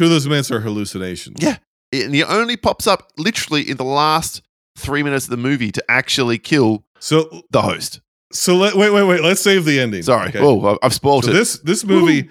two 0.00 0.04
of 0.06 0.10
those 0.10 0.26
minutes 0.26 0.50
are 0.50 0.60
hallucinations. 0.60 1.36
Yeah, 1.42 1.58
and 1.92 2.14
he 2.14 2.24
only 2.24 2.56
pops 2.56 2.86
up 2.86 3.12
literally 3.18 3.68
in 3.68 3.76
the 3.76 3.84
last 3.84 4.40
three 4.78 5.02
minutes 5.02 5.26
of 5.26 5.30
the 5.30 5.36
movie 5.36 5.70
to 5.72 5.84
actually 5.90 6.38
kill 6.38 6.84
So, 7.00 7.42
the 7.50 7.60
host. 7.60 8.00
so 8.32 8.56
let 8.56 8.76
wait, 8.76 8.88
wait, 8.94 9.02
wait. 9.02 9.20
Let's 9.22 9.42
save 9.42 9.66
the 9.66 9.78
ending. 9.78 10.02
Sorry, 10.02 10.30
okay? 10.30 10.38
oh, 10.40 10.78
I've 10.82 10.94
spoiled 10.94 11.24
So 11.26 11.32
it. 11.32 11.34
this 11.34 11.58
this 11.58 11.84
movie 11.84 12.30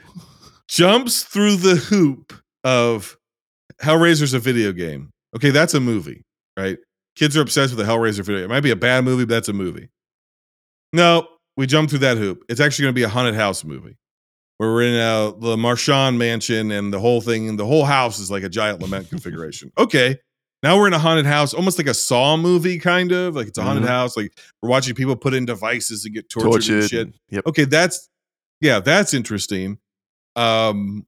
jumps 0.67 1.21
through 1.21 1.57
the 1.57 1.75
hoop 1.75 2.33
of 2.63 3.15
Hellraiser's 3.83 4.33
a 4.33 4.39
video 4.39 4.71
game. 4.71 5.11
Okay, 5.35 5.51
that's 5.51 5.75
a 5.75 5.79
movie, 5.79 6.23
right? 6.57 6.79
Kids 7.15 7.37
are 7.37 7.41
obsessed 7.41 7.75
with 7.75 7.85
the 7.85 7.91
Hellraiser 7.91 8.25
video. 8.25 8.45
It 8.45 8.49
might 8.49 8.61
be 8.61 8.71
a 8.71 8.75
bad 8.75 9.03
movie, 9.03 9.25
but 9.25 9.35
that's 9.35 9.47
a 9.49 9.53
movie. 9.53 9.89
No, 10.91 11.27
we 11.55 11.67
jump 11.67 11.91
through 11.91 11.99
that 11.99 12.17
hoop. 12.17 12.43
It's 12.49 12.59
actually 12.59 12.85
going 12.85 12.95
to 12.95 12.99
be 12.99 13.03
a 13.03 13.09
haunted 13.09 13.35
house 13.35 13.63
movie 13.63 13.95
where 14.59 14.69
we're 14.71 14.83
in 14.83 14.95
uh, 14.95 15.31
the 15.31 15.57
Marchand 15.57 16.19
mansion 16.19 16.69
and 16.71 16.93
the 16.93 16.99
whole 16.99 17.21
thing, 17.21 17.55
the 17.57 17.65
whole 17.65 17.85
house 17.85 18.19
is 18.19 18.29
like 18.29 18.43
a 18.43 18.49
giant 18.49 18.81
lament 18.81 19.09
configuration. 19.09 19.71
Okay, 19.77 20.17
now 20.61 20.77
we're 20.77 20.87
in 20.87 20.93
a 20.93 20.99
haunted 20.99 21.25
house, 21.25 21.53
almost 21.53 21.77
like 21.77 21.87
a 21.87 21.93
Saw 21.93 22.35
movie, 22.37 22.77
kind 22.77 23.11
of 23.11 23.35
like 23.35 23.47
it's 23.47 23.57
a 23.57 23.63
haunted 23.63 23.85
Mhm. 23.85 23.87
house. 23.87 24.15
Like 24.17 24.37
we're 24.61 24.69
watching 24.69 24.93
people 24.95 25.15
put 25.15 25.33
in 25.33 25.45
devices 25.45 26.05
and 26.05 26.13
get 26.13 26.29
tortured, 26.29 26.49
tortured. 26.51 26.79
and 26.81 26.89
shit 26.89 27.13
Yep. 27.31 27.47
okay 27.47 27.63
that's 27.65 28.09
yeah 28.61 28.79
that's 28.79 29.13
interesting 29.13 29.79
um 30.35 31.05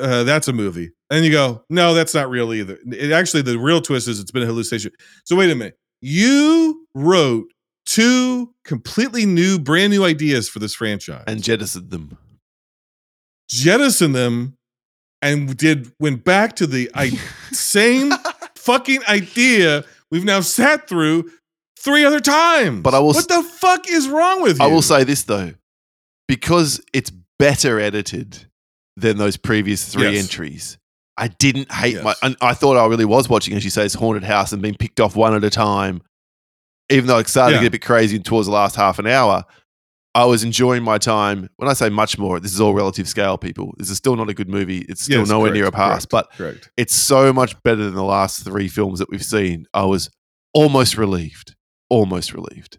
uh, 0.00 0.22
that's 0.24 0.46
a 0.48 0.52
movie 0.52 0.90
and 1.10 1.24
you 1.24 1.30
go 1.32 1.64
no 1.70 1.94
that's 1.94 2.14
not 2.14 2.28
real 2.30 2.52
either 2.54 2.78
it 2.86 3.12
actually 3.12 3.42
the 3.42 3.58
real 3.58 3.80
twist 3.80 4.06
is 4.08 4.18
it's 4.20 4.30
been 4.30 4.42
a 4.42 4.46
hallucination 4.46 4.90
so 5.24 5.36
wait 5.36 5.50
a 5.50 5.54
minute 5.54 5.76
you 6.00 6.86
wrote 6.94 7.46
two 7.86 8.52
completely 8.64 9.26
new 9.26 9.58
brand 9.58 9.92
new 9.92 10.04
ideas 10.04 10.48
for 10.48 10.58
this 10.60 10.74
franchise 10.74 11.24
And 11.26 11.42
jettisoned 11.42 11.90
them. 11.90 12.16
Jettisoned 13.52 14.14
them 14.14 14.54
and 15.20 15.56
did 15.56 15.92
went 16.00 16.24
back 16.24 16.56
to 16.56 16.66
the 16.66 16.90
I, 16.94 17.10
same 17.52 18.12
fucking 18.56 19.00
idea 19.08 19.84
we've 20.10 20.24
now 20.24 20.40
sat 20.40 20.88
through 20.88 21.30
three 21.78 22.04
other 22.04 22.20
times 22.20 22.82
But 22.82 22.94
I 22.94 22.98
will 22.98 23.08
what 23.08 23.16
s- 23.18 23.26
the 23.26 23.42
fuck 23.42 23.88
is 23.88 24.08
wrong 24.08 24.42
with 24.42 24.58
you 24.58 24.64
I 24.64 24.68
will 24.68 24.82
say 24.82 25.04
this 25.04 25.22
though, 25.24 25.52
because 26.28 26.80
it's 26.92 27.10
better 27.38 27.80
edited 27.80 28.46
than 28.96 29.16
those 29.18 29.36
previous 29.36 29.88
three 29.92 30.10
Yes. 30.12 30.22
entries. 30.24 30.78
I 31.16 31.28
didn't 31.28 31.70
hate 31.72 31.94
Yes. 31.94 32.04
my. 32.04 32.14
And 32.22 32.36
I 32.40 32.54
thought 32.54 32.76
I 32.76 32.86
really 32.86 33.04
was 33.04 33.28
watching, 33.28 33.54
as 33.56 33.64
you 33.64 33.70
say, 33.70 33.82
this 33.82 33.94
haunted 33.94 34.22
house 34.24 34.52
and 34.52 34.62
being 34.62 34.76
picked 34.76 35.00
off 35.00 35.16
one 35.16 35.34
at 35.34 35.42
a 35.44 35.50
time. 35.50 36.02
Even 36.90 37.06
though 37.06 37.18
it 37.18 37.28
started 37.28 37.54
Yeah. 37.54 37.58
to 37.58 37.62
get 37.64 37.68
a 37.68 37.70
bit 37.72 37.82
crazy 37.84 38.18
towards 38.18 38.46
the 38.46 38.52
last 38.52 38.76
half 38.76 38.98
an 38.98 39.06
hour, 39.06 39.44
I 40.14 40.26
was 40.26 40.44
enjoying 40.44 40.82
my 40.82 40.98
time. 40.98 41.48
When 41.56 41.68
I 41.68 41.72
say 41.72 41.88
much 41.88 42.18
more, 42.18 42.38
this 42.38 42.52
is 42.52 42.60
all 42.60 42.74
relative 42.74 43.08
scale, 43.08 43.38
people. 43.38 43.74
This 43.78 43.88
is 43.88 43.96
still 43.96 44.14
not 44.16 44.28
a 44.28 44.34
good 44.34 44.48
movie. 44.48 44.84
It's 44.88 45.02
still 45.02 45.20
Yes, 45.20 45.28
nowhere 45.28 45.52
near 45.52 45.66
a 45.66 45.72
pass, 45.72 46.04
correct, 46.04 46.10
but 46.10 46.32
correct 46.36 46.70
it's 46.76 46.94
so 46.94 47.32
much 47.32 47.60
better 47.62 47.82
than 47.84 47.94
the 47.94 48.04
last 48.04 48.44
three 48.44 48.68
films 48.68 48.98
that 48.98 49.08
we've 49.10 49.24
seen. 49.24 49.66
I 49.72 49.84
was 49.84 50.10
almost 50.52 50.98
relieved. 50.98 51.54
Almost 51.88 52.32
relieved. 52.34 52.78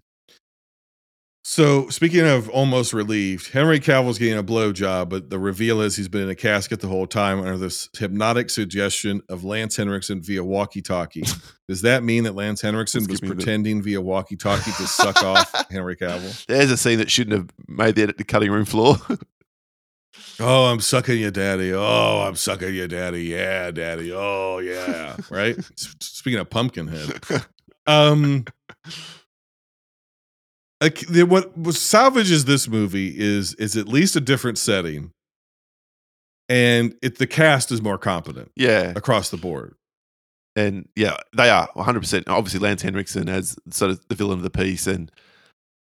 So 1.45 1.89
speaking 1.89 2.21
of 2.25 2.47
almost 2.49 2.93
relieved, 2.93 3.51
Henry 3.51 3.79
Cavill's 3.81 4.17
getting 4.17 4.37
a 4.37 4.43
blowjob, 4.43 5.09
but 5.09 5.29
the 5.29 5.37
reveal 5.37 5.81
is 5.81 5.93
he's 5.97 6.07
been 6.07 6.21
in 6.21 6.29
a 6.29 6.35
casket 6.35 6.79
the 6.79 6.87
whole 6.87 7.05
time 7.05 7.39
under 7.41 7.57
this 7.57 7.89
hypnotic 7.97 8.49
suggestion 8.49 9.21
of 9.27 9.43
Lance 9.43 9.75
Henriksen 9.75 10.21
via 10.21 10.41
walkie-talkie. 10.41 11.23
Does 11.67 11.81
that 11.81 12.01
mean 12.03 12.23
that 12.23 12.33
Lance 12.35 12.61
Henriksen 12.61 13.05
was 13.09 13.19
the- 13.19 13.27
pretending 13.27 13.81
via 13.81 13.99
walkie-talkie 13.99 14.71
to 14.71 14.87
suck 14.87 15.21
off 15.21 15.51
Henry 15.69 15.97
Cavill? 15.97 16.45
There's 16.45 16.71
a 16.71 16.77
scene 16.77 16.99
that 16.99 17.11
shouldn't 17.11 17.35
have 17.37 17.49
made 17.67 17.95
the 17.95 18.03
edit 18.03 18.17
to 18.19 18.23
cutting 18.23 18.51
room 18.51 18.65
floor. 18.65 18.95
Oh, 20.39 20.65
I'm 20.65 20.79
sucking 20.79 21.19
you, 21.19 21.29
daddy. 21.29 21.73
Oh, 21.73 22.23
I'm 22.27 22.35
sucking 22.35 22.73
you, 22.73 22.87
daddy. 22.87 23.23
Yeah, 23.25 23.69
daddy. 23.69 24.11
Oh, 24.11 24.57
yeah. 24.59 25.15
Right. 25.29 25.55
Speaking 25.75 26.39
of 26.39 26.49
Pumpkinhead, 26.49 27.21
um, 27.85 28.45
like 30.83 31.05
what 31.29 31.73
salvages 31.73 32.45
this 32.45 32.67
movie 32.67 33.17
is 33.17 33.53
is 33.55 33.77
at 33.77 33.87
least 33.87 34.15
a 34.17 34.21
different 34.21 34.57
setting, 34.57 35.11
and 36.49 36.93
it 37.01 37.17
the 37.19 37.27
cast 37.27 37.71
is 37.71 37.81
more 37.81 37.97
competent 37.97 38.51
yeah. 38.55 38.91
across 38.95 39.29
the 39.29 39.37
board. 39.37 39.75
And 40.55 40.87
yeah, 40.95 41.17
they 41.35 41.49
are 41.49 41.67
100%. 41.69 42.25
Obviously, 42.27 42.59
Lance 42.59 42.83
Henriksen 42.83 43.27
as 43.27 43.57
sort 43.71 43.91
of 43.91 44.07
the 44.07 44.15
villain 44.15 44.37
of 44.37 44.43
the 44.43 44.51
piece. 44.51 44.85
And 44.85 45.11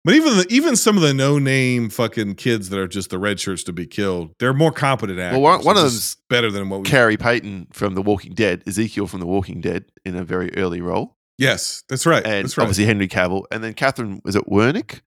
But 0.04 0.14
even 0.14 0.36
the, 0.36 0.46
even 0.50 0.76
some 0.76 0.96
of 0.96 1.02
the 1.02 1.14
no 1.14 1.38
name 1.38 1.88
fucking 1.88 2.34
kids 2.34 2.68
that 2.68 2.78
are 2.78 2.88
just 2.88 3.08
the 3.08 3.18
red 3.18 3.40
shirts 3.40 3.62
to 3.64 3.72
be 3.72 3.86
killed, 3.86 4.32
they're 4.38 4.52
more 4.52 4.72
competent 4.72 5.20
actors. 5.20 5.40
one- 5.40 5.64
one 5.64 5.78
of 5.78 5.84
just 5.84 6.18
better 6.28 6.50
than 6.50 6.68
what 6.68 6.80
we. 6.80 6.86
Khary 6.86 7.16
Payton 7.18 7.68
from 7.72 7.94
The 7.94 8.02
Walking 8.02 8.34
Dead, 8.34 8.62
Ezekiel 8.66 9.06
from 9.06 9.20
The 9.20 9.26
Walking 9.26 9.62
Dead 9.62 9.86
in 10.04 10.16
a 10.16 10.24
very 10.24 10.54
early 10.54 10.82
role. 10.82 11.16
Yes, 11.38 11.84
that's 11.88 12.04
right. 12.04 12.24
And 12.26 12.44
that's 12.44 12.58
right. 12.58 12.64
obviously, 12.64 12.84
Henry 12.84 13.08
Cavill. 13.08 13.44
And 13.50 13.62
then 13.62 13.74
Katheryn, 13.74 14.20
was 14.24 14.34
it 14.36 14.46
Winnick? 14.46 15.00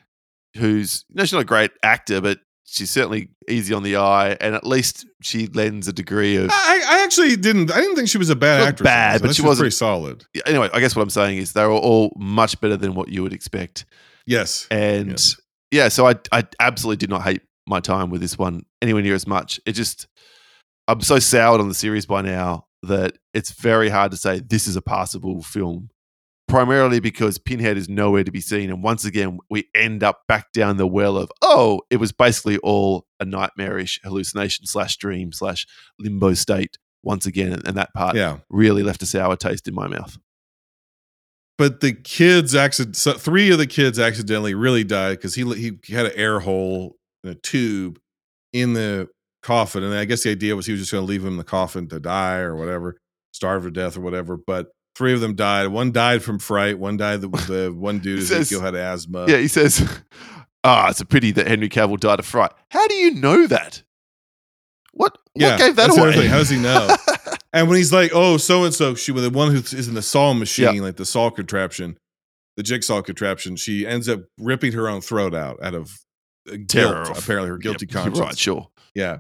Who's, 0.58 1.06
you 1.10 1.16
know, 1.16 1.24
she's 1.24 1.34
not 1.34 1.42
a 1.42 1.46
great 1.46 1.72
actor, 1.84 2.20
but 2.22 2.40
she's 2.66 2.90
certainly 2.92 3.30
easy 3.50 3.74
on 3.74 3.84
the 3.84 3.98
eye. 3.98 4.38
And 4.42 4.56
at 4.56 4.66
least 4.66 5.06
she 5.22 5.48
lends 5.48 5.88
a 5.88 5.94
degree 5.94 6.36
of. 6.38 6.50
I, 6.52 6.84
I 6.88 7.04
actually 7.04 7.36
didn't. 7.36 7.72
I 7.72 7.80
didn't 7.82 7.96
think 7.96 8.10
she 8.10 8.18
was 8.18 8.30
a 8.30 8.36
bad 8.36 8.60
Not 8.60 8.68
actress. 8.70 8.86
bad. 8.86 9.22
But 9.22 9.36
she 9.36 9.42
was 9.42 9.60
pretty 9.60 9.72
solid. 9.72 10.26
Anyway, 10.46 10.70
I 10.74 10.80
guess 10.80 10.96
what 10.96 11.02
I'm 11.04 11.10
saying 11.10 11.38
is 11.38 11.54
they're 11.54 11.70
all 11.72 12.14
much 12.18 12.60
better 12.62 12.78
than 12.78 12.96
what 12.96 13.10
you 13.10 13.24
would 13.24 13.34
expect. 13.34 13.86
Yes, 14.26 14.68
And 14.72 15.12
Yes. 15.12 15.36
yeah, 15.72 15.88
so 15.90 16.08
I 16.08 16.16
I 16.32 16.46
absolutely 16.60 16.98
did 16.98 17.10
not 17.10 17.24
hate 17.24 17.42
my 17.68 17.80
time 17.80 18.10
with 18.10 18.22
this 18.22 18.38
one 18.38 18.64
anywhere 18.82 19.02
near 19.04 19.16
as 19.16 19.28
much. 19.28 19.60
It 19.66 19.74
just 19.74 20.08
I'm 20.88 21.02
so 21.02 21.20
soured 21.20 21.62
on 21.62 21.68
the 21.70 21.74
series 21.74 22.06
by 22.06 22.22
now 22.22 22.66
that 22.84 23.14
it's 23.34 23.52
very 23.52 23.90
hard 23.90 24.12
to 24.12 24.18
say 24.18 24.40
this 24.40 24.68
is 24.68 24.76
a 24.76 24.82
passable 24.82 25.44
film. 25.44 25.90
Primarily 26.52 27.00
because 27.00 27.38
Pinhead 27.38 27.78
is 27.78 27.88
nowhere 27.88 28.26
to 28.26 28.32
be 28.32 28.42
seen, 28.42 28.70
and 28.70 28.84
once 28.84 29.06
again 29.06 29.40
we 29.50 29.70
end 29.74 30.04
up 30.04 30.28
back 30.28 30.52
down 30.52 30.76
the 30.76 30.86
well 30.86 31.18
of 31.18 31.32
oh, 31.42 31.82
it 31.90 31.96
was 31.98 32.12
basically 32.12 32.58
all 32.58 33.06
a 33.22 33.26
nightmarish 33.26 34.02
hallucination 34.04 34.66
slash 34.66 34.98
dream 34.98 35.32
slash 35.32 35.66
limbo 35.98 36.34
state 36.34 36.78
once 37.04 37.26
again, 37.26 37.62
and 37.66 37.78
that 37.78 37.94
part 37.94 38.16
yeah. 38.18 38.40
really 38.50 38.84
left 38.84 39.02
a 39.02 39.06
sour 39.06 39.38
taste 39.38 39.68
in 39.68 39.74
my 39.74 39.88
mouth. 39.88 40.18
But 41.58 41.80
the 41.80 41.94
kids 41.94 42.54
accident. 42.54 42.98
So 42.98 43.14
three 43.14 43.52
of 43.52 43.58
the 43.58 43.68
kids 43.68 43.98
accidentally 43.98 44.54
really 44.54 44.84
died 44.84 45.18
because 45.18 45.36
he 45.36 45.78
he 45.84 45.94
had 45.94 46.08
an 46.08 46.14
air 46.16 46.42
hole 46.42 46.98
in 47.24 47.30
a 47.30 47.36
tube 47.36 47.98
in 48.52 48.74
the 48.74 49.08
coffin, 49.42 49.84
and 49.84 49.94
I 49.94 50.04
guess 50.06 50.24
the 50.24 50.32
idea 50.32 50.56
was 50.56 50.66
he 50.66 50.74
was 50.74 50.82
just 50.82 50.92
going 50.92 51.06
to 51.06 51.10
leave 51.10 51.22
him 51.22 51.30
in 51.30 51.38
the 51.38 51.44
coffin 51.44 51.88
to 51.88 52.00
die 52.00 52.40
or 52.40 52.56
whatever, 52.58 52.98
starve 53.32 53.64
to 53.64 53.72
death 53.72 53.96
or 53.96 54.02
whatever. 54.02 54.36
But 54.36 54.68
three 54.96 55.14
of 55.14 55.22
them 55.22 55.36
died. 55.36 55.68
One 55.68 55.92
died 55.92 56.24
from 56.24 56.40
fright. 56.40 56.78
One 56.80 56.98
died. 56.98 57.22
The, 57.22 57.28
the 57.30 57.74
one 57.76 58.00
dude 58.00 58.24
says- 58.24 58.42
Ezekiel 58.52 58.62
had 58.62 58.76
asthma. 58.76 59.26
Yeah, 59.28 59.38
he 59.38 59.48
says, 59.48 59.88
"Ah, 60.64 60.90
it's 60.90 61.02
a 61.02 61.06
pity 61.06 61.32
that 61.32 61.48
Henry 61.48 61.70
Cavill 61.70 62.00
died 62.00 62.20
of 62.20 62.26
fright." 62.26 62.52
How 62.70 62.88
do 62.88 62.96
you 62.96 63.12
know 63.16 63.48
that? 63.48 63.84
What? 64.94 65.18
Yeah, 65.36 65.52
what 65.52 65.60
gave 65.60 65.76
that 65.78 65.90
away? 65.92 66.28
How 66.28 66.38
does 66.40 66.50
he 66.50 66.58
know? 66.60 66.96
And 67.54 67.68
when 67.68 67.76
he's 67.76 67.92
like, 67.92 68.12
"Oh, 68.14 68.38
so 68.38 68.64
and 68.64 68.74
so," 68.74 68.96
she 68.96 69.12
was 69.12 69.24
the 69.24 69.30
one 69.30 69.52
who 69.52 69.58
is 69.58 69.86
in 69.90 69.94
the 69.94 70.02
saw 70.02 70.32
machine, 70.34 70.82
like 70.82 70.96
the 70.96 71.04
saw 71.06 71.30
contraption, 71.30 71.98
the 72.56 72.64
jigsaw 72.64 73.02
contraption. 73.02 73.58
She 73.58 73.86
ends 73.86 74.08
up 74.08 74.22
ripping 74.38 74.72
her 74.72 74.88
own 74.88 75.02
throat 75.02 75.36
out 75.36 75.62
out 75.62 75.76
of 75.76 75.92
uh, 76.50 76.56
Terror 76.70 77.04
guilt. 77.04 77.20
Apparently, 77.20 77.50
her 77.50 77.58
guilty 77.58 77.88
Yep, 77.88 77.94
conscience. 77.94 78.20
Right, 78.20 78.38
sure. 78.38 78.70
Yeah. 78.96 79.18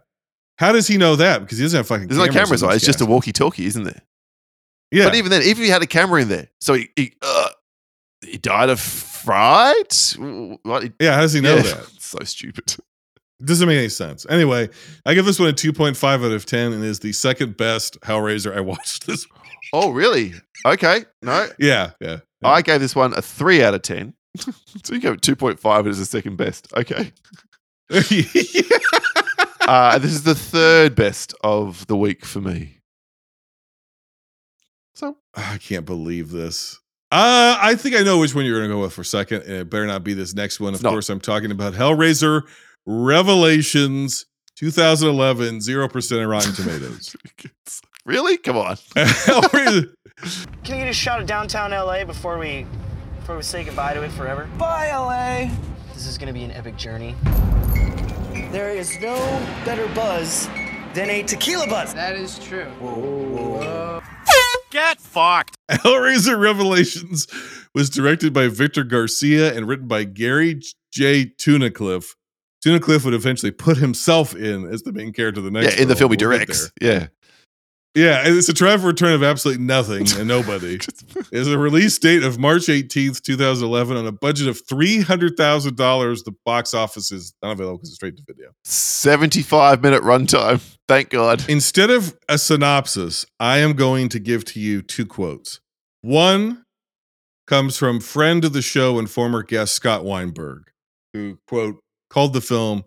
How 0.59 0.71
does 0.71 0.87
he 0.87 0.95
know 0.95 1.17
that? 1.17 1.39
Because 1.39 1.57
he 1.57 1.65
doesn't 1.65 1.77
have 1.77 1.87
fucking. 1.87 2.07
There's 2.07 2.25
no 2.25 2.31
cameras 2.31 2.63
on. 2.63 2.69
this 2.69 2.77
It's 2.77 2.85
just 2.85 3.01
a 3.01 3.05
walkie-talkie, 3.05 3.65
isn't 3.65 3.83
there? 3.83 4.01
Yeah. 4.91 5.05
But 5.05 5.15
even 5.15 5.31
then, 5.31 5.41
even 5.43 5.61
if 5.63 5.65
he 5.65 5.69
had 5.69 5.81
a 5.81 5.87
camera 5.87 6.21
in 6.21 6.27
there, 6.29 6.47
so 6.59 6.73
he 6.73 6.89
he, 6.95 7.13
uh, 7.21 7.49
he 8.25 8.37
died 8.37 8.69
of 8.69 8.79
fright. 8.79 10.15
What? 10.63 10.91
Yeah. 10.99 11.15
How 11.15 11.21
does 11.21 11.33
he 11.33 11.41
know 11.41 11.55
Yeah, 11.55 11.61
that? 11.63 11.89
so 11.99 12.19
stupid. 12.23 12.75
Doesn't 13.43 13.67
make 13.67 13.77
any 13.79 13.89
sense. 13.89 14.25
Anyway, 14.29 14.69
I 15.05 15.13
give 15.15 15.25
this 15.25 15.39
one 15.39 15.49
a 15.49 15.53
2.5 15.53 16.03
out 16.25 16.31
of 16.31 16.45
10 16.45 16.73
and 16.73 16.83
is 16.83 16.99
the 16.99 17.11
second 17.11 17.57
best 17.57 17.99
Hellraiser 18.01 18.55
I 18.55 18.59
watched 18.71 19.07
this. 19.07 19.25
Oh, 19.73 19.89
really? 19.89 20.33
Okay. 20.65 21.05
No, 21.23 21.47
Yeah. 21.57 21.91
Yeah. 21.99 22.19
I 22.43 22.61
gave 22.61 22.81
this 22.81 22.95
one 22.95 23.13
a 23.13 23.21
three 23.21 23.63
out 23.63 23.73
of 23.73 23.81
ten. 23.83 24.13
so 24.37 24.93
you 24.93 24.99
gave 24.99 25.13
it 25.13 25.21
two 25.21 25.35
point 25.35 25.59
five 25.59 25.85
as 25.87 25.97
the 25.99 26.05
second 26.05 26.35
best. 26.37 26.67
Okay. 26.75 27.11
Uh, 29.61 29.97
this 29.99 30.11
is 30.11 30.23
the 30.23 30.35
third 30.35 30.95
best 30.95 31.33
of 31.43 31.85
the 31.87 31.95
week 31.95 32.25
for 32.25 32.41
me. 32.41 32.79
So 35.35 35.41
I 35.41 35.57
can't 35.57 35.85
believe 35.85 36.29
this. 36.31 36.79
Uh, 37.11 37.57
I 37.61 37.75
think 37.75 37.95
I 37.95 38.03
know 38.03 38.19
which 38.19 38.33
one 38.33 38.45
you're 38.45 38.57
going 38.59 38.69
to 38.69 38.75
go 38.75 38.81
with 38.81 38.93
for 38.93 39.03
second, 39.03 39.41
and 39.43 39.51
it 39.53 39.69
better 39.69 39.85
not 39.85 40.03
be 40.03 40.13
this 40.13 40.33
next 40.33 40.59
one. 40.59 40.73
Of 40.73 40.81
No. 40.81 40.91
course, 40.91 41.09
I'm 41.09 41.19
talking 41.19 41.51
about 41.51 41.73
Hellraiser 41.73 42.43
Revelations 42.85 44.25
2011, 44.55 45.59
0% 45.59 46.21
on 46.21 46.27
Rotten 46.27 46.53
Tomatoes. 46.53 47.15
really, 48.05 48.37
come 48.37 48.57
on. 48.57 48.75
Hellraiser. 48.95 49.93
Can 50.63 50.77
you 50.77 50.83
get 50.83 50.87
a 50.89 50.93
shot 50.93 51.19
of 51.19 51.27
downtown 51.27 51.71
LA 51.71 52.05
before 52.05 52.37
we 52.37 52.65
before 53.19 53.35
we 53.37 53.41
say 53.43 53.63
goodbye 53.63 53.93
to 53.93 54.03
it 54.03 54.11
forever? 54.11 54.47
Bye 54.57 54.91
LA. 54.95 55.51
This 55.93 56.05
is 56.07 56.17
gonna 56.17 56.33
be 56.33 56.43
an 56.43 56.51
epic 56.51 56.77
journey. 56.77 57.15
There 58.51 58.69
is 58.69 58.99
no 59.01 59.15
better 59.65 59.87
buzz 59.95 60.47
than 60.93 61.09
a 61.09 61.23
tequila 61.23 61.67
buzz. 61.67 61.93
That 61.95 62.15
is 62.15 62.37
true. 62.39 62.67
Get 64.71 64.99
fucked. 65.01 65.55
Hellraiser 65.69 66.39
Revelations 66.39 67.27
was 67.75 67.89
directed 67.89 68.33
by 68.33 68.47
Victor 68.47 68.83
Garcia 68.83 69.53
and 69.55 69.67
written 69.67 69.87
by 69.87 70.05
Gary 70.05 70.61
J. 70.91 71.25
Tunnicliffe. 71.25 72.15
Tunnicliffe 72.65 73.03
would 73.03 73.13
eventually 73.13 73.51
put 73.51 73.77
himself 73.77 74.33
in 74.35 74.65
as 74.65 74.83
the 74.83 74.93
main 74.93 75.11
character 75.11 75.39
of 75.39 75.45
the 75.45 75.51
next 75.51 75.75
yeah, 75.75 75.81
in 75.81 75.87
the 75.87 75.95
film. 75.95 76.09
film 76.09 76.19
he 76.19 76.25
We'll 76.25 76.37
directs. 76.37 76.71
Yeah. 76.81 77.07
Yeah, 77.93 78.21
it's 78.23 78.47
a 78.47 78.53
triumphant 78.53 78.87
return 78.87 79.13
of 79.13 79.21
absolutely 79.21 79.65
nothing 79.65 80.07
and 80.17 80.27
nobody. 80.27 80.79
It's 81.31 81.47
a 81.47 81.57
release 81.57 81.97
date 81.97 82.23
of 82.23 82.39
March 82.39 82.63
18th, 82.63 83.21
2011, 83.21 83.97
on 83.97 84.07
a 84.07 84.13
budget 84.13 84.47
of 84.47 84.65
$300,000. 84.65 86.23
The 86.23 86.35
box 86.45 86.73
office 86.73 87.11
is 87.11 87.33
not 87.41 87.51
available 87.51 87.77
because 87.77 87.89
it's 87.89 87.95
straight 87.95 88.15
to 88.15 88.23
video. 88.25 88.51
75 88.63 89.81
minute 89.83 90.03
runtime. 90.03 90.61
Thank 90.87 91.09
God. 91.09 91.43
Instead 91.49 91.89
of 91.89 92.17
a 92.29 92.37
synopsis, 92.37 93.25
I 93.39 93.57
am 93.57 93.73
going 93.73 94.07
to 94.09 94.19
give 94.19 94.45
to 94.45 94.59
you 94.59 94.81
two 94.81 95.05
quotes. 95.05 95.59
One 96.01 96.63
comes 97.47 97.77
from 97.77 97.99
friend 97.99 98.45
of 98.45 98.53
the 98.53 98.61
show 98.61 98.99
and 98.99 99.09
former 99.09 99.43
guest 99.43 99.73
Scott 99.73 100.05
Weinberg, 100.05 100.71
who, 101.13 101.39
quote, 101.45 101.79
called 102.09 102.31
the 102.31 102.41
film, 102.41 102.83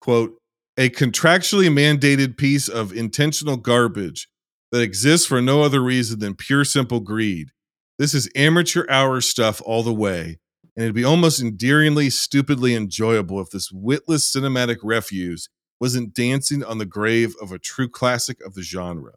quote, 0.00 0.38
a 0.76 0.90
contractually 0.90 1.68
mandated 1.68 2.36
piece 2.36 2.68
of 2.68 2.92
intentional 2.92 3.56
garbage 3.56 4.28
that 4.74 4.82
exists 4.82 5.24
for 5.24 5.40
no 5.40 5.62
other 5.62 5.80
reason 5.80 6.18
than 6.18 6.34
pure 6.34 6.64
simple 6.64 6.98
greed. 6.98 7.50
This 7.96 8.12
is 8.12 8.28
amateur 8.34 8.84
hour 8.90 9.20
stuff 9.20 9.62
all 9.64 9.84
the 9.84 9.94
way, 9.94 10.40
and 10.74 10.82
it'd 10.82 10.96
be 10.96 11.04
almost 11.04 11.40
endearingly, 11.40 12.10
stupidly 12.10 12.74
enjoyable 12.74 13.40
if 13.40 13.50
this 13.50 13.70
witless 13.70 14.28
cinematic 14.28 14.78
refuse 14.82 15.48
wasn't 15.80 16.12
dancing 16.12 16.64
on 16.64 16.78
the 16.78 16.86
grave 16.86 17.36
of 17.40 17.52
a 17.52 17.58
true 17.60 17.88
classic 17.88 18.44
of 18.44 18.54
the 18.54 18.62
genre. 18.62 19.12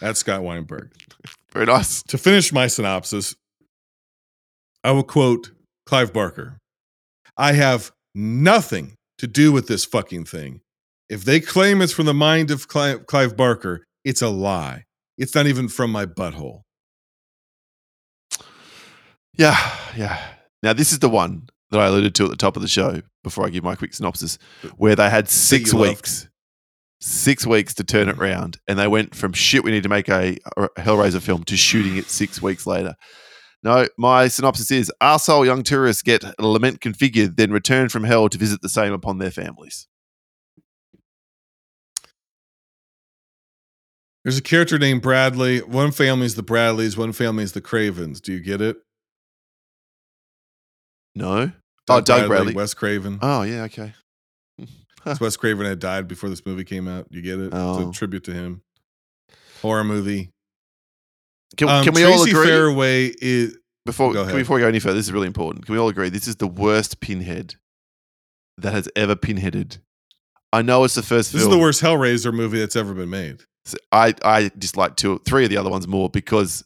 That's 0.00 0.20
Scott 0.20 0.42
Weinberg. 0.42 0.90
Very 1.52 1.66
nice. 1.66 2.02
To 2.04 2.16
finish 2.16 2.50
my 2.50 2.66
synopsis, 2.66 3.36
I 4.82 4.92
will 4.92 5.02
quote 5.02 5.50
Clive 5.84 6.14
Barker 6.14 6.56
I 7.36 7.52
have 7.52 7.92
nothing 8.14 8.94
to 9.18 9.26
do 9.26 9.52
with 9.52 9.68
this 9.68 9.84
fucking 9.84 10.24
thing. 10.24 10.62
If 11.10 11.26
they 11.26 11.40
claim 11.40 11.82
it's 11.82 11.92
from 11.92 12.06
the 12.06 12.14
mind 12.14 12.50
of 12.50 12.68
Clive, 12.68 13.04
Clive 13.06 13.36
Barker, 13.36 13.84
it's 14.04 14.22
a 14.22 14.28
lie. 14.28 14.84
It's 15.16 15.34
not 15.34 15.46
even 15.46 15.68
from 15.68 15.90
my 15.90 16.06
butthole. 16.06 16.62
Yeah, 19.36 19.56
yeah. 19.96 20.20
Now 20.62 20.72
this 20.72 20.92
is 20.92 20.98
the 20.98 21.08
one 21.08 21.48
that 21.70 21.80
I 21.80 21.86
alluded 21.86 22.14
to 22.16 22.24
at 22.24 22.30
the 22.30 22.36
top 22.36 22.56
of 22.56 22.62
the 22.62 22.68
show 22.68 23.02
before 23.22 23.46
I 23.46 23.50
give 23.50 23.64
my 23.64 23.74
quick 23.74 23.94
synopsis, 23.94 24.38
where 24.76 24.96
they 24.96 25.10
had 25.10 25.28
six 25.28 25.72
you 25.72 25.78
loved. 25.78 25.90
weeks, 25.90 26.28
six 27.00 27.46
weeks 27.46 27.74
to 27.74 27.84
turn 27.84 28.08
it 28.08 28.18
around, 28.18 28.58
and 28.66 28.78
they 28.78 28.88
went 28.88 29.14
from 29.14 29.32
shit. 29.32 29.64
We 29.64 29.70
need 29.70 29.82
to 29.84 29.88
make 29.88 30.08
a, 30.08 30.36
a 30.56 30.68
Hellraiser 30.78 31.20
film 31.20 31.44
to 31.44 31.56
shooting 31.56 31.96
it 31.96 32.10
six 32.10 32.42
weeks 32.42 32.66
later. 32.66 32.94
No, 33.62 33.86
my 33.96 34.28
synopsis 34.28 34.70
is: 34.70 34.92
arsehole 35.00 35.46
young 35.46 35.62
tourists 35.62 36.02
get 36.02 36.24
a 36.24 36.34
lament 36.46 36.80
configured, 36.80 37.36
then 37.36 37.52
return 37.52 37.88
from 37.88 38.04
hell 38.04 38.28
to 38.28 38.38
visit 38.38 38.60
the 38.62 38.68
same 38.68 38.92
upon 38.92 39.18
their 39.18 39.30
families. 39.30 39.86
There's 44.28 44.36
a 44.36 44.42
character 44.42 44.78
named 44.78 45.00
Bradley. 45.00 45.60
One 45.60 45.90
family's 45.90 46.34
the 46.34 46.42
Bradleys, 46.42 46.98
one 46.98 47.12
family's 47.12 47.52
the 47.52 47.62
Cravens. 47.62 48.20
Do 48.20 48.30
you 48.34 48.40
get 48.40 48.60
it? 48.60 48.76
No. 51.14 51.50
oh, 51.88 52.00
Doug 52.02 52.28
Bradley. 52.28 52.52
Wes 52.52 52.74
Craven. 52.74 53.20
Oh, 53.22 53.40
yeah. 53.40 53.62
Okay. 53.62 53.94
It's 55.06 55.18
Wes 55.18 55.38
Craven 55.38 55.64
had 55.64 55.78
died 55.78 56.08
before 56.08 56.28
this 56.28 56.44
movie 56.44 56.64
came 56.64 56.86
out. 56.88 57.06
You 57.08 57.22
get 57.22 57.38
it? 57.38 57.46
It's 57.46 57.54
Oh. 57.54 57.88
a 57.88 57.90
tribute 57.90 58.24
to 58.24 58.34
him. 58.34 58.60
Horror 59.62 59.82
movie. 59.84 60.30
Can, 61.56 61.70
Um, 61.70 61.82
can 61.84 61.94
we 61.94 62.04
all 62.04 62.16
Tracey 62.24 62.32
agree? 62.32 62.46
Fairaway 62.48 63.06
is 63.22 63.56
before 63.86 64.12
Go 64.12 64.26
before 64.30 64.56
we 64.56 64.60
go 64.60 64.68
any 64.68 64.78
further, 64.78 64.96
this 64.96 65.06
is 65.06 65.12
really 65.12 65.26
important. 65.26 65.64
Can 65.64 65.72
we 65.72 65.78
all 65.78 65.88
agree 65.88 66.10
this 66.10 66.28
is 66.28 66.36
the 66.36 66.46
worst 66.46 67.00
pinhead 67.00 67.54
that 68.58 68.74
has 68.74 68.90
ever 68.94 69.16
pinheaded? 69.16 69.78
I 70.52 70.60
know 70.60 70.84
it's 70.84 70.96
the 70.96 71.02
first 71.02 71.32
this 71.32 71.40
film. 71.40 71.50
is 71.54 71.56
the 71.58 71.62
worst 71.62 71.80
Hellraiser 71.80 72.34
movie 72.34 72.58
that's 72.58 72.76
ever 72.76 72.92
been 72.92 73.08
made. 73.08 73.44
I 73.92 74.14
I 74.24 74.50
dislike 74.58 74.96
two, 74.96 75.20
three 75.24 75.44
of 75.44 75.50
the 75.50 75.56
other 75.56 75.70
ones 75.70 75.86
more 75.88 76.08
because 76.10 76.64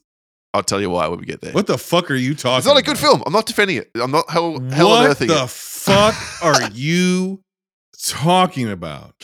I'll 0.53 0.63
tell 0.63 0.79
you 0.81 0.89
why 0.89 1.07
when 1.07 1.19
we 1.19 1.25
get 1.25 1.41
there. 1.41 1.51
What 1.53 1.67
the 1.67 1.77
fuck 1.77 2.11
are 2.11 2.15
you 2.15 2.35
talking? 2.35 2.57
It's 2.59 2.67
not 2.67 2.77
a 2.77 2.81
good 2.83 2.97
about? 2.97 3.01
film. 3.09 3.23
I'm 3.25 3.33
not 3.33 3.45
defending 3.45 3.77
it. 3.77 3.89
I'm 3.95 4.11
not 4.11 4.29
hell, 4.29 4.59
hell 4.69 4.91
on 4.91 5.07
What 5.07 5.17
the 5.17 5.43
it. 5.43 5.49
fuck 5.49 6.15
are 6.43 6.69
you 6.71 7.41
talking 8.01 8.69
about? 8.69 9.15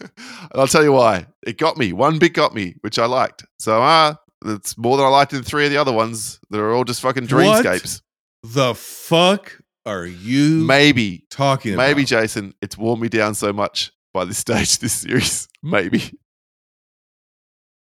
and 0.00 0.10
I'll 0.54 0.66
tell 0.66 0.82
you 0.84 0.92
why. 0.92 1.26
It 1.46 1.56
got 1.58 1.76
me. 1.78 1.92
One 1.92 2.18
bit 2.18 2.34
got 2.34 2.54
me, 2.54 2.74
which 2.82 2.98
I 2.98 3.06
liked. 3.06 3.44
So 3.58 3.78
ah, 3.80 4.16
it's 4.44 4.76
more 4.76 4.96
than 4.96 5.06
I 5.06 5.08
liked 5.08 5.32
in 5.32 5.42
three 5.42 5.64
of 5.64 5.70
the 5.70 5.78
other 5.78 5.92
ones. 5.92 6.38
They're 6.50 6.72
all 6.74 6.84
just 6.84 7.00
fucking 7.00 7.24
What? 7.28 7.64
dreamscapes. 7.64 8.02
The 8.42 8.74
fuck 8.74 9.58
are 9.86 10.04
you 10.04 10.64
Maybe, 10.66 11.24
talking 11.30 11.74
about? 11.74 11.82
maybe 11.86 12.04
Jason, 12.04 12.52
it's 12.60 12.76
worn 12.76 13.00
me 13.00 13.08
down 13.08 13.34
so 13.34 13.52
much 13.54 13.90
by 14.12 14.24
this 14.26 14.38
stage, 14.44 14.78
this 14.80 14.92
series. 14.92 15.48
Maybe. 15.62 16.12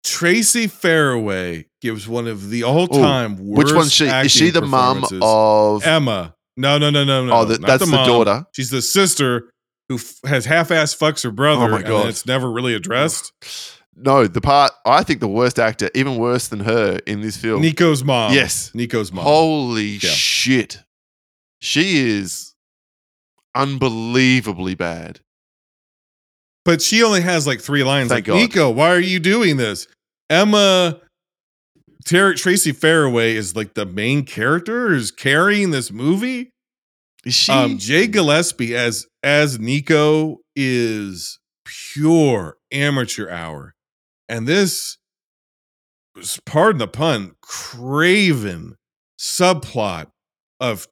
Tracey 0.05 0.67
Fairaway 0.67 1.67
gives 1.83 2.09
one 2.09 2.27
of 2.27 2.51
the 2.51 2.63
all-time 2.65 3.37
worst. 3.37 3.59
Which 3.67 3.75
one's 3.75 3.93
she? 3.93 4.07
Is 4.07 4.33
she 4.33 4.51
the 4.51 4.63
performances. 4.63 5.21
of? 5.23 5.87
Emma? 5.87 6.35
No, 6.57 6.79
no, 6.79 6.91
no, 6.91 7.05
no, 7.05 7.27
no. 7.27 7.33
Oh, 7.33 7.45
the- 7.45 7.59
not 7.59 7.67
that's 7.67 7.85
the 7.85 7.91
mom. 7.91 8.07
daughter. 8.07 8.47
She's 8.53 8.71
the 8.71 8.83
sister 8.83 9.51
who 9.89 9.97
f- 9.97 10.15
has 10.25 10.45
half-ass 10.47 10.95
fucks 10.95 11.23
her 11.25 11.31
brother. 11.31 11.65
Oh 11.65 11.69
my 11.69 11.83
God. 11.83 12.09
it's 12.09 12.27
never 12.27 12.51
really 12.51 12.75
addressed. 12.75 13.33
No, 13.97 14.27
the 14.27 14.41
part 14.41 14.73
I 14.87 15.03
think 15.03 15.21
the 15.21 15.29
worst 15.29 15.59
actor, 15.59 15.91
even 15.95 16.17
worse 16.17 16.49
than 16.49 16.61
her 16.61 16.99
in 17.07 17.21
this 17.21 17.37
film. 17.37 17.61
Nico's 17.61 18.03
mom. 18.05 18.33
Yes. 18.33 18.75
Nico's 18.75 19.13
mom. 19.13 19.25
Holy 19.25 19.99
Yeah. 20.03 20.11
shit. 20.11 20.79
She 21.61 21.99
is 21.99 22.55
unbelievably 23.55 24.75
bad. 24.77 25.21
But 26.65 26.83
she 26.83 27.03
only 27.03 27.23
has 27.23 27.47
like 27.47 27.61
three 27.61 27.85
lines. 27.85 28.09
Thank 28.09 28.19
like, 28.19 28.25
God. 28.27 28.35
Nico, 28.37 28.71
why 28.71 28.91
are 28.91 29.01
you 29.01 29.19
doing 29.19 29.57
this? 29.57 29.87
Emma 30.29 31.01
Ter- 32.05 32.35
Tracey 32.35 32.73
Fairaway 32.73 33.35
is 33.35 33.57
like 33.57 33.75
the 33.75 33.87
main 33.87 34.25
character, 34.25 34.89
who's 34.89 35.11
carrying 35.11 35.71
this 35.71 35.91
movie. 35.91 36.51
Is 37.25 37.35
she? 37.35 37.53
Um, 37.53 37.79
Jay 37.79 38.07
Gillespie 38.07 38.75
as 38.75 39.07
as 39.23 39.59
Nico 39.59 40.39
is 40.57 41.39
pure 41.65 42.57
amateur 42.73 43.29
hour, 43.29 43.75
and 44.29 44.47
this, 44.47 44.99
was, 46.15 46.41
pardon 46.47 46.79
the 46.79 46.89
pun, 46.89 47.33
craven 47.43 48.77
subplot 49.19 50.07
of 50.59 50.89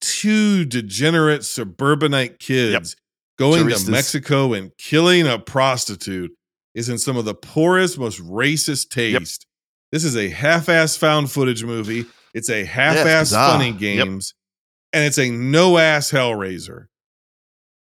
two 0.00 0.64
degenerate 0.64 1.44
suburbanite 1.44 2.38
kids 2.38 2.96
going 3.40 3.64
Turistas. 3.66 3.86
to 3.86 3.90
Mexico 3.90 4.52
and 4.52 4.70
killing 4.78 5.26
a 5.26 5.38
prostitute 5.38 6.30
is 6.74 6.88
in 6.88 6.98
some 6.98 7.16
of 7.16 7.24
the 7.24 7.34
poorest, 7.34 7.98
most 7.98 8.20
racist 8.22 8.90
taste. 8.90 9.46
This 9.90 10.04
is 10.04 10.16
a 10.16 10.28
half-ass 10.28 10.96
found 10.96 11.32
footage 11.32 11.64
movie. 11.64 12.04
It's 12.34 12.48
a 12.50 12.64
half-ass 12.64 13.30
bizarre. 13.30 13.52
funny 13.52 13.70
Yep. 13.70 13.78
games, 13.78 14.34
and 14.92 15.04
it's 15.04 15.18
a 15.18 15.30
no-ass 15.30 16.12
Hellraiser. 16.12 16.86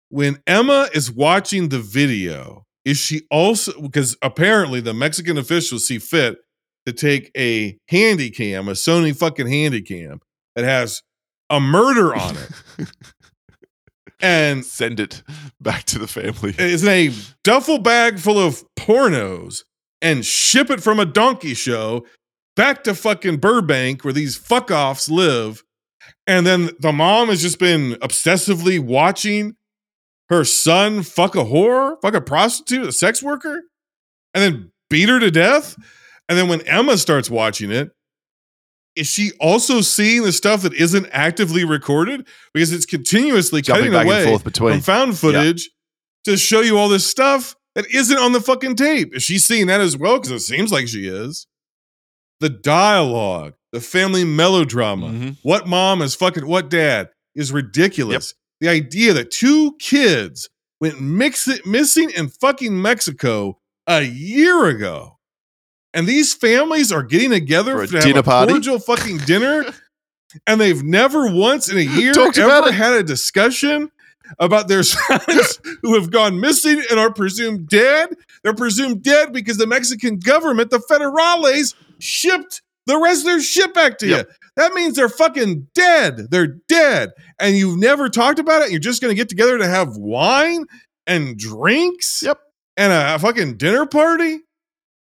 when 0.09 0.41
Emma 0.47 0.89
is 0.95 1.11
watching 1.13 1.69
the 1.69 1.79
video, 1.81 2.65
is 2.85 2.97
she 2.97 3.23
also 3.31 3.79
because 3.83 4.17
apparently 4.23 4.81
the 4.81 4.95
Mexican 4.95 5.37
officials 5.37 5.87
see 5.87 5.99
fit 5.99 6.39
to 6.87 6.93
take 6.93 7.31
a 7.37 7.77
handy 7.89 8.31
cam, 8.31 8.69
a 8.69 8.73
Sony 8.73 9.15
fucking 9.17 9.47
handy 9.47 9.83
cam 9.83 10.21
that 10.57 10.65
has 10.65 11.03
a 11.51 11.61
murder 11.61 12.15
on 12.15 12.37
it. 12.37 12.89
and 14.21 14.65
Send 14.65 15.01
it 15.01 15.23
back 15.61 15.85
to 15.85 15.99
the 15.99 16.07
family. 16.07 16.55
It's 16.59 16.83
in 16.83 16.89
a 16.89 17.11
duffel 17.45 17.79
bag 17.79 18.19
full 18.19 18.39
of 18.39 18.65
pornos 18.79 19.65
and 20.03 20.25
ship 20.25 20.71
it 20.71 20.83
from 20.83 20.99
a 20.99 21.05
donkey 21.05 21.55
show 21.55 22.07
back 22.57 22.85
to 22.85 22.95
fucking 22.95 23.39
Burbank 23.39 24.05
where 24.05 24.13
these 24.13 24.37
fuck 24.37 24.71
offs 24.71 25.09
live. 25.09 25.63
And 26.27 26.47
then 26.47 26.71
the 26.79 26.93
mom 26.93 27.29
has 27.29 27.43
just 27.43 27.59
been 27.59 27.95
obsessively 27.95 28.79
watching 28.79 29.57
her 30.29 30.45
son 30.45 31.03
fuck 31.03 31.35
a 31.35 31.45
whore, 31.45 31.97
fuck 32.01 32.15
a 32.15 32.21
prostitute, 32.21 32.87
a 32.87 32.93
sex 32.93 33.23
worker, 33.23 33.63
and 34.33 34.43
then 34.43 34.73
beat 34.89 35.09
her 35.09 35.19
to 35.19 35.31
death. 35.31 35.77
And 36.29 36.39
then 36.39 36.49
when 36.49 36.61
Emma 36.63 36.97
starts 36.97 37.29
watching 37.29 37.71
it, 37.71 37.91
is 38.97 39.07
she 39.07 39.33
also 39.41 39.81
seeing 39.81 40.23
the 40.23 40.33
stuff 40.33 40.63
that 40.63 40.75
isn't 40.75 41.07
actively 41.13 41.65
recorded? 41.65 42.27
Because 42.53 42.73
it's 42.73 42.87
continuously 42.87 43.63
Jumping 43.63 43.93
cutting 43.93 43.93
back 43.93 44.01
and 44.03 44.11
away 44.11 44.25
forth 44.27 44.45
between. 44.45 44.73
from 44.75 44.81
found 44.83 45.19
footage 45.19 45.71
to 46.25 46.37
show 46.37 46.61
you 46.61 46.77
all 46.77 46.89
this 46.89 47.07
stuff 47.07 47.55
that 47.75 47.87
isn't 47.95 48.19
on 48.19 48.33
the 48.33 48.41
fucking 48.41 48.75
tape. 48.77 49.15
Is 49.15 49.23
she 49.23 49.39
seeing 49.39 49.69
that 49.69 49.81
as 49.81 49.97
well? 49.97 50.19
Because 50.19 50.33
it 50.33 50.41
seems 50.41 50.73
like 50.73 50.89
she 50.89 51.07
is. 51.07 51.47
The 52.41 52.49
dialogue, 52.51 53.55
the 53.73 53.81
family 53.81 54.25
melodrama, 54.25 55.09
Mhm. 55.09 55.37
what 55.43 55.69
mom 55.69 56.03
is 56.03 56.15
fucking 56.15 56.47
what 56.47 56.69
dad 56.71 57.11
is 57.35 57.53
ridiculous. 57.53 58.35
The 58.61 58.69
idea 58.69 59.13
that 59.15 59.31
two 59.31 59.77
kids 59.79 60.49
went 60.81 61.01
mix 61.01 61.49
missing 61.65 62.11
in 62.11 62.29
fucking 62.29 62.81
Mexico 62.81 63.59
a 63.87 64.03
year 64.03 64.67
ago. 64.67 65.19
And 65.93 66.07
these 66.07 66.35
families 66.35 66.93
are 66.93 67.03
getting 67.03 67.31
together 67.31 67.73
For 67.75 67.83
a 67.83 67.87
to 67.89 67.97
have 67.97 68.05
dinner 68.05 68.21
a 68.21 68.47
cordial 68.47 68.79
fucking 68.79 69.19
dinner. 69.19 69.65
and 70.47 70.61
they've 70.61 70.83
never 70.83 71.31
once 71.33 71.69
in 71.69 71.77
a 71.79 71.81
year 71.99 72.13
Talked 72.13 72.39
ever 72.39 72.71
had 72.73 72.93
a 72.93 73.03
discussion 73.03 73.91
about 74.39 74.69
their 74.69 74.83
sons 74.85 75.61
who 75.83 75.95
have 75.95 76.11
gone 76.11 76.41
missing 76.41 76.81
and 76.91 77.01
are 77.01 77.13
presumed 77.13 77.69
dead. 77.69 78.11
They're 78.45 78.55
presumed 78.55 79.03
dead 79.03 79.33
because 79.33 79.57
the 79.57 79.67
Mexican 79.67 80.19
government, 80.19 80.71
the 80.71 80.79
federales, 80.79 81.75
shipped 81.99 82.63
the 82.87 82.97
rest 82.99 83.21
of 83.21 83.27
their 83.27 83.43
shit 83.43 83.75
back 83.75 83.99
to 83.99 84.07
Yep. 84.07 84.27
you. 84.29 84.35
That 84.57 84.73
means 84.73 84.97
they're 84.97 85.09
fucking 85.09 85.69
dead. 85.75 86.29
They're 86.31 86.59
dead. 86.69 87.11
And 87.39 87.57
you've 87.57 87.79
never 87.79 88.09
talked 88.09 88.39
about 88.39 88.63
it. 88.63 88.71
You're 88.71 88.81
just 88.81 89.01
going 89.03 89.11
to 89.11 89.17
get 89.17 89.29
together 89.29 89.59
to 89.59 89.67
have 89.67 89.97
wine 89.97 90.67
and 91.07 91.37
drinks 91.37 92.23
Yep. 92.23 92.39
and 92.77 92.93
a 92.93 93.19
fucking 93.19 93.57
dinner 93.57 93.87
party. 93.87 94.39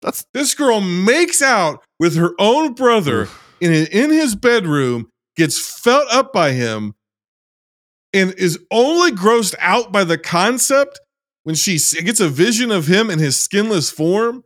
That's 0.03 0.25
This 0.33 0.55
girl 0.55 0.81
makes 0.81 1.43
out 1.43 1.83
with 1.99 2.17
her 2.17 2.33
own 2.39 2.75
brother 2.75 3.29
in, 3.61 3.73
in 3.73 4.11
his 4.11 4.35
bedroom, 4.35 5.11
gets 5.37 5.59
felt 5.59 6.09
up 6.11 6.33
by 6.33 6.53
him, 6.53 6.95
and 8.13 8.33
is 8.35 8.59
only 8.71 9.11
grossed 9.13 9.55
out 9.59 9.93
by 9.93 10.05
the 10.05 10.19
concept 10.19 11.01
when 11.43 11.55
she 11.55 11.79
gets 12.03 12.21
a 12.21 12.29
vision 12.29 12.71
of 12.71 12.87
him 12.87 13.11
in 13.11 13.19
his 13.19 13.37
skinless 13.37 13.91
form. 13.91 14.45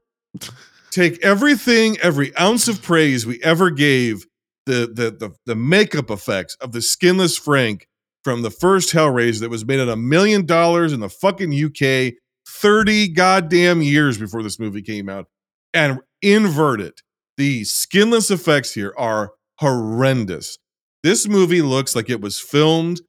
Take 0.90 1.22
everything, 1.24 1.96
every 2.02 2.36
ounce 2.36 2.68
of 2.68 2.82
praise 2.82 3.26
we 3.26 3.42
ever 3.42 3.70
gave 3.70 4.26
the, 4.66 4.90
the 4.92 5.10
the 5.10 5.34
the 5.46 5.56
makeup 5.56 6.10
effects 6.10 6.56
of 6.60 6.72
the 6.72 6.82
skinless 6.82 7.36
Frank 7.36 7.86
from 8.22 8.42
the 8.42 8.50
first 8.50 8.92
Hellraiser 8.92 9.40
that 9.40 9.50
was 9.50 9.64
made 9.64 9.80
at 9.80 9.88
a 9.88 9.96
million 9.96 10.46
dollars 10.46 10.92
in 10.92 11.00
the 11.00 11.08
fucking 11.08 11.52
UK 11.52 12.14
30 12.46 13.08
goddamn 13.08 13.82
years 13.82 14.18
before 14.18 14.42
this 14.42 14.58
movie 14.58 14.82
came 14.82 15.08
out 15.08 15.26
and 15.74 16.00
invert 16.20 16.80
it. 16.80 17.02
The 17.36 17.64
skinless 17.64 18.30
effects 18.30 18.74
here 18.74 18.94
are 18.96 19.32
horrendous. 19.58 20.58
This 21.02 21.26
movie 21.26 21.62
looks 21.62 21.96
like 21.96 22.10
it 22.10 22.20
was 22.20 22.38
filmed 22.38 23.00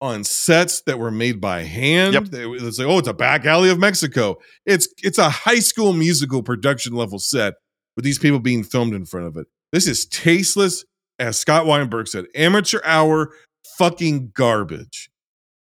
on 0.00 0.24
sets 0.24 0.82
that 0.82 0.98
were 0.98 1.10
made 1.10 1.40
by 1.40 1.62
hand. 1.62 2.14
Yep. 2.14 2.24
It's 2.32 2.78
like, 2.78 2.88
oh, 2.88 2.98
it's 2.98 3.08
a 3.08 3.14
back 3.14 3.44
alley 3.46 3.70
of 3.70 3.78
Mexico. 3.78 4.36
It's 4.66 4.88
it's 5.02 5.18
a 5.18 5.30
high 5.30 5.60
school 5.60 5.92
musical 5.92 6.42
production 6.42 6.94
level 6.94 7.18
set 7.18 7.54
with 7.94 8.04
these 8.04 8.18
people 8.18 8.40
being 8.40 8.64
filmed 8.64 8.94
in 8.94 9.04
front 9.04 9.26
of 9.26 9.36
it. 9.36 9.46
This 9.72 9.86
is 9.86 10.06
tasteless, 10.06 10.84
as 11.18 11.38
Scott 11.38 11.66
Weinberg 11.66 12.08
said, 12.08 12.26
amateur 12.34 12.80
hour 12.84 13.32
fucking 13.78 14.32
garbage. 14.34 15.08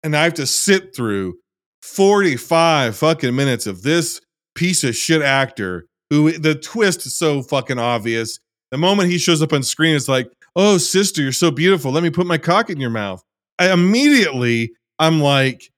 And 0.03 0.15
I 0.15 0.23
have 0.23 0.35
to 0.35 0.47
sit 0.47 0.95
through 0.95 1.35
45 1.81 2.95
fucking 2.95 3.35
minutes 3.35 3.67
of 3.67 3.81
this 3.81 4.21
piece 4.55 4.84
of 4.84 4.95
shit 4.95 5.21
actor 5.21 5.88
who 6.10 6.31
the 6.31 6.56
twist 6.56 7.06
is 7.06 7.15
so 7.15 7.41
fucking 7.41 7.80
obvious. 7.80 8.40
The 8.72 8.77
moment 8.77 9.10
he 9.10 9.18
shows 9.18 9.41
up 9.41 9.53
on 9.53 9.64
screen, 9.64 9.95
it's 9.95 10.07
like, 10.07 10.31
oh, 10.56 10.77
sister, 10.77 11.22
you're 11.22 11.31
so 11.31 11.52
beautiful. 11.52 11.91
Let 11.91 12.03
me 12.03 12.10
put 12.10 12.27
my 12.27 12.38
cock 12.38 12.69
in 12.69 12.80
your 12.80 12.90
mouth. 12.90 13.23
I 13.57 13.72
immediately, 13.72 14.73
I'm 14.99 15.19
like, 15.19 15.72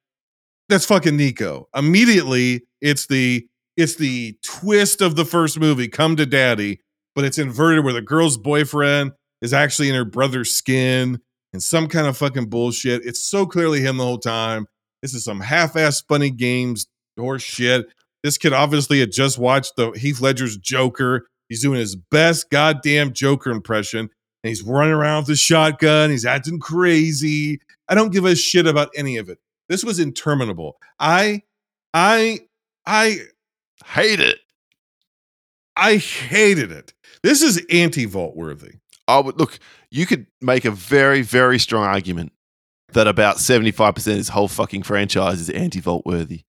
that's 0.69 0.85
fucking 0.85 1.17
Nico. 1.17 1.67
Immediately, 1.75 2.61
it's 2.81 3.07
the 3.07 3.45
it's 3.77 3.95
the 3.95 4.37
twist 4.43 5.01
of 5.01 5.15
the 5.15 5.25
first 5.25 5.59
movie, 5.59 5.87
Come 5.87 6.15
to 6.17 6.25
Daddy, 6.25 6.81
but 7.15 7.25
it's 7.25 7.37
inverted 7.37 7.83
where 7.83 7.93
the 7.93 8.01
girl's 8.01 8.37
boyfriend 8.37 9.11
is 9.41 9.53
actually 9.53 9.89
in 9.89 9.95
her 9.95 10.05
brother's 10.05 10.51
skin 10.51 11.19
and 11.53 11.63
some 11.63 11.87
kind 11.87 12.07
of 12.07 12.17
fucking 12.17 12.49
bullshit. 12.49 13.05
It's 13.05 13.23
so 13.23 13.45
clearly 13.45 13.81
him 13.81 13.97
the 13.97 14.03
whole 14.03 14.17
time. 14.17 14.67
This 15.01 15.13
is 15.13 15.23
some 15.23 15.39
half-ass 15.39 16.01
funny 16.01 16.29
games 16.29 16.87
horse 17.17 17.43
shit. 17.43 17.87
This 18.23 18.37
kid 18.37 18.53
obviously 18.53 18.99
had 18.99 19.11
just 19.11 19.37
watched 19.37 19.75
the 19.75 19.91
Heath 19.91 20.21
Ledger's 20.21 20.57
Joker. 20.57 21.27
He's 21.49 21.61
doing 21.61 21.79
his 21.79 21.95
best 21.95 22.49
goddamn 22.49 23.13
Joker 23.13 23.51
impression. 23.51 23.99
And 23.99 24.49
he's 24.49 24.63
running 24.63 24.93
around 24.93 25.23
with 25.23 25.31
a 25.31 25.35
shotgun. 25.35 26.09
He's 26.09 26.25
acting 26.25 26.59
crazy. 26.59 27.59
I 27.89 27.95
don't 27.95 28.11
give 28.11 28.25
a 28.25 28.35
shit 28.35 28.67
about 28.67 28.89
any 28.95 29.17
of 29.17 29.29
it. 29.29 29.39
This 29.69 29.83
was 29.83 29.99
interminable. 29.99 30.77
I, 30.99 31.43
I, 31.93 32.39
I, 32.85 33.19
hate 33.85 34.19
it. 34.19 34.39
I 35.75 35.97
hated 35.97 36.71
it. 36.71 36.93
This 37.23 37.41
is 37.41 37.65
anti-vault 37.69 38.35
worthy. 38.35 38.73
I 39.07 39.19
would 39.19 39.39
look. 39.39 39.59
You 39.89 40.05
could 40.05 40.27
make 40.39 40.65
a 40.65 40.71
very, 40.71 41.21
very 41.21 41.57
strong 41.57 41.83
argument 41.83 42.31
that 42.93 43.07
about 43.07 43.39
seventy-five 43.39 43.95
percent 43.95 44.13
of 44.13 44.19
this 44.19 44.29
whole 44.29 44.47
fucking 44.47 44.83
franchise 44.83 45.39
is 45.39 45.49
anti-vault 45.49 46.05
worthy. 46.05 46.41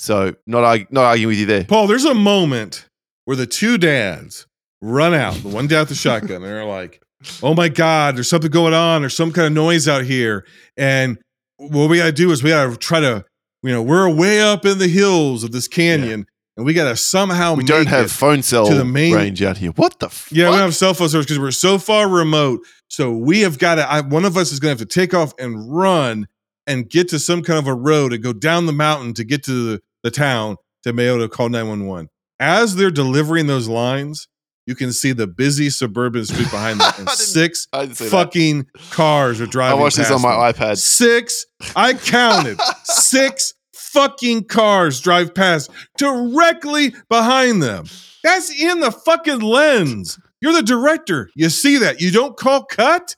So, 0.00 0.34
not 0.46 0.64
arg- 0.64 0.90
not 0.90 1.04
arguing 1.04 1.28
with 1.28 1.38
you 1.38 1.44
there. 1.46 1.64
Paul, 1.64 1.86
there's 1.86 2.06
a 2.06 2.14
moment 2.14 2.86
where 3.26 3.36
the 3.36 3.46
two 3.46 3.76
dads 3.76 4.46
run 4.80 5.12
out, 5.12 5.34
the 5.34 5.48
one 5.48 5.66
dad 5.66 5.80
with 5.80 5.88
the 5.90 5.94
shotgun, 5.94 6.36
and 6.36 6.44
they're 6.46 6.64
like, 6.64 7.02
oh 7.42 7.52
my 7.54 7.68
God, 7.68 8.16
there's 8.16 8.28
something 8.30 8.50
going 8.50 8.72
on. 8.72 9.02
There's 9.02 9.14
some 9.14 9.30
kind 9.30 9.46
of 9.46 9.52
noise 9.52 9.88
out 9.88 10.04
here. 10.04 10.46
And 10.78 11.18
what 11.58 11.90
we 11.90 11.98
got 11.98 12.06
to 12.06 12.12
do 12.12 12.30
is 12.30 12.42
we 12.42 12.48
got 12.48 12.70
to 12.70 12.76
try 12.78 13.00
to, 13.00 13.26
you 13.62 13.70
know, 13.72 13.82
we're 13.82 14.08
way 14.08 14.40
up 14.40 14.64
in 14.64 14.78
the 14.78 14.88
hills 14.88 15.44
of 15.44 15.52
this 15.52 15.68
canyon 15.68 16.24
and 16.56 16.64
we 16.64 16.72
got 16.72 16.88
to 16.88 16.96
somehow 16.96 17.54
We 17.54 17.64
don't 17.64 17.86
have 17.86 18.10
phone 18.10 18.42
cell 18.42 18.68
to 18.68 18.74
the 18.74 18.86
main 18.86 19.14
range 19.14 19.42
out 19.42 19.58
here. 19.58 19.72
What 19.72 19.98
the? 20.00 20.06
F- 20.06 20.32
Yeah, 20.32 20.46
we 20.48 20.52
don't 20.56 20.62
have 20.64 20.74
cell 20.74 20.94
phone 20.94 21.10
service 21.10 21.26
because 21.26 21.38
we're 21.38 21.50
so 21.50 21.76
far 21.76 22.08
remote. 22.08 22.60
So 22.88 23.12
we 23.12 23.40
have 23.42 23.58
got 23.58 23.74
to. 23.74 23.82
I, 23.86 24.00
one 24.00 24.24
of 24.24 24.38
us 24.38 24.50
is 24.50 24.60
going 24.60 24.74
to 24.74 24.80
have 24.80 24.88
to 24.88 24.94
take 24.94 25.12
off 25.12 25.34
and 25.38 25.70
run 25.70 26.26
and 26.66 26.88
get 26.88 27.08
to 27.10 27.18
some 27.18 27.42
kind 27.42 27.58
of 27.58 27.66
a 27.66 27.74
road 27.74 28.14
and 28.14 28.22
go 28.22 28.32
down 28.32 28.64
the 28.64 28.72
mountain 28.72 29.12
to 29.14 29.24
get 29.24 29.42
to 29.44 29.72
the, 29.72 29.82
the 30.02 30.10
town 30.10 30.56
to 30.84 30.92
be 30.92 31.02
able 31.04 31.18
to 31.18 31.28
call 31.28 31.48
nine 31.48 31.68
one 31.68 31.86
one. 31.86 32.08
As 32.38 32.76
they're 32.76 32.90
delivering 32.90 33.46
those 33.46 33.68
lines, 33.68 34.26
you 34.66 34.74
can 34.74 34.92
see 34.92 35.12
the 35.12 35.26
busy 35.26 35.68
suburban 35.70 36.24
street 36.24 36.50
behind 36.50 36.80
them, 36.80 36.92
and 36.98 37.08
six 37.10 37.66
I 37.72 37.86
that. 37.86 37.96
fucking 37.96 38.66
cars 38.90 39.40
are 39.40 39.46
driving. 39.46 39.78
I 39.78 39.82
watched 39.82 39.96
this 39.96 40.10
on 40.10 40.22
my 40.22 40.52
them. 40.52 40.54
iPad. 40.54 40.78
Six. 40.78 41.46
I 41.76 41.94
counted 41.94 42.58
six 42.84 43.54
fucking 43.74 44.44
cars 44.44 45.00
drive 45.00 45.34
past 45.34 45.70
directly 45.98 46.94
behind 47.08 47.62
them. 47.62 47.86
That's 48.22 48.50
in 48.60 48.80
the 48.80 48.92
fucking 48.92 49.40
lens. 49.40 50.18
You're 50.40 50.52
the 50.52 50.62
director. 50.62 51.30
You 51.34 51.48
see 51.50 51.76
that. 51.78 52.00
You 52.00 52.10
don't 52.10 52.36
call 52.36 52.64
cut. 52.64 53.16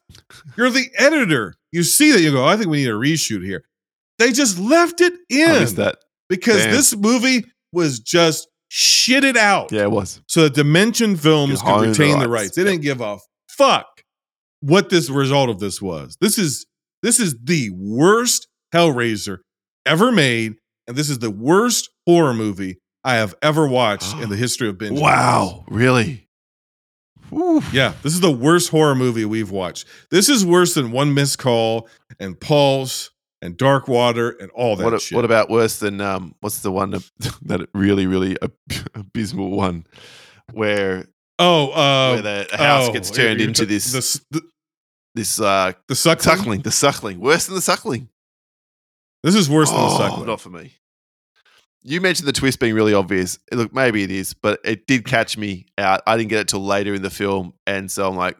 You're 0.57 0.71
the 0.71 0.89
editor. 0.97 1.55
You 1.71 1.83
see 1.83 2.13
that. 2.13 2.21
You 2.21 2.33
go, 2.33 2.45
I 2.45 2.57
think 2.57 2.69
we 2.69 2.79
need 2.79 2.89
a 2.89 2.93
reshoot 2.95 3.45
here. 3.45 3.65
They 4.19 4.33
just 4.33 4.59
left 4.59 5.01
it 5.01 5.13
I 5.31 5.59
missed 5.61 5.77
in 5.77 5.85
that. 5.85 5.97
Because 6.33 6.63
Damn. 6.65 6.73
this 6.73 6.97
movie 6.97 7.45
was 7.75 8.01
just 8.01 8.49
shitted 8.71 9.37
out 9.37 9.71
Yeah, 9.71 9.83
it 9.83 9.91
was. 9.91 10.23
so 10.27 10.45
that 10.45 10.55
Dimension 10.55 11.15
Films 11.17 11.61
Could 11.61 11.83
the 11.83 11.89
retain 11.89 12.19
the 12.19 12.29
rights. 12.29 12.57
They 12.57 12.65
didn't 12.65 12.81
give 12.81 13.03
a 13.03 13.19
fuck 13.49 13.87
what 14.61 14.89
this 14.89 15.11
result 15.11 15.51
of 15.51 15.59
this 15.61 15.83
was. 15.83 16.17
This 16.23 16.39
is 16.39 16.65
this 17.03 17.21
is 17.21 17.37
the 17.43 17.71
worst 17.75 18.49
Hellraiser 18.75 19.39
ever 19.85 20.11
made, 20.11 20.55
and 20.87 20.97
this 20.97 21.11
is 21.11 21.19
the 21.19 21.31
worst 21.31 21.91
horror 22.07 22.33
movie 22.33 22.79
I 23.05 23.17
have 23.17 23.35
ever 23.43 23.67
watched 23.67 24.17
in 24.17 24.31
the 24.31 24.37
history 24.45 24.69
of 24.71 24.79
binge. 24.79 24.99
Wow, 24.99 25.65
really? 25.69 26.29
Whew. 27.29 27.63
Yeah, 27.73 27.93
this 28.03 28.15
is 28.15 28.21
the 28.21 28.31
worst 28.31 28.71
horror 28.71 28.95
movie 28.95 29.25
we've 29.25 29.51
watched. 29.51 29.87
This 30.11 30.29
is 30.29 30.47
worse 30.47 30.75
than 30.75 30.93
One 30.93 31.13
Missed 31.15 31.39
Call 31.39 31.89
and 32.21 32.39
Pulse 32.41 33.11
and 33.43 33.57
Dark 33.59 33.89
Water 33.89 34.31
and 34.31 34.51
all 34.53 34.77
that 34.77 34.85
What, 34.85 35.03
shit. 35.03 35.17
what 35.17 35.25
about 35.27 35.51
worse 35.51 35.79
than 35.81 36.01
um? 36.01 36.35
What's 36.41 36.61
the 36.61 36.73
one 36.73 36.91
that, 36.93 37.11
that 37.43 37.69
really 37.75 38.07
really 38.07 38.39
ab- 38.41 38.55
abysmal 38.95 39.51
one 39.51 39.87
where 40.53 41.07
oh, 41.39 41.71
uh, 41.73 42.13
where 42.13 42.23
the 42.47 42.57
house 42.57 42.89
oh, 42.89 42.93
gets 42.93 43.11
turned 43.11 43.41
you're 43.41 43.49
into 43.49 43.67
t- 43.67 43.75
this 43.75 43.93
the, 44.31 44.39
the, 44.41 44.43
this 45.15 45.41
uh 45.41 45.73
the 45.89 45.95
suckling? 45.95 46.23
suckling 46.39 46.61
the 46.63 46.71
suckling 46.71 47.21
worse 47.21 47.47
than 47.47 47.55
the 47.57 47.61
suckling. 47.61 48.09
This 49.23 49.35
is 49.35 49.49
worse 49.51 49.71
than 49.71 49.79
the 49.81 49.87
Oh, 49.87 49.99
suckling. 49.99 50.27
Not 50.27 50.41
for 50.41 50.51
me. 50.51 50.73
You 51.85 52.01
mentioned 52.01 52.29
the 52.29 52.33
twist 52.33 52.61
being 52.61 52.75
really 52.75 52.95
obvious. 52.95 53.39
Look, 53.53 53.75
maybe 53.75 54.05
it 54.05 54.11
is, 54.11 54.35
but 54.35 54.61
it 54.65 54.87
did 54.87 55.05
catch 55.05 55.37
me 55.37 55.67
out. 55.79 56.01
I 56.07 56.17
didn't 56.17 56.31
get 56.31 56.39
it 56.41 56.49
till 56.49 56.65
later 56.65 56.95
in 56.95 57.03
the 57.03 57.11
film, 57.11 57.55
and 57.67 57.91
so 57.91 58.09
I'm 58.09 58.17
like, 58.17 58.37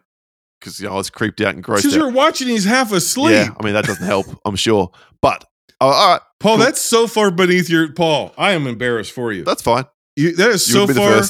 because 0.63 0.79
you 0.79 0.87
know 0.87 0.93
I 0.93 0.97
was 0.97 1.09
creeped 1.09 1.41
out 1.41 1.55
and 1.55 1.63
grossed 1.63 1.77
Because 1.77 1.95
you're 1.95 2.09
watching, 2.11 2.47
he's 2.47 2.63
half 2.63 2.91
asleep. 2.93 3.33
Yeah, 3.33 3.49
I 3.59 3.63
mean 3.65 3.73
that 3.73 3.85
doesn't 3.85 4.05
help. 4.05 4.27
I'm 4.45 4.55
sure, 4.55 4.91
but 5.21 5.43
oh, 5.81 5.87
all 5.87 6.11
right, 6.13 6.21
Paul, 6.39 6.55
Cool. 6.55 6.65
that's 6.65 6.81
so 6.81 7.07
far 7.07 7.31
beneath 7.31 7.69
your 7.69 7.91
Paul. 7.91 8.33
I 8.37 8.53
am 8.53 8.65
embarrassed 8.67 9.11
for 9.11 9.33
you. 9.33 9.43
that's 9.43 9.61
fine. 9.61 9.85
You, 10.15 10.35
that 10.35 10.51
is 10.51 10.67
You 10.67 10.73
so 10.73 10.87
be 10.87 10.93
far 10.93 11.21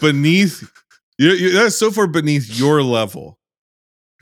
beneath. 0.00 0.68
You, 1.18 1.30
you, 1.30 1.52
that 1.52 1.66
is 1.66 1.78
so 1.78 1.90
far 1.90 2.06
beneath 2.06 2.58
your 2.58 2.82
level. 2.82 3.38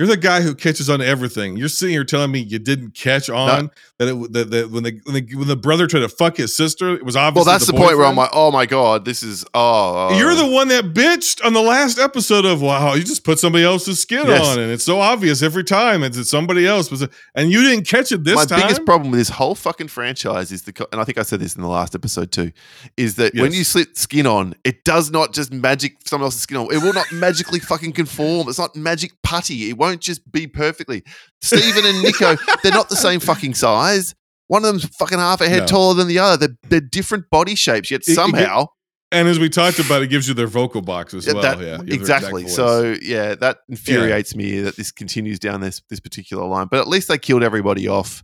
You're 0.00 0.08
the 0.08 0.16
guy 0.16 0.40
who 0.40 0.54
catches 0.54 0.88
on 0.88 1.00
to 1.00 1.06
everything. 1.06 1.58
You're 1.58 1.68
sitting 1.68 1.92
here 1.92 2.04
telling 2.04 2.30
me 2.30 2.38
you 2.38 2.58
didn't 2.58 2.94
catch 2.94 3.28
on 3.28 3.70
that, 3.98 4.08
it, 4.08 4.32
that, 4.32 4.50
that 4.50 4.70
when 4.70 4.82
the, 4.82 4.98
when 5.04 5.14
the 5.14 5.34
when 5.34 5.46
the 5.46 5.56
brother 5.56 5.86
tried 5.86 6.00
to 6.00 6.08
fuck 6.08 6.38
his 6.38 6.56
sister, 6.56 6.94
it 6.94 7.04
was 7.04 7.16
obvious. 7.16 7.44
Well, 7.44 7.52
that's 7.52 7.66
the, 7.66 7.74
point 7.74 7.98
where 7.98 8.06
I'm 8.06 8.16
like, 8.16 8.30
oh 8.32 8.50
my 8.50 8.64
god, 8.64 9.04
this 9.04 9.22
is 9.22 9.44
oh. 9.52 10.08
oh. 10.08 10.16
You're 10.16 10.34
the 10.34 10.46
one 10.46 10.68
that 10.68 10.94
bitched 10.94 11.44
on 11.44 11.52
the 11.52 11.60
last 11.60 11.98
episode 11.98 12.46
of 12.46 12.62
Wow. 12.62 12.94
You 12.94 13.02
just 13.02 13.24
put 13.24 13.38
somebody 13.38 13.62
else's 13.62 14.00
skin 14.00 14.26
Yes. 14.26 14.46
on, 14.48 14.58
and 14.58 14.72
it's 14.72 14.84
so 14.84 15.00
obvious 15.00 15.42
every 15.42 15.64
time. 15.64 16.02
It's, 16.02 16.16
it's 16.16 16.30
somebody 16.30 16.66
else, 16.66 16.90
was 16.90 17.06
and 17.34 17.52
you 17.52 17.62
didn't 17.62 17.86
catch 17.86 18.10
it 18.10 18.24
this 18.24 18.36
my 18.36 18.44
time. 18.46 18.60
My 18.60 18.66
biggest 18.68 18.86
problem 18.86 19.10
with 19.10 19.20
this 19.20 19.28
whole 19.28 19.54
fucking 19.54 19.88
franchise 19.88 20.50
is 20.50 20.62
the, 20.62 20.88
and 20.92 20.98
I 20.98 21.04
think 21.04 21.18
I 21.18 21.22
said 21.22 21.40
this 21.40 21.56
in 21.56 21.60
the 21.60 21.68
last 21.68 21.94
episode 21.94 22.32
too, 22.32 22.52
is 22.96 23.16
that 23.16 23.34
when 23.34 23.52
you 23.52 23.64
slit 23.64 23.98
skin 23.98 24.26
on, 24.26 24.54
it 24.64 24.82
does 24.84 25.10
not 25.10 25.34
just 25.34 25.52
magic 25.52 25.96
someone 26.06 26.28
else's 26.28 26.40
skin 26.40 26.56
on. 26.56 26.72
It 26.72 26.82
will 26.82 26.94
not 26.94 27.12
magically 27.12 27.58
fucking 27.58 27.92
conform. 27.92 28.48
It's 28.48 28.58
not 28.58 28.74
magic 28.74 29.12
putty. 29.22 29.68
It 29.68 29.76
won't 29.76 29.89
just 29.98 30.30
be 30.30 30.46
perfectly. 30.46 31.02
Steven 31.42 31.84
and 31.84 32.02
Nico, 32.02 32.36
they're 32.62 32.72
not 32.72 32.88
the 32.88 32.96
same 32.96 33.20
fucking 33.20 33.54
size. 33.54 34.14
One 34.48 34.64
of 34.64 34.68
them's 34.68 34.84
fucking 34.96 35.18
half 35.18 35.40
a 35.40 35.48
head 35.48 35.60
No. 35.60 35.66
taller 35.66 35.94
than 35.94 36.08
the 36.08 36.18
other. 36.18 36.36
They're, 36.48 36.56
they're 36.68 36.80
different 36.80 37.30
body 37.30 37.54
shapes, 37.54 37.90
yet 37.90 38.02
It- 38.06 38.12
it 38.12 38.14
somehow 38.14 38.66
and 39.12 39.26
as 39.26 39.40
we 39.40 39.48
talked 39.48 39.80
about, 39.80 40.02
it 40.02 40.06
gives 40.06 40.28
you 40.28 40.34
their 40.34 40.46
vocal 40.46 40.82
box 40.82 41.14
as 41.14 41.26
well. 41.26 41.42
that- 41.42 41.58
yeah, 41.58 41.64
you 41.64 41.70
have 41.72 41.86
their 41.86 41.94
exactly. 41.94 42.46
So 42.46 42.96
yeah, 43.02 43.34
that 43.34 43.58
infuriates 43.68 44.36
me 44.36 44.60
that 44.60 44.76
this 44.76 44.92
continues 44.92 45.40
down 45.40 45.60
this 45.60 45.82
this 45.90 45.98
particular 45.98 46.44
line. 46.46 46.68
But 46.70 46.78
at 46.78 46.86
least 46.86 47.08
they 47.08 47.18
killed 47.18 47.42
everybody 47.42 47.88
off. 47.88 48.22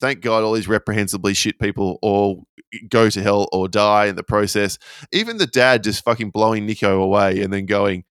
Thank 0.00 0.20
God, 0.22 0.42
all 0.42 0.54
these 0.54 0.66
reprehensibly 0.68 1.34
shit 1.34 1.58
people 1.60 1.98
all 2.00 2.44
go 2.88 3.10
to 3.10 3.22
hell 3.22 3.46
or 3.52 3.68
die 3.68 4.06
in 4.06 4.16
the 4.16 4.22
process. 4.22 4.78
Even 5.12 5.36
the 5.36 5.46
dad 5.46 5.84
just 5.84 6.02
fucking 6.02 6.30
blowing 6.30 6.64
Nico 6.64 7.02
away 7.02 7.42
and 7.42 7.52
then 7.52 7.66
going, 7.66 8.04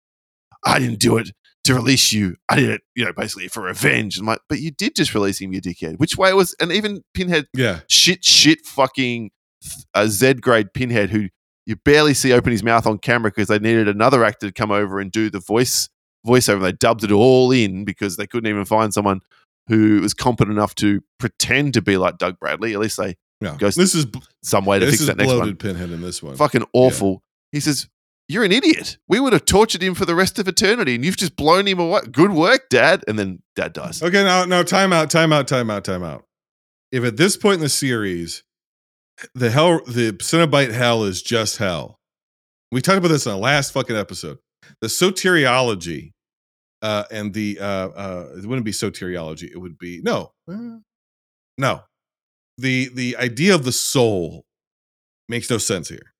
"I 0.66 0.80
didn't 0.80 0.98
do 0.98 1.18
it 1.18 1.30
to 1.68 1.74
release 1.74 2.12
you. 2.12 2.36
I 2.48 2.56
did 2.56 2.70
it, 2.70 2.80
you 2.94 3.04
know, 3.04 3.12
basically 3.12 3.48
for 3.48 3.62
revenge." 3.62 4.18
I'm 4.18 4.26
like, 4.26 4.40
"But 4.48 4.60
you 4.60 4.70
did 4.70 4.96
just 4.96 5.14
release 5.14 5.40
him, 5.40 5.52
you 5.52 5.60
dickhead." 5.60 5.98
Which 5.98 6.16
way 6.16 6.32
was? 6.32 6.54
And 6.60 6.72
even 6.72 7.02
Pinhead 7.14 7.46
yeah, 7.54 7.80
shit, 7.88 8.24
shit, 8.24 8.66
fucking 8.66 9.30
a 9.94 10.08
Z 10.08 10.34
grade 10.34 10.72
pinhead 10.72 11.10
who 11.10 11.28
you 11.66 11.76
barely 11.76 12.14
see 12.14 12.32
open 12.32 12.52
his 12.52 12.62
mouth 12.62 12.86
on 12.86 12.98
camera 12.98 13.30
because 13.30 13.48
they 13.48 13.58
needed 13.58 13.88
another 13.88 14.24
actor 14.24 14.46
to 14.46 14.52
come 14.52 14.70
over 14.70 15.00
and 15.00 15.12
do 15.12 15.30
the 15.30 15.40
voice 15.40 15.88
voiceover. 16.26 16.62
They 16.62 16.72
dubbed 16.72 17.04
it 17.04 17.12
all 17.12 17.50
in 17.52 17.84
because 17.84 18.16
they 18.16 18.26
couldn't 18.26 18.48
even 18.48 18.64
find 18.64 18.92
someone 18.92 19.20
who 19.68 20.00
was 20.00 20.14
competent 20.14 20.56
enough 20.56 20.74
to 20.76 21.02
pretend 21.18 21.74
to 21.74 21.82
be 21.82 21.96
like 21.96 22.18
Doug 22.18 22.38
Bradley. 22.38 22.72
At 22.72 22.80
least 22.80 22.96
they 22.96 23.16
no. 23.40 23.54
Goes- 23.56 23.76
this 23.76 23.94
is 23.94 24.06
some 24.42 24.64
way 24.64 24.78
to 24.78 24.86
this 24.86 24.96
fix 24.96 25.06
that 25.06 25.16
next 25.16 25.32
one. 25.32 25.56
pinhead 25.56 25.90
in 25.90 26.00
this 26.00 26.22
one. 26.22 26.36
Fucking 26.36 26.64
awful. 26.72 27.22
He 27.52 27.60
says. 27.60 27.88
You're 28.28 28.44
an 28.44 28.52
idiot. 28.52 28.98
We 29.08 29.20
would 29.20 29.32
have 29.32 29.46
tortured 29.46 29.82
him 29.82 29.94
for 29.94 30.04
the 30.04 30.14
rest 30.14 30.38
of 30.38 30.46
eternity, 30.46 30.94
and 30.94 31.04
you've 31.04 31.16
just 31.16 31.34
blown 31.34 31.66
him 31.66 31.78
away. 31.78 32.02
Good 32.12 32.32
work, 32.32 32.68
Dad. 32.68 33.02
And 33.08 33.18
then 33.18 33.42
Dad 33.56 33.72
dies. 33.72 34.02
Okay, 34.02 34.22
now 34.22 34.44
now 34.44 34.62
time 34.62 34.92
out, 34.92 35.08
time 35.10 35.32
out, 35.32 35.48
time 35.48 35.70
out, 35.70 35.84
time 35.84 36.02
out. 36.02 36.24
If 36.92 37.04
at 37.04 37.16
this 37.16 37.38
point 37.38 37.54
in 37.54 37.60
the 37.60 37.68
series, 37.70 38.44
the 39.34 39.50
hell 39.50 39.80
the 39.86 40.12
Cenobite 40.12 40.72
hell 40.72 41.04
is 41.04 41.22
just 41.22 41.56
hell. 41.56 41.98
We 42.70 42.82
talked 42.82 42.98
about 42.98 43.08
this 43.08 43.24
in 43.24 43.32
the 43.32 43.38
last 43.38 43.72
fucking 43.72 43.96
episode. 43.96 44.38
The 44.82 44.88
soteriology 44.88 46.12
uh 46.82 47.04
and 47.10 47.32
the 47.32 47.58
uh 47.60 47.88
uh 47.88 48.28
it 48.36 48.44
wouldn't 48.44 48.66
be 48.66 48.72
soteriology, 48.72 49.50
it 49.50 49.58
would 49.58 49.78
be 49.78 50.00
no. 50.02 50.32
uh, 50.50 50.78
no. 51.56 51.82
The 52.58 52.90
the 52.92 53.16
idea 53.16 53.54
of 53.54 53.64
the 53.64 53.72
soul 53.72 54.44
makes 55.28 55.48
no 55.48 55.58
sense 55.58 55.88
here. 55.88 56.12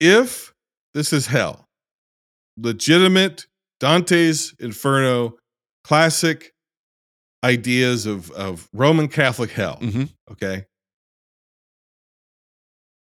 If 0.00 0.54
this 0.98 1.12
is 1.12 1.26
hell, 1.26 1.68
legitimate 2.56 3.46
Dante's 3.78 4.52
Inferno, 4.58 5.36
classic 5.84 6.52
ideas 7.44 8.04
of, 8.04 8.32
of 8.32 8.68
Roman 8.72 9.06
Catholic 9.06 9.52
hell. 9.52 9.76
hmm 9.80 10.04
Okay. 10.30 10.64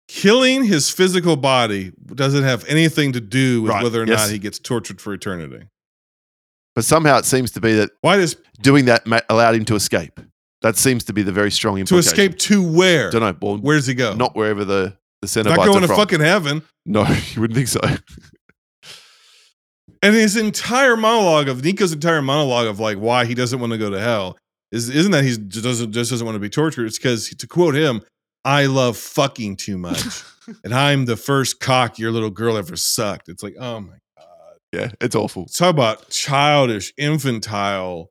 Killing 0.07 0.63
his 0.65 0.89
physical 0.89 1.35
body 1.35 1.91
doesn't 2.15 2.43
have 2.43 2.65
anything 2.67 3.11
to 3.13 3.21
do 3.21 3.61
with 3.63 3.71
Right, 3.71 3.83
whether 3.83 4.01
or 4.03 4.07
yes. 4.07 4.19
not 4.21 4.29
he 4.31 4.39
gets 4.39 4.57
tortured 4.59 4.99
for 5.01 5.13
eternity. 5.13 5.67
But 6.75 6.85
somehow 6.85 7.17
it 7.17 7.25
seems 7.25 7.51
to 7.51 7.61
be 7.61 7.73
that 7.75 7.91
Why 8.01 8.15
does 8.17 8.35
doing 8.61 8.85
that 8.85 9.03
allowed 9.29 9.55
him 9.55 9.65
to 9.65 9.75
escape. 9.75 10.19
That 10.61 10.77
seems 10.77 11.03
to 11.05 11.13
be 11.13 11.23
the 11.23 11.31
very 11.31 11.51
strong 11.51 11.83
to 11.83 11.97
escape 11.97 12.37
to 12.39 12.61
where? 12.63 13.09
Don't 13.11 13.21
know. 13.21 13.35
Well, 13.41 13.57
Where 13.57 13.75
does 13.75 13.87
he 13.87 13.93
go? 13.95 14.13
not 14.13 14.35
wherever 14.35 14.63
the 14.63 14.97
the 15.21 15.27
Cenobites 15.27 15.57
not 15.57 15.65
going 15.65 15.81
to 15.81 15.87
from. 15.87 15.97
fucking 15.97 16.19
heaven. 16.19 16.63
no, 16.85 17.03
you 17.33 17.41
wouldn't 17.41 17.55
think 17.55 17.67
so. 17.67 17.81
And 20.03 20.15
his 20.15 20.35
entire 20.35 20.97
monologue 20.97 21.47
of 21.47 21.63
Nico's 21.63 21.93
entire 21.93 22.23
monologue 22.23 22.65
of 22.65 22.79
like 22.79 22.97
why 22.97 23.25
he 23.25 23.35
doesn't 23.35 23.59
want 23.59 23.71
to 23.71 23.77
go 23.77 23.91
to 23.91 23.99
hell 23.99 24.35
is 24.71 24.89
isn't 24.89 25.11
that 25.11 25.23
he 25.23 25.37
just 25.37 25.63
doesn't 25.63 25.91
just 25.91 26.09
doesn't 26.09 26.25
want 26.25 26.35
to 26.35 26.39
be 26.39 26.49
tortured. 26.49 26.85
It's 26.87 26.97
because 26.97 27.29
to 27.29 27.47
quote 27.47 27.75
him, 27.75 28.01
I 28.43 28.65
love 28.65 28.97
fucking 28.97 29.57
too 29.57 29.77
much, 29.77 30.23
and 30.63 30.73
I'm 30.73 31.05
the 31.05 31.17
first 31.17 31.59
cock 31.59 31.99
your 31.99 32.11
little 32.11 32.31
girl 32.31 32.57
ever 32.57 32.75
sucked. 32.75 33.29
It's 33.29 33.43
like 33.43 33.55
oh 33.59 33.81
my 33.81 33.93
god, 34.17 34.57
yeah, 34.73 34.89
it's 34.99 35.15
awful. 35.15 35.45
talk 35.45 35.69
about 35.69 36.09
childish, 36.09 36.93
infantile, 36.97 38.09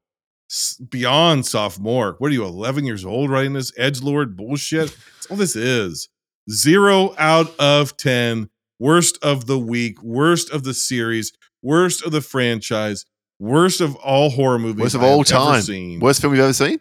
beyond 0.91 1.47
sophomore. 1.47 2.15
What 2.19 2.31
are 2.31 2.35
you, 2.35 2.45
11 2.45 2.85
years 2.85 3.05
old 3.05 3.31
writing 3.31 3.55
this 3.55 3.73
edge 3.77 4.01
lord 4.01 4.37
bullshit? 4.37 4.97
That's 5.16 5.27
all 5.28 5.37
this 5.37 5.57
is. 5.57 6.09
Zero 6.48 7.14
out 7.18 7.54
of 7.58 7.96
10. 7.96 8.48
Worst 8.78 9.18
of 9.22 9.46
the 9.46 9.58
week, 9.58 10.02
worst 10.02 10.50
of 10.50 10.64
the 10.64 10.72
series, 10.72 11.32
worst 11.62 12.02
of 12.02 12.12
the 12.12 12.22
franchise, 12.22 13.04
worst 13.38 13.82
of 13.82 13.94
all 13.96 14.30
horror 14.30 14.58
movies. 14.58 14.80
Worst 14.80 14.94
of 14.94 15.02
I 15.02 15.06
all 15.06 15.22
time. 15.22 16.00
Worst 16.00 16.22
film 16.22 16.34
you've 16.34 16.42
ever 16.42 16.52
seen? 16.54 16.80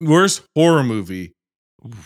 Worst 0.00 0.42
horror 0.54 0.84
movie 0.84 1.34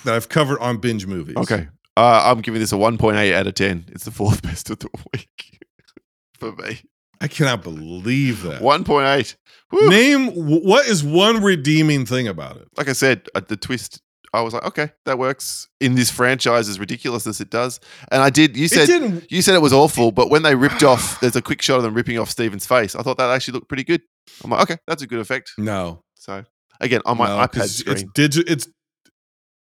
that 0.05 0.15
I've 0.15 0.29
covered 0.31 0.59
on 0.61 0.79
binge 0.79 1.07
movies. 1.07 1.37
Okay. 1.37 1.69
Uh, 1.97 2.23
I'm 2.25 2.41
giving 2.41 2.61
this 2.61 2.73
a 2.73 2.77
1.8 2.77 3.33
out 3.35 3.47
of 3.47 3.55
10. 3.55 3.87
It's 3.89 4.05
the 4.05 4.11
fourth 4.11 4.43
best 4.43 4.71
of 4.71 4.79
the 4.79 4.89
week 5.13 5.67
for 6.39 6.53
me. 6.53 6.81
I 7.21 7.29
cannot 7.29 7.63
believe 7.63 8.43
that. 8.45 8.63
1.8. 8.63 9.37
Woo. 9.73 9.91
Name 9.91 10.29
what 10.33 10.87
is 10.87 11.05
one 11.05 11.43
redeeming 11.43 12.07
thing 12.07 12.27
about 12.27 12.57
it? 12.57 12.69
Like 12.77 12.89
I 12.89 12.95
said, 12.95 13.29
at 13.35 13.49
the 13.49 13.57
twist, 13.57 14.01
I 14.33 14.43
was 14.43 14.55
like, 14.55 14.65
okay, 14.65 14.91
that 15.07 15.19
works 15.19 15.69
in 15.81 15.97
this 15.97 16.11
franchise 16.11 16.69
as 16.69 16.79
ridiculous 16.79 17.27
as 17.27 17.41
it 17.41 17.51
does. 17.51 17.81
And 18.13 18.23
I 18.23 18.31
did. 18.31 18.57
You 18.57 18.69
said 18.69 19.27
you 19.29 19.43
said 19.43 19.55
it 19.57 19.63
was 19.63 19.73
awful, 19.73 20.13
but 20.13 20.31
when 20.31 20.43
they 20.43 20.55
ripped 20.55 20.83
off, 20.85 21.19
there's 21.21 21.35
a 21.37 21.43
quick 21.43 21.61
shot 21.63 21.79
of 21.79 21.83
them 21.83 21.95
ripping 21.95 22.17
off 22.19 22.31
Steven's 22.31 22.65
face. 22.67 22.95
I 22.95 23.03
thought 23.03 23.19
that 23.19 23.29
actually 23.31 23.55
looked 23.55 23.69
pretty 23.69 23.85
good. 23.85 24.03
I'm 24.45 24.51
like, 24.51 24.63
okay, 24.63 24.77
that's 24.87 25.03
a 25.03 25.07
good 25.09 25.19
effect. 25.19 25.51
No. 25.59 26.03
So 26.15 26.45
again, 26.81 27.01
on 27.05 27.19
my 27.19 27.27
No, 27.27 27.39
iPad 27.39 27.69
screen, 27.69 27.97
It's 27.97 28.05
digi- 28.39 28.45
It's 28.49 28.69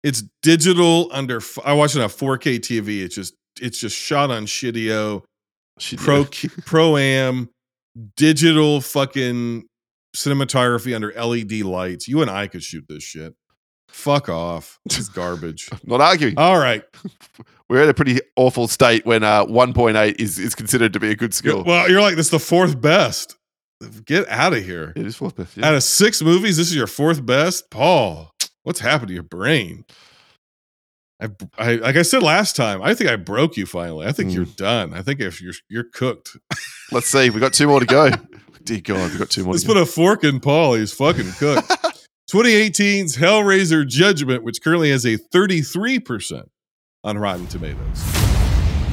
it's 0.04 0.22
digital 0.42 1.08
under. 1.12 1.38
f- 1.38 1.58
I 1.64 1.72
watch 1.72 1.96
it 1.96 2.00
on 2.02 2.08
4K 2.08 2.58
TV. 2.60 3.02
It's 3.02 3.14
just 3.14 3.34
it's 3.60 3.78
just 3.80 3.96
shot 3.96 4.30
on 4.30 4.46
shitio 4.46 5.22
Shit, 5.80 5.98
pro 5.98 6.24
pro 6.64 6.96
am 6.96 7.48
digital 8.16 8.80
fucking 8.80 9.64
cinematography 10.16 10.94
under 10.94 11.12
LED 11.12 11.62
lights. 11.62 12.06
You 12.08 12.22
and 12.22 12.30
I 12.30 12.46
could 12.46 12.62
shoot 12.62 12.84
this 12.88 13.02
shit. 13.02 13.34
Fuck 13.92 14.28
off. 14.28 14.78
Is 14.90 15.08
garbage. 15.14 15.68
not 15.84 16.00
arguing. 16.00 16.38
All 16.38 16.58
right. 16.58 16.82
We're 17.68 17.82
in 17.84 17.88
a 17.88 17.94
pretty 17.94 18.18
awful 18.36 18.66
state 18.66 19.06
when 19.06 19.22
uh, 19.22 19.44
1.8 19.46 20.20
is 20.20 20.38
is 20.38 20.54
considered 20.54 20.92
to 20.94 21.00
be 21.00 21.10
a 21.10 21.16
good 21.16 21.32
score. 21.34 21.62
Well, 21.62 21.88
you're 21.90 22.00
like 22.00 22.16
this 22.16 22.26
is 22.26 22.30
the 22.30 22.38
fourth 22.40 22.80
best. 22.80 23.36
Get 24.04 24.28
out 24.28 24.52
of 24.52 24.64
here. 24.64 24.92
it 24.96 25.06
is 25.06 25.16
fourth 25.16 25.36
best. 25.36 25.56
yeah. 25.56 25.66
Out 25.68 25.74
of 25.74 25.82
six 25.82 26.20
movies, 26.20 26.56
this 26.56 26.68
is 26.68 26.76
your 26.76 26.86
fourth 26.88 27.24
best, 27.24 27.70
Paul. 27.70 28.32
What's 28.64 28.80
happened 28.80 29.08
to 29.08 29.14
your 29.14 29.22
brain? 29.22 29.84
I, 31.22 31.28
I 31.58 31.74
like 31.76 31.96
I 31.96 32.02
said 32.02 32.22
last 32.22 32.56
time. 32.56 32.82
I 32.82 32.94
think 32.94 33.08
I 33.10 33.16
broke 33.16 33.56
you 33.56 33.66
finally. 33.66 34.06
I 34.06 34.12
think 34.12 34.30
Mm. 34.30 34.34
you're 34.34 34.44
done. 34.46 34.92
I 34.94 35.02
think 35.02 35.20
if 35.20 35.40
you're 35.40 35.54
you're 35.68 35.84
cooked. 35.84 36.36
Let's 36.92 37.06
see. 37.06 37.30
We 37.30 37.40
got 37.40 37.52
two 37.52 37.66
more 37.68 37.80
to 37.80 37.86
go. 37.86 38.10
Dear 38.64 38.80
God, 38.80 39.12
we 39.12 39.18
got 39.18 39.30
two 39.30 39.44
more. 39.44 39.52
Let's 39.54 39.64
put 39.64 39.74
go. 39.74 39.82
a 39.82 39.86
fork 39.86 40.24
in 40.24 40.40
Paul. 40.40 40.74
He's 40.74 40.92
fucking 40.92 41.30
cooked. 41.38 41.70
2018's 42.30 43.16
Hellraiser 43.16 43.84
Judgment, 43.84 44.44
which 44.44 44.62
currently 44.62 44.90
has 44.90 45.04
a 45.04 45.16
33% 45.16 46.48
on 47.02 47.18
Rotten 47.18 47.48
Tomatoes. 47.48 48.02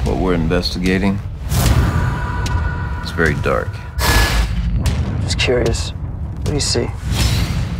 What 0.02 0.16
we're 0.16 0.34
investigating 0.34 1.20
is 3.04 3.12
very 3.12 3.34
dark. 3.42 3.68
Just 5.22 5.38
curious. 5.38 5.90
What 5.90 6.46
do 6.46 6.54
you 6.54 6.58
see? 6.58 6.88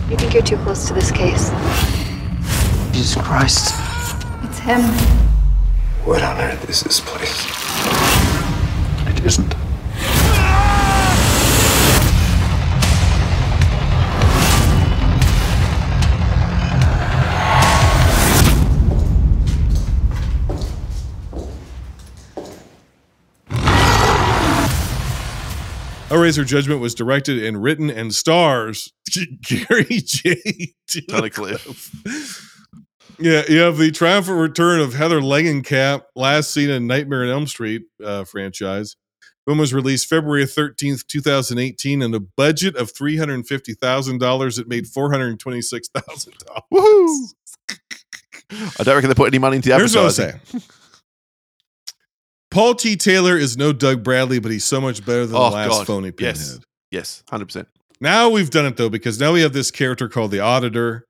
You 0.09 0.17
think 0.17 0.33
you're 0.33 0.45
too 0.45 0.59
close 0.59 0.87
to 0.87 0.95
this 0.95 1.11
case? 1.11 1.51
Jesus 2.93 3.21
Christ. 3.21 3.75
It's 4.45 4.61
him. 4.61 4.83
What 6.05 6.23
on 6.23 6.39
earth 6.39 6.71
is 6.71 6.83
this 6.83 7.01
place? 7.01 7.47
It 9.09 9.25
isn't. 9.25 9.57
Hellraiser 26.09 26.47
Judgment 26.47 26.81
was 26.81 26.95
directed 26.95 27.45
and 27.45 27.63
written 27.63 27.91
and 27.91 28.15
stars 28.15 28.95
Gary 29.43 29.85
J. 30.01 30.73
Tunnicliffe. 30.89 31.91
Yeah, 33.19 33.43
you 33.47 33.59
have 33.59 33.77
the 33.77 33.91
triumphant 33.91 34.39
return 34.39 34.81
of 34.81 34.95
Heather 34.95 35.21
Langenkamp, 35.21 36.05
last 36.17 36.53
seen 36.53 36.71
in 36.71 36.87
Nightmare 36.87 37.25
on 37.25 37.29
Elm 37.29 37.47
Street 37.47 37.83
uh, 38.03 38.25
franchise. 38.25 38.97
Film 39.47 39.59
was 39.59 39.75
released 39.75 40.07
February 40.09 40.45
13th, 40.45 41.07
2018, 41.09 42.01
and 42.01 42.15
a 42.15 42.21
budget 42.21 42.75
of 42.77 42.91
$350,000. 42.95 44.59
It 44.59 44.69
made 44.69 44.87
$426,000. 44.87 46.33
Woohoo! 46.73 47.27
I 48.81 48.83
don't 48.83 48.95
reckon 48.95 49.11
they 49.11 49.15
put 49.15 49.29
any 49.29 49.39
money 49.39 49.57
into 49.57 49.69
the 49.69 49.77
Here's 49.77 49.95
what 49.95 50.05
I'll 50.05 50.09
advertising. 50.09 50.63
Paul 52.51 52.75
T. 52.75 52.97
Taylor 52.97 53.37
is 53.37 53.57
no 53.57 53.73
Doug 53.73 54.03
Bradley, 54.03 54.39
but 54.39 54.51
he's 54.51 54.65
so 54.65 54.81
much 54.81 55.05
better 55.05 55.27
than 55.27 55.37
Oh, 55.37 55.51
the 55.51 55.57
last 55.57 55.69
God. 55.71 55.87
phony 55.87 56.11
pinhead. 56.13 56.37
Yes. 56.37 56.59
Yes, 56.91 57.23
100%. 57.31 57.67
Now 58.01 58.31
we've 58.31 58.49
done 58.51 58.65
it 58.67 58.77
though, 58.77 58.89
because 58.89 59.21
now 59.21 59.33
we 59.33 59.41
have 59.43 59.53
this 59.53 59.71
character 59.71 60.09
called 60.09 60.31
the 60.31 60.41
Auditor, 60.41 61.05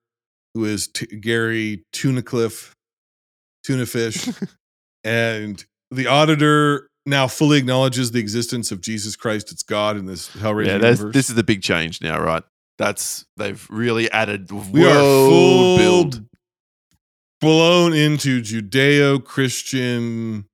who 0.55 0.65
is 0.65 0.89
T- 0.89 1.07
Gary 1.07 1.85
Tunacliffe, 1.95 2.73
Tuna 3.65 3.87
Fish, 3.87 4.29
and 5.05 5.65
the 5.93 6.07
Auditor 6.09 6.89
now 7.07 7.27
fully 7.29 7.59
acknowledges 7.59 8.11
the 8.11 8.19
existence 8.21 8.71
of 8.73 8.81
Jesus 8.81 9.15
Christ, 9.17 9.53
it's 9.53 9.63
God 9.63 9.97
in 9.97 10.07
this 10.07 10.29
Hellraiser 10.31 10.67
Yeah, 10.67 10.73
universe. 10.75 11.15
this 11.15 11.29
is 11.31 11.37
the 11.37 11.45
big 11.45 11.63
change 11.63 12.03
now, 12.03 12.21
right? 12.21 12.43
That's 12.79 13.25
they've 13.37 13.65
really 13.71 14.11
added 14.11 14.51
we 14.51 14.85
are 14.85 15.01
full 15.01 15.77
build. 15.79 16.25
blown 17.41 17.93
into 17.95 18.43
Judeo-Christian 18.43 20.45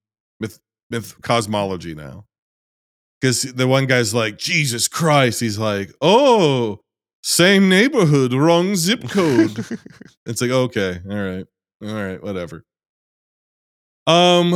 myth, 0.95 1.21
cosmology 1.23 1.95
now. 1.95 2.25
Because 3.21 3.43
the 3.43 3.67
one 3.67 3.87
guy's 3.87 4.15
like, 4.15 4.39
Jesus 4.39 4.89
Christ. 4.89 5.41
He's 5.41 5.59
like, 5.59 5.93
oh, 6.01 6.81
same 7.23 7.69
neighborhood, 7.69 8.33
wrong 8.33 8.77
zip 8.77 9.09
code. 9.09 9.65
it's 10.27 10.41
like, 10.41 10.51
okay, 10.51 11.01
all 11.09 11.17
right, 11.17 11.47
all 11.83 11.95
right, 11.95 12.23
whatever. 12.23 12.65
Um, 14.07 14.55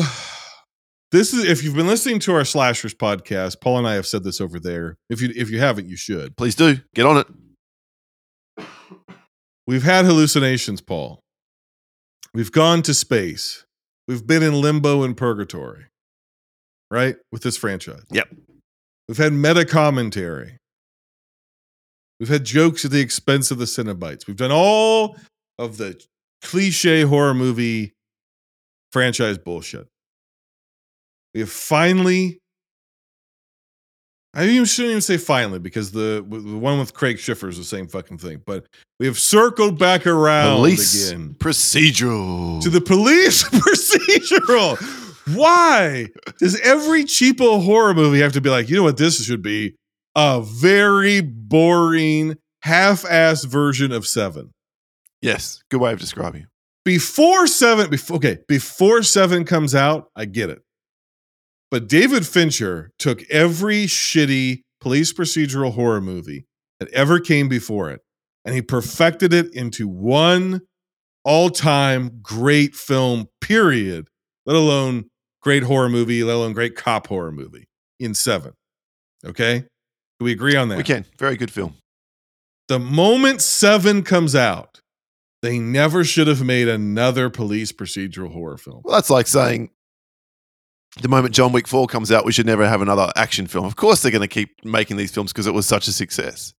this 1.10 1.32
is 1.32 1.44
if 1.44 1.64
you've 1.64 1.74
been 1.74 1.86
listening 1.86 2.18
to 2.20 2.34
our 2.34 2.44
slashers 2.44 2.94
podcast, 2.94 3.62
Paul 3.62 3.78
and 3.78 3.88
I 3.88 3.94
have 3.94 4.06
said 4.06 4.22
this 4.22 4.40
over 4.40 4.60
there. 4.60 4.98
If 5.08 5.22
you 5.22 5.32
if 5.34 5.48
you 5.48 5.58
haven't, 5.58 5.88
you 5.88 5.96
should. 5.96 6.36
Please 6.36 6.54
do 6.54 6.76
get 6.94 7.06
on 7.06 7.16
it. 7.16 8.66
We've 9.66 9.82
had 9.82 10.04
hallucinations, 10.04 10.82
Paul. 10.82 11.20
We've 12.34 12.52
gone 12.52 12.82
to 12.82 12.92
space. 12.92 13.64
We've 14.06 14.26
been 14.26 14.42
in 14.42 14.60
limbo 14.60 15.02
and 15.02 15.16
purgatory, 15.16 15.86
right? 16.90 17.16
With 17.32 17.42
this 17.42 17.56
franchise. 17.56 18.04
Yep. 18.10 18.28
We've 19.08 19.16
had 19.18 19.32
meta 19.32 19.64
commentary. 19.64 20.58
We've 22.20 22.28
had 22.28 22.44
jokes 22.44 22.84
at 22.84 22.90
the 22.90 23.00
expense 23.00 23.50
of 23.50 23.58
the 23.58 23.64
Cenobites. 23.64 24.26
We've 24.26 24.36
done 24.36 24.50
all 24.52 25.16
of 25.58 25.76
the 25.76 26.00
cliche 26.42 27.02
horror 27.02 27.34
movie 27.34 27.92
franchise 28.92 29.38
bullshit. 29.38 29.86
We 31.34 31.40
have 31.40 31.50
finally. 31.50 32.38
I 34.34 34.44
even 34.44 34.66
shouldn't 34.66 34.90
even 34.90 35.00
say 35.00 35.16
finally 35.16 35.58
because 35.58 35.90
the, 35.90 36.24
the 36.28 36.58
one 36.58 36.78
with 36.78 36.92
Craig 36.92 37.16
Sheffer 37.16 37.48
is 37.48 37.56
the 37.56 37.64
same 37.64 37.88
fucking 37.88 38.18
thing. 38.18 38.42
But 38.44 38.66
we 39.00 39.06
have 39.06 39.18
circled 39.18 39.78
back 39.78 40.06
around 40.06 40.56
Police 40.56 41.10
again 41.10 41.34
procedural. 41.38 42.60
to 42.62 42.68
the 42.68 42.80
police 42.80 43.42
procedural. 43.48 44.76
Why 45.34 46.08
does 46.38 46.58
every 46.60 47.04
cheapo 47.04 47.62
horror 47.64 47.94
movie 47.94 48.20
have 48.20 48.32
to 48.32 48.40
be 48.40 48.50
like, 48.50 48.68
you 48.68 48.76
know 48.76 48.82
what 48.82 48.96
this 48.96 49.24
should 49.24 49.42
be? 49.42 49.74
A 50.14 50.42
very 50.42 51.20
boring, 51.20 52.36
half-assed 52.62 53.46
version 53.46 53.92
of 53.92 54.06
Seven. 54.06 54.50
yes, 55.22 55.62
good 55.70 55.80
way 55.80 55.92
of 55.92 56.00
describing. 56.00 56.42
it. 56.42 56.48
Before 56.84 57.46
Seven, 57.46 57.90
before 57.90 58.16
okay, 58.16 58.38
before 58.48 59.02
Seven 59.02 59.44
comes 59.44 59.74
out, 59.74 60.08
I 60.16 60.24
get 60.24 60.50
it. 60.50 60.60
But 61.70 61.88
David 61.88 62.26
Fincher 62.26 62.90
took 62.98 63.22
every 63.30 63.84
shitty 63.84 64.62
police 64.80 65.12
procedural 65.12 65.74
horror 65.74 66.00
movie 66.00 66.46
that 66.80 66.88
ever 66.94 67.20
came 67.20 67.48
before 67.48 67.90
it, 67.90 68.00
and 68.44 68.54
he 68.54 68.62
perfected 68.62 69.34
it 69.34 69.52
into 69.54 69.86
one 69.86 70.62
all-time 71.24 72.20
great 72.22 72.74
film, 72.74 73.26
period. 73.42 74.08
Let 74.46 74.56
alone 74.56 75.10
great 75.40 75.62
horror 75.64 75.88
movie, 75.88 76.22
let 76.24 76.36
alone 76.36 76.52
great 76.52 76.76
cop 76.76 77.06
horror 77.06 77.32
movie 77.32 77.68
in 77.98 78.14
Seven. 78.14 78.52
Okay? 79.24 79.60
Do 80.18 80.24
we 80.24 80.32
agree 80.32 80.56
on 80.56 80.68
that? 80.68 80.78
We 80.78 80.84
can. 80.84 81.04
Very 81.18 81.36
good 81.36 81.50
film. 81.50 81.74
The 82.68 82.78
moment 82.78 83.40
Seven 83.40 84.02
comes 84.02 84.34
out, 84.34 84.80
they 85.42 85.58
never 85.58 86.04
should 86.04 86.26
have 86.26 86.42
made 86.42 86.68
another 86.68 87.30
police 87.30 87.72
procedural 87.72 88.32
horror 88.32 88.58
film. 88.58 88.82
Well, 88.84 88.94
that's 88.94 89.10
like 89.10 89.26
saying 89.26 89.70
the 91.00 91.08
moment 91.08 91.34
John 91.34 91.52
Wick 91.52 91.68
4 91.68 91.86
comes 91.86 92.10
out, 92.10 92.24
we 92.24 92.32
should 92.32 92.46
never 92.46 92.68
have 92.68 92.82
another 92.82 93.10
action 93.16 93.46
film. 93.46 93.64
Of 93.64 93.76
course, 93.76 94.02
they're 94.02 94.12
going 94.12 94.22
to 94.22 94.28
keep 94.28 94.64
making 94.64 94.96
these 94.96 95.12
films 95.12 95.32
because 95.32 95.46
it 95.46 95.54
was 95.54 95.66
such 95.66 95.86
a 95.88 95.92
success. 95.92 96.54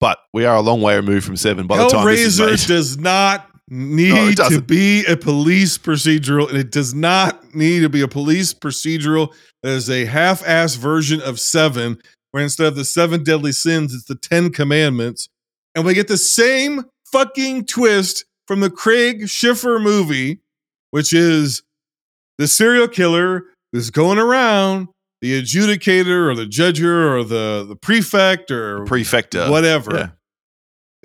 But 0.00 0.18
we 0.32 0.44
are 0.44 0.56
a 0.56 0.60
long 0.60 0.80
way 0.82 0.96
removed 0.96 1.24
from 1.24 1.36
seven 1.36 1.66
by 1.66 1.78
the 1.78 1.88
time 1.88 2.06
this 2.06 2.20
is 2.20 2.40
Hellraiser 2.40 2.66
does 2.66 2.98
not 2.98 3.48
need 3.68 4.38
No, 4.38 4.48
to 4.48 4.60
be 4.60 5.04
a 5.06 5.16
police 5.16 5.78
procedural, 5.78 6.48
and 6.48 6.58
it 6.58 6.70
does 6.70 6.94
not 6.94 7.54
need 7.54 7.80
to 7.80 7.88
be 7.88 8.00
a 8.02 8.08
police 8.08 8.52
procedural 8.52 9.32
that 9.62 9.70
is 9.70 9.88
a 9.88 10.04
half-ass 10.04 10.74
version 10.74 11.20
of 11.22 11.38
Seven, 11.40 12.00
where 12.32 12.42
instead 12.42 12.66
of 12.66 12.76
the 12.76 12.84
seven 12.84 13.22
deadly 13.22 13.52
sins, 13.52 13.94
it's 13.94 14.04
the 14.04 14.14
Ten 14.14 14.50
Commandments, 14.50 15.28
and 15.74 15.84
we 15.84 15.94
get 15.94 16.08
the 16.08 16.16
same 16.16 16.82
fucking 17.12 17.66
twist 17.66 18.24
from 18.48 18.60
the 18.60 18.70
Craig 18.70 19.22
Sheffer 19.22 19.80
movie, 19.82 20.40
which 20.90 21.12
is 21.12 21.62
the 22.38 22.48
serial 22.48 22.88
killer 22.88 23.44
is 23.72 23.90
going 23.90 24.18
around 24.18 24.88
the 25.20 25.40
adjudicator 25.40 26.28
or 26.30 26.34
the 26.34 26.46
judger 26.46 27.16
or 27.16 27.22
the 27.24 27.64
the 27.68 27.76
prefect 27.76 28.50
or 28.50 28.84
Prefecta. 28.84 29.48
whatever 29.50 29.94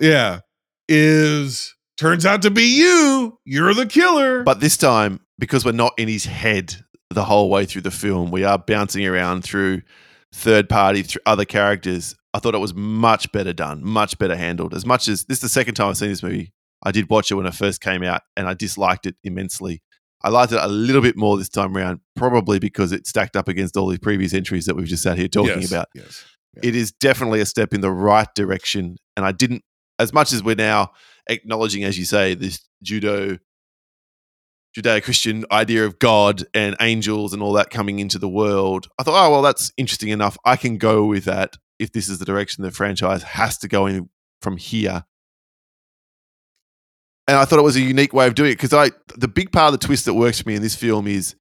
yeah, 0.00 0.40
is 0.88 1.74
turns 1.98 2.24
out 2.24 2.42
to 2.42 2.50
be 2.50 2.78
you. 2.78 3.38
You're 3.44 3.74
the 3.74 3.86
killer. 3.86 4.42
But 4.42 4.60
this 4.60 4.76
time, 4.76 5.20
because 5.38 5.64
we're 5.64 5.72
not 5.72 5.92
in 5.98 6.08
his 6.08 6.24
head 6.24 6.76
the 7.10 7.24
whole 7.24 7.50
way 7.50 7.66
through 7.66 7.82
the 7.82 7.90
film, 7.90 8.30
we 8.30 8.44
are 8.44 8.58
bouncing 8.58 9.06
around 9.06 9.42
through 9.42 9.82
third 10.32 10.68
party, 10.68 11.02
through 11.02 11.22
other 11.26 11.44
characters. 11.44 12.14
I 12.34 12.38
thought 12.38 12.54
it 12.54 12.58
was 12.58 12.74
much 12.74 13.30
better 13.32 13.52
done, 13.52 13.82
much 13.84 14.18
better 14.18 14.36
handled. 14.36 14.74
As 14.74 14.86
much 14.86 15.08
as 15.08 15.24
this 15.24 15.38
is 15.38 15.42
the 15.42 15.48
second 15.48 15.74
time 15.74 15.88
I've 15.88 15.96
seen 15.96 16.10
this 16.10 16.22
movie, 16.22 16.52
I 16.82 16.92
did 16.92 17.10
watch 17.10 17.30
it 17.30 17.34
when 17.34 17.46
it 17.46 17.54
first 17.54 17.80
came 17.80 18.02
out 18.02 18.22
and 18.36 18.46
I 18.46 18.54
disliked 18.54 19.06
it 19.06 19.16
immensely. 19.24 19.82
I 20.22 20.30
liked 20.30 20.52
it 20.52 20.58
a 20.60 20.68
little 20.68 21.00
bit 21.02 21.16
more 21.16 21.38
this 21.38 21.48
time 21.48 21.76
around, 21.76 22.00
probably 22.16 22.58
because 22.58 22.92
it 22.92 23.06
stacked 23.06 23.36
up 23.36 23.48
against 23.48 23.76
all 23.76 23.88
these 23.88 24.00
previous 24.00 24.34
entries 24.34 24.66
that 24.66 24.74
we've 24.76 24.86
just 24.86 25.02
sat 25.02 25.16
here 25.16 25.28
talking 25.28 25.60
Yes, 25.60 25.70
about. 25.70 25.86
Yes. 25.94 26.24
It 26.62 26.74
is 26.74 26.92
definitely 26.92 27.40
a 27.40 27.46
step 27.46 27.72
in 27.72 27.80
the 27.80 27.90
right 27.90 28.28
direction. 28.34 28.96
And 29.16 29.24
I 29.24 29.32
didn't, 29.32 29.62
as 29.98 30.12
much 30.12 30.32
as 30.32 30.42
we're 30.42 30.56
now 30.56 30.90
acknowledging, 31.28 31.84
as 31.84 31.98
you 31.98 32.04
say, 32.04 32.34
this 32.34 32.60
judo, 32.82 33.38
Judeo-Christian 34.76 35.44
idea 35.50 35.84
of 35.84 35.98
God 35.98 36.44
and 36.54 36.76
angels 36.80 37.32
and 37.32 37.42
all 37.42 37.52
that 37.54 37.70
coming 37.70 37.98
into 37.98 38.18
the 38.18 38.28
world, 38.28 38.88
I 38.98 39.02
thought, 39.02 39.26
oh 39.26 39.30
well, 39.30 39.42
that's 39.42 39.72
interesting 39.76 40.10
enough. 40.10 40.36
I 40.44 40.56
can 40.56 40.78
go 40.78 41.04
with 41.04 41.24
that 41.24 41.56
if 41.78 41.92
this 41.92 42.08
is 42.08 42.18
the 42.18 42.24
direction 42.24 42.64
the 42.64 42.70
franchise 42.70 43.22
has 43.22 43.58
to 43.58 43.68
go 43.68 43.86
in 43.86 44.08
from 44.42 44.56
here. 44.56 45.04
And 47.26 47.36
I 47.36 47.44
thought 47.44 47.58
it 47.58 47.62
was 47.62 47.76
a 47.76 47.80
unique 47.80 48.12
way 48.12 48.26
of 48.26 48.34
doing 48.34 48.52
it 48.52 48.54
because 48.54 48.72
I, 48.72 48.90
the 49.16 49.28
big 49.28 49.52
part 49.52 49.72
of 49.72 49.80
the 49.80 49.86
twist 49.86 50.06
that 50.06 50.14
works 50.14 50.40
for 50.40 50.48
me 50.48 50.54
in 50.54 50.62
this 50.62 50.74
film 50.74 51.06
is 51.06 51.34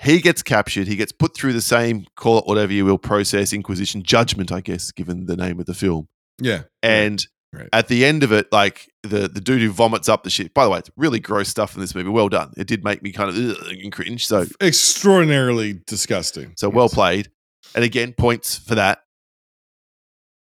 he 0.00 0.20
gets 0.20 0.42
captured, 0.42 0.88
he 0.88 0.96
gets 0.96 1.12
put 1.12 1.36
through 1.36 1.52
the 1.52 1.60
same, 1.60 2.06
call 2.16 2.38
it 2.38 2.46
whatever 2.46 2.72
you 2.72 2.84
will, 2.84 2.98
process, 2.98 3.52
inquisition, 3.52 4.02
judgment, 4.02 4.50
I 4.50 4.60
guess, 4.60 4.90
given 4.92 5.26
the 5.26 5.36
name 5.36 5.60
of 5.60 5.66
the 5.66 5.74
film. 5.74 6.08
Yeah. 6.40 6.62
And 6.82 7.24
Right. 7.54 7.68
At 7.72 7.88
the 7.88 8.04
end 8.04 8.22
of 8.22 8.32
it, 8.32 8.50
like 8.52 8.90
the 9.02 9.28
the 9.28 9.40
dude 9.40 9.62
who 9.62 9.70
vomits 9.70 10.08
up 10.08 10.24
the 10.24 10.30
shit. 10.30 10.52
By 10.54 10.64
the 10.64 10.70
way, 10.70 10.78
it's 10.78 10.90
really 10.96 11.20
gross 11.20 11.48
stuff 11.48 11.74
in 11.74 11.80
this 11.80 11.94
movie. 11.94 12.10
Well 12.10 12.28
done. 12.28 12.52
It 12.56 12.66
did 12.66 12.84
make 12.84 13.02
me 13.02 13.12
kind 13.12 13.30
of 13.30 13.36
ugh, 13.36 13.92
cringe. 13.92 14.26
So 14.26 14.46
Extraordinarily 14.60 15.80
disgusting. 15.86 16.54
so 16.56 16.68
well 16.68 16.88
played. 16.88 17.30
And 17.74 17.84
again, 17.84 18.12
points 18.12 18.56
for 18.56 18.74
that. 18.74 19.00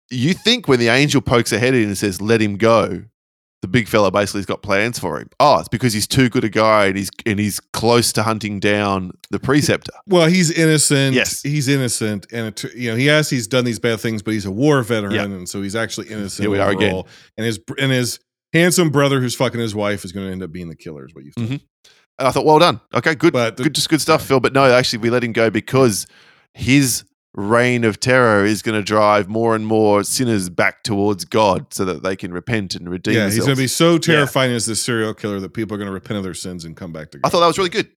You 0.10 0.34
think 0.34 0.68
when 0.68 0.80
the 0.80 0.90
angel 0.90 1.22
pokes 1.22 1.52
a 1.54 1.60
head 1.60 1.74
in 1.74 1.84
and 1.84 1.98
says, 1.98 2.20
"Let 2.22 2.42
him 2.42 2.58
go," 2.58 3.06
the 3.62 3.68
big 3.68 3.88
fella 3.88 4.10
basically 4.12 4.40
has 4.40 4.46
got 4.48 4.62
plans 4.64 4.98
for 4.98 5.20
him. 5.20 5.30
Oh, 5.40 5.60
it's 5.60 5.70
because 5.70 5.94
he's 5.94 6.08
too 6.08 6.30
good 6.30 6.44
a 6.44 6.50
guy 6.50 6.88
and 6.88 6.98
he's 6.98 7.10
and 7.26 7.40
he's 7.40 7.60
close 7.60 8.12
to 8.14 8.24
hunting 8.24 8.60
down 8.60 9.12
the 9.30 9.40
preceptor. 9.40 9.92
Well, 10.08 10.28
he's 10.28 10.50
innocent. 10.52 11.16
Yes. 11.16 11.42
he's 11.44 11.68
innocent, 11.68 12.26
and 12.32 12.48
it, 12.48 12.64
you 12.76 12.90
know 12.90 12.96
he 12.98 13.06
has 13.08 13.30
he's 13.30 13.48
done 13.48 13.64
these 13.66 13.80
bad 13.80 14.00
things, 14.00 14.22
but 14.24 14.34
he's 14.34 14.46
a 14.46 14.52
war 14.52 14.82
veteran, 14.84 15.14
Yeah. 15.14 15.24
and 15.26 15.48
so 15.48 15.62
he's 15.62 15.76
actually 15.76 16.08
innocent. 16.10 16.44
Here 16.44 16.50
we 16.50 16.60
are 16.60 16.72
again. 16.72 17.04
And 17.38 17.46
his 17.46 17.60
and 17.80 17.92
his 17.92 18.20
handsome 18.54 18.90
brother, 18.90 19.20
who's 19.22 19.36
fucking 19.36 19.60
his 19.62 19.76
wife, 19.76 20.04
is 20.06 20.12
going 20.12 20.26
to 20.26 20.32
end 20.32 20.44
up 20.44 20.52
being 20.52 20.68
the 20.70 20.76
killer. 20.76 21.06
Is 21.06 21.14
what 21.14 21.24
you 21.24 21.32
think? 21.38 21.50
Mhm. 21.52 21.62
And 22.20 22.28
I 22.28 22.32
thought, 22.32 22.46
well 22.46 22.60
done. 22.60 22.82
Okay, 22.94 23.16
good, 23.16 23.32
But 23.34 23.58
the- 23.58 23.64
good, 23.64 23.74
just 23.76 23.90
good 23.90 24.02
stuff, 24.02 24.24
Phil. 24.26 24.40
But 24.40 24.54
no, 24.54 24.66
actually, 24.66 25.00
we 25.00 25.10
let 25.10 25.24
him 25.24 25.32
go 25.34 25.50
because 25.50 26.06
his 26.54 27.04
reign 27.34 27.84
of 27.84 28.00
terror 28.00 28.44
is 28.44 28.62
going 28.62 28.78
to 28.78 28.84
drive 28.84 29.30
more 29.30 29.56
and 29.56 29.66
more 29.66 30.04
sinners 30.04 30.50
back 30.50 30.84
towards 30.84 31.24
God, 31.24 31.74
so 31.74 31.86
that 31.86 32.04
they 32.04 32.16
can 32.16 32.34
repent 32.34 32.76
and 32.76 32.90
redeem 32.90 33.14
Yeah, 33.16 33.26
he's 33.26 33.36
themselves. 33.36 33.48
going 33.48 33.56
to 33.56 33.62
be 33.64 33.68
so 33.68 33.98
terrifying 33.98 34.52
as 34.52 34.66
this 34.66 34.82
serial 34.82 35.14
killer 35.14 35.40
that 35.40 35.54
people 35.54 35.76
are 35.76 35.78
going 35.78 35.88
to 35.88 35.94
repent 35.94 36.18
of 36.18 36.24
their 36.24 36.34
sins 36.34 36.66
and 36.66 36.76
come 36.76 36.92
back 36.92 37.12
to 37.12 37.20
God. 37.20 37.28
I 37.28 37.30
thought 37.30 37.40
that 37.40 37.48
was 37.48 37.58
really 37.58 37.70
good. 37.70 37.90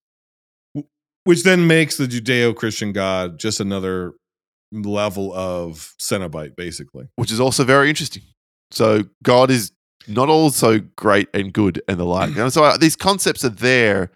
which 1.25 1.43
then 1.43 1.67
makes 1.67 1.97
the 1.97 2.07
Judeo-Christian 2.07 2.93
God 2.93 3.39
just 3.39 3.59
another 3.59 4.13
level 4.73 5.33
of 5.35 5.95
Cenobite, 6.01 6.55
basically. 6.57 7.09
which 7.17 7.33
is 7.33 7.41
also 7.41 7.65
very 7.65 7.89
interesting. 7.89 8.23
So 8.71 9.05
God 9.23 9.51
is 9.51 9.73
not 10.07 10.29
also 10.29 10.81
great 10.97 11.29
and 11.33 11.53
good 11.53 11.83
and 11.89 11.99
the 11.99 12.05
like. 12.05 12.37
And 12.37 12.53
so 12.53 12.63
uh, 12.65 12.77
these 12.77 12.95
concepts 12.95 13.45
are 13.45 13.49
there, 13.51 14.11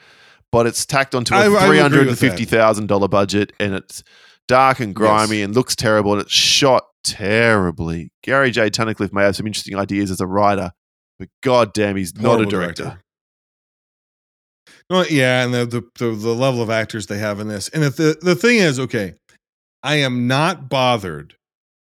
but 0.52 0.66
it's 0.66 0.84
tacked 0.84 1.14
onto 1.14 1.34
a 1.34 1.38
would 1.38 1.46
agree 1.46 1.58
three 1.58 1.68
with 1.76 1.82
hundred 1.82 2.08
and 2.08 2.18
fifty 2.18 2.44
thousand 2.44 2.88
dollar 2.88 3.08
budget, 3.08 3.52
and 3.58 3.74
it's 3.74 4.02
dark 4.48 4.80
and 4.80 4.94
grimy 4.94 5.42
and 5.42 5.54
looks 5.54 5.76
terrible, 5.76 6.12
and 6.12 6.22
it's 6.22 6.32
shot 6.32 6.84
terribly. 7.04 8.10
Gary 8.22 8.50
J. 8.50 8.70
Tunnicliffe 8.70 9.12
may 9.12 9.22
have 9.22 9.36
some 9.36 9.46
interesting 9.46 9.76
ideas 9.76 10.10
as 10.10 10.20
a 10.20 10.26
writer, 10.26 10.72
but 11.18 11.28
goddamn, 11.42 11.96
he's 11.96 12.14
not 12.16 12.24
a 12.24 12.28
Horrible 12.28 12.50
director. 12.50 13.00
No, 14.90 15.04
yeah, 15.04 15.44
and 15.44 15.52
the, 15.52 15.66
the 15.66 15.82
the 15.98 16.14
the 16.14 16.34
level 16.34 16.62
of 16.62 16.70
actors 16.70 17.06
they 17.06 17.18
have 17.18 17.40
in 17.40 17.48
this, 17.48 17.68
and 17.68 17.82
the 17.82 17.90
the, 17.90 18.18
the 18.20 18.34
thing 18.34 18.58
is, 18.58 18.80
okay, 18.80 19.14
I 19.82 19.96
am 19.96 20.26
not 20.26 20.68
bothered 20.68 21.34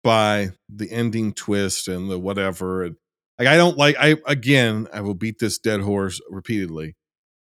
by 0.03 0.51
the 0.69 0.91
ending 0.91 1.33
twist 1.33 1.87
and 1.87 2.09
the 2.09 2.19
whatever. 2.19 2.83
And 2.83 2.95
like, 3.39 3.47
I 3.47 3.55
don't 3.55 3.77
like. 3.77 3.95
I 3.99 4.17
again, 4.27 4.87
I 4.93 5.01
will 5.01 5.15
beat 5.15 5.39
this 5.39 5.57
dead 5.57 5.81
horse 5.81 6.21
repeatedly. 6.29 6.95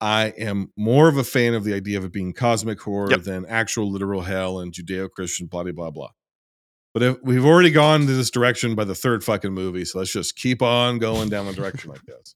I 0.06 0.28
am 0.38 0.72
more 0.78 1.08
of 1.10 1.18
a 1.18 1.24
fan 1.24 1.56
of 1.56 1.64
the 1.64 1.74
idea 1.74 1.98
of 1.98 2.06
it 2.06 2.14
being 2.14 2.32
cosmic 2.32 2.80
horror 2.80 3.10
Yep. 3.10 3.24
than 3.24 3.46
actual 3.48 3.92
literal 3.92 4.22
hell 4.22 4.60
and 4.60 4.72
Judeo-Christian 4.72 5.48
blah 5.48 5.64
blah 5.64 5.72
blah 5.72 5.90
blah. 5.90 6.10
But 6.94 7.02
if 7.04 7.18
we've 7.24 7.44
already 7.44 7.72
gone 7.72 8.02
to 8.02 8.14
this 8.14 8.30
direction 8.30 8.76
by 8.76 8.84
the 8.84 8.94
third 8.94 9.24
fucking 9.24 9.52
movie, 9.52 9.84
so 9.84 9.98
let's 9.98 10.12
just 10.14 10.36
keep 10.36 10.62
on 10.62 11.00
going 11.00 11.30
down 11.30 11.48
the 11.48 11.54
direction, 11.54 11.90
I 11.92 11.98
guess. 12.06 12.36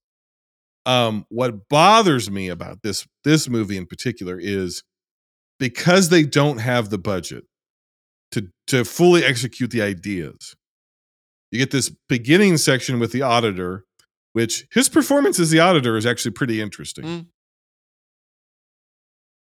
Um, 0.88 1.26
what 1.30 1.70
bothers 1.70 2.32
me 2.32 2.50
about 2.50 2.82
this 2.82 3.08
this 3.24 3.48
movie 3.48 3.78
in 3.78 3.86
particular 3.86 4.40
is 4.42 4.84
because 5.60 6.10
they 6.10 6.24
don't 6.24 6.58
have 6.58 6.90
the 6.90 6.98
budget 6.98 7.44
to 8.32 8.48
to 8.68 8.84
fully 8.84 9.24
execute 9.24 9.70
the 9.70 9.84
ideas. 9.84 10.56
You 11.52 11.60
get 11.60 11.70
this 11.72 11.92
beginning 12.08 12.58
section 12.58 12.98
with 13.00 13.12
the 13.12 13.22
auditor, 13.22 13.86
which 14.34 14.66
his 14.72 14.90
performance 14.90 15.40
as 15.40 15.52
the 15.52 15.60
auditor 15.60 15.98
is 15.98 16.06
actually 16.08 16.32
pretty 16.32 16.60
interesting. 16.62 17.04
Mm. 17.06 17.26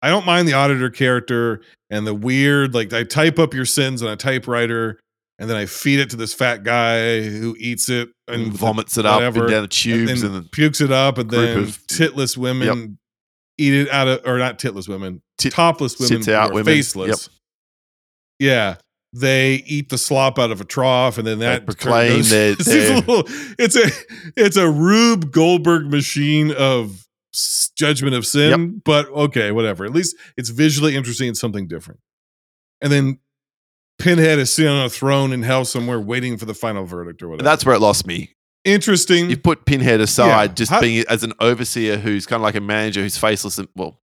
I 0.01 0.09
don't 0.09 0.25
mind 0.25 0.47
the 0.47 0.53
auditor 0.53 0.89
character 0.89 1.61
and 1.89 2.07
the 2.07 2.13
weird, 2.13 2.73
like 2.73 2.93
I 2.93 3.03
type 3.03 3.37
up 3.39 3.53
your 3.53 3.65
sins 3.65 4.01
on 4.01 4.09
a 4.09 4.15
typewriter 4.15 4.99
and 5.37 5.49
then 5.49 5.55
I 5.57 5.65
feed 5.65 5.99
it 5.99 6.09
to 6.11 6.15
this 6.17 6.33
fat 6.33 6.63
guy 6.63 7.21
who 7.21 7.55
eats 7.59 7.87
it 7.89 8.09
and 8.27 8.43
And 8.43 8.53
vomits 8.53 8.97
it 8.97 9.05
up 9.05 9.21
and 9.43 9.51
down 9.51 9.61
the 9.63 9.67
tubes 9.69 10.21
and, 10.23 10.35
and 10.35 10.51
pukes 10.51 10.81
it 10.81 10.91
up, 10.91 11.17
and 11.17 11.29
then 11.29 11.57
of- 11.59 11.87
titless 11.87 12.37
women 12.37 12.97
eat 13.57 13.73
it 13.73 13.89
out 13.89 14.07
of, 14.07 14.21
or 14.25 14.37
not 14.37 14.59
titless 14.59 14.87
women, 14.89 15.21
topless 15.37 15.97
women, 15.99 16.29
out 16.29 16.51
women. 16.53 16.65
faceless. 16.65 17.29
Yeah, 18.39 18.75
they 19.13 19.55
eat 19.65 19.89
the 19.89 19.97
slop 19.97 20.37
out 20.39 20.51
of 20.51 20.61
a 20.61 20.65
trough, 20.65 21.17
and 21.17 21.25
then 21.27 21.39
that 21.39 21.65
proclaim 21.65 22.17
goes- 22.17 22.29
their- 22.29 22.51
it's, 22.51 22.67
a 22.67 22.95
little, 22.95 23.23
it's 23.57 23.75
a 23.75 23.89
it's 24.37 24.57
a 24.57 24.69
Rube 24.69 25.31
Goldberg 25.31 25.87
machine 25.89 26.51
of 26.51 27.05
judgment 27.75 28.15
of 28.15 28.25
sin. 28.25 28.81
But 28.83 29.07
okay, 29.09 29.51
whatever. 29.51 29.85
At 29.85 29.91
least 29.93 30.15
it's 30.37 30.49
visually 30.49 30.95
interesting. 30.95 31.29
It's 31.29 31.39
something 31.39 31.67
different. 31.67 31.99
And 32.81 32.91
then 32.91 33.19
Pinhead 33.99 34.39
is 34.39 34.51
sitting 34.53 34.71
on 34.71 34.85
a 34.85 34.89
throne 34.89 35.33
in 35.33 35.43
hell 35.43 35.65
somewhere, 35.65 35.99
waiting 35.99 36.37
for 36.37 36.45
the 36.45 36.53
final 36.53 36.85
verdict 36.85 37.21
or 37.21 37.27
whatever. 37.29 37.41
And 37.41 37.47
that's 37.47 37.65
where 37.65 37.75
it 37.75 37.79
lost 37.79 38.07
me. 38.07 38.35
interesting. 38.65 39.29
You 39.29 39.37
put 39.37 39.65
Pinhead 39.65 39.99
aside, 40.01 40.49
Yeah. 40.51 40.53
just 40.55 40.71
How- 40.71 40.81
being 40.81 41.03
as 41.09 41.23
an 41.23 41.33
overseer 41.39 41.97
who's 41.97 42.25
kind 42.25 42.39
of 42.41 42.43
like 42.43 42.55
a 42.55 42.61
manager 42.61 43.01
who's 43.01 43.17
faceless 43.17 43.57
and 43.57 43.67
well, 43.75 44.01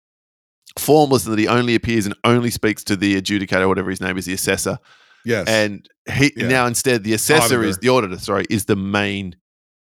formless, 0.77 1.25
and 1.25 1.33
that 1.33 1.39
he 1.39 1.47
only 1.47 1.75
appears 1.75 2.05
and 2.05 2.15
only 2.23 2.49
speaks 2.51 2.83
to 2.85 2.95
the 2.95 3.19
adjudicator, 3.21 3.67
whatever 3.67 3.89
his 3.89 4.01
name 4.01 4.17
is, 4.17 4.25
the 4.25 4.33
assessor. 4.33 4.77
yes, 5.25 5.47
And 5.47 5.87
he 6.11 6.31
Yeah. 6.35 6.47
now 6.47 6.65
instead 6.67 7.03
the 7.03 7.13
assessor 7.13 7.55
Auditor. 7.55 7.63
is 7.63 7.77
the 7.79 7.89
auditor. 7.89 8.17
Sorry, 8.17 8.45
is 8.49 8.65
the 8.65 8.75
main, 8.75 9.35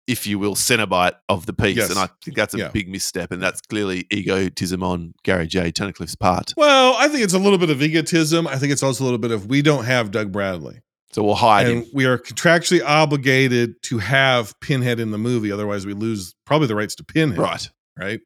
if 0.07 0.25
you 0.25 0.39
will, 0.39 0.55
Cenobite 0.55 1.13
of 1.29 1.45
the 1.45 1.53
piece. 1.53 1.75
Yes. 1.77 1.89
And 1.89 1.99
I 1.99 2.07
think 2.23 2.37
that's 2.37 2.53
a 2.53 2.57
Yeah. 2.57 2.69
big 2.69 2.89
misstep, 2.89 3.31
and 3.31 3.43
that's 3.43 3.61
clearly 3.61 4.07
egotism 4.11 4.81
on 4.81 5.13
Gary 5.23 5.47
J. 5.47 5.71
Tunnicliffe's 5.71 6.15
part. 6.15 6.53
Well, 6.57 6.95
I 6.97 7.07
think 7.09 7.23
it's 7.23 7.33
a 7.33 7.39
little 7.39 7.57
bit 7.57 7.69
of 7.69 7.81
egotism. 7.81 8.47
I 8.47 8.57
think 8.57 8.71
it's 8.71 8.83
also 8.83 9.03
a 9.03 9.05
little 9.05 9.19
bit 9.19 9.31
of 9.31 9.47
we 9.47 9.61
don't 9.61 9.85
have 9.85 10.11
Doug 10.11 10.31
Bradley. 10.31 10.79
So 11.13 11.23
we'll 11.23 11.35
hide 11.35 11.67
and 11.67 11.83
him. 11.83 11.89
we 11.93 12.05
are 12.05 12.17
contractually 12.17 12.81
obligated 12.85 13.81
to 13.83 13.97
have 13.99 14.53
Pinhead 14.61 14.99
in 14.99 15.11
the 15.11 15.17
movie. 15.17 15.51
Otherwise, 15.51 15.85
we 15.85 15.93
lose 15.93 16.35
probably 16.45 16.67
the 16.67 16.75
rights 16.75 16.95
to 16.95 17.03
Pinhead. 17.03 17.37
Right. 17.39 17.69
Right. 17.97 18.19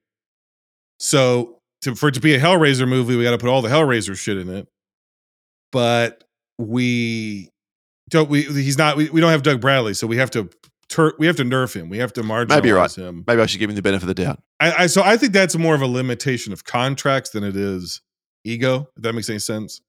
So 0.99 1.59
to, 1.81 1.95
for 1.95 2.09
it 2.09 2.13
to 2.15 2.19
be 2.19 2.33
a 2.35 2.39
Hellraiser 2.39 2.87
movie, 2.87 3.15
we 3.15 3.23
got 3.23 3.31
to 3.31 3.37
put 3.37 3.49
all 3.49 3.61
the 3.61 3.69
Hellraiser 3.69 4.17
shit 4.17 4.37
in 4.37 4.49
it. 4.49 4.67
But 5.71 6.23
we 6.57 7.49
don't. 8.09 8.29
We 8.29 8.43
he's 8.43 8.77
not. 8.77 8.97
We, 8.97 9.09
we 9.09 9.21
don't 9.21 9.31
have 9.31 9.43
Doug 9.43 9.61
Bradley, 9.61 9.93
so 9.93 10.05
we 10.05 10.17
have 10.17 10.29
to. 10.31 10.49
Tur- 10.91 11.13
we 11.17 11.25
have 11.27 11.37
to 11.37 11.43
nerf 11.43 11.73
him. 11.75 11.89
We 11.89 11.97
have 11.99 12.11
to 12.13 12.21
marginalize 12.21 12.49
Maybe 12.49 12.67
you're 12.67 12.77
right. 12.77 12.93
him. 12.93 13.23
Maybe 13.25 13.41
I 13.41 13.45
should 13.45 13.59
give 13.59 13.69
him 13.69 13.75
the 13.75 13.81
benefit 13.81 14.03
of 14.03 14.15
the 14.15 14.23
doubt. 14.23 14.41
I, 14.59 14.83
I 14.83 14.87
so 14.87 15.01
I 15.01 15.15
think 15.17 15.31
that's 15.33 15.55
more 15.55 15.73
of 15.73 15.81
a 15.81 15.87
limitation 15.87 16.51
of 16.53 16.65
contracts 16.65 17.29
than 17.31 17.43
it 17.43 17.55
is 17.55 18.01
ego. 18.43 18.89
If 18.97 19.03
that 19.03 19.13
makes 19.13 19.29
any 19.29 19.39
sense. 19.39 19.81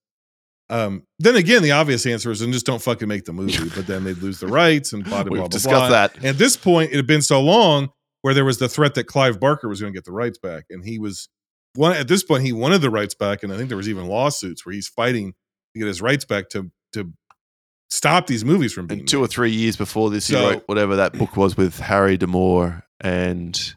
Um, 0.71 1.03
then 1.19 1.37
again, 1.37 1.63
the 1.63 1.73
obvious 1.73 2.07
answer 2.07 2.31
is 2.31 2.41
then 2.41 2.53
just 2.53 2.65
don't 2.65 2.81
fucking 2.81 3.09
make 3.09 3.25
the 3.25 3.33
movie. 3.33 3.69
But 3.75 3.87
then 3.87 4.05
they'd 4.05 4.17
lose 4.19 4.39
the 4.41 4.47
rights 4.63 4.93
and 4.93 5.05
blah 5.05 5.23
blah 5.25 5.31
We've 5.31 5.41
blah. 5.41 5.41
blah, 5.41 5.49
discussed 5.49 5.75
blah. 5.75 5.89
that. 5.91 6.17
And 6.17 6.27
at 6.27 6.39
this 6.39 6.57
point, 6.57 6.93
it 6.93 6.97
had 6.97 7.07
been 7.07 7.21
so 7.23 7.41
long 7.43 7.91
where 8.23 8.33
there 8.33 8.45
was 8.45 8.59
the 8.59 8.69
threat 8.69 8.95
that 8.95 9.05
Clive 9.05 9.41
Barker 9.41 9.69
was 9.69 9.81
going 9.81 9.93
to 9.93 9.97
get 9.97 10.05
the 10.05 10.13
rights 10.13 10.39
back, 10.39 10.65
and 10.71 10.85
he 10.85 10.99
was 10.99 11.29
one 11.75 11.93
at 11.93 12.07
this 12.09 12.23
point. 12.23 12.45
He 12.45 12.53
wanted 12.53 12.81
the 12.81 12.91
rights 12.91 13.15
back, 13.15 13.43
and 13.43 13.53
I 13.53 13.57
think 13.57 13.69
there 13.69 13.77
was 13.77 13.89
even 13.89 14.07
lawsuits 14.07 14.65
where 14.65 14.73
he's 14.73 14.89
fighting 14.89 15.33
to 15.75 15.79
get 15.81 15.89
his 15.89 16.01
rights 16.01 16.25
back 16.25 16.49
to 16.51 16.71
to 16.93 17.13
stop 17.93 18.27
these 18.27 18.45
movies 18.45 18.73
from 18.73 18.87
being 18.87 19.01
And 19.01 19.09
two 19.09 19.21
or 19.23 19.27
three 19.27 19.51
years 19.51 19.77
before 19.77 20.09
this, 20.11 20.27
he 20.29 20.35
wrote 20.35 20.65
whatever 20.67 20.97
that 20.97 21.13
book 21.13 21.37
was 21.37 21.57
with 21.57 21.79
Harry 21.79 22.17
D'Amour 22.17 22.83
and 23.01 23.75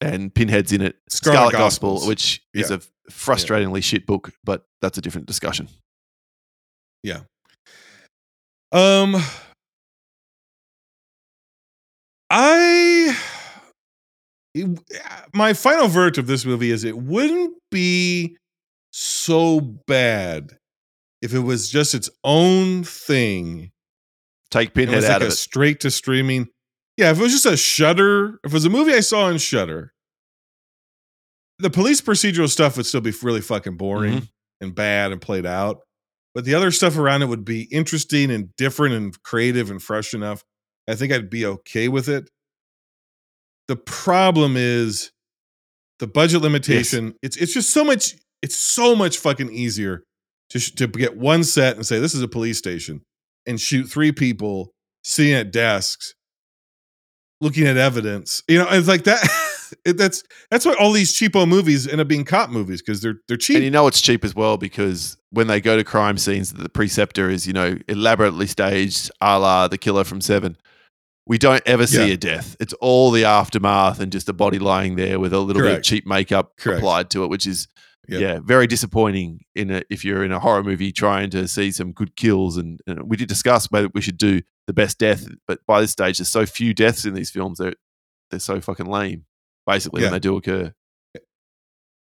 and 0.00 0.34
Pinhead's 0.34 0.72
in 0.72 0.80
it, 0.82 0.96
Scarlet 1.08 1.36
Scarlet, 1.36 1.52
Gospel, 1.52 2.00
which 2.06 2.42
is 2.54 2.70
a 2.70 2.80
frustratingly 3.10 3.82
shit 3.82 4.06
book, 4.06 4.32
but 4.44 4.64
that's 4.80 4.98
a 4.98 5.00
different 5.00 5.26
discussion. 5.26 5.68
Yeah. 7.02 7.20
Um 8.72 9.16
I 12.30 13.16
it- 14.54 14.80
my 15.34 15.52
final 15.52 15.88
verdict 15.88 16.18
of 16.18 16.26
this 16.26 16.44
movie 16.44 16.70
is 16.70 16.84
it 16.84 16.96
wouldn't 16.98 17.56
be 17.70 18.36
so 18.92 19.60
bad 19.60 20.58
if 21.22 21.32
it 21.32 21.38
was 21.40 21.70
just 21.70 21.94
its 21.94 22.10
own 22.24 22.84
thing. 22.84 23.70
Take 24.50 24.74
Pinhead 24.74 24.96
was 24.96 25.04
out 25.06 25.12
like 25.12 25.16
of 25.22 25.28
a 25.28 25.28
it. 25.28 25.36
straight 25.36 25.80
to 25.80 25.90
streaming. 25.90 26.48
Yeah, 26.98 27.10
if 27.10 27.18
it 27.18 27.22
was 27.22 27.32
just 27.32 27.46
a 27.46 27.56
Shutter, 27.56 28.38
if 28.44 28.50
it 28.50 28.52
was 28.52 28.66
a 28.66 28.70
movie 28.70 28.92
I 28.92 29.00
saw 29.00 29.22
on 29.24 29.38
Shutter, 29.38 29.94
the 31.58 31.70
police 31.70 32.00
procedural 32.02 32.50
stuff 32.50 32.76
would 32.76 32.84
still 32.86 33.00
be 33.00 33.12
really 33.22 33.40
fucking 33.40 33.76
boring 33.76 34.12
Mm-hmm. 34.14 34.24
and 34.60 34.74
bad 34.74 35.12
and 35.12 35.20
played 35.20 35.46
out. 35.46 35.78
But 36.34 36.44
the 36.44 36.54
other 36.54 36.70
stuff 36.70 36.98
around 36.98 37.22
it 37.22 37.26
would 37.26 37.44
be 37.44 37.62
interesting 37.64 38.30
and 38.30 38.54
different 38.56 38.94
and 38.94 39.22
creative 39.22 39.70
and 39.70 39.82
fresh 39.82 40.12
enough. 40.14 40.42
I 40.88 40.94
think 40.96 41.12
I'd 41.12 41.30
be 41.30 41.46
okay 41.46 41.88
with 41.88 42.08
it. 42.08 42.28
The 43.68 43.76
problem 43.76 44.54
is 44.56 45.12
the 45.98 46.06
budget 46.06 46.42
limitation. 46.42 47.14
It's 47.22 47.36
it's 47.36 47.54
just 47.54 47.70
so 47.70 47.84
much. 47.84 48.14
It's 48.42 48.56
so 48.56 48.96
much 48.96 49.18
fucking 49.18 49.52
easier 49.52 50.02
to 50.52 50.58
sh- 50.58 50.72
to 50.72 50.86
get 50.86 51.16
one 51.16 51.44
set 51.44 51.76
and 51.76 51.84
say 51.86 51.98
this 51.98 52.14
is 52.14 52.22
a 52.22 52.28
police 52.28 52.58
station 52.58 53.02
and 53.46 53.60
shoot 53.60 53.84
three 53.88 54.12
people 54.12 54.70
sitting 55.02 55.34
at 55.34 55.50
desks 55.52 56.14
looking 57.40 57.66
at 57.66 57.76
evidence. 57.76 58.42
You 58.48 58.58
know, 58.58 58.68
it's 58.70 58.88
like 58.88 59.04
that. 59.04 59.20
it, 59.84 59.96
that's 59.96 60.22
that's 60.50 60.64
why 60.64 60.74
all 60.78 60.92
these 60.92 61.12
cheapo 61.12 61.46
movies 61.48 61.88
end 61.88 62.00
up 62.00 62.08
being 62.08 62.24
cop 62.24 62.50
movies 62.50 62.80
because 62.82 63.00
they're 63.00 63.16
they're 63.28 63.36
cheap. 63.36 63.56
And 63.56 63.64
you 63.64 63.70
know 63.70 63.86
it's 63.86 64.00
cheap 64.00 64.24
as 64.24 64.34
well 64.34 64.56
because 64.56 65.16
when 65.30 65.46
they 65.46 65.60
go 65.60 65.76
to 65.76 65.84
crime 65.84 66.18
scenes, 66.18 66.52
the 66.52 66.68
preceptor 66.68 67.28
is, 67.30 67.46
you 67.46 67.52
know, 67.52 67.76
elaborately 67.88 68.46
staged 68.46 69.10
a 69.20 69.38
la 69.38 69.68
the 69.68 69.78
killer 69.78 70.04
from 70.04 70.20
Seven. 70.20 70.56
We 71.26 71.38
don't 71.38 71.62
ever 71.66 71.86
see 71.86 72.08
Yeah. 72.08 72.14
a 72.14 72.16
death. 72.16 72.56
It's 72.58 72.72
all 72.74 73.12
the 73.12 73.24
aftermath 73.24 74.00
and 74.00 74.10
just 74.10 74.28
a 74.28 74.32
body 74.32 74.58
lying 74.58 74.96
there 74.96 75.20
with 75.20 75.32
a 75.32 75.38
little 75.38 75.62
bit 75.62 75.78
of 75.78 75.82
cheap 75.84 76.04
makeup 76.04 76.56
Correct. 76.58 76.78
applied 76.78 77.10
to 77.10 77.22
it, 77.22 77.28
which 77.30 77.46
is 77.46 77.68
Yep. 78.08 78.20
yeah, 78.20 78.38
very 78.42 78.66
disappointing 78.66 79.42
in 79.54 79.70
a, 79.70 79.82
if 79.88 80.04
you're 80.04 80.24
in 80.24 80.32
a 80.32 80.40
horror 80.40 80.64
movie 80.64 80.90
trying 80.90 81.30
to 81.30 81.46
see 81.46 81.70
some 81.70 81.92
good 81.92 82.16
kills. 82.16 82.56
And, 82.56 82.80
and 82.86 83.08
we 83.08 83.16
did 83.16 83.28
discuss 83.28 83.70
whether 83.70 83.88
we 83.94 84.00
should 84.00 84.18
do 84.18 84.42
the 84.66 84.72
best 84.72 84.98
death, 84.98 85.26
but 85.46 85.60
by 85.66 85.80
this 85.80 85.92
stage, 85.92 86.18
there's 86.18 86.28
so 86.28 86.44
few 86.44 86.74
deaths 86.74 87.04
in 87.04 87.14
these 87.14 87.30
films 87.30 87.58
that 87.58 87.74
they're 88.30 88.40
so 88.40 88.60
fucking 88.60 88.86
lame. 88.86 89.24
Basically, 89.66 90.00
Yeah. 90.02 90.06
when 90.08 90.12
they 90.14 90.18
do 90.18 90.36
occur. 90.36 90.72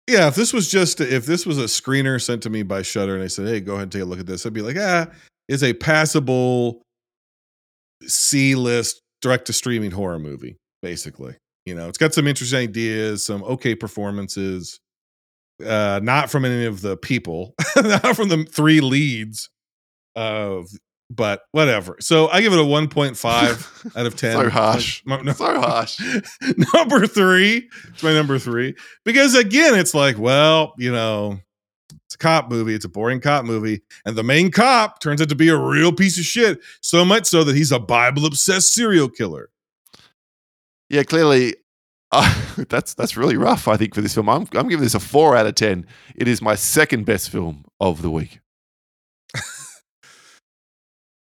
Yeah, 0.06 0.28
if 0.28 0.35
this 0.35 0.52
was 0.52 0.70
just 0.70 1.01
if 1.01 1.27
this 1.27 1.44
was 1.47 1.59
a 1.59 1.65
screener 1.65 2.20
sent 2.23 2.43
to 2.44 2.51
me 2.51 2.62
by 2.62 2.82
Shutter 2.82 3.15
and 3.15 3.23
they 3.23 3.28
said, 3.28 3.47
"Hey, 3.47 3.60
go 3.60 3.73
ahead 3.73 3.85
and 3.85 3.93
take 3.93 4.02
a 4.02 4.06
look 4.06 4.20
at 4.20 4.27
this," 4.27 4.44
I'd 4.47 4.52
be 4.55 4.62
like, 4.62 4.77
"Ah, 4.78 5.09
it's 5.48 5.62
a 5.62 5.74
passable 5.74 6.82
C 8.06 8.55
list 8.55 9.01
direct 9.20 9.47
to 9.47 9.52
streaming 9.52 9.90
horror 9.90 10.19
movie, 10.19 10.56
basically. 10.82 11.36
You 11.66 11.74
know, 11.74 11.89
it's 11.89 11.98
got 11.98 12.15
some 12.15 12.27
interesting 12.27 12.59
ideas, 12.60 13.24
some 13.24 13.43
okay 13.44 13.74
performances, 13.74 14.78
uh, 15.64 16.01
not 16.02 16.30
from 16.30 16.44
any 16.44 16.64
of 16.66 16.80
the 16.82 16.97
people, 16.97 17.55
not 17.76 18.14
from 18.16 18.28
the 18.28 18.44
three 18.44 18.80
leads, 18.80 19.51
uh, 20.16 20.62
but 21.10 21.43
whatever. 21.52 21.97
So 22.01 22.28
I 22.28 22.40
give 22.43 22.52
it 22.52 22.59
a 22.59 22.62
1.5 22.62 23.97
out 23.97 24.06
of 24.06 24.16
10. 24.16 24.32
So 24.32 24.51
harsh. 24.51 25.02
My- 25.06 25.20
no- 25.20 25.32
So 25.32 25.60
harsh. 25.60 26.01
number 26.74 27.06
three. 27.06 27.68
It's 27.89 28.02
my 28.02 28.12
number 28.12 28.39
three. 28.39 28.74
Because 29.05 29.35
again, 29.35 29.74
it's 29.74 29.94
like, 29.94 30.18
well, 30.18 30.74
you 30.76 30.93
know, 30.93 31.39
it's 32.06 32.14
a 32.14 32.18
cop 32.18 32.51
movie. 32.51 32.74
It's 32.74 32.85
a 32.85 32.89
boring 32.90 33.20
cop 33.20 33.44
movie. 33.47 33.80
And 34.05 34.16
the 34.16 34.22
main 34.22 34.51
cop 34.51 35.01
turns 35.01 35.22
out 35.22 35.28
to 35.30 35.35
be 35.35 35.48
a 35.48 35.56
real 35.56 35.93
piece 35.93 36.18
of 36.18 36.24
shit. 36.24 36.60
So 36.82 37.05
much 37.05 37.26
so 37.26 37.43
that 37.44 37.56
he's 37.56 37.72
a 37.72 37.78
Bible 37.78 38.26
obsessed 38.26 38.72
serial 38.74 39.09
killer. 39.09 39.48
Yeah, 40.90 41.02
clearly, 41.02 41.55
uh, 42.12 42.44
that's 42.68 42.94
that's 42.94 43.16
really 43.16 43.36
rough. 43.36 43.68
I 43.68 43.76
think 43.76 43.94
for 43.94 44.01
this 44.01 44.14
film, 44.14 44.28
I'm 44.28 44.47
I'm 44.55 44.68
giving 44.68 44.82
this 44.82 44.94
a 44.94 45.01
four 45.01 45.36
out 45.36 45.47
of 45.47 45.55
ten. 45.55 45.86
It 46.14 46.28
is 46.28 46.40
my 46.43 46.55
second 46.55 47.05
best 47.06 47.30
film 47.30 47.64
of 47.80 48.02
the 48.02 48.10
week. 48.10 48.40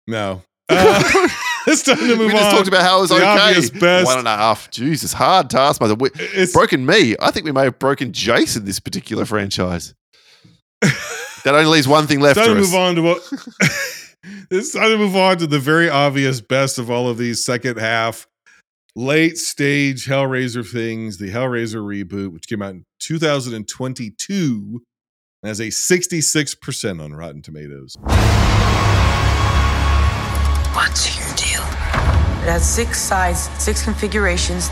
No. 0.06 0.42
Uh, 0.68 1.02
it's 1.66 1.82
time 1.82 1.96
to 1.96 2.06
move 2.09 2.18
we 2.18 2.24
on. 2.26 2.30
just 2.32 2.51
talked 2.55 2.68
about 2.68 2.82
how 2.82 2.98
it 2.98 3.01
was 3.02 3.10
The 3.10 3.16
okay. 3.16 3.78
best. 3.78 4.06
One 4.06 4.18
and 4.18 4.28
a 4.28 4.36
half. 4.36 4.70
Jesus, 4.70 5.12
hard 5.14 5.48
taskmaster. 5.51 5.94
We, 5.94 6.10
It's 6.14 6.52
broken 6.52 6.84
me. 6.84 7.16
I 7.20 7.30
think 7.30 7.46
we 7.46 7.52
may 7.52 7.64
have 7.64 7.78
broken 7.78 8.12
Jason 8.12 8.64
this 8.64 8.80
particular 8.80 9.24
franchise. 9.24 9.94
that 10.82 11.46
only 11.55 11.66
leaves 11.66 11.88
one 11.88 12.06
thing 12.06 12.20
left 12.20 12.38
time 12.38 12.55
to 12.55 12.60
us. 12.60 12.66
move 12.70 12.74
on 12.74 12.94
to 12.96 13.02
what. 13.02 13.32
it's 14.51 14.72
time 14.72 14.90
to 14.90 14.98
move 14.98 15.16
on 15.16 15.38
to 15.38 15.46
the 15.46 15.59
very 15.59 15.88
obvious 15.88 16.40
best 16.42 16.78
of 16.78 16.90
all 16.90 17.09
of 17.09 17.16
these 17.16 17.42
second 17.42 17.78
half 17.78 18.26
late 18.96 19.36
stage 19.38 20.06
Hellraiser 20.06 20.66
things, 20.66 21.18
the 21.18 21.30
Hellraiser 21.30 21.82
reboot, 21.82 22.32
which 22.32 22.46
came 22.46 22.62
out 22.62 22.70
in 22.70 22.86
2022 23.00 24.82
and 25.42 25.48
has 25.48 25.60
a 25.60 25.64
66% 25.64 27.02
on 27.02 27.12
Rotten 27.12 27.42
Tomatoes. 27.42 27.96
What's 30.72 31.16
your 31.16 31.34
deal? 31.34 31.62
It 32.42 32.50
has 32.50 32.68
six 32.68 33.00
sides, 33.00 33.48
six 33.62 33.82
configurations. 33.82 34.68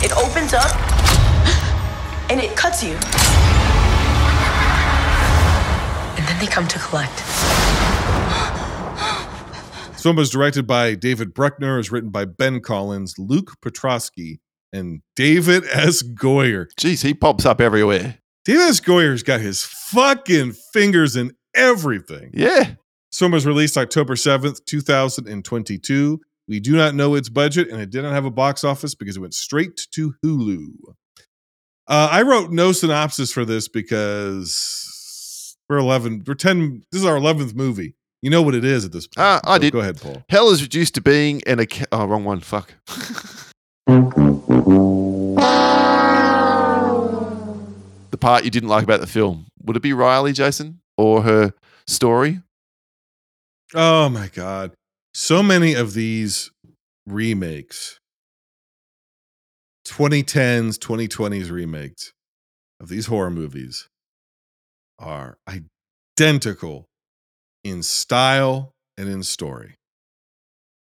It 0.00 0.12
opens 0.16 0.52
up 0.54 0.76
and 2.30 2.40
it 2.40 2.56
cuts 2.56 2.82
you. 2.82 2.94
And 6.16 6.26
then 6.26 6.38
they 6.38 6.46
come 6.46 6.68
to 6.68 6.78
collect. 6.78 7.67
This 9.98 10.04
film 10.04 10.14
was 10.14 10.30
directed 10.30 10.64
by 10.64 10.94
David 10.94 11.34
Bruckner, 11.34 11.76
is 11.80 11.90
written 11.90 12.10
by 12.10 12.24
Ben 12.24 12.60
Collins, 12.60 13.18
Luke 13.18 13.56
Piotrowski, 13.60 14.38
and 14.72 15.02
David 15.16 15.64
S. 15.72 16.04
Goyer. 16.04 16.66
Jeez, 16.78 17.02
he 17.02 17.12
pops 17.14 17.44
up 17.44 17.60
everywhere. 17.60 18.20
David 18.44 18.68
S. 18.68 18.80
Goyer's 18.80 19.24
got 19.24 19.40
his 19.40 19.64
fucking 19.64 20.52
fingers 20.72 21.16
in 21.16 21.32
everything. 21.52 22.30
Yeah. 22.32 22.74
This 23.10 23.18
film 23.18 23.32
was 23.32 23.44
released 23.44 23.76
October 23.76 24.14
7th, 24.14 24.64
2022. 24.66 26.20
We 26.46 26.60
do 26.60 26.76
not 26.76 26.94
know 26.94 27.16
its 27.16 27.28
budget, 27.28 27.68
and 27.68 27.80
it 27.80 27.90
did 27.90 28.02
not 28.02 28.12
have 28.12 28.24
a 28.24 28.30
box 28.30 28.62
office 28.62 28.94
because 28.94 29.16
it 29.16 29.20
went 29.20 29.34
straight 29.34 29.88
to 29.94 30.14
Hulu. 30.24 30.74
Uh, 31.88 32.08
I 32.12 32.22
wrote 32.22 32.52
no 32.52 32.70
synopsis 32.70 33.32
for 33.32 33.44
this 33.44 33.66
because 33.66 35.56
we're 35.68 35.78
11, 35.78 36.22
we're 36.24 36.34
10, 36.34 36.84
this 36.92 37.00
is 37.00 37.04
our 37.04 37.16
11th 37.16 37.56
movie. 37.56 37.96
You 38.22 38.30
know 38.30 38.42
what 38.42 38.54
it 38.54 38.64
is 38.64 38.84
at 38.84 38.92
this 38.92 39.06
point. 39.06 39.18
Ah, 39.18 39.40
I 39.44 39.56
So 39.56 39.62
did. 39.62 39.72
Go 39.72 39.80
ahead, 39.80 40.00
Paul. 40.00 40.24
Hell 40.28 40.50
is 40.50 40.62
reduced 40.62 40.94
to 40.94 41.00
being 41.00 41.40
an 41.46 41.60
ac- 41.60 41.84
oh 41.92 42.06
wrong 42.06 42.24
one. 42.24 42.40
Fuck. 42.40 42.74
the 48.10 48.18
part 48.18 48.44
you 48.44 48.50
didn't 48.50 48.68
like 48.68 48.84
about 48.84 49.00
the 49.00 49.06
film 49.06 49.46
would 49.62 49.76
it 49.76 49.82
be 49.82 49.92
Riley, 49.92 50.32
Jason, 50.32 50.80
or 50.96 51.22
her 51.22 51.52
story? 51.86 52.40
Oh 53.74 54.08
my 54.08 54.28
God. 54.28 54.72
So 55.12 55.42
many 55.42 55.74
of 55.74 55.92
these 55.92 56.50
remakes, 57.06 57.98
2010s, 59.86 60.78
2020s 60.78 61.50
remakes 61.50 62.12
of 62.80 62.88
these 62.88 63.06
horror 63.06 63.30
movies 63.30 63.88
are 64.98 65.36
identical 66.18 66.86
in 67.64 67.82
style 67.82 68.72
and 68.96 69.08
in 69.08 69.22
story. 69.22 69.74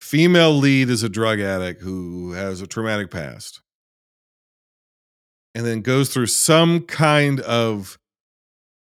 Female 0.01 0.53
lead 0.53 0.89
is 0.89 1.01
a 1.01 1.09
drug 1.09 1.39
addict 1.39 1.81
who 1.81 2.33
has 2.33 2.61
a 2.61 2.67
traumatic 2.67 3.09
past. 3.09 3.61
And 5.55 5.65
then 5.65 5.81
goes 5.81 6.13
through 6.13 6.27
some 6.27 6.81
kind 6.81 7.39
of 7.39 7.97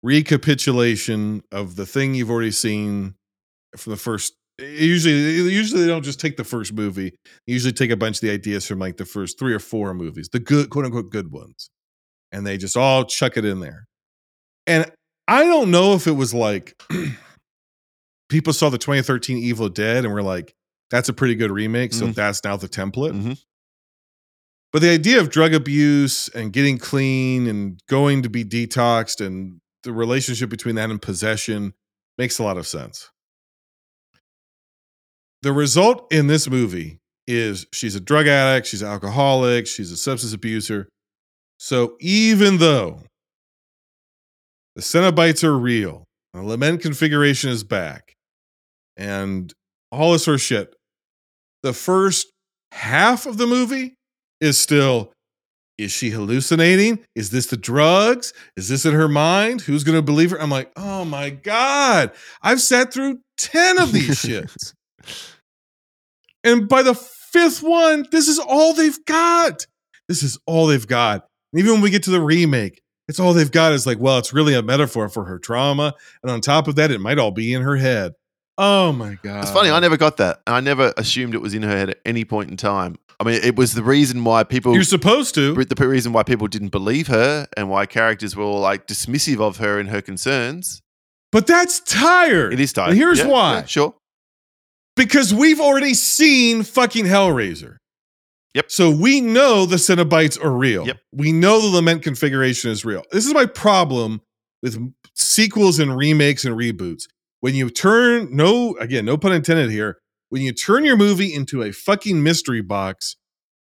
recapitulation 0.02 1.44
of 1.52 1.78
the 1.78 1.86
thing 1.86 2.14
you've 2.14 2.30
already 2.30 2.52
seen 2.52 3.16
from 3.78 3.92
the 3.92 3.98
first 3.98 4.34
usually 4.60 5.14
usually 5.50 5.82
they 5.82 5.88
don't 5.88 6.04
just 6.04 6.20
take 6.20 6.36
the 6.36 6.44
first 6.44 6.74
movie. 6.74 7.12
They 7.48 7.54
usually 7.54 7.74
take 7.74 7.90
a 7.90 7.96
bunch 7.96 8.18
of 8.18 8.22
the 8.22 8.32
ideas 8.32 8.68
from 8.68 8.80
like 8.80 8.98
the 8.98 9.06
first 9.06 9.40
three 9.40 9.54
or 9.54 9.60
four 9.60 9.94
movies 9.94 10.30
the 10.30 10.40
good 10.40 10.70
quote 10.70 10.86
unquote 10.86 11.10
good 11.10 11.32
ones 11.32 11.70
and 12.32 12.46
they 12.46 12.58
just 12.58 12.76
all 12.76 13.06
chuck 13.06 13.38
it 13.38 13.46
in 13.46 13.62
there. 13.62 13.88
And 14.68 14.92
i 15.28 15.46
don't 15.46 15.72
know 15.72 15.94
if 15.94 16.06
it 16.06 16.12
was 16.12 16.34
like 16.34 16.76
people 18.30 18.54
saw 18.54 18.70
the 18.70 18.78
2013 18.78 19.38
evil 19.38 19.70
dead 19.70 20.06
and 20.06 20.14
were 20.14 20.24
like 20.24 20.54
that's 20.90 21.10
a 21.10 21.14
pretty 21.14 21.36
good 21.36 21.52
remake 21.52 21.94
so 21.94 22.08
Mhm. 22.08 22.16
that's 22.16 22.44
now 22.44 22.56
the 22.56 22.68
template 22.70 23.14
Mhm. 23.14 23.42
but 24.72 24.82
the 24.82 24.90
idea 24.90 25.20
of 25.20 25.30
drug 25.30 25.54
abuse 25.54 26.30
and 26.30 26.52
getting 26.54 26.78
clean 26.78 27.48
and 27.48 27.80
going 27.88 28.24
to 28.24 28.30
be 28.30 28.44
detoxed 28.44 29.26
and 29.26 29.60
the 29.84 29.92
relationship 29.94 30.50
between 30.50 30.76
that 30.76 30.90
and 30.90 31.02
possession 31.02 31.74
makes 32.18 32.40
a 32.40 32.44
lot 32.44 32.58
of 32.58 32.68
sense 32.68 33.10
the 35.42 35.52
result 35.54 36.12
in 36.12 36.28
this 36.28 36.50
movie 36.50 37.00
is 37.28 37.66
she's 37.74 37.96
a 37.96 38.00
drug 38.00 38.28
addict, 38.28 38.68
she's 38.68 38.82
an 38.82 38.88
alcoholic, 38.90 39.68
she's 39.68 39.92
a 39.92 39.98
substance 39.98 40.34
abuser. 40.34 40.88
So 41.58 41.96
even 42.02 42.58
though 42.58 43.04
the 44.76 44.82
Cenobites 44.82 45.44
are 45.44 45.58
real, 45.58 46.06
the 46.34 46.42
lament 46.42 46.82
configuration 46.82 47.50
is 47.50 47.64
back, 47.64 48.16
and 48.98 49.54
all 49.92 50.14
this 50.14 50.26
sort 50.26 50.36
of 50.36 50.42
shit, 50.42 50.76
the 51.62 51.74
first 51.74 52.32
half 52.72 53.26
of 53.26 53.38
the 53.38 53.48
movie 53.48 53.96
is 54.42 54.58
still 54.58 55.14
is 55.78 55.92
she 55.92 56.12
hallucinating? 56.12 57.00
Is 57.16 57.32
this 57.32 57.48
the 57.48 57.58
drugs? 57.58 58.32
Is 58.56 58.70
this 58.70 58.86
in 58.86 58.94
her 58.94 59.08
mind? 59.08 59.62
Who's 59.62 59.84
going 59.84 59.98
to 59.98 60.04
believe 60.04 60.32
her? 60.32 60.40
I'm 60.40 60.52
like, 60.52 60.72
oh 60.76 61.04
my 61.04 61.32
God, 61.32 62.12
I've 62.42 62.62
sat 62.62 62.94
through 62.94 63.20
10 63.38 63.80
of 63.80 63.92
these 63.92 64.24
shits. 64.24 64.74
And 66.46 66.68
by 66.68 66.84
the 66.84 66.94
fifth 66.94 67.64
one, 67.64 68.06
this 68.12 68.28
is 68.28 68.38
all 68.38 68.74
they've 68.74 69.06
got. 69.06 69.66
This 70.10 70.24
is 70.24 70.38
all 70.46 70.68
they've 70.68 70.86
got. 70.86 71.26
And 71.54 71.62
even 71.62 71.76
when 71.76 71.82
we 71.82 71.90
get 71.90 72.04
to 72.04 72.12
the 72.12 72.20
remake, 72.20 72.82
it's 73.08 73.20
all 73.20 73.34
they've 73.34 73.52
got 73.52 73.74
is 73.74 73.86
like, 73.86 74.00
well, 74.00 74.18
it's 74.18 74.34
really 74.34 74.54
a 74.54 74.62
metaphor 74.62 75.10
for 75.10 75.26
her 75.26 75.40
trauma. 75.40 75.94
And 76.22 76.32
on 76.32 76.42
top 76.42 76.68
of 76.68 76.76
that, 76.76 76.92
it 76.92 77.00
might 77.00 77.20
all 77.20 77.32
be 77.32 77.54
in 77.54 77.62
her 77.62 77.76
head. 77.78 78.14
Oh 78.58 78.92
my 78.92 79.18
God. 79.24 79.42
It's 79.44 79.52
funny. 79.52 79.70
I 79.72 79.80
never 79.80 79.98
got 79.98 80.18
that. 80.18 80.42
I 80.46 80.60
never 80.60 80.94
assumed 80.98 81.34
it 81.34 81.42
was 81.42 81.54
in 81.54 81.64
her 81.64 81.70
head 81.70 81.90
at 81.90 82.00
any 82.06 82.24
point 82.24 82.52
in 82.52 82.58
time. 82.58 82.96
I 83.20 83.24
mean, 83.26 83.40
it 83.44 83.56
was 83.56 83.74
the 83.74 83.84
reason 83.84 84.24
why 84.24 84.44
people. 84.44 84.74
You're 84.74 84.84
supposed 84.84 85.34
to. 85.36 85.54
The 85.56 85.88
reason 85.88 86.14
why 86.14 86.24
people 86.24 86.48
didn't 86.48 86.70
believe 86.70 87.08
her 87.08 87.48
and 87.58 87.70
why 87.70 87.86
characters 87.86 88.36
were 88.36 88.44
all 88.44 88.60
like 88.60 88.86
dismissive 88.88 89.40
of 89.40 89.58
her 89.58 89.80
and 89.80 89.90
her 89.90 90.02
concerns. 90.02 90.82
But 91.32 91.48
that's 91.48 91.80
tired. 91.80 92.54
It 92.54 92.60
is 92.60 92.74
tired. 92.74 92.90
And 92.90 92.98
here's 92.98 93.20
Yeah, 93.20 93.28
why. 93.28 93.54
yeah, 93.60 93.66
sure. 93.66 93.96
Because 94.96 95.34
we've 95.34 95.60
already 95.60 95.96
seen 95.96 96.62
fucking 96.64 97.06
Hellraiser. 97.06 97.78
Yep. 98.54 98.72
So 98.72 98.92
we 98.92 99.20
know 99.20 99.66
the 99.66 99.78
Cenobites 99.78 100.44
are 100.44 100.52
real. 100.52 100.86
Yep. 100.86 100.98
We 101.12 101.32
know 101.32 101.60
the 101.60 101.76
lament 101.76 102.04
configuration 102.04 102.70
is 102.70 102.86
real. 102.86 103.04
This 103.12 103.26
is 103.26 103.34
my 103.34 103.46
problem 103.46 104.22
with 104.62 104.94
sequels 105.16 105.80
and 105.80 105.96
remakes 105.96 106.46
and 106.46 106.56
reboots. 106.56 107.04
When 107.42 107.56
you 107.56 107.70
turn 107.70 108.36
no 108.36 108.76
again, 108.80 109.06
no 109.06 109.18
pun 109.18 109.34
intended 109.34 109.70
here, 109.70 109.98
when 110.30 110.42
you 110.42 110.52
turn 110.52 110.86
your 110.86 110.98
movie 110.98 111.34
into 111.34 111.62
a 111.62 111.72
fucking 111.72 112.24
mystery 112.24 112.62
box 112.62 113.18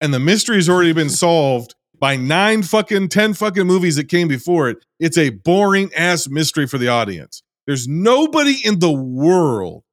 and 0.02 0.14
the 0.14 0.20
mystery 0.20 0.56
has 0.56 0.68
already 0.68 0.94
been 0.94 1.10
solved 1.26 1.76
by 2.00 2.16
nine 2.16 2.64
fucking 2.64 3.10
10 3.10 3.34
fucking 3.34 3.66
movies 3.66 3.96
that 3.96 4.10
came 4.10 4.28
before 4.28 4.70
it, 4.70 4.78
it's 5.00 5.18
a 5.18 5.30
boring 5.30 5.92
ass 5.96 6.28
mystery 6.28 6.68
for 6.68 6.78
the 6.78 6.88
audience. 6.88 7.42
There's 7.66 7.88
nobody 7.88 8.56
in 8.64 8.80
the 8.80 8.92
world 8.92 9.84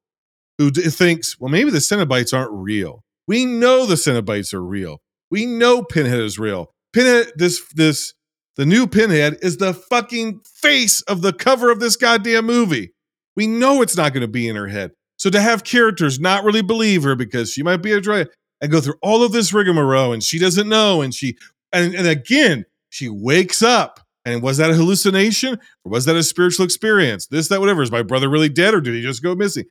who 0.57 0.71
d- 0.71 0.81
thinks, 0.83 1.39
well, 1.39 1.49
maybe 1.49 1.71
the 1.71 1.79
Cenobites 1.79 2.37
aren't 2.37 2.51
real. 2.51 3.04
We 3.27 3.45
know 3.45 3.85
the 3.85 3.95
Cenobites 3.95 4.53
are 4.53 4.63
real. 4.63 5.01
We 5.31 5.45
know 5.45 5.83
Pinhead 5.83 6.19
is 6.19 6.37
real. 6.37 6.71
Pinhead, 6.93 7.31
this, 7.35 7.61
this, 7.73 8.13
the 8.55 8.65
new 8.65 8.87
Pinhead 8.87 9.37
is 9.41 9.57
the 9.57 9.73
fucking 9.73 10.41
face 10.61 11.01
of 11.03 11.21
the 11.21 11.33
cover 11.33 11.71
of 11.71 11.79
this 11.79 11.95
goddamn 11.95 12.45
movie. 12.45 12.93
We 13.35 13.47
know 13.47 13.81
it's 13.81 13.97
not 13.97 14.13
going 14.13 14.21
to 14.21 14.27
be 14.27 14.47
in 14.47 14.55
her 14.55 14.67
head. 14.67 14.91
So 15.17 15.29
to 15.29 15.41
have 15.41 15.63
characters 15.63 16.19
not 16.19 16.43
really 16.43 16.61
believe 16.61 17.03
her 17.03 17.15
because 17.15 17.51
she 17.51 17.63
might 17.63 17.81
be 17.81 17.91
a 17.93 18.01
drug 18.01 18.27
and 18.61 18.71
go 18.71 18.81
through 18.81 18.95
all 19.01 19.23
of 19.23 19.31
this 19.31 19.53
rigmarole 19.53 20.13
and 20.13 20.23
she 20.23 20.39
doesn't 20.39 20.69
know 20.69 21.01
and 21.01 21.13
she 21.13 21.37
and, 21.71 21.95
and 21.95 22.07
again 22.07 22.65
she 22.89 23.09
wakes 23.09 23.61
up 23.61 23.99
and 24.25 24.41
was 24.41 24.57
that 24.57 24.71
a 24.71 24.73
hallucination 24.73 25.53
or 25.83 25.91
was 25.91 26.05
that 26.05 26.15
a 26.15 26.23
spiritual 26.23 26.65
experience? 26.65 27.27
This, 27.27 27.47
that, 27.49 27.59
whatever. 27.59 27.81
Is 27.81 27.91
my 27.91 28.03
brother 28.03 28.29
really 28.29 28.49
dead 28.49 28.73
or 28.73 28.81
did 28.81 28.93
he 28.93 29.01
just 29.01 29.23
go 29.23 29.35
missing? 29.35 29.65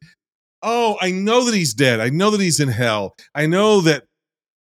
Oh, 0.64 0.96
I 1.00 1.10
know 1.10 1.44
that 1.44 1.54
he's 1.54 1.74
dead. 1.74 2.00
I 2.00 2.08
know 2.08 2.30
that 2.30 2.40
he's 2.40 2.58
in 2.60 2.68
hell. 2.68 3.14
I 3.34 3.46
know 3.46 3.80
that 3.82 4.04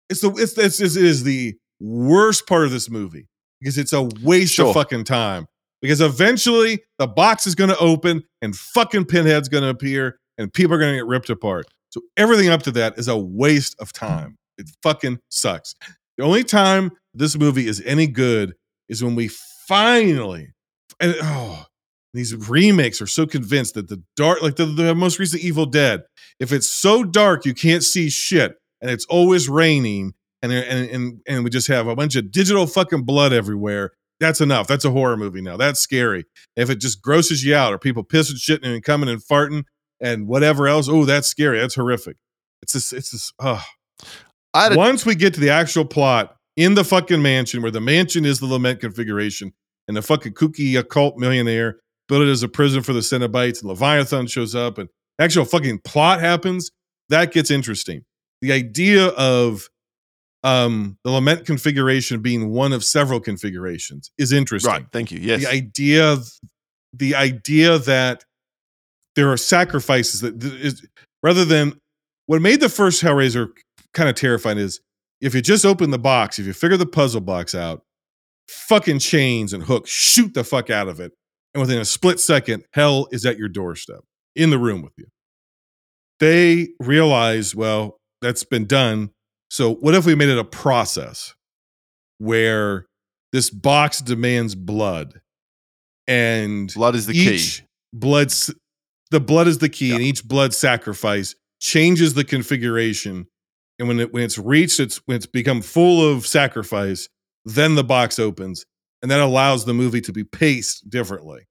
it's 0.10 0.22
the 0.22 0.30
it's 0.32 0.58
it's, 0.58 0.80
it's 0.80 0.96
it 0.96 1.04
is 1.06 1.24
the 1.24 1.56
worst 1.80 2.46
part 2.48 2.66
of 2.66 2.72
this 2.72 2.90
movie 2.90 3.28
because 3.62 3.78
it's 3.78 3.94
a 3.94 4.04
waste 4.22 4.54
Sure. 4.54 4.68
of 4.68 4.74
fucking 4.74 5.06
time. 5.06 5.46
Because 5.82 6.02
eventually 6.02 6.82
the 7.00 7.08
box 7.08 7.46
is 7.48 7.54
going 7.56 7.70
to 7.70 7.78
open 7.78 8.24
and 8.42 8.56
fucking 8.56 9.06
Pinhead's 9.06 9.50
going 9.50 9.64
to 9.64 9.70
appear 9.70 10.18
and 10.38 10.52
people 10.52 10.74
are 10.76 10.80
going 10.80 10.94
to 10.94 10.98
get 10.98 11.06
ripped 11.06 11.30
apart. 11.30 11.66
So 11.90 12.02
everything 12.18 12.50
up 12.50 12.64
to 12.64 12.72
that 12.72 12.98
is 12.98 13.08
a 13.08 13.18
waste 13.18 13.76
of 13.80 13.94
time. 13.94 14.36
It 14.58 14.70
fucking 14.84 15.20
sucks. 15.30 15.76
The 16.18 16.24
only 16.24 16.44
time 16.44 16.92
this 17.14 17.38
movie 17.38 17.68
is 17.68 17.82
any 17.86 18.08
good 18.08 18.54
is 18.90 19.04
when 19.04 19.16
we 19.16 19.30
finally 19.68 20.50
and 21.00 21.16
oh 21.22 21.66
these 22.16 22.36
remakes 22.50 23.02
are 23.02 23.08
so 23.08 23.26
convinced 23.26 23.76
that 23.76 23.88
the 23.88 24.02
dark 24.16 24.42
like 24.42 24.56
the, 24.56 24.66
the 24.66 24.96
most 24.96 25.20
recent 25.20 25.44
Evil 25.44 25.66
Dead, 25.66 26.04
if 26.40 26.52
it's 26.52 26.68
so 26.68 27.04
dark 27.04 27.46
you 27.46 27.54
can't 27.54 27.84
see 27.84 28.10
shit 28.10 28.58
and 28.82 28.90
it's 28.90 29.06
always 29.06 29.50
raining 29.50 30.14
and 30.42 30.52
and 30.52 30.90
and, 30.90 31.22
and 31.28 31.44
we 31.44 31.50
just 31.50 31.68
have 31.68 31.88
a 31.88 31.96
bunch 31.96 32.16
of 32.16 32.32
digital 32.32 32.68
fucking 32.68 33.04
blood 33.04 33.34
everywhere. 33.34 33.92
That's 34.20 34.40
enough. 34.40 34.68
That's 34.68 34.86
a 34.86 34.92
horror 34.92 35.18
movie 35.18 35.42
now. 35.42 35.58
That's 35.58 35.80
scary. 35.80 36.26
If 36.56 36.70
it 36.70 36.80
just 36.80 37.02
grosses 37.02 37.44
you 37.44 37.54
out 37.54 37.74
or 37.74 37.78
people 37.78 38.04
pissing, 38.04 38.36
shitting, 38.36 38.66
and 38.66 38.82
coming 38.82 39.10
and 39.10 39.22
farting 39.22 39.66
and 40.00 40.28
whatever 40.28 40.68
else, 40.68 40.88
oh, 40.88 41.04
that's 41.04 41.28
scary. 41.28 41.60
That's 41.60 41.76
horrific. 41.76 42.16
It's 42.62 42.72
just, 42.72 42.94
it's 42.94 43.12
just, 43.12 43.34
oh. 43.40 43.62
I 44.54 44.74
Once 44.74 45.06
we 45.06 45.16
get 45.16 45.34
to 45.34 45.42
the 45.42 45.50
actual 45.50 45.84
plot 45.84 46.38
in 46.56 46.76
the 46.76 46.86
fucking 46.86 47.22
mansion, 47.22 47.62
where 47.62 47.72
the 47.72 47.82
mansion 47.82 48.24
is 48.24 48.40
the 48.40 48.46
lament 48.46 48.80
configuration, 48.80 49.52
and 49.88 49.98
the 49.98 50.02
fucking 50.02 50.34
kooky 50.34 50.80
occult 50.80 51.18
millionaire 51.18 51.80
built 52.08 52.24
it 52.24 52.30
as 52.30 52.44
a 52.44 52.48
prison 52.48 52.84
for 52.84 52.94
the 52.94 53.00
Cenobites, 53.00 53.62
and 53.62 53.70
Leviathan 53.70 54.28
shows 54.28 54.56
up, 54.56 54.78
and 54.78 54.90
actual 55.20 55.46
fucking 55.46 55.80
plot 55.80 56.20
happens, 56.20 56.72
that 57.10 57.32
gets 57.32 57.52
interesting. 57.52 58.04
The 58.42 58.52
idea 58.52 59.08
of 59.08 59.70
um 60.44 60.98
the 61.04 61.10
lament 61.10 61.46
configuration 61.46 62.22
being 62.22 62.52
one 62.52 62.72
of 62.72 62.84
several 62.84 63.20
configurations 63.20 64.12
is 64.18 64.32
interesting. 64.32 64.72
Right. 64.72 64.86
Thank 64.92 65.12
you. 65.12 65.20
Yes. 65.20 65.42
The 65.42 65.48
idea, 65.48 66.18
the 66.94 67.16
idea 67.16 67.80
that 67.80 68.24
there 69.16 69.32
are 69.32 69.38
sacrifices 69.38 70.22
that 70.22 70.40
th- 70.40 70.84
rather 71.24 71.46
than 71.46 71.80
what 72.28 72.42
made 72.42 72.60
the 72.60 72.70
first 72.70 73.02
Hellraiser 73.02 73.50
kind 73.94 74.10
of 74.10 74.16
terrifying 74.16 74.58
is 74.58 74.82
if 75.22 75.34
you 75.34 75.42
just 75.42 75.66
open 75.66 75.90
the 75.90 75.98
box, 75.98 76.38
if 76.38 76.46
you 76.46 76.54
figure 76.54 76.78
the 76.78 76.86
puzzle 76.86 77.22
box 77.22 77.56
out, 77.56 77.84
fucking 78.48 79.00
chains 79.00 79.54
and 79.54 79.64
hooks 79.64 79.90
shoot 79.90 80.34
the 80.34 80.44
fuck 80.44 80.70
out 80.70 80.88
of 80.88 81.00
it, 81.00 81.14
and 81.56 81.62
within 81.62 81.80
a 81.80 81.86
split 81.86 82.20
second, 82.20 82.66
hell 82.74 83.08
is 83.12 83.26
at 83.26 83.38
your 83.38 83.48
doorstep 83.48 84.02
in 84.36 84.50
the 84.50 84.60
room 84.60 84.82
with 84.82 84.92
you. 84.98 85.06
They 86.20 86.70
realize, 86.80 87.56
well, 87.56 88.00
that's 88.22 88.44
been 88.44 88.66
done. 88.66 89.12
So 89.50 89.74
what 89.76 89.96
if 89.96 90.06
we 90.06 90.16
made 90.16 90.30
it 90.30 90.38
a 90.38 90.44
process 90.44 91.34
where 92.18 92.88
this 93.32 93.50
box 93.50 94.02
demands 94.02 94.54
blood 94.54 95.22
and 96.08 96.74
Blood 96.74 96.96
is 96.96 97.08
the 97.08 97.14
key. 97.14 97.66
blood 97.94 98.32
the 99.12 99.20
blood 99.20 99.48
is 99.48 99.60
the 99.60 99.70
key 99.70 99.92
and 99.92 100.02
each 100.02 100.24
blood 100.28 100.54
sacrifice 100.54 101.36
changes 101.60 102.14
the 102.14 102.24
configuration 102.24 103.28
and 103.80 103.88
when 103.88 104.00
it 104.00 104.14
when 104.14 104.24
it's 104.24 104.38
reached 104.38 104.80
it's 104.80 104.98
when 105.06 105.18
it's 105.18 105.26
become 105.26 105.62
full 105.62 106.08
of 106.08 106.28
sacrifice 106.28 107.10
then 107.46 107.76
the 107.76 107.84
box 107.84 108.20
opens 108.20 108.66
and 109.02 109.12
that 109.12 109.20
allows 109.20 109.66
the 109.66 109.74
movie 109.74 110.02
to 110.02 110.12
be 110.14 110.24
paced 110.24 110.90
differently 110.90 111.48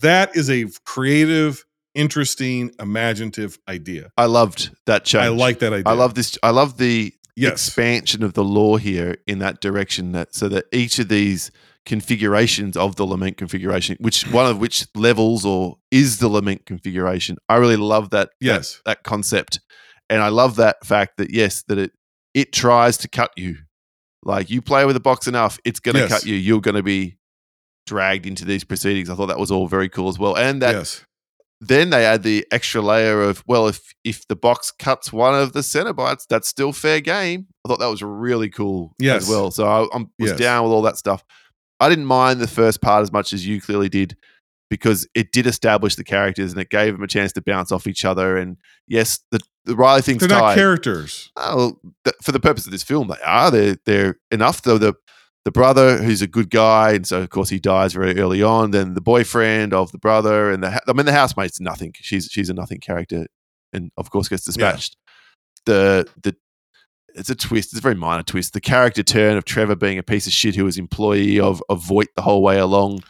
that 0.00 0.36
is 0.36 0.48
a 0.50 0.66
creative 0.84 1.64
interesting 1.94 2.70
imaginative 2.78 3.58
idea 3.68 4.10
I 4.16 4.26
loved 4.26 4.70
that 4.86 5.04
change. 5.04 5.24
i 5.24 5.28
like 5.28 5.58
that 5.60 5.72
idea 5.72 5.84
I 5.92 5.94
love 5.94 6.14
this. 6.14 6.38
I 6.42 6.50
love 6.50 6.78
the 6.78 7.12
Yes. 7.36 7.52
expansion 7.52 8.24
of 8.24 8.32
the 8.34 8.42
law 8.42 8.78
here 8.78 9.16
in 9.28 9.38
that 9.38 9.60
direction. 9.60 10.10
That 10.10 10.34
so 10.34 10.48
that 10.48 10.64
each 10.72 10.98
of 10.98 11.08
these 11.08 11.52
configurations 11.86 12.76
of 12.76 12.96
the 12.96 13.04
lament 13.06 13.36
configuration, 13.36 13.96
which 14.00 14.26
one 14.32 14.46
of 14.46 14.58
which 14.58 14.86
levels 14.96 15.44
or 15.46 15.76
is 15.92 16.18
the 16.18 16.28
lament 16.28 16.66
configuration, 16.66 17.36
I 17.48 17.56
really 17.56 17.76
love 17.76 18.10
that. 18.10 18.30
Yes. 18.40 18.74
that, 18.78 18.84
that 18.86 19.02
concept, 19.04 19.60
and 20.10 20.20
I 20.20 20.28
love 20.30 20.56
that 20.56 20.84
fact 20.84 21.16
that 21.18 21.30
yes, 21.30 21.62
that 21.68 21.78
it 21.78 21.92
it 22.34 22.52
tries 22.52 22.98
to 22.98 23.08
cut 23.08 23.30
you. 23.36 23.58
Like 24.22 24.50
you 24.50 24.60
play 24.62 24.84
with 24.84 24.94
the 24.94 25.00
box 25.00 25.26
enough, 25.26 25.58
it's 25.64 25.80
going 25.80 25.94
to 25.94 26.00
Yes. 26.02 26.10
cut 26.10 26.26
you. 26.26 26.34
You're 26.34 26.60
going 26.60 26.74
to 26.76 26.82
be 26.82 27.16
dragged 27.86 28.26
into 28.26 28.44
these 28.44 28.64
proceedings. 28.64 29.08
I 29.08 29.14
thought 29.14 29.26
that 29.26 29.38
was 29.38 29.50
all 29.50 29.66
very 29.68 29.88
cool 29.88 30.08
as 30.08 30.18
well, 30.18 30.36
and 30.36 30.60
that 30.62 30.74
yes 30.74 31.04
then 31.60 31.90
they 31.90 32.06
add 32.06 32.22
the 32.22 32.46
extra 32.52 32.80
layer 32.80 33.20
of 33.20 33.42
well 33.48 33.66
if 33.66 33.92
if 34.04 34.24
the 34.28 34.36
box 34.36 34.70
cuts 34.70 35.12
one 35.12 35.34
of 35.34 35.54
the 35.54 35.58
cenobites 35.58 36.24
that's 36.28 36.46
still 36.46 36.72
fair 36.72 37.00
game 37.00 37.48
i 37.64 37.68
thought 37.68 37.80
that 37.80 37.88
was 37.90 38.00
really 38.00 38.48
cool 38.48 38.94
Yes. 39.00 39.24
as 39.24 39.28
well 39.28 39.50
so 39.50 39.66
i 39.66 39.88
I'm, 39.92 40.08
was 40.20 40.30
Yes. 40.30 40.38
down 40.38 40.62
with 40.62 40.72
all 40.72 40.82
that 40.82 40.96
stuff 40.96 41.24
i 41.80 41.88
didn't 41.88 42.04
mind 42.04 42.38
the 42.38 42.46
first 42.46 42.80
part 42.80 43.02
as 43.02 43.10
much 43.10 43.32
as 43.32 43.44
you 43.44 43.60
clearly 43.60 43.88
did 43.88 44.16
because 44.70 45.08
it 45.14 45.32
did 45.32 45.46
establish 45.46 45.94
the 45.94 46.04
characters 46.04 46.52
and 46.52 46.60
it 46.60 46.70
gave 46.70 46.92
them 46.94 47.02
a 47.02 47.08
chance 47.08 47.32
to 47.32 47.40
bounce 47.40 47.72
off 47.72 47.86
each 47.86 48.04
other 48.04 48.36
and 48.36 48.56
yes 48.86 49.20
the, 49.30 49.40
the 49.64 49.74
riley 49.74 50.02
thing's 50.02 50.20
they're 50.20 50.28
not 50.28 50.40
tied. 50.40 50.56
characters 50.56 51.30
Oh, 51.36 51.78
th- 52.04 52.16
for 52.22 52.32
the 52.32 52.40
purpose 52.40 52.66
of 52.66 52.72
this 52.72 52.82
film, 52.82 53.08
they 53.08 53.22
are. 53.24 53.50
They're 53.50 53.76
they're 53.84 54.18
enough 54.30 54.62
though. 54.62 54.78
The 54.78 54.94
the 55.44 55.52
brother 55.52 55.96
who's 55.98 56.20
a 56.20 56.26
good 56.26 56.50
guy, 56.50 56.92
and 56.92 57.06
so 57.06 57.22
of 57.22 57.30
course 57.30 57.48
he 57.48 57.58
dies 57.58 57.94
very 57.94 58.18
early 58.18 58.42
on. 58.42 58.70
Then 58.70 58.92
the 58.94 59.00
boyfriend 59.00 59.72
of 59.72 59.92
the 59.92 59.98
brother, 59.98 60.50
and 60.50 60.62
the 60.62 60.72
ha- 60.72 60.80
I 60.86 60.92
mean 60.92 61.06
the 61.06 61.12
housemate's 61.12 61.60
nothing. 61.60 61.92
She's 61.96 62.28
she's 62.30 62.50
a 62.50 62.54
nothing 62.54 62.80
character, 62.80 63.26
and 63.72 63.90
of 63.96 64.10
course 64.10 64.28
gets 64.28 64.44
dispatched. 64.44 64.96
The 65.64 66.06
the 66.22 66.36
it's 67.14 67.30
a 67.30 67.34
twist. 67.34 67.72
It's 67.72 67.78
a 67.78 67.82
very 67.82 67.94
minor 67.94 68.22
twist. 68.22 68.52
The 68.52 68.60
character 68.60 69.02
turn 69.02 69.36
of 69.36 69.44
Trevor 69.44 69.76
being 69.76 69.98
a 69.98 70.02
piece 70.02 70.26
of 70.26 70.32
shit 70.32 70.54
who 70.54 70.64
was 70.64 70.76
employee 70.76 71.40
of 71.40 71.62
of 71.68 71.82
Voight 71.82 72.08
the 72.14 72.22
whole 72.22 72.42
way 72.42 72.58
along, 72.58 73.02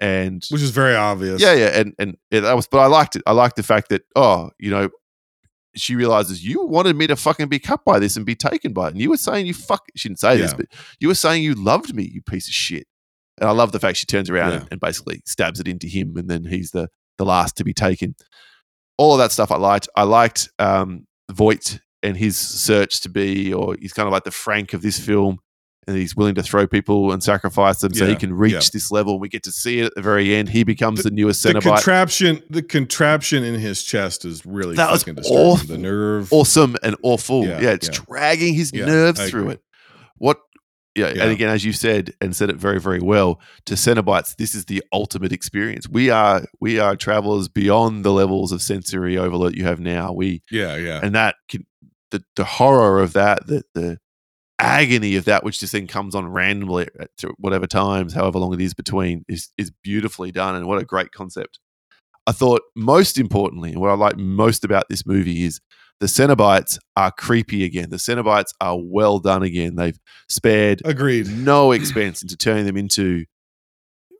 and 0.00 0.44
which 0.50 0.62
is 0.62 0.70
very 0.70 0.94
obvious 0.94 1.40
yeah, 1.40 1.54
yeah, 1.54 1.78
and 1.80 1.94
and 1.98 2.16
yeah, 2.30 2.40
that 2.40 2.54
was. 2.54 2.66
But 2.66 2.78
I 2.78 2.86
liked 2.86 3.16
it. 3.16 3.22
I 3.26 3.32
liked 3.32 3.56
the 3.56 3.62
fact 3.62 3.88
that 3.90 4.02
oh, 4.14 4.50
you 4.58 4.70
know, 4.70 4.90
she 5.74 5.94
realizes 5.96 6.44
you 6.44 6.64
wanted 6.66 6.96
me 6.96 7.06
to 7.06 7.16
fucking 7.16 7.48
be 7.48 7.58
cut 7.58 7.84
by 7.84 7.98
this 7.98 8.16
and 8.16 8.24
be 8.26 8.34
taken 8.34 8.72
by 8.72 8.88
it, 8.88 8.92
and 8.92 9.00
you 9.00 9.10
were 9.10 9.16
saying 9.16 9.46
you 9.46 9.54
fuck. 9.54 9.84
She 9.96 10.08
didn't 10.08 10.20
say 10.20 10.36
this, 10.38 10.54
but 10.54 10.66
you 11.00 11.08
were 11.08 11.14
saying 11.14 11.42
you 11.42 11.54
loved 11.54 11.94
me, 11.94 12.04
you 12.04 12.22
piece 12.22 12.48
of 12.48 12.54
shit. 12.54 12.86
And 13.38 13.48
I 13.48 13.52
love 13.52 13.72
the 13.72 13.78
fact 13.80 13.98
she 13.98 14.06
turns 14.06 14.30
around 14.30 14.52
Yeah. 14.52 14.56
and, 14.60 14.68
and 14.72 14.80
basically 14.80 15.20
stabs 15.26 15.60
it 15.60 15.68
into 15.68 15.86
him, 15.86 16.16
and 16.16 16.28
then 16.28 16.44
he's 16.44 16.70
the 16.70 16.88
the 17.18 17.24
last 17.24 17.56
to 17.58 17.64
be 17.64 17.74
taken. 17.74 18.14
All 18.98 19.12
of 19.12 19.18
that 19.18 19.32
stuff 19.32 19.50
I 19.52 19.56
liked. 19.56 19.88
I 19.94 20.04
liked 20.04 20.48
um, 20.58 21.06
Voight 21.30 21.80
and 22.02 22.16
his 22.16 22.36
search 22.38 23.00
to 23.00 23.08
be, 23.10 23.52
or 23.52 23.76
he's 23.78 23.92
kind 23.92 24.06
of 24.06 24.12
like 24.12 24.24
the 24.24 24.30
Frank 24.30 24.72
of 24.72 24.80
this 24.80 24.98
film, 24.98 25.38
and 25.86 25.96
he's 25.96 26.16
willing 26.16 26.34
to 26.34 26.42
throw 26.42 26.66
people 26.66 27.12
and 27.12 27.22
sacrifice 27.22 27.80
them 27.80 27.94
so 27.94 28.06
he 28.06 28.16
can 28.16 28.32
reach 28.34 28.52
yeah. 28.52 28.60
this 28.72 28.90
level. 28.90 29.20
We 29.20 29.28
get 29.28 29.44
to 29.44 29.52
see 29.52 29.80
it 29.80 29.86
at 29.86 29.94
the 29.94 30.02
very 30.02 30.34
end. 30.34 30.48
He 30.48 30.64
becomes 30.64 31.02
the, 31.04 31.10
newest 31.10 31.42
the 31.42 31.50
Cenobite. 31.50 31.62
contraption 31.62 32.42
the 32.50 32.62
contraption 32.62 33.44
in 33.44 33.54
his 33.60 33.82
chest 33.84 34.24
is 34.24 34.44
really 34.44 34.74
That 34.76 34.90
was 34.90 35.02
fucking 35.02 35.14
disturbing 35.14 35.42
awful. 35.46 35.66
the 35.68 35.78
nerve 35.78 36.32
awesome 36.32 36.76
and 36.82 36.96
awful. 37.02 37.44
Yeah, 37.44 37.60
Yeah, 37.60 37.70
it's 37.70 37.88
yeah. 37.88 38.04
dragging 38.06 38.54
his 38.54 38.72
Yeah, 38.74 38.86
nerves 38.86 39.30
through 39.30 39.50
it. 39.50 39.62
What? 40.18 40.38
Yeah, 40.96 41.12
Yeah. 41.14 41.24
and 41.24 41.30
again, 41.32 41.50
as 41.50 41.62
you 41.64 41.72
said, 41.74 42.14
and 42.22 42.34
said 42.34 42.48
it 42.48 42.56
very, 42.56 42.80
very 42.80 43.00
well, 43.00 43.38
to 43.66 43.74
Cenobites, 43.74 44.34
this 44.36 44.54
is 44.54 44.64
the 44.64 44.82
ultimate 44.92 45.30
experience. 45.30 45.86
We 45.88 46.10
are 46.10 46.46
we 46.60 46.78
are 46.80 46.96
travelers 46.96 47.48
beyond 47.48 48.04
the 48.04 48.12
levels 48.12 48.50
of 48.50 48.62
sensory 48.62 49.18
overload 49.18 49.54
you 49.54 49.64
have 49.64 49.78
now. 49.78 50.12
We 50.12 50.42
yeah 50.50 50.74
yeah 50.76 51.00
and 51.02 51.14
that 51.14 51.36
can, 51.48 51.66
the 52.10 52.24
the 52.34 52.44
horror 52.44 53.00
of 53.00 53.12
that, 53.12 53.46
the 53.46 53.62
the 53.74 53.98
agony 54.58 55.16
of 55.16 55.24
that, 55.26 55.44
which 55.44 55.60
just 55.60 55.72
then 55.72 55.86
comes 55.86 56.14
on 56.14 56.26
randomly 56.28 56.88
at 56.98 57.10
whatever 57.38 57.66
times, 57.66 58.14
however 58.14 58.38
long 58.38 58.54
it 58.54 58.60
is 58.60 58.74
between, 58.74 59.24
is 59.28 59.50
is 59.58 59.70
beautifully 59.82 60.32
done, 60.32 60.54
and 60.54 60.66
what 60.66 60.80
a 60.80 60.84
great 60.84 61.12
concept. 61.12 61.58
I 62.26 62.32
thought 62.32 62.62
most 62.74 63.18
importantly, 63.18 63.72
and 63.72 63.80
what 63.80 63.90
I 63.90 63.94
like 63.94 64.16
most 64.16 64.64
about 64.64 64.88
this 64.88 65.06
movie 65.06 65.44
is 65.44 65.60
the 66.00 66.06
Cenobites 66.06 66.78
are 66.96 67.12
creepy 67.12 67.64
again. 67.64 67.90
The 67.90 67.96
Cenobites 67.96 68.52
are 68.60 68.78
well 68.78 69.18
done 69.18 69.42
again. 69.42 69.76
They've 69.76 69.98
spared 70.28 70.82
Agreed. 70.84 71.28
no 71.28 71.72
expense 71.72 72.22
into 72.22 72.36
turning 72.36 72.66
them 72.66 72.76
into 72.76 73.24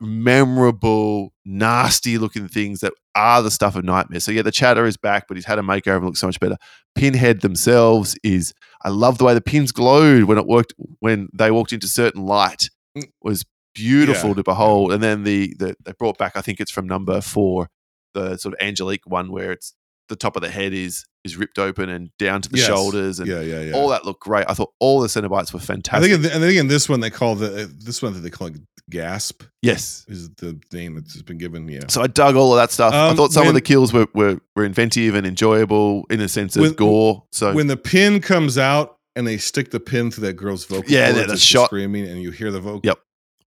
memorable, 0.01 1.33
nasty 1.45 2.19
looking 2.19 2.49
things 2.49 2.81
that 2.81 2.93
are 3.17 3.43
the 3.43 3.51
stuff 3.51 3.75
of 3.75 3.85
nightmares. 3.85 4.23
So 4.25 4.31
yeah, 4.31 4.43
the 4.43 4.53
chatter 4.53 4.87
is 4.87 4.97
back, 4.97 5.27
but 5.27 5.37
he's 5.37 5.47
had 5.47 5.59
a 5.59 5.63
makeover 5.63 5.97
and 5.97 6.05
looks 6.07 6.21
so 6.21 6.29
much 6.29 6.39
better. 6.39 6.57
Pinhead 6.95 7.41
themselves 7.41 8.17
is 8.23 8.53
I 8.85 8.91
love 8.91 9.19
the 9.19 9.25
way 9.25 9.35
the 9.35 9.41
pins 9.41 9.73
glowed 9.73 10.25
when 10.25 10.39
it 10.39 10.47
worked 10.47 10.75
when 11.01 11.29
they 11.33 11.51
walked 11.51 11.73
into 11.73 11.89
certain 11.89 12.25
light. 12.25 12.71
Mm. 12.97 13.05
was 13.23 13.45
beautiful 13.75 14.31
Yeah. 14.31 14.37
to 14.37 14.43
behold. 14.45 14.93
And 14.93 15.03
then 15.03 15.25
the, 15.25 15.55
the 15.59 15.75
they 15.85 15.93
brought 15.99 16.17
back, 16.19 16.33
I 16.37 16.41
think 16.41 16.61
it's 16.61 16.71
from 16.71 16.87
number 16.87 17.21
four, 17.21 17.69
the 18.15 18.37
sort 18.39 18.55
of 18.55 18.61
angelique 18.67 19.07
one 19.07 19.31
where 19.33 19.51
it's 19.53 19.75
the 20.09 20.17
top 20.17 20.37
of 20.37 20.43
the 20.43 20.51
head 20.51 20.73
is 20.73 21.05
is 21.25 21.37
ripped 21.37 21.59
open 21.59 21.89
and 21.89 22.11
down 22.21 22.41
to 22.41 22.49
the 22.49 22.59
Yes. 22.59 22.67
shoulders 22.69 23.19
and 23.19 23.29
Yeah, 23.29 23.41
yeah, 23.41 23.61
yeah. 23.63 23.73
all 23.75 23.89
that 23.89 24.05
looked 24.05 24.21
great. 24.21 24.47
I 24.49 24.55
thought 24.55 24.71
all 24.79 25.01
the 25.01 25.09
Cenobites 25.09 25.53
were 25.53 25.59
I 25.59 25.63
fantastic. 25.65 26.13
think, 26.13 26.25
and 26.33 26.45
I 26.45 26.47
think 26.47 26.61
in 26.61 26.69
this 26.69 26.89
one 26.89 27.01
they 27.01 27.11
call 27.11 27.35
the 27.35 27.69
this 27.79 28.01
one 28.01 28.13
that 28.15 28.21
they 28.21 28.31
call 28.31 28.47
it 28.49 28.55
gasp 28.91 29.43
yes. 29.63 30.05
is 30.07 30.31
the 30.37 30.61
name 30.73 30.95
that's 30.95 31.21
been 31.23 31.39
given. 31.39 31.67
Yeah, 31.69 31.81
So 31.89 32.01
I 32.03 32.07
dug 32.07 32.37
all 32.37 32.53
of 32.53 32.59
that 32.59 32.71
stuff. 32.71 32.93
I 32.95 33.09
Um, 33.09 33.17
thought 33.17 33.33
some 33.33 33.49
of 33.49 33.55
the 33.55 33.61
kills 33.61 33.93
were, 33.93 34.07
were 34.15 34.41
were 34.55 34.65
inventive 34.65 35.17
and 35.17 35.27
enjoyable 35.27 36.05
in 36.11 36.21
a 36.21 36.29
sense 36.29 36.55
of 36.57 36.63
When- 36.63 36.73
gore. 36.75 37.25
So 37.33 37.53
when 37.53 37.67
the 37.67 37.77
pin 37.77 38.21
comes 38.21 38.57
out 38.57 38.97
and 39.17 39.27
they 39.27 39.39
stick 39.39 39.73
the 39.73 39.81
pin 39.81 40.13
through 40.13 40.29
that 40.29 40.35
girl's 40.35 40.65
vocal 40.65 40.89
Yeah, 40.89 41.07
cords 41.07 41.17
the- 41.17 41.25
as 41.25 41.31
the 41.33 41.37
she's 41.39 41.43
shot- 41.49 41.67
screaming, 41.67 42.07
and 42.07 42.23
you 42.23 42.31
hear 42.31 42.53
the 42.53 42.61
vocal. 42.61 42.83
Yep. 42.85 43.01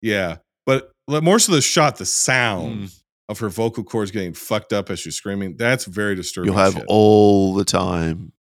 Yeah, 0.02 0.38
but 0.66 0.92
more 1.08 1.38
so 1.38 1.52
the 1.52 1.62
shot, 1.62 1.98
the 1.98 2.06
sound 2.08 2.88
Mm. 2.88 2.94
Of 3.30 3.40
her 3.40 3.50
vocal 3.50 3.84
cords 3.84 4.12
getting 4.12 4.34
fucked 4.34 4.72
up 4.74 4.90
as 4.90 5.00
she's 5.00 5.16
screaming. 5.16 5.58
That's 5.58 5.86
very 5.86 6.16
disturbing. 6.16 6.52
you'll 6.54 6.62
have 6.62 6.74
shit. 6.74 6.86
all 6.88 7.54
the 7.54 7.66
time. 7.66 8.32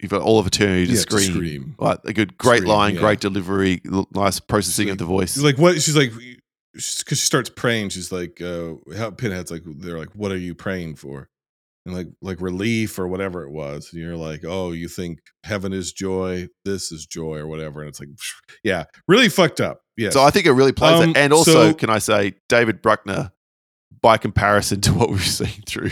You've 0.00 0.10
got 0.12 0.22
all 0.22 0.38
of 0.38 0.46
eternity 0.46 0.86
to 0.86 0.90
Yeah, 0.92 0.96
to 0.96 1.00
scream. 1.02 1.32
scream. 1.32 1.74
Right, 1.78 1.98
a 2.04 2.12
good, 2.12 2.38
great 2.38 2.58
Scream, 2.58 2.68
line, 2.70 2.94
yeah. 2.94 3.00
great 3.00 3.20
delivery, 3.20 3.80
nice 4.12 4.38
processing 4.38 4.86
She's 4.86 4.92
of 4.92 4.98
the 4.98 5.04
voice. 5.04 5.34
She's 5.34 5.42
like, 5.42 5.58
what? 5.58 5.80
She's 5.82 5.96
like, 5.96 6.12
because 6.72 6.84
she 7.08 7.16
starts 7.16 7.50
praying. 7.50 7.88
She's 7.88 8.12
like, 8.12 8.40
uh, 8.40 8.74
how 8.96 9.10
Pinhead's 9.10 9.50
like, 9.50 9.62
they're 9.66 9.98
like, 9.98 10.14
what 10.14 10.30
are 10.30 10.36
you 10.36 10.54
praying 10.54 10.96
for? 10.96 11.28
And 11.84 11.96
like, 11.96 12.06
like 12.22 12.40
relief 12.40 12.98
or 12.98 13.08
whatever 13.08 13.42
it 13.44 13.50
was. 13.50 13.88
And 13.92 14.00
you're 14.00 14.14
like, 14.16 14.44
oh, 14.44 14.70
you 14.72 14.86
think 14.88 15.18
heaven 15.42 15.72
is 15.72 15.92
joy, 15.92 16.46
this 16.64 16.92
is 16.92 17.04
joy 17.06 17.38
or 17.38 17.46
whatever. 17.48 17.80
And 17.80 17.88
it's 17.88 17.98
like, 17.98 18.10
yeah, 18.62 18.84
really 19.08 19.28
fucked 19.30 19.60
up. 19.60 19.80
Yeah. 19.96 20.10
So 20.10 20.22
I 20.22 20.30
think 20.30 20.46
it 20.46 20.52
really 20.52 20.70
plays 20.72 21.00
Um, 21.00 21.10
it. 21.10 21.16
And 21.16 21.32
also, 21.32 21.70
so- 21.70 21.74
can 21.74 21.90
I 21.90 21.98
say, 21.98 22.34
David 22.48 22.82
Bruckner, 22.82 23.32
by 24.00 24.16
comparison 24.18 24.80
to 24.82 24.92
what 24.94 25.10
we've 25.10 25.20
seen 25.24 25.62
through 25.66 25.90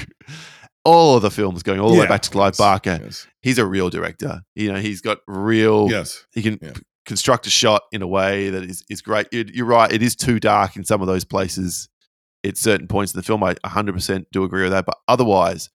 all 0.84 1.16
of 1.16 1.22
the 1.22 1.30
films 1.30 1.62
going 1.64 1.80
all 1.80 1.92
the 1.92 1.98
way 2.00 2.06
back 2.06 2.22
to 2.22 2.30
Clive 2.30 2.52
yes, 2.52 2.58
Barker, 2.58 3.00
yes. 3.02 3.26
he's 3.42 3.58
a 3.58 3.66
real 3.66 3.90
director. 3.90 4.42
You 4.54 4.72
know, 4.72 4.78
he's 4.78 5.00
got 5.00 5.18
real. 5.26 5.90
Yes. 5.90 6.24
He 6.32 6.42
can 6.42 6.58
Yeah. 6.62 6.72
p- 6.74 6.82
construct 7.04 7.46
a 7.48 7.50
shot 7.50 7.82
in 7.90 8.02
a 8.02 8.06
way 8.06 8.50
that 8.50 8.62
is, 8.62 8.84
is 8.88 9.02
great. 9.02 9.26
You- 9.32 9.46
You're 9.52 9.66
right. 9.66 9.90
It 9.90 10.00
is 10.02 10.14
too 10.14 10.38
dark 10.38 10.76
in 10.76 10.84
some 10.84 11.00
of 11.00 11.08
those 11.08 11.24
places 11.24 11.88
at 12.44 12.56
certain 12.56 12.86
points 12.86 13.12
in 13.12 13.18
the 13.18 13.24
film. 13.24 13.42
I 13.42 13.54
100% 13.64 14.26
do 14.30 14.44
agree 14.44 14.62
with 14.62 14.70
that. 14.72 14.86
But 14.86 14.96
otherwise, 15.08 15.70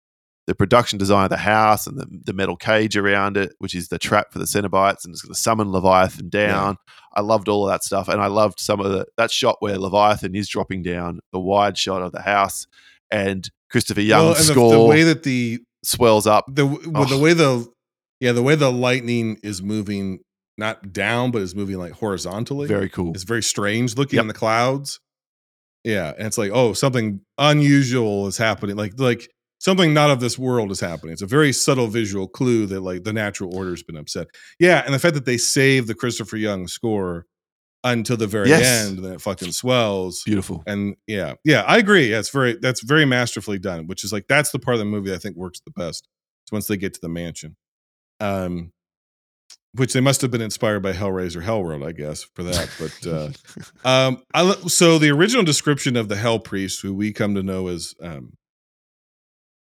the 0.47 0.55
production 0.55 0.97
design 0.97 1.25
of 1.25 1.29
the 1.29 1.37
house 1.37 1.87
and 1.87 1.97
the, 1.99 2.07
the 2.25 2.33
metal 2.33 2.55
cage 2.55 2.95
around 2.95 3.35
it, 3.35 3.53
which 3.59 3.75
is 3.75 3.89
the 3.89 3.99
trap 3.99 4.31
for 4.31 4.39
the 4.39 4.45
Cenobites, 4.45 5.03
and 5.03 5.13
it's 5.13 5.21
going 5.21 5.33
to 5.33 5.39
summon 5.39 5.71
Leviathan 5.73 6.29
down. 6.29 6.77
I 7.13 7.21
loved 7.21 7.47
all 7.49 7.67
of 7.67 7.71
that 7.73 7.83
stuff. 7.83 8.07
And 8.07 8.21
I 8.21 8.27
loved 8.27 8.59
some 8.59 8.79
of 8.79 8.91
the, 8.91 9.05
that 9.17 9.31
shot 9.31 9.57
where 9.59 9.77
Leviathan 9.77 10.33
is 10.35 10.47
dropping 10.47 10.83
down, 10.83 11.19
the 11.33 11.39
wide 11.39 11.77
shot 11.77 12.01
of 12.01 12.11
the 12.11 12.21
house, 12.21 12.67
and 13.09 13.49
Christopher 13.69 14.01
Young 14.01 14.19
Well, 14.25 14.29
and 14.35 14.39
the, 14.39 14.43
score 14.53 14.73
the 14.73 14.83
way 14.83 15.03
that 15.03 15.23
the 15.23 15.59
swells 15.83 16.27
up. 16.27 16.45
the 16.47 16.65
well, 16.65 17.05
the 17.05 17.15
Oh. 17.15 17.19
way 17.19 17.33
the 17.33 17.67
yeah 18.19 18.31
the 18.33 18.43
way 18.43 18.55
the 18.55 18.71
lightning 18.71 19.37
is 19.43 19.61
moving 19.63 20.19
not 20.57 20.93
down 20.93 21.31
but 21.31 21.41
is 21.41 21.55
moving 21.55 21.77
like 21.77 21.93
horizontally 21.93 22.67
Very 22.67 22.87
cool. 22.89 23.11
it's 23.15 23.23
very 23.23 23.41
strange 23.41 23.97
looking 23.97 24.17
Yep. 24.17 24.21
in 24.23 24.27
the 24.27 24.33
clouds 24.35 24.99
yeah 25.83 26.13
and 26.17 26.27
it's 26.27 26.37
like 26.37 26.51
oh 26.53 26.73
something 26.73 27.21
unusual 27.39 28.27
is 28.27 28.37
happening 28.37 28.75
like 28.75 28.99
like 28.99 29.29
something 29.61 29.93
not 29.93 30.09
of 30.09 30.19
this 30.19 30.39
world 30.39 30.71
is 30.71 30.79
happening. 30.79 31.13
It's 31.13 31.21
a 31.21 31.27
very 31.27 31.53
subtle 31.53 31.85
visual 31.87 32.27
clue 32.27 32.65
that 32.65 32.81
like 32.81 33.03
the 33.03 33.13
natural 33.13 33.55
order's 33.55 33.83
been 33.83 33.95
upset. 33.95 34.27
Yeah 34.59 34.81
and 34.83 34.91
the 34.93 34.97
fact 34.99 35.13
that 35.13 35.25
they 35.25 35.37
save 35.37 35.85
the 35.85 35.93
christopher 35.93 36.35
young 36.37 36.67
score 36.67 37.27
until 37.83 38.17
the 38.17 38.25
very 38.27 38.49
Yes. 38.49 38.87
end 38.87 38.99
then 39.03 39.13
it 39.13 39.21
fucking 39.21 39.51
swells. 39.51 40.23
Beautiful. 40.25 40.63
and 40.65 40.95
yeah 41.07 41.33
yeah 41.45 41.61
i 41.67 41.77
agree. 41.77 42.09
Yeah, 42.11 42.19
it's 42.19 42.29
very 42.29 42.57
that's 42.59 42.81
very 42.81 43.05
masterfully 43.05 43.59
done 43.59 43.85
which 43.87 44.03
is 44.03 44.11
like 44.11 44.25
that's 44.27 44.51
the 44.51 44.59
part 44.59 44.75
of 44.75 44.79
the 44.79 44.85
movie 44.85 45.13
i 45.13 45.17
think 45.17 45.35
works 45.37 45.59
the 45.65 45.71
best 45.71 46.07
is 46.47 46.51
once 46.51 46.65
they 46.67 46.77
get 46.77 46.93
to 46.95 47.01
the 47.01 47.09
mansion. 47.09 47.55
Um 48.19 48.71
which 49.73 49.93
they 49.93 50.01
must 50.01 50.21
have 50.21 50.31
been 50.31 50.41
inspired 50.41 50.81
by 50.81 50.91
hellraiser 50.91 51.41
hellworld 51.43 51.85
i 51.87 51.91
guess 51.91 52.23
for 52.35 52.43
that 52.43 52.69
but 52.79 53.07
uh 53.07 53.29
um 54.07 54.21
I, 54.33 54.51
so 54.67 54.97
the 54.99 55.11
original 55.11 55.43
description 55.43 55.95
of 55.95 56.09
the 56.09 56.17
hell 56.17 56.39
priest 56.39 56.81
who 56.81 56.93
we 56.93 57.13
come 57.13 57.35
to 57.35 57.43
know 57.43 57.67
as 57.67 57.93
um 58.01 58.33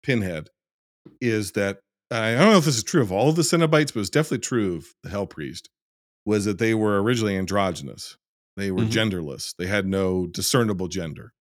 pinhead 0.06 0.50
is 1.22 1.54
that 1.54 1.80
i 2.12 2.34
don't 2.36 2.52
know 2.52 2.58
if 2.58 2.66
this 2.66 2.78
is 2.78 2.84
true 2.84 3.02
of 3.02 3.12
all 3.12 3.30
of 3.30 3.36
the 3.36 3.42
cenobites 3.42 3.94
but 3.94 4.00
it's 4.02 4.10
definitely 4.10 4.40
true 4.40 4.76
of 4.78 4.86
the 5.04 5.10
hell 5.10 5.26
priest 5.26 5.70
was 6.26 6.46
that 6.46 6.60
they 6.60 6.74
were 6.74 7.02
originally 7.02 7.36
androgynous 7.38 8.18
they 8.58 8.72
were 8.72 8.84
Mhm. 8.84 8.92
genderless 8.92 9.54
they 9.58 9.68
had 9.68 9.86
no 9.88 10.28
discernible 10.28 10.88
gender 10.88 11.32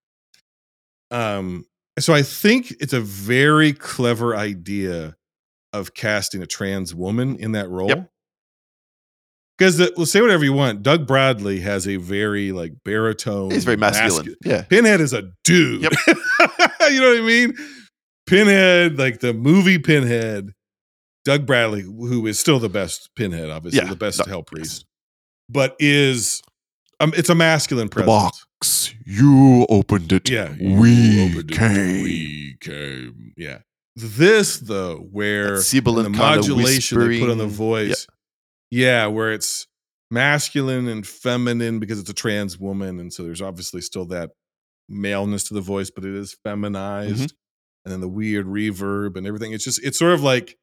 um 1.11 1.65
so 1.99 2.13
i 2.15 2.23
think 2.23 2.71
it's 2.81 2.93
a 2.93 3.01
very 3.01 3.73
clever 3.73 4.35
idea 4.37 5.17
of 5.73 5.95
casting 5.95 6.43
a 6.43 6.47
trans 6.47 6.95
woman 6.95 7.37
in 7.37 7.53
that 7.53 7.69
role 7.69 7.89
Yep. 7.89 8.11
because 9.59 9.79
well, 9.97 10.07
say 10.07 10.21
whatever 10.21 10.45
you 10.45 10.53
want 10.53 10.83
doug 10.83 11.07
bradley 11.07 11.61
has 11.61 11.87
a 11.87 11.97
very 11.97 12.53
like 12.53 12.73
baritone 12.85 13.51
He's 13.51 13.65
very 13.65 13.77
masculine. 13.77 14.27
mascu- 14.27 14.37
Yeah. 14.45 14.63
pinhead 14.63 15.01
is 15.01 15.13
a 15.13 15.31
dude 15.45 15.83
Yep. 15.83 15.93
you 16.91 17.01
know 17.01 17.09
what 17.11 17.19
i 17.19 17.23
mean 17.27 17.55
pinhead 18.27 18.99
like 18.99 19.21
the 19.21 19.33
movie 19.35 19.79
pinhead 19.79 20.53
doug 21.25 21.47
bradley 21.47 21.83
who 21.83 22.27
is 22.27 22.39
still 22.39 22.59
the 22.59 22.69
best 22.69 23.11
pinhead 23.17 23.51
obviously 23.51 23.81
Yeah. 23.83 23.89
the 23.89 23.97
best 23.97 24.19
No, 24.19 24.25
hell 24.27 24.43
priest 24.43 24.85
but 25.49 25.77
is 25.79 26.43
um, 27.01 27.13
it's 27.17 27.29
a 27.29 27.35
masculine 27.35 27.89
The 27.89 28.03
box. 28.05 28.95
You 29.05 29.67
opened 29.69 30.13
it. 30.13 30.31
yeah 30.31 30.55
We 30.61 31.25
opened 31.31 31.51
it, 31.51 31.57
came. 31.57 32.03
we 32.03 32.57
came 32.61 33.33
yeah 33.37 33.59
this 33.97 34.59
though 34.59 34.99
where 35.13 35.59
sibilant 35.61 36.05
the 36.13 36.19
modulation 36.19 36.99
they 37.09 37.21
put 37.21 37.31
on 37.31 37.39
the 37.39 37.47
voice 37.47 38.07
yeah 38.71 39.07
where 39.07 39.33
it's 39.33 39.67
masculine 40.11 40.89
and 40.89 41.07
feminine 41.07 41.79
because 41.79 41.99
it's 41.99 42.11
a 42.11 42.15
trans 42.15 42.59
woman 42.59 42.99
and 43.01 43.13
so 43.13 43.23
there's 43.25 43.43
obviously 43.43 43.81
still 43.81 44.05
that 44.07 44.31
maleness 44.89 45.45
to 45.45 45.55
the 45.55 45.61
voice 45.61 45.91
but 45.91 46.05
it 46.05 46.15
is 46.15 46.37
feminized 46.45 47.15
Mm-hmm. 47.17 47.27
And 47.85 47.93
then 47.93 48.01
the 48.01 48.09
weird 48.09 48.47
reverb 48.47 49.17
and 49.17 49.27
everything 49.27 49.53
it's 49.53 49.65
just 49.65 49.83
it's 49.85 49.99
sort 49.99 50.13
of 50.15 50.23
like 50.23 50.57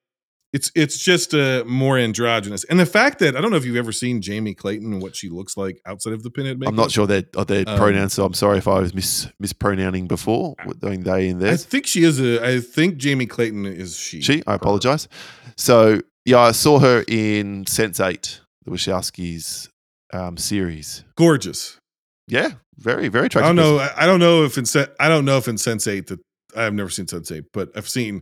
it's 0.53 0.71
it's 0.75 0.97
just 0.97 1.33
uh 1.33 1.63
more 1.67 1.97
androgynous 1.97 2.63
and 2.65 2.77
the 2.79 2.85
fact 2.85 3.19
that 3.19 3.37
i 3.37 3.41
don't 3.41 3.51
know 3.51 3.57
if 3.57 3.63
you've 3.65 3.77
ever 3.77 3.91
seen 3.93 4.21
jamie 4.21 4.53
clayton 4.55 4.91
and 4.91 5.01
what 5.01 5.15
she 5.15 5.29
looks 5.29 5.55
like 5.55 5.79
outside 5.85 6.11
of 6.13 6.23
the 6.23 6.29
pinhead 6.31 6.59
makeup 6.59 6.71
I'm 6.71 6.75
not 6.75 6.91
sure 6.91 7.05
their 7.07 7.23
are 7.37 7.45
their 7.45 7.63
Um, 7.67 7.77
pronouns, 7.77 8.13
so 8.13 8.25
I'm 8.25 8.33
sorry 8.33 8.57
if 8.57 8.67
I 8.67 8.79
was 8.79 8.93
mis 8.93 9.27
mispronouncing 9.39 10.07
before 10.07 10.55
doing 10.79 11.03
they 11.03 11.29
in 11.29 11.39
there. 11.39 11.53
i 11.53 11.57
think 11.57 11.85
she 11.87 12.03
is 12.03 12.19
a 12.19 12.43
i 12.45 12.59
think 12.59 12.97
jamie 12.97 13.27
clayton 13.27 13.65
is 13.65 13.97
she 13.97 14.21
She, 14.21 14.43
I 14.47 14.55
apologize. 14.55 15.07
So 15.57 16.01
yeah, 16.25 16.39
I 16.39 16.51
saw 16.51 16.79
her 16.79 17.03
in 17.07 17.65
Sense8, 17.65 18.39
the 18.65 18.71
Wachowskis 18.71 19.69
um, 20.13 20.37
series. 20.37 21.03
gorgeous 21.15 21.77
Yeah, 22.27 22.51
very 22.77 23.07
very 23.07 23.23
I 23.23 23.25
attractive. 23.27 23.47
don't 23.49 23.55
know. 23.55 23.77
person. 23.77 23.95
I 23.97 24.03
I 24.03 24.05
don't 24.05 24.19
know 24.19 24.43
if 24.43 24.57
in 24.57 24.65
I 24.99 25.07
don't 25.07 25.23
know 25.25 25.37
if 25.37 25.47
in 25.47 25.55
Sense8 25.55 26.07
that 26.07 26.19
I've 26.55 26.73
never 26.73 26.89
seen 26.89 27.05
Sense8, 27.05 27.45
but 27.53 27.69
I've 27.75 27.89
seen 27.89 28.21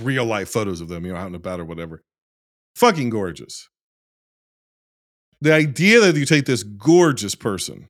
real 0.00 0.24
life 0.24 0.48
photos 0.48 0.80
of 0.80 0.88
them, 0.88 1.04
you 1.06 1.12
know, 1.12 1.18
out 1.18 1.26
and 1.26 1.36
about 1.36 1.60
or 1.60 1.64
whatever. 1.64 2.02
Fucking 2.76 3.10
gorgeous. 3.10 3.68
The 5.40 5.52
idea 5.52 6.00
that 6.00 6.16
you 6.16 6.24
take 6.24 6.46
this 6.46 6.62
gorgeous 6.62 7.34
person, 7.34 7.88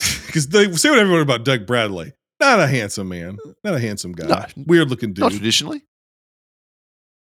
because 0.26 0.48
they 0.48 0.70
say 0.72 0.90
what 0.90 0.98
everyone 0.98 1.22
about 1.22 1.44
Doug 1.44 1.66
Bradley, 1.66 2.12
not 2.40 2.60
a 2.60 2.66
handsome 2.66 3.08
man, 3.08 3.38
not 3.62 3.74
a 3.74 3.80
handsome 3.80 4.12
guy, 4.12 4.26
No. 4.56 4.64
weird 4.66 4.90
looking 4.90 5.12
dude, 5.12 5.22
Not 5.22 5.32
traditionally. 5.32 5.82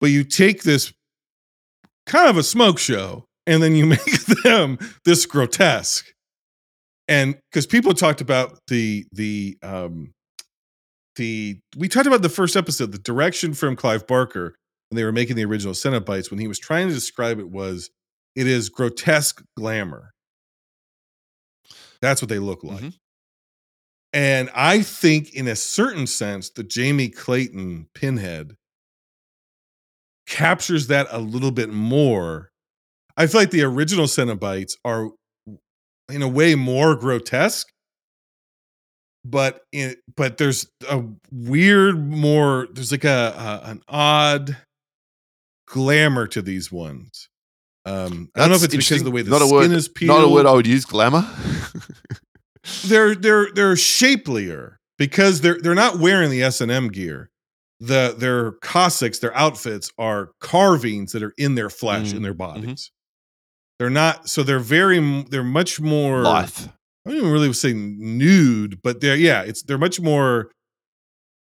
but 0.01 0.07
you 0.09 0.23
take 0.23 0.63
this 0.63 0.91
kind 2.05 2.29
of 2.29 2.35
a 2.37 2.43
smoke 2.43 2.77
show 2.79 3.25
and 3.47 3.63
then 3.63 3.75
you 3.75 3.85
make 3.97 4.25
them 4.43 4.77
this 5.05 5.25
grotesque 5.25 6.11
and 7.07 7.37
because 7.51 7.65
people 7.65 7.93
talked 7.93 8.19
about 8.21 8.59
the 8.67 9.05
the 9.13 9.57
um 9.63 10.11
the 11.15 11.59
we 11.77 11.87
talked 11.87 12.07
about 12.07 12.21
the 12.21 12.29
first 12.29 12.55
episode 12.55 12.91
the 12.91 12.97
direction 12.99 13.53
from 13.53 13.75
clive 13.75 14.07
barker 14.07 14.55
when 14.89 14.95
they 14.97 15.03
were 15.03 15.11
making 15.11 15.35
the 15.35 15.45
original 15.45 15.73
cenobites 15.73 16.29
when 16.31 16.39
he 16.39 16.47
was 16.47 16.59
trying 16.59 16.87
to 16.87 16.93
describe 16.93 17.39
it 17.39 17.49
was 17.49 17.89
it 18.35 18.47
is 18.47 18.69
grotesque 18.69 19.43
glamour. 19.57 20.13
That's 22.01 22.21
what 22.21 22.29
they 22.29 22.39
look 22.39 22.63
like. 22.63 22.81
Mhm. 22.83 22.93
And 24.13 24.49
I 24.53 24.83
think, 24.83 25.33
in 25.33 25.47
a 25.47 25.55
certain 25.55 26.05
sense, 26.05 26.49
the 26.49 26.63
Jamie 26.63 27.09
Clayton 27.09 27.87
pinhead 27.95 28.55
captures 30.27 30.87
that 30.87 31.07
a 31.11 31.19
little 31.19 31.51
bit 31.51 31.69
more. 31.69 32.49
I 33.17 33.27
feel 33.27 33.41
like 33.41 33.51
the 33.51 33.63
original 33.63 34.05
Cenobites 34.07 34.73
are, 34.85 35.09
in 36.09 36.21
a 36.21 36.29
way, 36.29 36.55
more 36.55 36.95
grotesque. 36.95 37.72
But 39.25 39.61
in 39.71 39.95
but 40.17 40.37
there's 40.37 40.67
a 40.89 41.03
weird 41.31 41.97
more 41.97 42.67
there's 42.73 42.91
like 42.91 43.05
a, 43.05 43.61
a 43.65 43.69
an 43.69 43.81
odd 43.87 44.57
glamour 45.67 46.27
to 46.27 46.41
these 46.41 46.71
ones. 46.71 47.29
Um, 47.85 48.29
I 48.35 48.39
don't 48.39 48.49
know 48.49 48.55
if 48.55 48.63
it's 48.63 48.75
because 48.75 48.99
of 48.99 49.05
the 49.05 49.11
way 49.11 49.21
the 49.21 49.31
not 49.31 49.41
a 49.41 49.45
skin 49.45 49.57
word, 49.57 49.71
is 49.71 49.87
peeled 49.89 50.17
Not 50.19 50.25
a 50.25 50.29
word 50.29 50.45
I 50.45 50.51
would 50.53 50.67
use. 50.67 50.85
Glamour. 50.85 51.27
they're 52.85 53.15
they're 53.15 53.47
they're 53.53 53.75
shapelier 53.75 54.79
because 54.97 55.41
they're 55.41 55.59
they're 55.59 55.75
not 55.75 55.99
wearing 55.99 56.29
the 56.29 56.43
S 56.43 56.61
and 56.61 56.71
M 56.71 56.89
gear. 56.89 57.29
The 57.79 58.15
their 58.17 58.53
Cossacks, 58.61 59.19
their 59.19 59.35
outfits 59.35 59.91
are 59.97 60.31
carvings 60.39 61.11
that 61.11 61.23
are 61.23 61.33
in 61.37 61.55
their 61.55 61.69
flesh 61.69 62.11
Mm, 62.11 62.17
in 62.17 62.21
their 62.23 62.33
mhm. 62.33 62.37
bodies. 62.37 62.91
They're 63.79 63.89
not 63.89 64.29
so 64.29 64.43
they're 64.43 64.59
very 64.59 64.99
they're 65.23 65.43
much 65.43 65.81
more 65.81 66.21
Lithe. 66.23 66.67
I 67.05 67.09
don't 67.09 67.19
even 67.19 67.31
really 67.31 67.51
say 67.53 67.73
nude, 67.73 68.81
but 68.81 69.01
they're 69.01 69.15
yeah, 69.15 69.41
it's 69.41 69.63
they're 69.63 69.77
much 69.77 69.99
more 69.99 70.51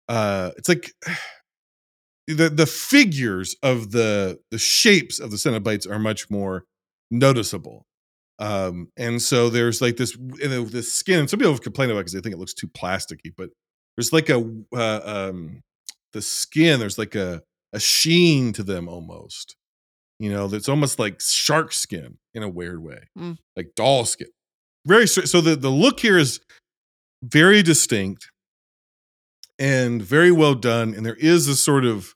uh 0.09 0.51
it's 0.57 0.67
like 0.69 0.91
the 2.27 2.49
the 2.49 2.65
figures 2.65 3.55
of 3.63 3.91
the 3.91 4.39
the 4.51 4.57
shapes 4.57 5.19
of 5.19 5.31
the 5.31 5.37
Cenobites 5.37 5.89
are 5.89 5.99
much 5.99 6.29
more 6.29 6.65
noticeable. 7.09 7.85
Um 8.39 8.89
and 8.97 9.21
so 9.21 9.49
there's 9.49 9.81
like 9.81 9.95
this 9.97 10.15
you 10.15 10.49
know, 10.49 10.65
this 10.65 10.91
skin 10.91 11.19
and 11.19 11.29
some 11.29 11.39
people 11.39 11.53
have 11.53 11.61
complained 11.61 11.91
about 11.91 12.01
because 12.01 12.13
they 12.13 12.21
think 12.21 12.35
it 12.35 12.39
looks 12.39 12.53
too 12.53 12.67
plasticky, 12.67 13.31
but 13.35 13.49
there's 13.95 14.11
like 14.11 14.29
a 14.29 14.43
uh, 14.75 15.01
um 15.05 15.61
the 16.11 16.21
skin 16.21 16.79
there's 16.79 16.97
like 16.97 17.15
a 17.15 17.41
a 17.71 17.79
sheen 17.79 18.51
to 18.53 18.63
them 18.63 18.89
almost. 18.89 19.55
You 20.19 20.31
know, 20.31 20.47
that's 20.47 20.69
almost 20.69 20.97
like 20.97 21.21
shark 21.21 21.73
skin 21.73 22.17
in 22.33 22.41
a 22.41 22.47
weird 22.47 22.81
way. 22.81 23.09
Mm. 23.17 23.37
Like 23.55 23.71
doll 23.75 24.05
skin 24.05 24.29
very 24.85 25.07
so 25.07 25.41
the 25.41 25.55
the 25.55 25.69
look 25.69 25.99
here 25.99 26.17
is 26.17 26.39
very 27.23 27.61
distinct 27.63 28.29
and 29.57 30.01
very 30.01 30.31
well 30.31 30.53
done 30.55 30.93
and 30.93 31.05
there 31.05 31.15
is 31.15 31.47
a 31.47 31.55
sort 31.55 31.85
of 31.85 32.13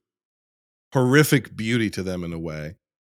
horrific 0.94 1.56
beauty 1.56 1.90
to 1.90 2.04
them 2.04 2.24
in 2.24 2.34
a 2.34 2.40
way 2.40 2.76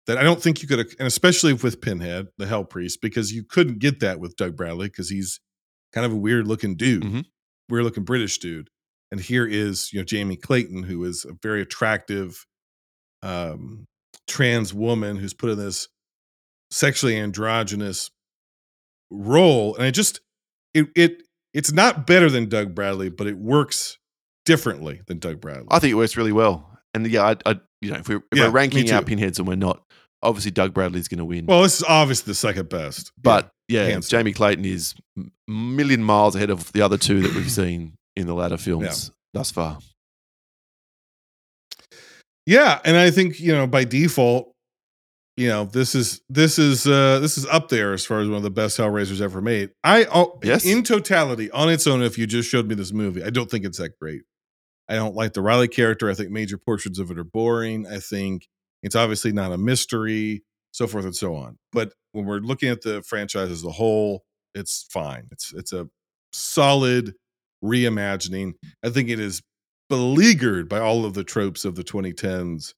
that 0.08 0.18
I 0.18 0.24
don't 0.24 0.42
think 0.42 0.62
you 0.62 0.68
could 0.68 0.80
and 1.00 1.08
especially 1.08 1.54
with 1.54 1.82
Pinhead 1.82 2.28
the 2.38 2.46
Hell 2.48 2.64
Priest 2.66 3.00
because 3.02 3.32
you 3.34 3.44
couldn't 3.44 3.80
get 3.80 4.00
that 4.02 4.20
with 4.20 4.36
Doug 4.36 4.56
Bradley 4.56 4.88
because 4.88 5.10
he's 5.10 5.40
kind 5.94 6.06
of 6.06 6.12
a 6.12 6.18
weird 6.18 6.48
looking 6.48 6.76
dude 6.76 7.04
Mhm. 7.04 7.26
weird 7.70 7.84
looking 7.84 8.04
British 8.04 8.38
dude 8.40 8.70
and 9.12 9.20
here 9.20 9.46
is 9.48 9.92
you 9.92 10.00
know 10.00 10.06
Jamie 10.06 10.38
Clayton 10.38 10.84
who 10.84 11.04
is 11.04 11.26
a 11.26 11.34
very 11.42 11.62
attractive 11.62 12.46
um 13.24 13.86
trans 14.28 14.74
woman 14.74 15.18
who's 15.18 15.34
put 15.34 15.50
in 15.50 15.58
this 15.58 15.88
sexually 16.70 17.18
androgynous 17.18 18.12
role 19.12 19.76
and 19.76 19.86
it 19.86 19.92
just 19.92 20.22
it 20.74 20.88
it 20.96 21.24
it's 21.54 21.72
not 21.72 22.08
better 22.08 22.30
than 22.30 22.48
Doug 22.50 22.74
Bradley 22.74 23.10
but 23.10 23.28
it 23.28 23.38
works 23.38 23.98
differently 24.46 25.02
than 25.08 25.20
Doug 25.20 25.40
Bradley. 25.42 25.68
I 25.70 25.80
think 25.80 25.92
it 25.92 25.96
works 25.96 26.18
really 26.18 26.32
well. 26.32 26.68
And 26.94 27.06
yeah, 27.08 27.24
I, 27.46 27.52
I 27.52 27.60
you 27.82 27.92
know, 27.92 27.98
if 27.98 28.10
we're, 28.10 28.18
if 28.18 28.24
Yeah, 28.38 28.46
we're 28.46 28.52
ranking 28.52 28.92
our 28.92 29.04
pinheads 29.04 29.40
and 29.40 29.48
we're 29.48 29.56
not, 29.56 29.84
obviously 30.24 30.52
Doug 30.52 30.74
Bradley's 30.74 31.08
going 31.08 31.20
to 31.20 31.26
win. 31.26 31.46
well, 31.46 31.62
this 31.64 31.78
is 31.78 31.84
obviously 31.84 32.32
the 32.32 32.36
second 32.36 32.70
best. 32.70 33.12
but 33.22 33.52
yeah, 33.68 33.90
down. 33.90 34.02
Jamie 34.02 34.34
Clayton 34.34 34.66
is 34.66 34.96
a 35.18 35.24
million 35.48 36.04
miles 36.04 36.36
ahead 36.36 36.50
of 36.50 36.72
the 36.74 36.82
other 36.82 36.98
two 36.98 37.22
that 37.22 37.34
we've 37.36 37.52
seen 37.62 37.94
in 38.16 38.28
the 38.28 38.34
latter 38.34 38.58
films 38.58 39.12
thus 39.34 39.52
far. 39.52 39.78
Yeah, 42.46 42.80
and 42.84 42.98
I 42.98 43.12
think 43.12 43.40
you 43.40 43.54
know 43.54 43.68
by 43.68 43.84
default, 43.84 44.51
you 45.38 45.48
know 45.48 45.66
this 45.66 45.96
is 45.96 46.22
this 46.30 46.60
is 46.60 46.86
uh 46.86 47.20
this 47.20 47.38
is 47.38 47.46
up 47.48 47.70
there 47.70 47.94
as 47.94 48.06
far 48.06 48.20
as 48.20 48.28
one 48.28 48.38
of 48.38 48.44
the 48.44 48.52
best 48.52 48.78
Hellraisers 48.78 49.22
ever 49.22 49.42
made. 49.42 49.72
I 49.84 50.06
oh, 50.06 50.40
Yes. 50.44 50.66
in 50.66 50.84
totality 50.84 51.50
on 51.52 51.70
its 51.70 51.88
own. 51.88 52.02
If 52.02 52.18
you 52.18 52.28
just 52.28 52.50
showed 52.50 52.68
me 52.68 52.76
this 52.76 52.92
movie, 52.92 53.24
I 53.24 53.30
don't 53.30 53.50
think 53.50 53.66
it's 53.66 53.78
that 53.78 53.98
great. 54.00 54.24
I 54.90 54.96
don't 54.96 55.16
like 55.16 55.34
the 55.34 55.42
Riley 55.42 55.70
character. 55.70 56.10
I 56.10 56.14
think 56.14 56.32
major 56.32 56.58
portions 56.58 57.00
of 57.00 57.10
it 57.12 57.18
are 57.18 57.24
boring. 57.24 57.88
I 57.88 58.00
think 58.00 58.48
it's 58.84 58.96
obviously 58.96 59.32
not 59.32 59.54
a 59.54 59.58
mystery, 59.58 60.44
so 60.72 60.86
forth 60.86 61.06
and 61.06 61.16
so 61.16 61.36
on. 61.36 61.58
But 61.72 61.94
when 62.12 62.26
we're 62.26 62.40
looking 62.40 62.70
at 62.70 62.82
the 62.82 63.02
franchise 63.02 63.52
as 63.52 63.64
a 63.64 63.72
whole, 63.72 64.24
it's 64.54 64.86
fine. 64.92 65.28
It's 65.32 65.54
it's 65.54 65.72
a 65.72 65.88
solid 66.34 67.14
reimagining. 67.64 68.54
I 68.84 68.90
think 68.90 69.10
it 69.10 69.20
is 69.20 69.42
beleaguered 69.90 70.68
by 70.70 70.80
all 70.80 71.06
of 71.06 71.14
the 71.14 71.24
tropes 71.24 71.64
of 71.66 71.76
the 71.76 71.84
2010s 71.84 72.74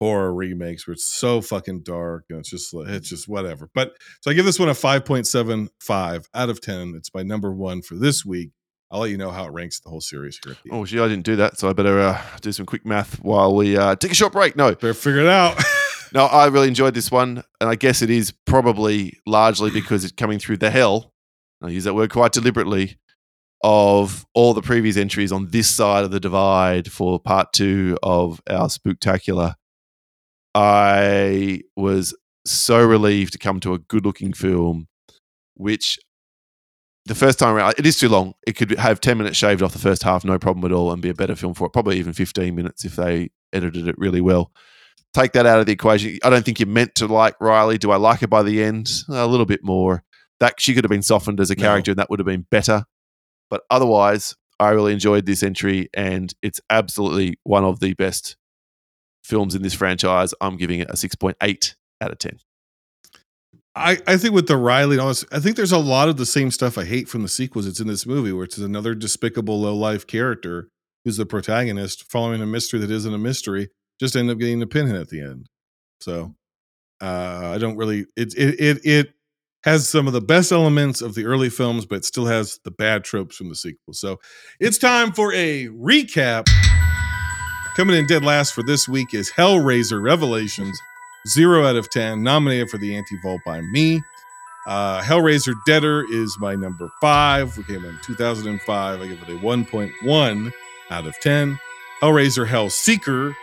horror 0.00 0.32
remakes 0.32 0.86
where 0.86 0.94
it's 0.94 1.04
so 1.04 1.40
fucking 1.40 1.82
dark 1.82 2.24
and 2.30 2.40
it's 2.40 2.50
just 2.50 2.74
it's 2.74 3.08
just 3.08 3.28
whatever. 3.28 3.68
But 3.74 3.92
so 4.20 4.30
I 4.30 4.34
give 4.34 4.46
this 4.46 4.58
one 4.58 4.68
a 4.68 4.72
5.75 4.72 6.24
out 6.34 6.48
of 6.50 6.60
10. 6.60 6.94
It's 6.96 7.12
my 7.14 7.22
number 7.22 7.52
one 7.52 7.82
for 7.82 7.94
this 7.94 8.24
week. 8.24 8.50
I'll 8.90 9.00
let 9.00 9.10
you 9.10 9.18
know 9.18 9.30
how 9.30 9.44
it 9.44 9.52
ranks 9.52 9.78
the 9.78 9.88
whole 9.88 10.00
series 10.00 10.40
here 10.42 10.52
at 10.52 10.62
the 10.64 10.72
end. 10.72 10.80
Oh, 10.80 10.84
gee, 10.84 10.98
I 10.98 11.06
didn't 11.06 11.24
do 11.24 11.36
that, 11.36 11.58
so 11.58 11.68
I 11.68 11.72
better 11.72 12.00
uh, 12.00 12.20
do 12.40 12.50
some 12.50 12.66
quick 12.66 12.84
math 12.84 13.22
while 13.22 13.54
we 13.54 13.76
uh, 13.76 13.94
take 13.94 14.10
a 14.10 14.16
short 14.16 14.32
break. 14.32 14.56
No, 14.56 14.74
Better 14.74 14.94
figure 14.94 15.20
it 15.20 15.28
out. 15.28 15.62
no, 16.12 16.24
I 16.24 16.46
really 16.46 16.66
enjoyed 16.66 16.94
this 16.94 17.08
one, 17.08 17.44
and 17.60 17.70
I 17.70 17.76
guess 17.76 18.02
it 18.02 18.10
is 18.10 18.32
probably 18.46 19.16
largely 19.26 19.70
because 19.70 20.02
it's 20.02 20.12
coming 20.12 20.40
through 20.40 20.56
the 20.56 20.70
hell. 20.72 21.12
I 21.62 21.68
use 21.68 21.84
that 21.84 21.94
word 21.94 22.10
quite 22.10 22.32
deliberately. 22.32 22.96
Of 23.62 24.24
all 24.32 24.54
the 24.54 24.62
previous 24.62 24.96
entries 24.96 25.32
on 25.32 25.50
this 25.50 25.68
side 25.68 26.02
of 26.02 26.10
the 26.10 26.18
divide 26.18 26.90
for 26.90 27.20
part 27.20 27.52
two 27.52 27.98
of 28.02 28.40
our 28.48 28.68
spooktacular, 28.68 29.54
I 30.54 31.62
was 31.76 32.14
so 32.44 32.84
relieved 32.84 33.32
to 33.34 33.38
come 33.38 33.60
to 33.60 33.74
a 33.74 33.78
good-looking 33.78 34.32
film, 34.32 34.88
which 35.54 35.98
the 37.06 37.14
first 37.14 37.38
time 37.38 37.54
around, 37.54 37.74
it 37.78 37.86
is 37.86 37.98
too 37.98 38.08
long. 38.08 38.34
It 38.46 38.56
could 38.56 38.72
have 38.78 39.00
10 39.00 39.18
minutes 39.18 39.36
shaved 39.36 39.62
off 39.62 39.72
the 39.72 39.78
first 39.78 40.02
half, 40.02 40.24
no 40.24 40.38
problem 40.38 40.64
at 40.64 40.74
all, 40.74 40.92
and 40.92 41.00
be 41.02 41.08
a 41.08 41.14
better 41.14 41.36
film 41.36 41.54
for 41.54 41.66
it. 41.66 41.72
Probably 41.72 41.98
even 41.98 42.12
15 42.12 42.54
minutes 42.54 42.84
if 42.84 42.96
they 42.96 43.30
edited 43.52 43.88
it 43.88 43.96
really 43.98 44.20
well. 44.20 44.52
Take 45.12 45.32
that 45.32 45.46
out 45.46 45.60
of 45.60 45.66
the 45.66 45.72
equation. 45.72 46.18
I 46.22 46.30
don't 46.30 46.44
think 46.44 46.60
you're 46.60 46.68
meant 46.68 46.94
to 46.96 47.06
like 47.06 47.34
Riley. 47.40 47.78
Do 47.78 47.90
I 47.90 47.96
like 47.96 48.20
her 48.20 48.28
by 48.28 48.42
the 48.42 48.62
end? 48.62 48.90
A 49.08 49.26
little 49.26 49.46
bit 49.46 49.64
more. 49.64 50.04
That 50.38 50.60
she 50.60 50.72
could 50.72 50.84
have 50.84 50.90
been 50.90 51.02
softened 51.02 51.40
as 51.40 51.50
a 51.50 51.56
No. 51.56 51.62
character, 51.62 51.90
and 51.90 51.98
that 51.98 52.10
would 52.10 52.20
have 52.20 52.26
been 52.26 52.46
better. 52.50 52.84
But 53.50 53.62
otherwise, 53.70 54.36
I 54.60 54.70
really 54.70 54.92
enjoyed 54.92 55.26
this 55.26 55.42
entry, 55.42 55.88
and 55.94 56.32
it's 56.42 56.60
absolutely 56.70 57.38
one 57.42 57.64
of 57.64 57.80
the 57.80 57.94
best 57.94 58.36
films 59.22 59.54
in 59.54 59.62
this 59.62 59.74
franchise. 59.74 60.34
I'm 60.40 60.56
giving 60.56 60.80
it 60.80 60.90
a 60.90 60.94
6.8 60.94 61.74
out 62.00 62.10
of 62.10 62.18
10. 62.18 62.38
I, 63.74 63.98
I 64.06 64.16
think 64.16 64.34
with 64.34 64.48
the 64.48 64.56
Riley 64.56 64.96
and 64.96 65.00
all 65.00 65.14
I 65.32 65.38
think 65.38 65.56
there's 65.56 65.72
a 65.72 65.78
lot 65.78 66.08
of 66.08 66.16
the 66.16 66.26
same 66.26 66.50
stuff 66.50 66.76
I 66.76 66.84
hate 66.84 67.08
from 67.08 67.22
the 67.22 67.28
sequels. 67.28 67.66
It's 67.66 67.80
in 67.80 67.86
this 67.86 68.04
movie 68.04 68.32
where 68.32 68.44
it's 68.44 68.58
another 68.58 68.94
despicable 68.94 69.60
low 69.60 69.76
life 69.76 70.06
character 70.06 70.68
who's 71.04 71.16
the 71.16 71.26
protagonist 71.26 72.10
following 72.10 72.42
a 72.42 72.46
mystery 72.46 72.80
that 72.80 72.90
isn't 72.90 73.14
a 73.14 73.18
mystery, 73.18 73.70
just 74.00 74.16
end 74.16 74.30
up 74.30 74.38
getting 74.38 74.58
the 74.58 74.66
pinhead 74.66 74.96
at 74.96 75.08
the 75.08 75.20
end. 75.20 75.48
So 76.00 76.34
uh, 77.00 77.52
I 77.54 77.58
don't 77.58 77.76
really 77.76 78.06
it 78.16 78.34
it 78.34 78.60
it 78.60 78.84
it 78.84 79.14
has 79.64 79.88
some 79.88 80.06
of 80.06 80.12
the 80.12 80.20
best 80.20 80.52
elements 80.52 81.02
of 81.02 81.14
the 81.14 81.26
early 81.26 81.50
films, 81.50 81.86
but 81.86 82.04
still 82.04 82.26
has 82.26 82.58
the 82.64 82.70
bad 82.70 83.04
tropes 83.04 83.36
from 83.36 83.50
the 83.50 83.54
sequel. 83.54 83.92
So 83.92 84.18
it's 84.58 84.78
time 84.78 85.12
for 85.12 85.32
a 85.32 85.68
recap. 85.68 86.48
Coming 87.80 87.96
in 87.96 88.04
dead 88.04 88.22
last 88.22 88.52
for 88.52 88.62
this 88.62 88.86
week 88.86 89.14
is 89.14 89.30
Hellraiser 89.30 90.02
Revelations. 90.02 90.82
Zero 91.26 91.64
out 91.64 91.76
of 91.76 91.88
10, 91.88 92.22
nominated 92.22 92.68
for 92.68 92.76
the 92.76 92.94
Anti 92.94 93.16
Vault 93.22 93.40
by 93.42 93.62
me. 93.62 94.02
Uh, 94.66 95.00
Hellraiser 95.00 95.54
Deader 95.64 96.04
is 96.12 96.36
my 96.38 96.54
number 96.54 96.90
five. 97.00 97.56
We 97.56 97.64
came 97.64 97.86
in 97.86 97.98
2005. 98.02 99.00
I 99.00 99.06
give 99.06 99.22
it 99.22 99.28
a 99.30 99.38
1.1 99.38 100.52
out 100.90 101.06
of 101.06 101.18
10. 101.20 101.58
Hellraiser 102.02 102.46
Hellseeker, 102.46 103.34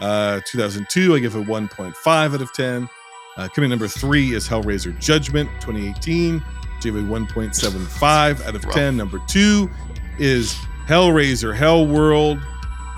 uh, 0.00 0.42
2002. 0.44 1.14
I 1.14 1.18
give 1.18 1.34
it 1.34 1.40
a 1.40 1.42
1.5 1.42 2.34
out 2.34 2.42
of 2.42 2.52
10. 2.52 2.90
Uh, 3.38 3.48
coming 3.48 3.70
number 3.70 3.88
three 3.88 4.34
is 4.34 4.46
Hellraiser 4.46 4.98
Judgment, 5.00 5.48
2018. 5.62 6.44
Give 6.82 6.96
it 6.96 7.00
a 7.00 7.02
1.75 7.02 8.46
out 8.46 8.54
of 8.54 8.70
10. 8.72 8.94
Number 8.94 9.22
two 9.26 9.70
is 10.18 10.54
Hellraiser 10.86 11.56
Hellworld, 11.56 12.42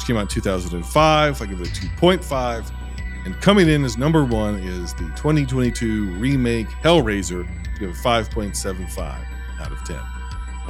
came 0.09 0.17
out 0.17 0.23
in 0.23 0.29
2005. 0.29 1.43
I 1.43 1.47
give 1.47 1.61
it 1.61 1.69
a 1.69 1.71
2.5. 1.71 2.73
And 3.27 3.39
coming 3.43 3.69
in 3.69 3.85
as 3.85 3.99
number 3.99 4.25
one 4.25 4.55
is 4.57 4.95
the 4.95 5.05
2022 5.17 6.13
remake 6.15 6.67
Hellraiser. 6.83 7.47
Give 7.79 7.91
it 7.91 7.97
5.75 7.97 9.25
out 9.61 9.71
of 9.71 9.85
10. 9.85 10.01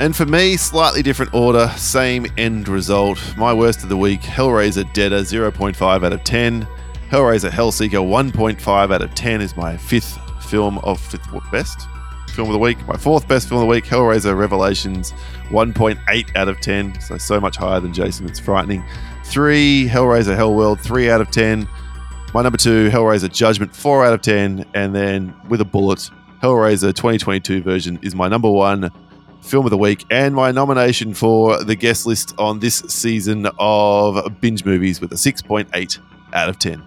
And 0.01 0.15
for 0.15 0.27
me, 0.27 0.57
slightly 0.57 1.03
different 1.03 1.35
order, 1.35 1.69
same 1.77 2.27
end 2.37 2.69
result. 2.69 3.19
My 3.37 3.55
worst 3.55 3.85
of 3.85 3.89
the 3.89 3.97
week 3.97 4.23
Hellraiser 4.23 4.93
Deader, 4.93 5.21
0.5 5.21 6.05
out 6.05 6.13
of 6.13 6.25
10. 6.25 6.67
Hellraiser 7.09 7.51
Hellseeker, 7.51 8.05
1.5 8.05 8.93
out 8.93 9.03
of 9.03 9.15
10 9.15 9.41
is 9.41 9.57
my 9.57 9.77
fifth 9.77 10.19
film 10.45 10.79
of 10.79 11.01
fifth 11.01 11.29
best 11.53 11.87
film 12.39 12.49
of 12.49 12.53
the 12.53 12.59
week. 12.59 12.85
My 12.87 12.97
fourth 12.97 13.27
best 13.29 13.49
film 13.49 13.61
of 13.61 13.67
the 13.67 13.71
week, 13.71 13.85
Hellraiser 13.85 14.37
Revelations, 14.37 15.13
1.8 15.49 16.37
out 16.37 16.49
of 16.49 16.61
10. 16.61 17.01
So 17.01 17.19
so 17.19 17.41
much 17.41 17.57
higher 17.57 17.81
than 17.81 17.93
Jason. 17.93 18.29
It's 18.29 18.39
frightening. 18.39 18.85
Three, 19.29 19.87
Hellraiser 19.87 20.35
Hellworld, 20.35 20.81
three 20.81 21.11
out 21.11 21.21
of 21.21 21.31
10. 21.31 21.69
My 22.33 22.43
number 22.43 22.57
two, 22.57 22.89
Hellraiser 22.89 23.31
Judgment, 23.31 23.77
four 23.77 24.03
out 24.03 24.15
of 24.15 24.23
10. 24.23 24.65
And 24.75 24.95
then 24.95 25.35
with 25.51 25.61
a 25.61 25.67
bullet, 25.67 26.11
Hellraiser 26.43 26.95
2022 26.95 27.63
version 27.63 27.99
is 28.01 28.15
my 28.15 28.27
number 28.27 28.51
one 28.51 28.91
film 29.43 29.67
of 29.67 29.71
the 29.71 29.79
week 29.79 30.05
and 30.11 30.35
my 30.35 30.51
nomination 30.51 31.13
for 31.13 31.63
the 31.63 31.77
guest 31.77 32.07
list 32.07 32.35
on 32.39 32.59
this 32.59 32.79
season 32.89 33.47
of 33.59 34.41
binge 34.41 34.65
movies 34.65 35.01
with 35.01 35.13
a 35.13 35.17
6.8 35.17 35.99
out 36.33 36.49
of 36.49 36.59
10. 36.59 36.83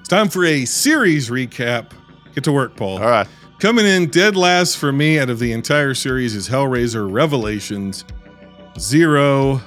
It's 0.00 0.08
time 0.08 0.28
for 0.28 0.44
a 0.44 0.64
series 0.64 1.30
recap. 1.30 1.92
Get 2.34 2.42
to 2.44 2.52
work, 2.52 2.74
Paul. 2.74 2.98
All 2.98 3.08
right. 3.08 3.28
Coming 3.60 3.86
in 3.86 4.08
dead 4.08 4.34
last 4.34 4.76
for 4.76 4.90
me 4.90 5.20
out 5.20 5.30
of 5.30 5.38
the 5.38 5.52
entire 5.52 5.94
series 5.94 6.34
is 6.34 6.48
Hellraiser 6.48 7.08
Revelations. 7.10 8.04
Zero, 8.76 9.60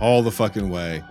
all 0.00 0.22
the 0.22 0.30
fucking 0.30 0.68
way. 0.68 1.02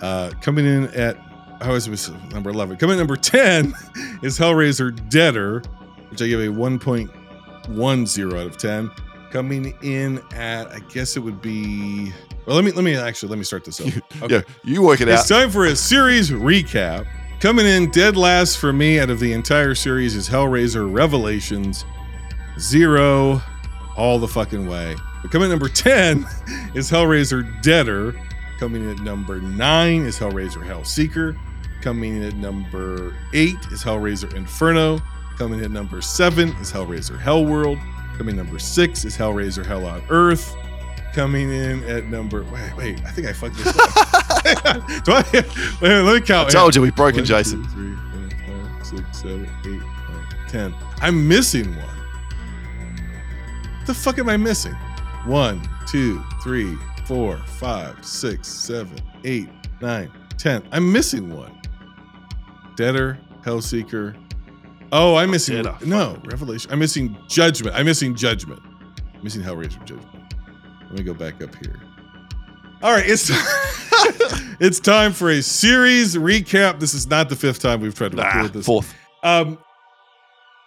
Uh, 0.00 0.30
coming 0.40 0.66
in 0.66 0.84
at, 0.94 1.16
how 1.60 1.74
is 1.74 1.86
it, 1.86 2.32
number 2.32 2.50
11? 2.50 2.76
Coming 2.76 2.94
in 2.94 2.98
number 2.98 3.16
10 3.16 3.66
is 4.22 4.38
Hellraiser 4.38 5.08
Deader, 5.08 5.62
which 6.10 6.20
I 6.20 6.26
give 6.26 6.40
a 6.40 6.46
1.10 6.46 8.32
out 8.32 8.46
of 8.46 8.56
10. 8.58 8.90
Coming 9.30 9.74
in 9.82 10.20
at, 10.34 10.68
I 10.68 10.78
guess 10.92 11.16
it 11.16 11.20
would 11.20 11.40
be, 11.40 12.12
well, 12.46 12.56
let 12.56 12.64
me, 12.64 12.72
let 12.72 12.84
me 12.84 12.96
actually, 12.96 13.30
let 13.30 13.38
me 13.38 13.44
start 13.44 13.64
this 13.64 13.80
over. 13.80 14.00
Yeah, 14.28 14.42
you 14.62 14.82
work 14.82 15.00
it 15.00 15.08
It's 15.08 15.12
out. 15.12 15.20
It's 15.20 15.28
time 15.28 15.50
for 15.50 15.66
a 15.66 15.76
series 15.76 16.30
recap. 16.30 17.06
Coming 17.40 17.66
in 17.66 17.90
dead 17.90 18.16
last 18.16 18.58
for 18.58 18.72
me 18.72 18.98
out 19.00 19.10
of 19.10 19.20
the 19.20 19.32
entire 19.32 19.74
series 19.74 20.14
is 20.14 20.28
Hellraiser 20.28 20.90
Revelations. 20.90 21.84
Zero, 22.58 23.42
all 23.96 24.18
the 24.18 24.28
fucking 24.28 24.66
way. 24.66 24.96
But 25.24 25.30
coming 25.32 25.46
at 25.46 25.52
number 25.52 25.70
10 25.70 26.26
is 26.74 26.90
Hellraiser 26.90 27.62
Deader. 27.62 28.14
Coming 28.58 28.82
in 28.84 28.90
at 28.90 28.98
number 28.98 29.40
9 29.40 30.02
is 30.02 30.18
Hellraiser 30.18 30.62
Hellseeker. 30.62 31.34
Coming 31.80 32.18
in 32.18 32.24
at 32.24 32.34
number 32.34 33.16
8 33.32 33.54
is 33.72 33.82
Hellraiser 33.82 34.34
Inferno. 34.34 35.00
Coming 35.38 35.60
in 35.60 35.64
at 35.64 35.70
number 35.70 36.02
7 36.02 36.50
is 36.60 36.70
Hellraiser 36.70 37.18
Hellworld. 37.18 37.80
Coming 38.18 38.36
in 38.38 38.44
number 38.44 38.58
6 38.58 39.04
is 39.06 39.16
Hellraiser 39.16 39.64
Hell 39.64 39.86
on 39.86 40.02
Earth. 40.10 40.54
Coming 41.14 41.50
in 41.50 41.82
at 41.84 42.04
number 42.04 42.44
wait, 42.44 42.76
wait, 42.76 43.04
I 43.06 43.10
think 43.10 43.26
I 43.26 43.32
fucked 43.32 43.56
this 43.56 43.68
up. 43.68 43.74
Do 45.04 45.12
I, 45.12 45.24
wait, 45.80 46.02
let 46.02 46.14
me 46.16 46.20
count. 46.20 46.48
I 46.48 46.50
told 46.50 46.76
you, 46.76 46.82
we've 46.82 46.94
broken 46.94 47.20
One, 47.20 47.24
Jason. 47.24 47.62
two, 47.62 47.70
three, 47.70 47.94
four, 47.94 48.68
five, 48.68 48.86
six, 48.86 49.22
seven, 49.22 49.48
eight, 49.64 49.80
nine, 49.80 50.48
ten. 50.48 50.74
I'm 51.00 51.26
missing 51.26 51.74
one. 51.76 51.88
The 53.86 53.94
fuck 53.94 54.18
am 54.18 54.28
I 54.28 54.36
missing? 54.36 54.76
One, 55.26 55.66
two, 55.86 56.22
three, 56.42 56.76
four, 57.06 57.38
five, 57.58 58.04
six, 58.04 58.48
seven, 58.48 58.98
eight, 59.24 59.48
nine, 59.80 60.10
ten. 60.36 60.62
I'm 60.72 60.90
missing 60.92 61.34
one. 61.34 61.60
Deader, 62.76 63.18
Hellseeker. 63.42 64.16
Oh, 64.92 65.16
I'm 65.16 65.30
missing 65.30 65.56
Deader, 65.56 65.76
no 65.86 66.20
Revelation. 66.24 66.70
I'm 66.72 66.78
missing 66.78 67.16
Judgment. 67.28 67.74
I'm 67.74 67.86
missing 67.86 68.14
Judgment. 68.14 68.60
I'm 69.14 69.22
missing 69.22 69.42
Hellraiser 69.42 69.78
Judgment. 69.84 70.34
Let 70.82 70.92
me 70.92 71.02
go 71.02 71.14
back 71.14 71.42
up 71.42 71.54
here. 71.56 71.80
All 72.82 72.92
right, 72.92 73.04
it's 73.08 73.30
it's 74.60 74.78
time 74.78 75.12
for 75.12 75.30
a 75.30 75.40
series 75.42 76.16
recap. 76.16 76.80
This 76.80 76.92
is 76.92 77.06
not 77.06 77.30
the 77.30 77.36
fifth 77.36 77.60
time 77.60 77.80
we've 77.80 77.94
tried 77.94 78.10
to 78.10 78.16
Nah, 78.18 78.24
record 78.26 78.52
this. 78.52 78.66
fourth. 78.66 78.94
Um, 79.22 79.58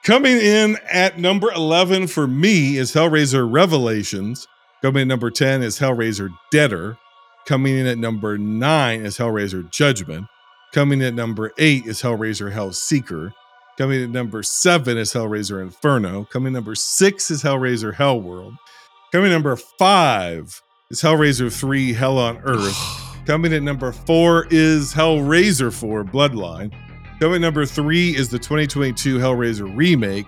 coming 0.08 0.38
in 0.38 0.78
at 0.90 1.20
number 1.20 1.52
11 1.52 2.08
for 2.08 2.28
me 2.28 2.78
is 2.78 2.94
Hellraiser 2.94 3.46
Revelations. 3.46 4.48
Coming 4.82 5.02
in 5.02 5.08
at 5.10 5.14
number 5.14 5.30
10 5.30 5.62
is 5.62 5.78
Hellraiser 5.78 6.30
Deader. 6.50 6.98
Coming 7.46 7.78
in 7.78 7.86
at 7.88 7.98
number 7.98 8.38
9 8.38 9.02
is 9.02 9.18
Hellraiser 9.18 9.70
Judgment. 9.70 10.26
Coming 10.74 11.02
in 11.02 11.08
at 11.08 11.14
number 11.14 11.52
8 11.58 11.86
is 11.88 12.02
Hellraiser 12.02 12.54
Hellseeker. 12.54 13.34
Coming 13.78 13.98
in 13.98 14.04
at 14.06 14.10
number 14.12 14.44
7 14.44 14.98
is 14.98 15.12
Hellraiser 15.12 15.62
Inferno. 15.62 16.24
Coming 16.24 16.54
in 16.54 16.56
at 16.56 16.60
number 16.60 16.76
6 16.76 17.30
is 17.32 17.44
Hellraiser 17.44 17.94
Hellworld. 17.94 18.56
Coming 19.12 19.26
in 19.26 19.34
at 19.34 19.36
number 19.36 19.58
5 19.58 20.62
is 20.90 21.02
Hellraiser 21.02 21.52
3 21.52 21.92
Hell 21.92 22.18
on 22.18 22.38
Earth. 22.46 22.78
Coming 23.26 23.52
at 23.52 23.62
number 23.62 23.92
4 23.92 24.48
is 24.52 24.94
Hellraiser 24.94 25.74
4 25.74 26.06
Bloodline. 26.06 26.74
Coming 27.20 27.36
at 27.36 27.42
number 27.42 27.66
three 27.66 28.16
is 28.16 28.30
the 28.30 28.38
2022 28.38 29.18
Hellraiser 29.18 29.76
remake. 29.76 30.28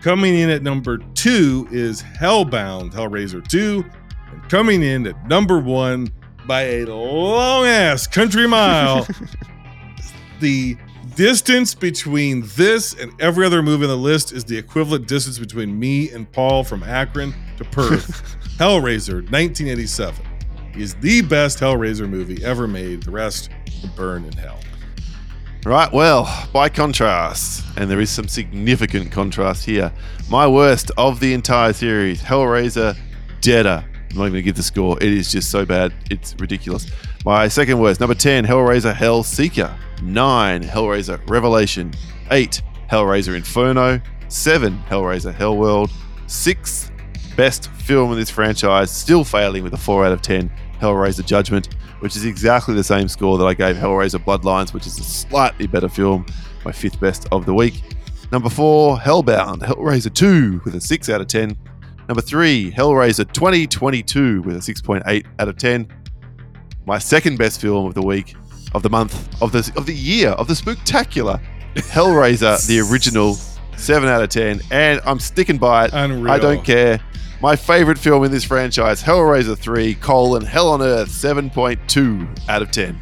Coming 0.00 0.34
in 0.34 0.48
at 0.48 0.62
number 0.62 0.96
two 1.14 1.68
is 1.70 2.02
Hellbound 2.02 2.92
Hellraiser 2.92 3.46
2. 3.46 3.84
And 4.32 4.42
coming 4.48 4.82
in 4.82 5.06
at 5.06 5.26
number 5.26 5.58
one 5.58 6.10
by 6.46 6.62
a 6.62 6.86
long 6.86 7.66
ass 7.66 8.06
country 8.06 8.48
mile, 8.48 9.06
the 10.40 10.78
distance 11.14 11.74
between 11.74 12.44
this 12.56 12.94
and 12.94 13.12
every 13.20 13.44
other 13.44 13.62
movie 13.62 13.84
on 13.84 13.90
the 13.90 13.96
list 13.96 14.32
is 14.32 14.42
the 14.42 14.56
equivalent 14.56 15.06
distance 15.06 15.38
between 15.38 15.78
me 15.78 16.10
and 16.10 16.30
Paul 16.32 16.64
from 16.64 16.82
Akron 16.82 17.34
to 17.58 17.64
Perth. 17.64 18.22
Hellraiser 18.56 19.16
1987 19.30 20.24
is 20.74 20.94
the 20.94 21.20
best 21.20 21.58
Hellraiser 21.58 22.08
movie 22.08 22.42
ever 22.42 22.66
made. 22.66 23.02
The 23.02 23.10
rest 23.10 23.50
burn 23.94 24.24
in 24.24 24.32
hell. 24.32 24.58
Right, 25.66 25.92
well, 25.92 26.48
by 26.54 26.70
contrast, 26.70 27.66
and 27.76 27.90
there 27.90 28.00
is 28.00 28.08
some 28.08 28.28
significant 28.28 29.12
contrast 29.12 29.66
here, 29.66 29.92
my 30.30 30.46
worst 30.46 30.90
of 30.96 31.20
the 31.20 31.34
entire 31.34 31.74
series, 31.74 32.22
Hellraiser 32.22 32.96
Deader. 33.42 33.84
I'm 34.10 34.16
not 34.16 34.22
going 34.22 34.32
to 34.32 34.42
give 34.42 34.56
the 34.56 34.62
score. 34.62 34.96
It 35.02 35.12
is 35.12 35.30
just 35.30 35.50
so 35.50 35.66
bad. 35.66 35.92
It's 36.10 36.34
ridiculous. 36.40 36.86
My 37.26 37.46
second 37.46 37.78
worst, 37.78 38.00
number 38.00 38.14
10, 38.14 38.46
Hellraiser 38.46 38.94
Hellseeker. 38.94 39.76
9, 40.02 40.62
Hellraiser 40.62 41.20
Revelation. 41.28 41.92
8, 42.30 42.62
Hellraiser 42.90 43.36
Inferno. 43.36 44.00
7, 44.28 44.82
Hellraiser 44.88 45.34
Hellworld. 45.34 45.90
6, 46.26 46.90
best 47.36 47.70
film 47.72 48.12
in 48.12 48.18
this 48.18 48.30
franchise, 48.30 48.90
still 48.90 49.24
failing 49.24 49.62
with 49.62 49.74
a 49.74 49.78
4 49.78 50.06
out 50.06 50.12
of 50.12 50.22
10, 50.22 50.50
Hellraiser 50.80 51.24
Judgment, 51.24 51.68
which 52.00 52.16
is 52.16 52.24
exactly 52.24 52.74
the 52.74 52.84
same 52.84 53.08
score 53.08 53.38
that 53.38 53.44
I 53.44 53.54
gave 53.54 53.76
Hellraiser 53.76 54.22
Bloodlines, 54.22 54.72
which 54.72 54.86
is 54.86 54.98
a 54.98 55.04
slightly 55.04 55.66
better 55.66 55.88
film, 55.88 56.26
my 56.64 56.72
fifth 56.72 57.00
best 57.00 57.26
of 57.32 57.46
the 57.46 57.54
week. 57.54 57.82
Number 58.32 58.48
4, 58.48 58.98
Hellbound, 58.98 59.62
Hellraiser 59.62 60.12
2 60.12 60.62
with 60.64 60.74
a 60.74 60.80
6 60.80 61.08
out 61.08 61.20
of 61.20 61.26
10. 61.26 61.56
Number 62.08 62.20
3, 62.22 62.72
Hellraiser 62.72 63.30
2022 63.32 64.42
with 64.42 64.56
a 64.56 64.60
6.8 64.60 65.26
out 65.38 65.48
of 65.48 65.56
10. 65.56 65.88
My 66.86 66.98
second 66.98 67.38
best 67.38 67.60
film 67.60 67.86
of 67.86 67.94
the 67.94 68.02
week, 68.02 68.34
of 68.74 68.82
the 68.82 68.90
month, 68.90 69.42
of 69.42 69.52
the 69.52 69.70
of 69.76 69.86
the 69.86 69.94
year, 69.94 70.30
of 70.30 70.48
the 70.48 70.54
spectacular 70.54 71.40
Hellraiser, 71.74 72.66
the 72.66 72.80
original, 72.80 73.34
7 73.76 74.08
out 74.08 74.22
of 74.22 74.28
10. 74.28 74.60
And 74.70 75.00
I'm 75.04 75.18
sticking 75.18 75.58
by 75.58 75.86
it. 75.86 75.90
Unreal. 75.92 76.32
I 76.32 76.38
don't 76.38 76.64
care. 76.64 77.00
My 77.42 77.56
favorite 77.56 77.98
film 77.98 78.24
in 78.24 78.30
this 78.30 78.44
franchise, 78.44 79.02
Hellraiser 79.02 79.56
3, 79.56 79.94
colon, 79.94 80.44
Hell 80.44 80.68
on 80.68 80.82
Earth, 80.82 81.08
7.2 81.08 82.48
out 82.50 82.60
of 82.60 82.70
10. 82.70 83.00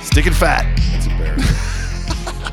Sticking 0.00 0.32
fat. 0.32 0.64
That's 0.92 1.06
embarrassing. 1.06 2.52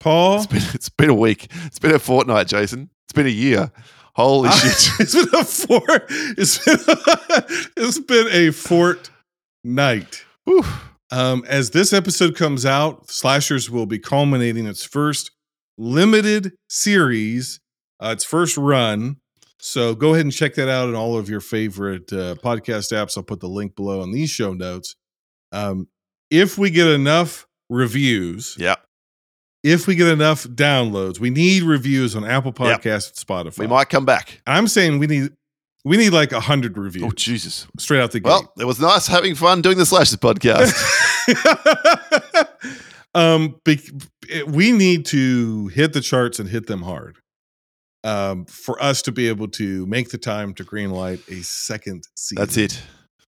Paul, 0.00 0.36
It's 0.38 0.46
been, 0.46 0.62
it's 0.74 0.88
been 0.88 1.10
a 1.10 1.14
week. 1.14 1.46
It's 1.66 1.78
been 1.78 1.94
a 1.94 1.98
fortnight, 2.00 2.48
Jason. 2.48 2.90
It's 3.06 3.12
been 3.12 3.26
a 3.26 3.30
year. 3.30 3.70
Holy 4.14 4.50
shit. 4.52 4.90
it's 5.00 5.14
been 5.14 5.40
a 5.40 5.44
fort. 5.44 6.06
It's 6.10 6.64
been, 6.64 6.78
it's 7.76 7.98
been 8.00 8.26
a 8.32 8.50
fortnight. 8.50 10.24
Whew. 10.44 10.64
Um, 11.12 11.44
as 11.48 11.70
this 11.70 11.92
episode 11.92 12.36
comes 12.36 12.64
out, 12.64 13.10
Slashers 13.10 13.68
will 13.70 13.86
be 13.86 13.98
culminating 13.98 14.66
its 14.66 14.84
first 14.84 15.30
limited 15.76 16.52
series, 16.68 17.60
uh, 18.00 18.10
its 18.12 18.24
first 18.24 18.56
run. 18.56 19.16
So 19.58 19.94
go 19.94 20.14
ahead 20.14 20.24
and 20.24 20.32
check 20.32 20.54
that 20.54 20.68
out 20.68 20.88
in 20.88 20.94
all 20.94 21.16
of 21.18 21.28
your 21.28 21.40
favorite 21.40 22.12
uh, 22.12 22.34
podcast 22.36 22.92
apps. 22.92 23.16
I'll 23.16 23.22
put 23.24 23.40
the 23.40 23.48
link 23.48 23.74
below 23.76 24.02
in 24.02 24.12
these 24.12 24.30
show 24.30 24.52
notes. 24.54 24.94
Um, 25.52 25.88
if 26.30 26.56
we 26.56 26.70
get 26.70 26.86
enough 26.86 27.46
reviews, 27.68 28.56
Yeah. 28.58 28.76
if 29.62 29.86
we 29.86 29.96
get 29.96 30.06
enough 30.08 30.44
downloads, 30.44 31.18
we 31.18 31.28
need 31.30 31.62
reviews 31.64 32.14
on 32.16 32.24
Apple 32.24 32.54
Yep. 32.58 32.82
Podcasts 32.82 33.08
and 33.08 33.16
Spotify. 33.52 33.58
We 33.58 33.66
might 33.66 33.88
come 33.90 34.04
back. 34.06 34.40
I'm 34.46 34.68
saying 34.68 34.98
we 34.98 35.06
need 35.08 35.32
we 35.84 35.96
need 35.96 36.10
like 36.10 36.32
a 36.32 36.40
hundred 36.40 36.76
reviews 36.76 37.04
Oh, 37.04 37.10
Jesus. 37.12 37.66
straight 37.78 38.00
out 38.00 38.10
the 38.12 38.20
gate. 38.20 38.28
Well, 38.28 38.52
it 38.58 38.64
was 38.66 38.80
nice 38.80 39.06
having 39.06 39.34
fun 39.34 39.62
doing 39.62 39.78
the 39.78 39.86
Slashers 39.86 40.16
podcast. 40.18 40.72
um, 43.14 43.60
bec- 43.64 43.80
we 44.46 44.72
need 44.72 45.06
to 45.06 45.68
hit 45.68 45.92
the 45.92 46.00
charts 46.00 46.38
and 46.38 46.48
hit 46.48 46.66
them 46.66 46.82
hard. 46.82 47.16
Um, 48.02 48.46
for 48.46 48.82
us 48.82 49.02
to 49.02 49.12
be 49.12 49.28
able 49.28 49.48
to 49.48 49.84
make 49.86 50.08
the 50.08 50.16
time 50.16 50.54
to 50.54 50.64
greenlight 50.64 51.20
a 51.28 51.42
second 51.42 52.04
season. 52.16 52.40
That's 52.40 52.56
it. 52.56 52.82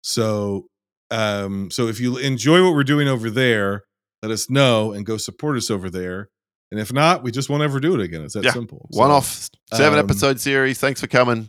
So, 0.02 0.66
um, 1.10 1.70
so 1.70 1.88
if 1.88 1.98
you 1.98 2.18
enjoy 2.18 2.62
what 2.62 2.74
we're 2.74 2.84
doing 2.84 3.08
over 3.08 3.30
there, 3.30 3.84
let 4.22 4.30
us 4.30 4.50
know 4.50 4.92
and 4.92 5.06
go 5.06 5.16
support 5.16 5.56
us 5.56 5.70
over 5.70 5.88
there. 5.88 6.28
And 6.70 6.78
if 6.78 6.92
not, 6.92 7.22
we 7.22 7.30
just 7.30 7.48
won't 7.48 7.62
ever 7.62 7.80
do 7.80 7.94
it 7.94 8.02
again. 8.02 8.22
It's 8.22 8.34
that 8.34 8.44
Yeah. 8.44 8.52
simple. 8.52 8.86
One 8.90 9.10
off 9.10 9.48
seven 9.72 9.98
um, 9.98 10.04
episode 10.04 10.38
series. 10.40 10.78
Thanks 10.78 11.00
for 11.00 11.06
coming. 11.06 11.48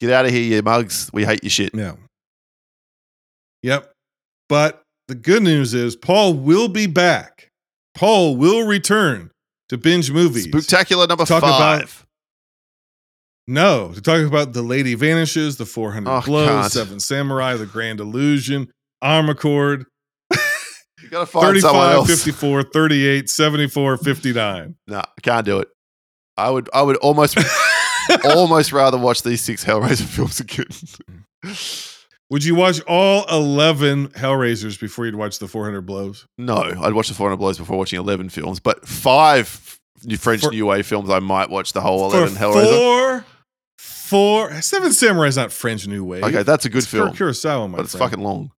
Get 0.00 0.10
out 0.10 0.26
of 0.26 0.30
here, 0.30 0.42
you 0.42 0.62
mugs. 0.62 1.10
We 1.12 1.24
hate 1.24 1.42
your 1.42 1.50
shit. 1.50 1.74
Yeah. 1.74 1.94
Yep. 3.62 3.92
But 4.48 4.82
the 5.08 5.14
good 5.14 5.42
news 5.42 5.74
is 5.74 5.96
Paul 5.96 6.34
will 6.34 6.68
be 6.68 6.86
back. 6.86 7.48
Paul 7.94 8.36
will 8.36 8.66
return 8.66 9.30
to 9.68 9.76
binge 9.76 10.10
movies. 10.10 10.44
Spectacular 10.44 11.06
number 11.06 11.24
Talk 11.24 11.42
five. 11.42 11.50
about- 11.82 11.90
No, 13.48 13.92
to 13.92 14.00
talk 14.00 14.20
about 14.26 14.52
The 14.52 14.62
Lady 14.62 14.94
Vanishes, 14.94 15.56
The 15.56 15.66
400 15.66 16.10
Oh, 16.10 16.20
Blows, 16.20 16.48
God. 16.48 16.70
Seven 16.72 17.00
Samurai, 17.00 17.54
The 17.56 17.66
Grand 17.66 17.98
Illusion, 17.98 18.70
Amarcord, 19.02 19.84
you 21.02 21.08
gotta 21.10 21.26
find 21.26 21.58
someone 21.60 21.86
35, 21.88 21.94
else. 21.96 22.08
54, 22.08 22.62
38, 22.64 23.30
74, 23.30 23.96
59. 23.96 24.74
No, 24.86 24.98
I 24.98 25.04
can't 25.22 25.44
do 25.44 25.58
it. 25.58 25.68
I 26.36 26.50
would 26.50 26.68
I 26.72 26.82
would 26.82 26.96
almost 26.98 27.36
almost 28.24 28.72
rather 28.72 28.98
watch 28.98 29.22
these 29.22 29.40
six 29.42 29.64
Hellraiser 29.64 30.02
films 30.06 30.40
again. 30.40 30.66
Would 32.30 32.44
you 32.44 32.54
watch 32.54 32.80
all 32.86 33.24
11 33.30 34.08
Hellraisers 34.08 34.78
before 34.78 35.06
you'd 35.06 35.14
watch 35.14 35.38
The 35.38 35.48
400 35.48 35.82
Blows? 35.82 36.26
no, 36.36 36.56
I'd 36.56 36.92
watch 36.92 37.08
the 37.08 37.14
400 37.14 37.36
Blows 37.38 37.58
before 37.58 37.78
watching 37.78 37.98
11 37.98 38.28
films, 38.28 38.60
but 38.60 38.86
five 38.86 39.48
French 40.18 40.42
For- 40.42 40.50
New 40.50 40.66
Wave 40.66 40.86
films, 40.86 41.08
I 41.10 41.20
might 41.20 41.48
watch 41.50 41.72
the 41.72 41.80
whole 41.80 42.10
11 42.12 42.34
Hellraiser. 42.34 42.70
four, 42.78 43.24
four, 43.78 44.60
Seven 44.62 44.92
Samurai 44.92 45.28
is 45.28 45.36
not 45.36 45.52
French 45.52 45.86
New 45.86 46.04
Wave. 46.04 46.22
Okay, 46.24 46.42
that's 46.42 46.64
a 46.66 46.68
good 46.68 46.78
It's 46.78 46.86
film, 46.86 47.10
Kurosawa, 47.14 47.68
my 47.70 47.76
but 47.78 47.84
it's 47.86 47.92
friend. 47.96 48.10
fucking 48.10 48.24
long. 48.24 48.50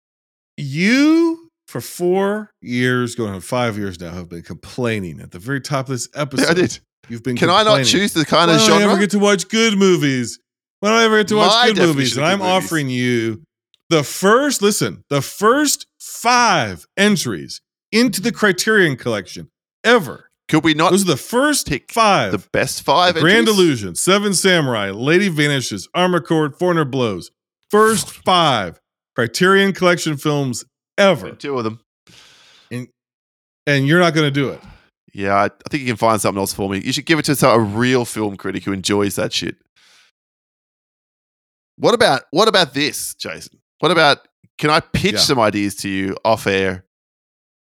You, 0.56 1.50
for 1.68 1.80
four 1.80 2.50
years, 2.62 3.14
going 3.14 3.32
on 3.34 3.40
five 3.40 3.76
years 3.78 4.00
now, 4.00 4.10
have 4.12 4.28
been 4.28 4.42
complaining 4.42 5.20
at 5.20 5.30
the 5.30 5.38
very 5.38 5.60
top 5.60 5.86
of 5.86 5.90
this 5.90 6.08
episode. 6.14 6.44
Yeah, 6.46 6.50
I 6.50 6.54
did. 6.54 6.78
You've 7.08 7.22
been 7.22 7.36
Can 7.36 7.50
I 7.50 7.62
not 7.62 7.84
choose 7.84 8.12
the 8.12 8.24
kind 8.24 8.50
Why 8.50 8.56
of 8.56 8.60
don't 8.60 8.70
I 8.70 8.78
genre? 8.80 8.92
ever 8.92 9.00
get 9.00 9.10
to 9.10 9.18
watch 9.18 9.48
good 9.48 9.78
movies? 9.78 10.38
Why 10.80 10.90
don't 10.90 10.98
I 10.98 11.04
ever 11.04 11.18
get 11.18 11.28
to 11.28 11.36
watch 11.36 11.50
My 11.52 11.72
good 11.72 11.78
movies? 11.88 12.16
And 12.16 12.26
I'm 12.26 12.38
movies. 12.40 12.52
offering 12.52 12.88
you 12.88 13.42
the 13.90 14.04
first, 14.04 14.60
listen, 14.62 15.02
the 15.08 15.22
first 15.22 15.86
five 15.98 16.86
entries 16.96 17.60
into 17.92 18.20
the 18.20 18.30
Criterion 18.32 18.96
collection 18.96 19.48
ever. 19.84 20.30
Could 20.48 20.64
we 20.64 20.74
not 20.74 20.90
Those 20.92 21.02
are 21.02 21.06
the 21.12 21.16
first 21.16 21.66
pick 21.68 21.92
five. 21.92 22.32
the 22.32 22.46
best 22.52 22.82
five? 22.82 23.14
The 23.14 23.20
Grand? 23.20 23.48
Illusion, 23.48 23.94
Seven 23.94 24.34
Samurai, 24.34 24.90
Lady 24.90 25.28
Vanishes, 25.28 25.88
Amarcord, 25.96 26.58
400 26.58 26.86
Blows. 26.86 27.30
First 27.70 28.10
five 28.24 28.80
Criterion 29.14 29.72
Collection 29.72 30.16
films 30.16 30.64
ever. 30.96 31.32
Two 31.32 31.58
of 31.58 31.64
them. 31.64 31.80
And, 32.70 32.88
and 33.66 33.86
you're 33.86 34.00
not 34.00 34.14
going 34.14 34.26
to 34.26 34.30
do 34.30 34.50
it. 34.50 34.60
Yeah, 35.18 35.34
I, 35.34 35.46
I 35.46 35.50
think 35.68 35.80
you 35.80 35.88
can 35.88 35.96
find 35.96 36.20
something 36.20 36.38
else 36.38 36.54
for 36.54 36.70
me. 36.70 36.78
You 36.78 36.92
should 36.92 37.04
give 37.04 37.18
it 37.18 37.24
to 37.24 37.48
a 37.50 37.58
real 37.58 38.04
film 38.04 38.36
critic 38.36 38.62
who 38.62 38.72
enjoys 38.72 39.16
that 39.16 39.32
shit. 39.32 39.56
What 41.76 41.92
about 41.92 42.22
what 42.30 42.46
about 42.46 42.72
this, 42.72 43.16
Jason? 43.16 43.58
What 43.80 43.90
about 43.90 44.28
can 44.58 44.70
I 44.70 44.78
pitch 44.78 45.14
Yeah. 45.14 45.18
some 45.18 45.40
ideas 45.40 45.74
to 45.76 45.88
you 45.88 46.16
off 46.24 46.46
air 46.46 46.84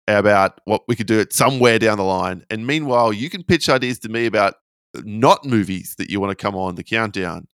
about 0.09 0.61
what 0.65 0.83
we 0.89 0.97
could 0.97 1.07
do 1.07 1.21
it 1.21 1.33
somewhere 1.33 1.79
down 1.79 1.99
the 1.99 2.03
line? 2.05 2.45
And 2.51 2.67
meanwhile, 2.67 3.13
you 3.13 3.31
can 3.31 3.45
pitch 3.45 3.69
ideas 3.69 4.01
to 4.01 4.09
me 4.09 4.27
about 4.27 4.55
not 4.97 5.45
movies 5.45 5.95
that 5.99 6.11
you 6.11 6.19
want 6.19 6.37
to 6.37 6.43
come 6.43 6.57
on 6.57 6.75
the 6.75 6.83
countdown 6.83 7.47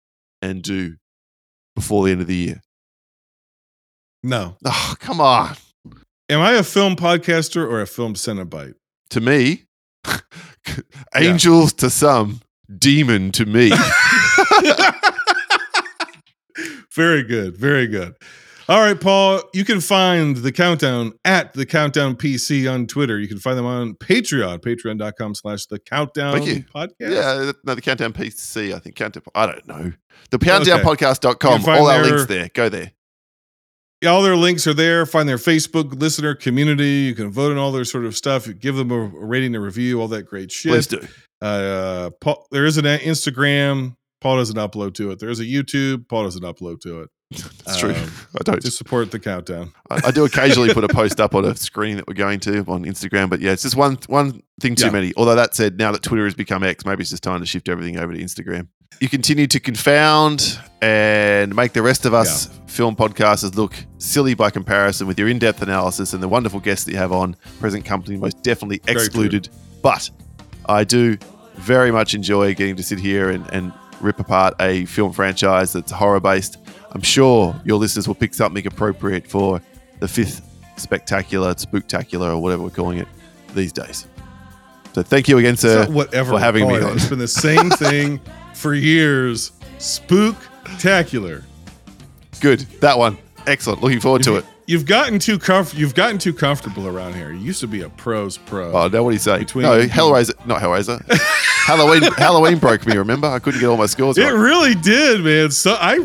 and 0.43 0.63
do 0.63 0.95
before 1.75 2.05
the 2.05 2.13
end 2.13 2.21
of 2.21 2.29
the 2.29 2.37
year. 2.37 2.61
No. 4.23 4.59
Oh, 4.65 4.95
come 5.01 5.21
on. 5.21 5.57
Am 6.29 6.41
I 6.41 6.53
a 6.53 6.63
film 6.63 6.95
podcaster 6.95 7.63
or 7.69 7.81
a 7.81 7.87
film 7.87 8.15
Cenobite? 8.15 8.75
To 9.11 9.21
me, 9.21 9.65
angels 11.17 11.73
to 11.75 11.91
some, 11.91 12.41
demon 12.79 13.33
to 13.33 13.47
me. 13.47 13.71
Very 16.95 17.23
good. 17.23 17.57
Very 17.57 17.87
good. 17.87 18.15
All 18.69 18.81
right, 18.81 19.01
Paul, 19.01 19.41
you 19.55 19.65
can 19.65 19.81
find 19.81 20.37
the 20.37 20.53
countdown 20.53 21.13
at 21.25 21.55
the 21.55 21.65
countdown 21.65 22.17
PC 22.17 22.71
on 22.71 22.87
Twitter. 22.87 23.19
You 23.19 23.27
can 23.27 23.39
find 23.39 23.57
them 23.57 23.65
on 23.65 23.95
Patreon, 23.95 24.59
patreon.com 24.59 25.35
slash 25.37 25.65
the 25.67 25.79
countdown 25.79 26.35
Thank 26.35 26.47
you. 26.47 26.65
podcast. 26.75 26.93
Yeah, 27.01 27.19
uh, 27.21 27.53
no, 27.65 27.75
the 27.75 27.81
Countdown 27.81 28.13
PC, 28.13 28.75
I 28.75 28.79
think. 28.79 28.97
Countdown, 28.97 29.23
I 29.35 29.47
don't 29.47 29.67
know. 29.67 29.93
The 30.31 30.39
countdownpodcast.com. 30.39 31.65
All 31.67 31.87
our 31.87 32.03
their- 32.03 32.13
links 32.13 32.27
there. 32.27 32.51
Go 32.53 32.69
there. 32.69 32.93
Yeah, 34.01 34.11
all 34.11 34.23
their 34.23 34.37
links 34.37 34.67
are 34.67 34.75
there. 34.75 35.05
Find 35.07 35.29
their 35.29 35.39
Facebook 35.39 35.99
listener 36.01 36.35
community. 36.35 37.07
You 37.09 37.15
can 37.15 37.31
vote 37.31 37.51
on 37.51 37.59
all 37.59 37.73
their 37.73 37.85
sort 37.85 38.05
of 38.05 38.17
stuff. 38.17 38.47
You 38.47 38.55
give 38.55 38.77
them 38.77 38.93
a, 38.93 38.99
rating, 38.99 39.55
a 39.57 39.61
review, 39.61 40.01
all 40.01 40.09
that 40.09 40.23
great 40.25 40.53
shit. 40.53 40.71
Please 40.73 40.87
do. 40.87 41.01
Uh, 41.43 42.11
Paul, 42.21 42.47
there 42.53 42.65
is 42.65 42.79
an 42.79 42.85
Instagram. 42.85 43.97
Paul 44.21 44.37
doesn't 44.37 44.57
upload 44.57 44.95
to 44.95 45.11
it. 45.11 45.19
There's 45.19 45.41
a 45.41 45.45
YouTube. 45.45 46.09
Paul 46.09 46.25
doesn't 46.25 46.43
upload 46.43 46.81
to 46.83 47.03
it. 47.03 47.11
True. 47.79 47.91
Um, 47.95 48.11
I 48.39 48.43
don't. 48.45 48.63
To 48.63 48.71
support 48.71 49.11
the 49.11 49.19
countdown. 49.19 49.73
I, 49.91 50.01
I 50.07 50.11
do 50.13 50.25
occasionally 50.25 50.73
put 50.73 50.85
a 50.85 50.89
post 50.95 51.21
up 51.21 51.35
on 51.35 51.45
a 51.45 51.55
screen 51.57 51.97
that 51.97 52.07
we're 52.09 52.15
going 52.15 52.41
to 52.41 52.59
on 52.69 52.85
Instagram, 52.85 53.29
but 53.31 53.41
yeah, 53.41 53.53
it's 53.53 53.63
just 53.63 53.77
one 53.77 53.99
one 54.07 54.43
thing 54.61 54.75
too 54.77 54.87
Yeah. 54.87 54.93
many. 54.93 55.13
Although 55.17 55.35
that 55.35 55.55
said, 55.55 55.77
now 55.79 55.93
that 55.93 56.03
Twitter 56.03 56.25
has 56.25 56.35
become 56.35 56.63
X, 56.63 56.85
maybe 56.87 57.03
it's 57.03 57.11
just 57.11 57.23
time 57.23 57.41
to 57.41 57.47
shift 57.47 57.69
everything 57.69 57.99
over 57.99 58.13
to 58.15 58.19
Instagram. 58.21 58.69
You 59.01 59.09
continue 59.09 59.47
to 59.47 59.61
confound 59.61 60.59
and 60.83 61.55
make 61.55 61.73
the 61.73 61.83
rest 61.83 62.05
of 62.05 62.15
us 62.15 62.49
film 62.67 62.97
podcasters 62.97 63.55
look 63.55 63.77
silly 63.99 64.35
by 64.35 64.51
comparison 64.51 65.07
with 65.07 65.17
your 65.19 65.29
in-depth 65.29 65.63
analysis 65.63 66.15
and 66.15 66.23
the 66.23 66.27
wonderful 66.27 66.59
guests 66.59 66.85
that 66.85 66.93
you 66.93 66.99
have 66.99 67.13
on. 67.13 67.37
Present 67.61 67.85
company 67.85 68.17
most 68.17 68.43
definitely 68.43 68.81
excluded, 68.89 69.49
but 69.83 70.11
I 70.67 70.83
do 70.83 71.17
very 71.55 71.93
much 71.93 72.15
enjoy 72.15 72.55
getting 72.55 72.75
to 72.75 72.83
sit 72.83 72.99
here 72.99 73.31
and, 73.31 73.49
and 73.53 73.73
rip 74.01 74.19
apart 74.19 74.55
a 74.61 74.85
film 74.87 75.13
franchise 75.13 75.73
that's 75.73 75.93
horror 75.93 76.19
based. 76.19 76.59
I'm 76.91 77.03
sure 77.03 77.55
your 77.65 77.79
listeners 77.79 78.09
will 78.09 78.17
pick 78.17 78.35
something 78.35 78.67
appropriate 78.67 79.29
for 79.29 79.63
the 80.01 80.09
fifth 80.09 80.43
spectacular, 80.75 81.55
spooktacular, 81.55 82.31
or 82.31 82.39
whatever 82.39 82.65
we're 82.65 82.71
calling 82.71 82.99
it 82.99 83.09
these 83.55 83.73
days. 83.73 84.09
So 84.93 85.05
thank 85.05 85.29
you 85.29 85.39
again, 85.39 85.57
sir, 85.57 85.87
whatever 85.89 86.33
for 86.33 86.41
having 86.41 86.67
me 86.67 86.81
on. 86.81 86.97
It's 86.97 87.09
been 87.09 87.21
the 87.21 87.29
same 87.29 87.71
thing 87.79 88.21
for 88.59 88.75
years. 88.75 89.53
Spooktacular. 89.79 91.45
Good, 92.41 92.61
that 92.81 92.99
one, 92.99 93.17
excellent. 93.47 93.83
Looking 93.83 94.01
forward 94.01 94.23
to 94.25 94.37
it. 94.37 94.45
You've 94.67 94.85
gotten 94.85 95.19
too 95.19 95.39
comf- 95.39 95.75
You've 95.77 95.95
gotten 95.95 96.19
too 96.19 96.35
comfortable 96.35 96.87
around 96.87 97.15
here. 97.15 97.33
You 97.33 97.39
used 97.39 97.61
to 97.61 97.67
be 97.67 97.81
a 97.83 97.89
pros 97.89 98.37
pro. 98.37 98.71
Oh, 98.73 98.89
now 98.89 99.03
what 99.03 99.11
do 99.11 99.15
you 99.15 99.19
say? 99.21 99.39
Between- 99.39 99.63
no, 99.63 99.87
Hellraiser, 99.87 100.45
not 100.47 100.61
Hellraiser. 100.61 101.01
Halloween, 101.65 102.03
Halloween 102.13 102.59
broke 102.59 102.87
me. 102.87 102.97
Remember, 102.97 103.29
I 103.29 103.39
couldn't 103.39 103.61
get 103.61 103.67
all 103.69 103.77
my 103.77 103.87
scores 103.87 104.19
it 104.19 104.25
right. 104.25 104.31
really 104.33 104.75
did, 104.75 105.23
man. 105.23 105.51
So 105.51 105.73
I 105.75 105.97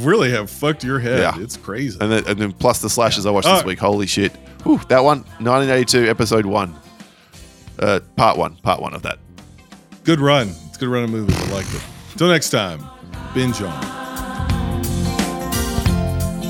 really 0.00 0.30
have 0.30 0.50
fucked 0.50 0.82
your 0.84 0.98
head. 0.98 1.18
Yeah. 1.20 1.38
It's 1.42 1.56
crazy. 1.56 1.98
And 2.00 2.10
then, 2.10 2.24
and 2.26 2.38
then 2.38 2.52
plus 2.52 2.80
the 2.80 2.90
Slashers 2.90 3.24
I 3.26 3.30
watched 3.30 3.46
Uh, 3.48 3.56
this 3.56 3.64
week. 3.64 3.78
Holy 3.78 4.06
shit! 4.06 4.32
Whew, 4.64 4.80
that 4.88 5.02
one, 5.04 5.18
1982, 5.40 6.08
episode 6.08 6.44
one, 6.46 6.74
uh, 7.78 8.00
part 8.16 8.36
one, 8.36 8.56
part 8.56 8.80
one 8.82 8.94
of 8.94 9.02
that. 9.02 9.18
Good 10.04 10.20
run. 10.20 10.48
It's 10.68 10.76
a 10.76 10.80
good 10.80 10.88
run 10.88 11.04
of 11.04 11.10
movies. 11.10 11.36
I 11.38 11.52
liked 11.52 11.72
it. 11.74 11.82
Until 12.18 12.30
next 12.32 12.50
time, 12.50 12.80
binge 13.32 13.62
on. 13.62 13.70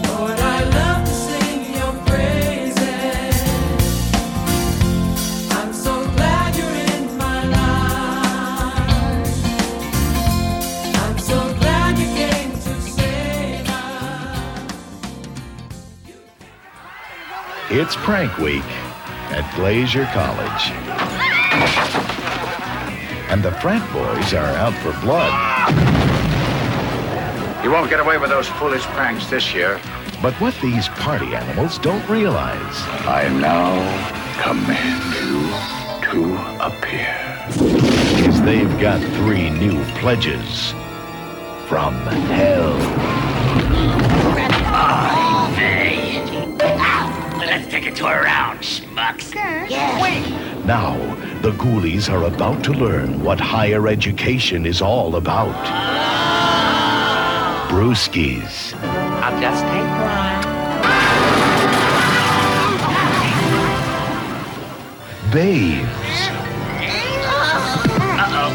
Lord, 0.03 0.39
I 0.41 0.65
love 0.65 1.05
to 1.05 1.13
sing 1.13 1.75
your 1.75 1.93
praises. 2.07 3.43
I'm 5.51 5.75
so 5.75 6.07
glad 6.17 6.57
you're 6.57 6.75
in 6.97 7.19
my 7.19 7.45
life. 7.49 8.81
I'm 11.05 11.19
so 11.19 11.39
glad 11.59 11.99
you 11.99 12.07
came 12.17 12.53
to 12.53 12.81
save 12.81 13.69
us. 13.69 14.41
It's 17.71 17.95
prank 17.97 18.39
week 18.39 18.65
at 19.35 19.45
Glazier 19.55 20.07
College. 20.15 20.73
And 23.31 23.43
the 23.43 23.53
frat 23.53 23.83
boys 23.93 24.33
are 24.33 24.47
out 24.57 24.75
for 24.83 24.93
blood. 25.01 25.33
You 27.63 27.71
won't 27.71 27.91
get 27.91 28.01
away 28.01 28.17
with 28.17 28.31
those 28.31 28.49
foolish 28.49 28.83
pranks 28.83 29.29
this 29.29 29.53
year. 29.53 29.81
But 30.23 30.35
what 30.41 30.55
these 30.63 30.89
party 30.89 31.35
animals 31.35 31.79
don't 31.79 32.09
realize 32.09 32.75
I 33.07 33.29
now 33.29 33.77
command 34.43 35.15
you 35.21 35.79
to 36.09 36.37
appear. 36.65 37.15
is 38.27 38.41
they've 38.43 38.81
got 38.81 39.01
three 39.17 39.51
new 39.51 39.85
pledges 40.01 40.71
from 41.69 41.95
hell. 42.33 42.79
Let's 47.39 47.71
take 47.71 47.87
a 47.87 47.95
tour 47.95 48.23
around, 48.23 48.61
schmucks. 48.61 49.35
Wait. 50.01 50.58
Now, 50.69 50.99
the 51.41 51.53
ghoulies 51.53 52.13
are 52.13 52.25
about 52.25 52.63
to 52.65 52.75
learn 52.75 53.25
what 53.25 53.41
higher 53.41 53.89
education 53.89 54.67
is 54.67 54.83
all 54.83 55.17
about. 55.17 55.65
Brewskis. 57.71 58.75
I'll 59.25 59.41
just 59.41 59.65
take 59.65 59.89
one. 60.05 60.43
Babes. 65.33 66.21
Uh-oh. 68.27 68.53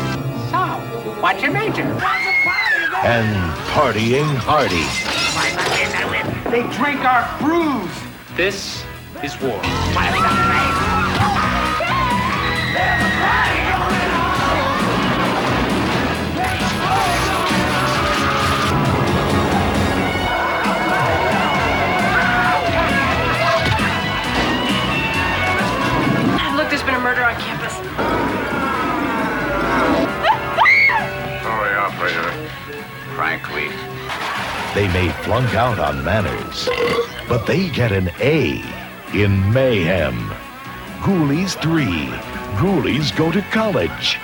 So, 0.52 0.61
what's 1.19 1.41
your 1.41 1.52
major? 1.52 1.81
And 3.03 3.57
partying 3.73 4.35
hardy. 4.35 4.85
They 6.52 6.61
drink 6.77 6.99
our 6.99 7.26
brews. 7.40 7.90
This 8.38 8.85
is 9.23 9.35
war. 9.41 9.60
They 34.73 34.87
may 34.87 35.09
flunk 35.21 35.53
out 35.53 35.77
on 35.77 36.03
manners, 36.03 36.67
but 37.29 37.45
they 37.45 37.69
get 37.69 37.91
an 37.91 38.09
A 38.19 38.63
in 39.13 39.53
mayhem. 39.53 40.15
Ghoulies 41.01 41.53
3. 41.61 42.32
Ghoulies 42.57 43.15
go 43.15 43.31
to 43.31 43.41
college. 43.51 44.19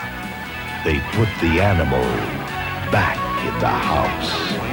They 0.85 0.99
put 1.14 1.30
the 1.41 1.60
animal 1.60 2.03
back 2.91 3.18
in 3.45 3.60
the 3.60 3.68
house. 3.68 4.68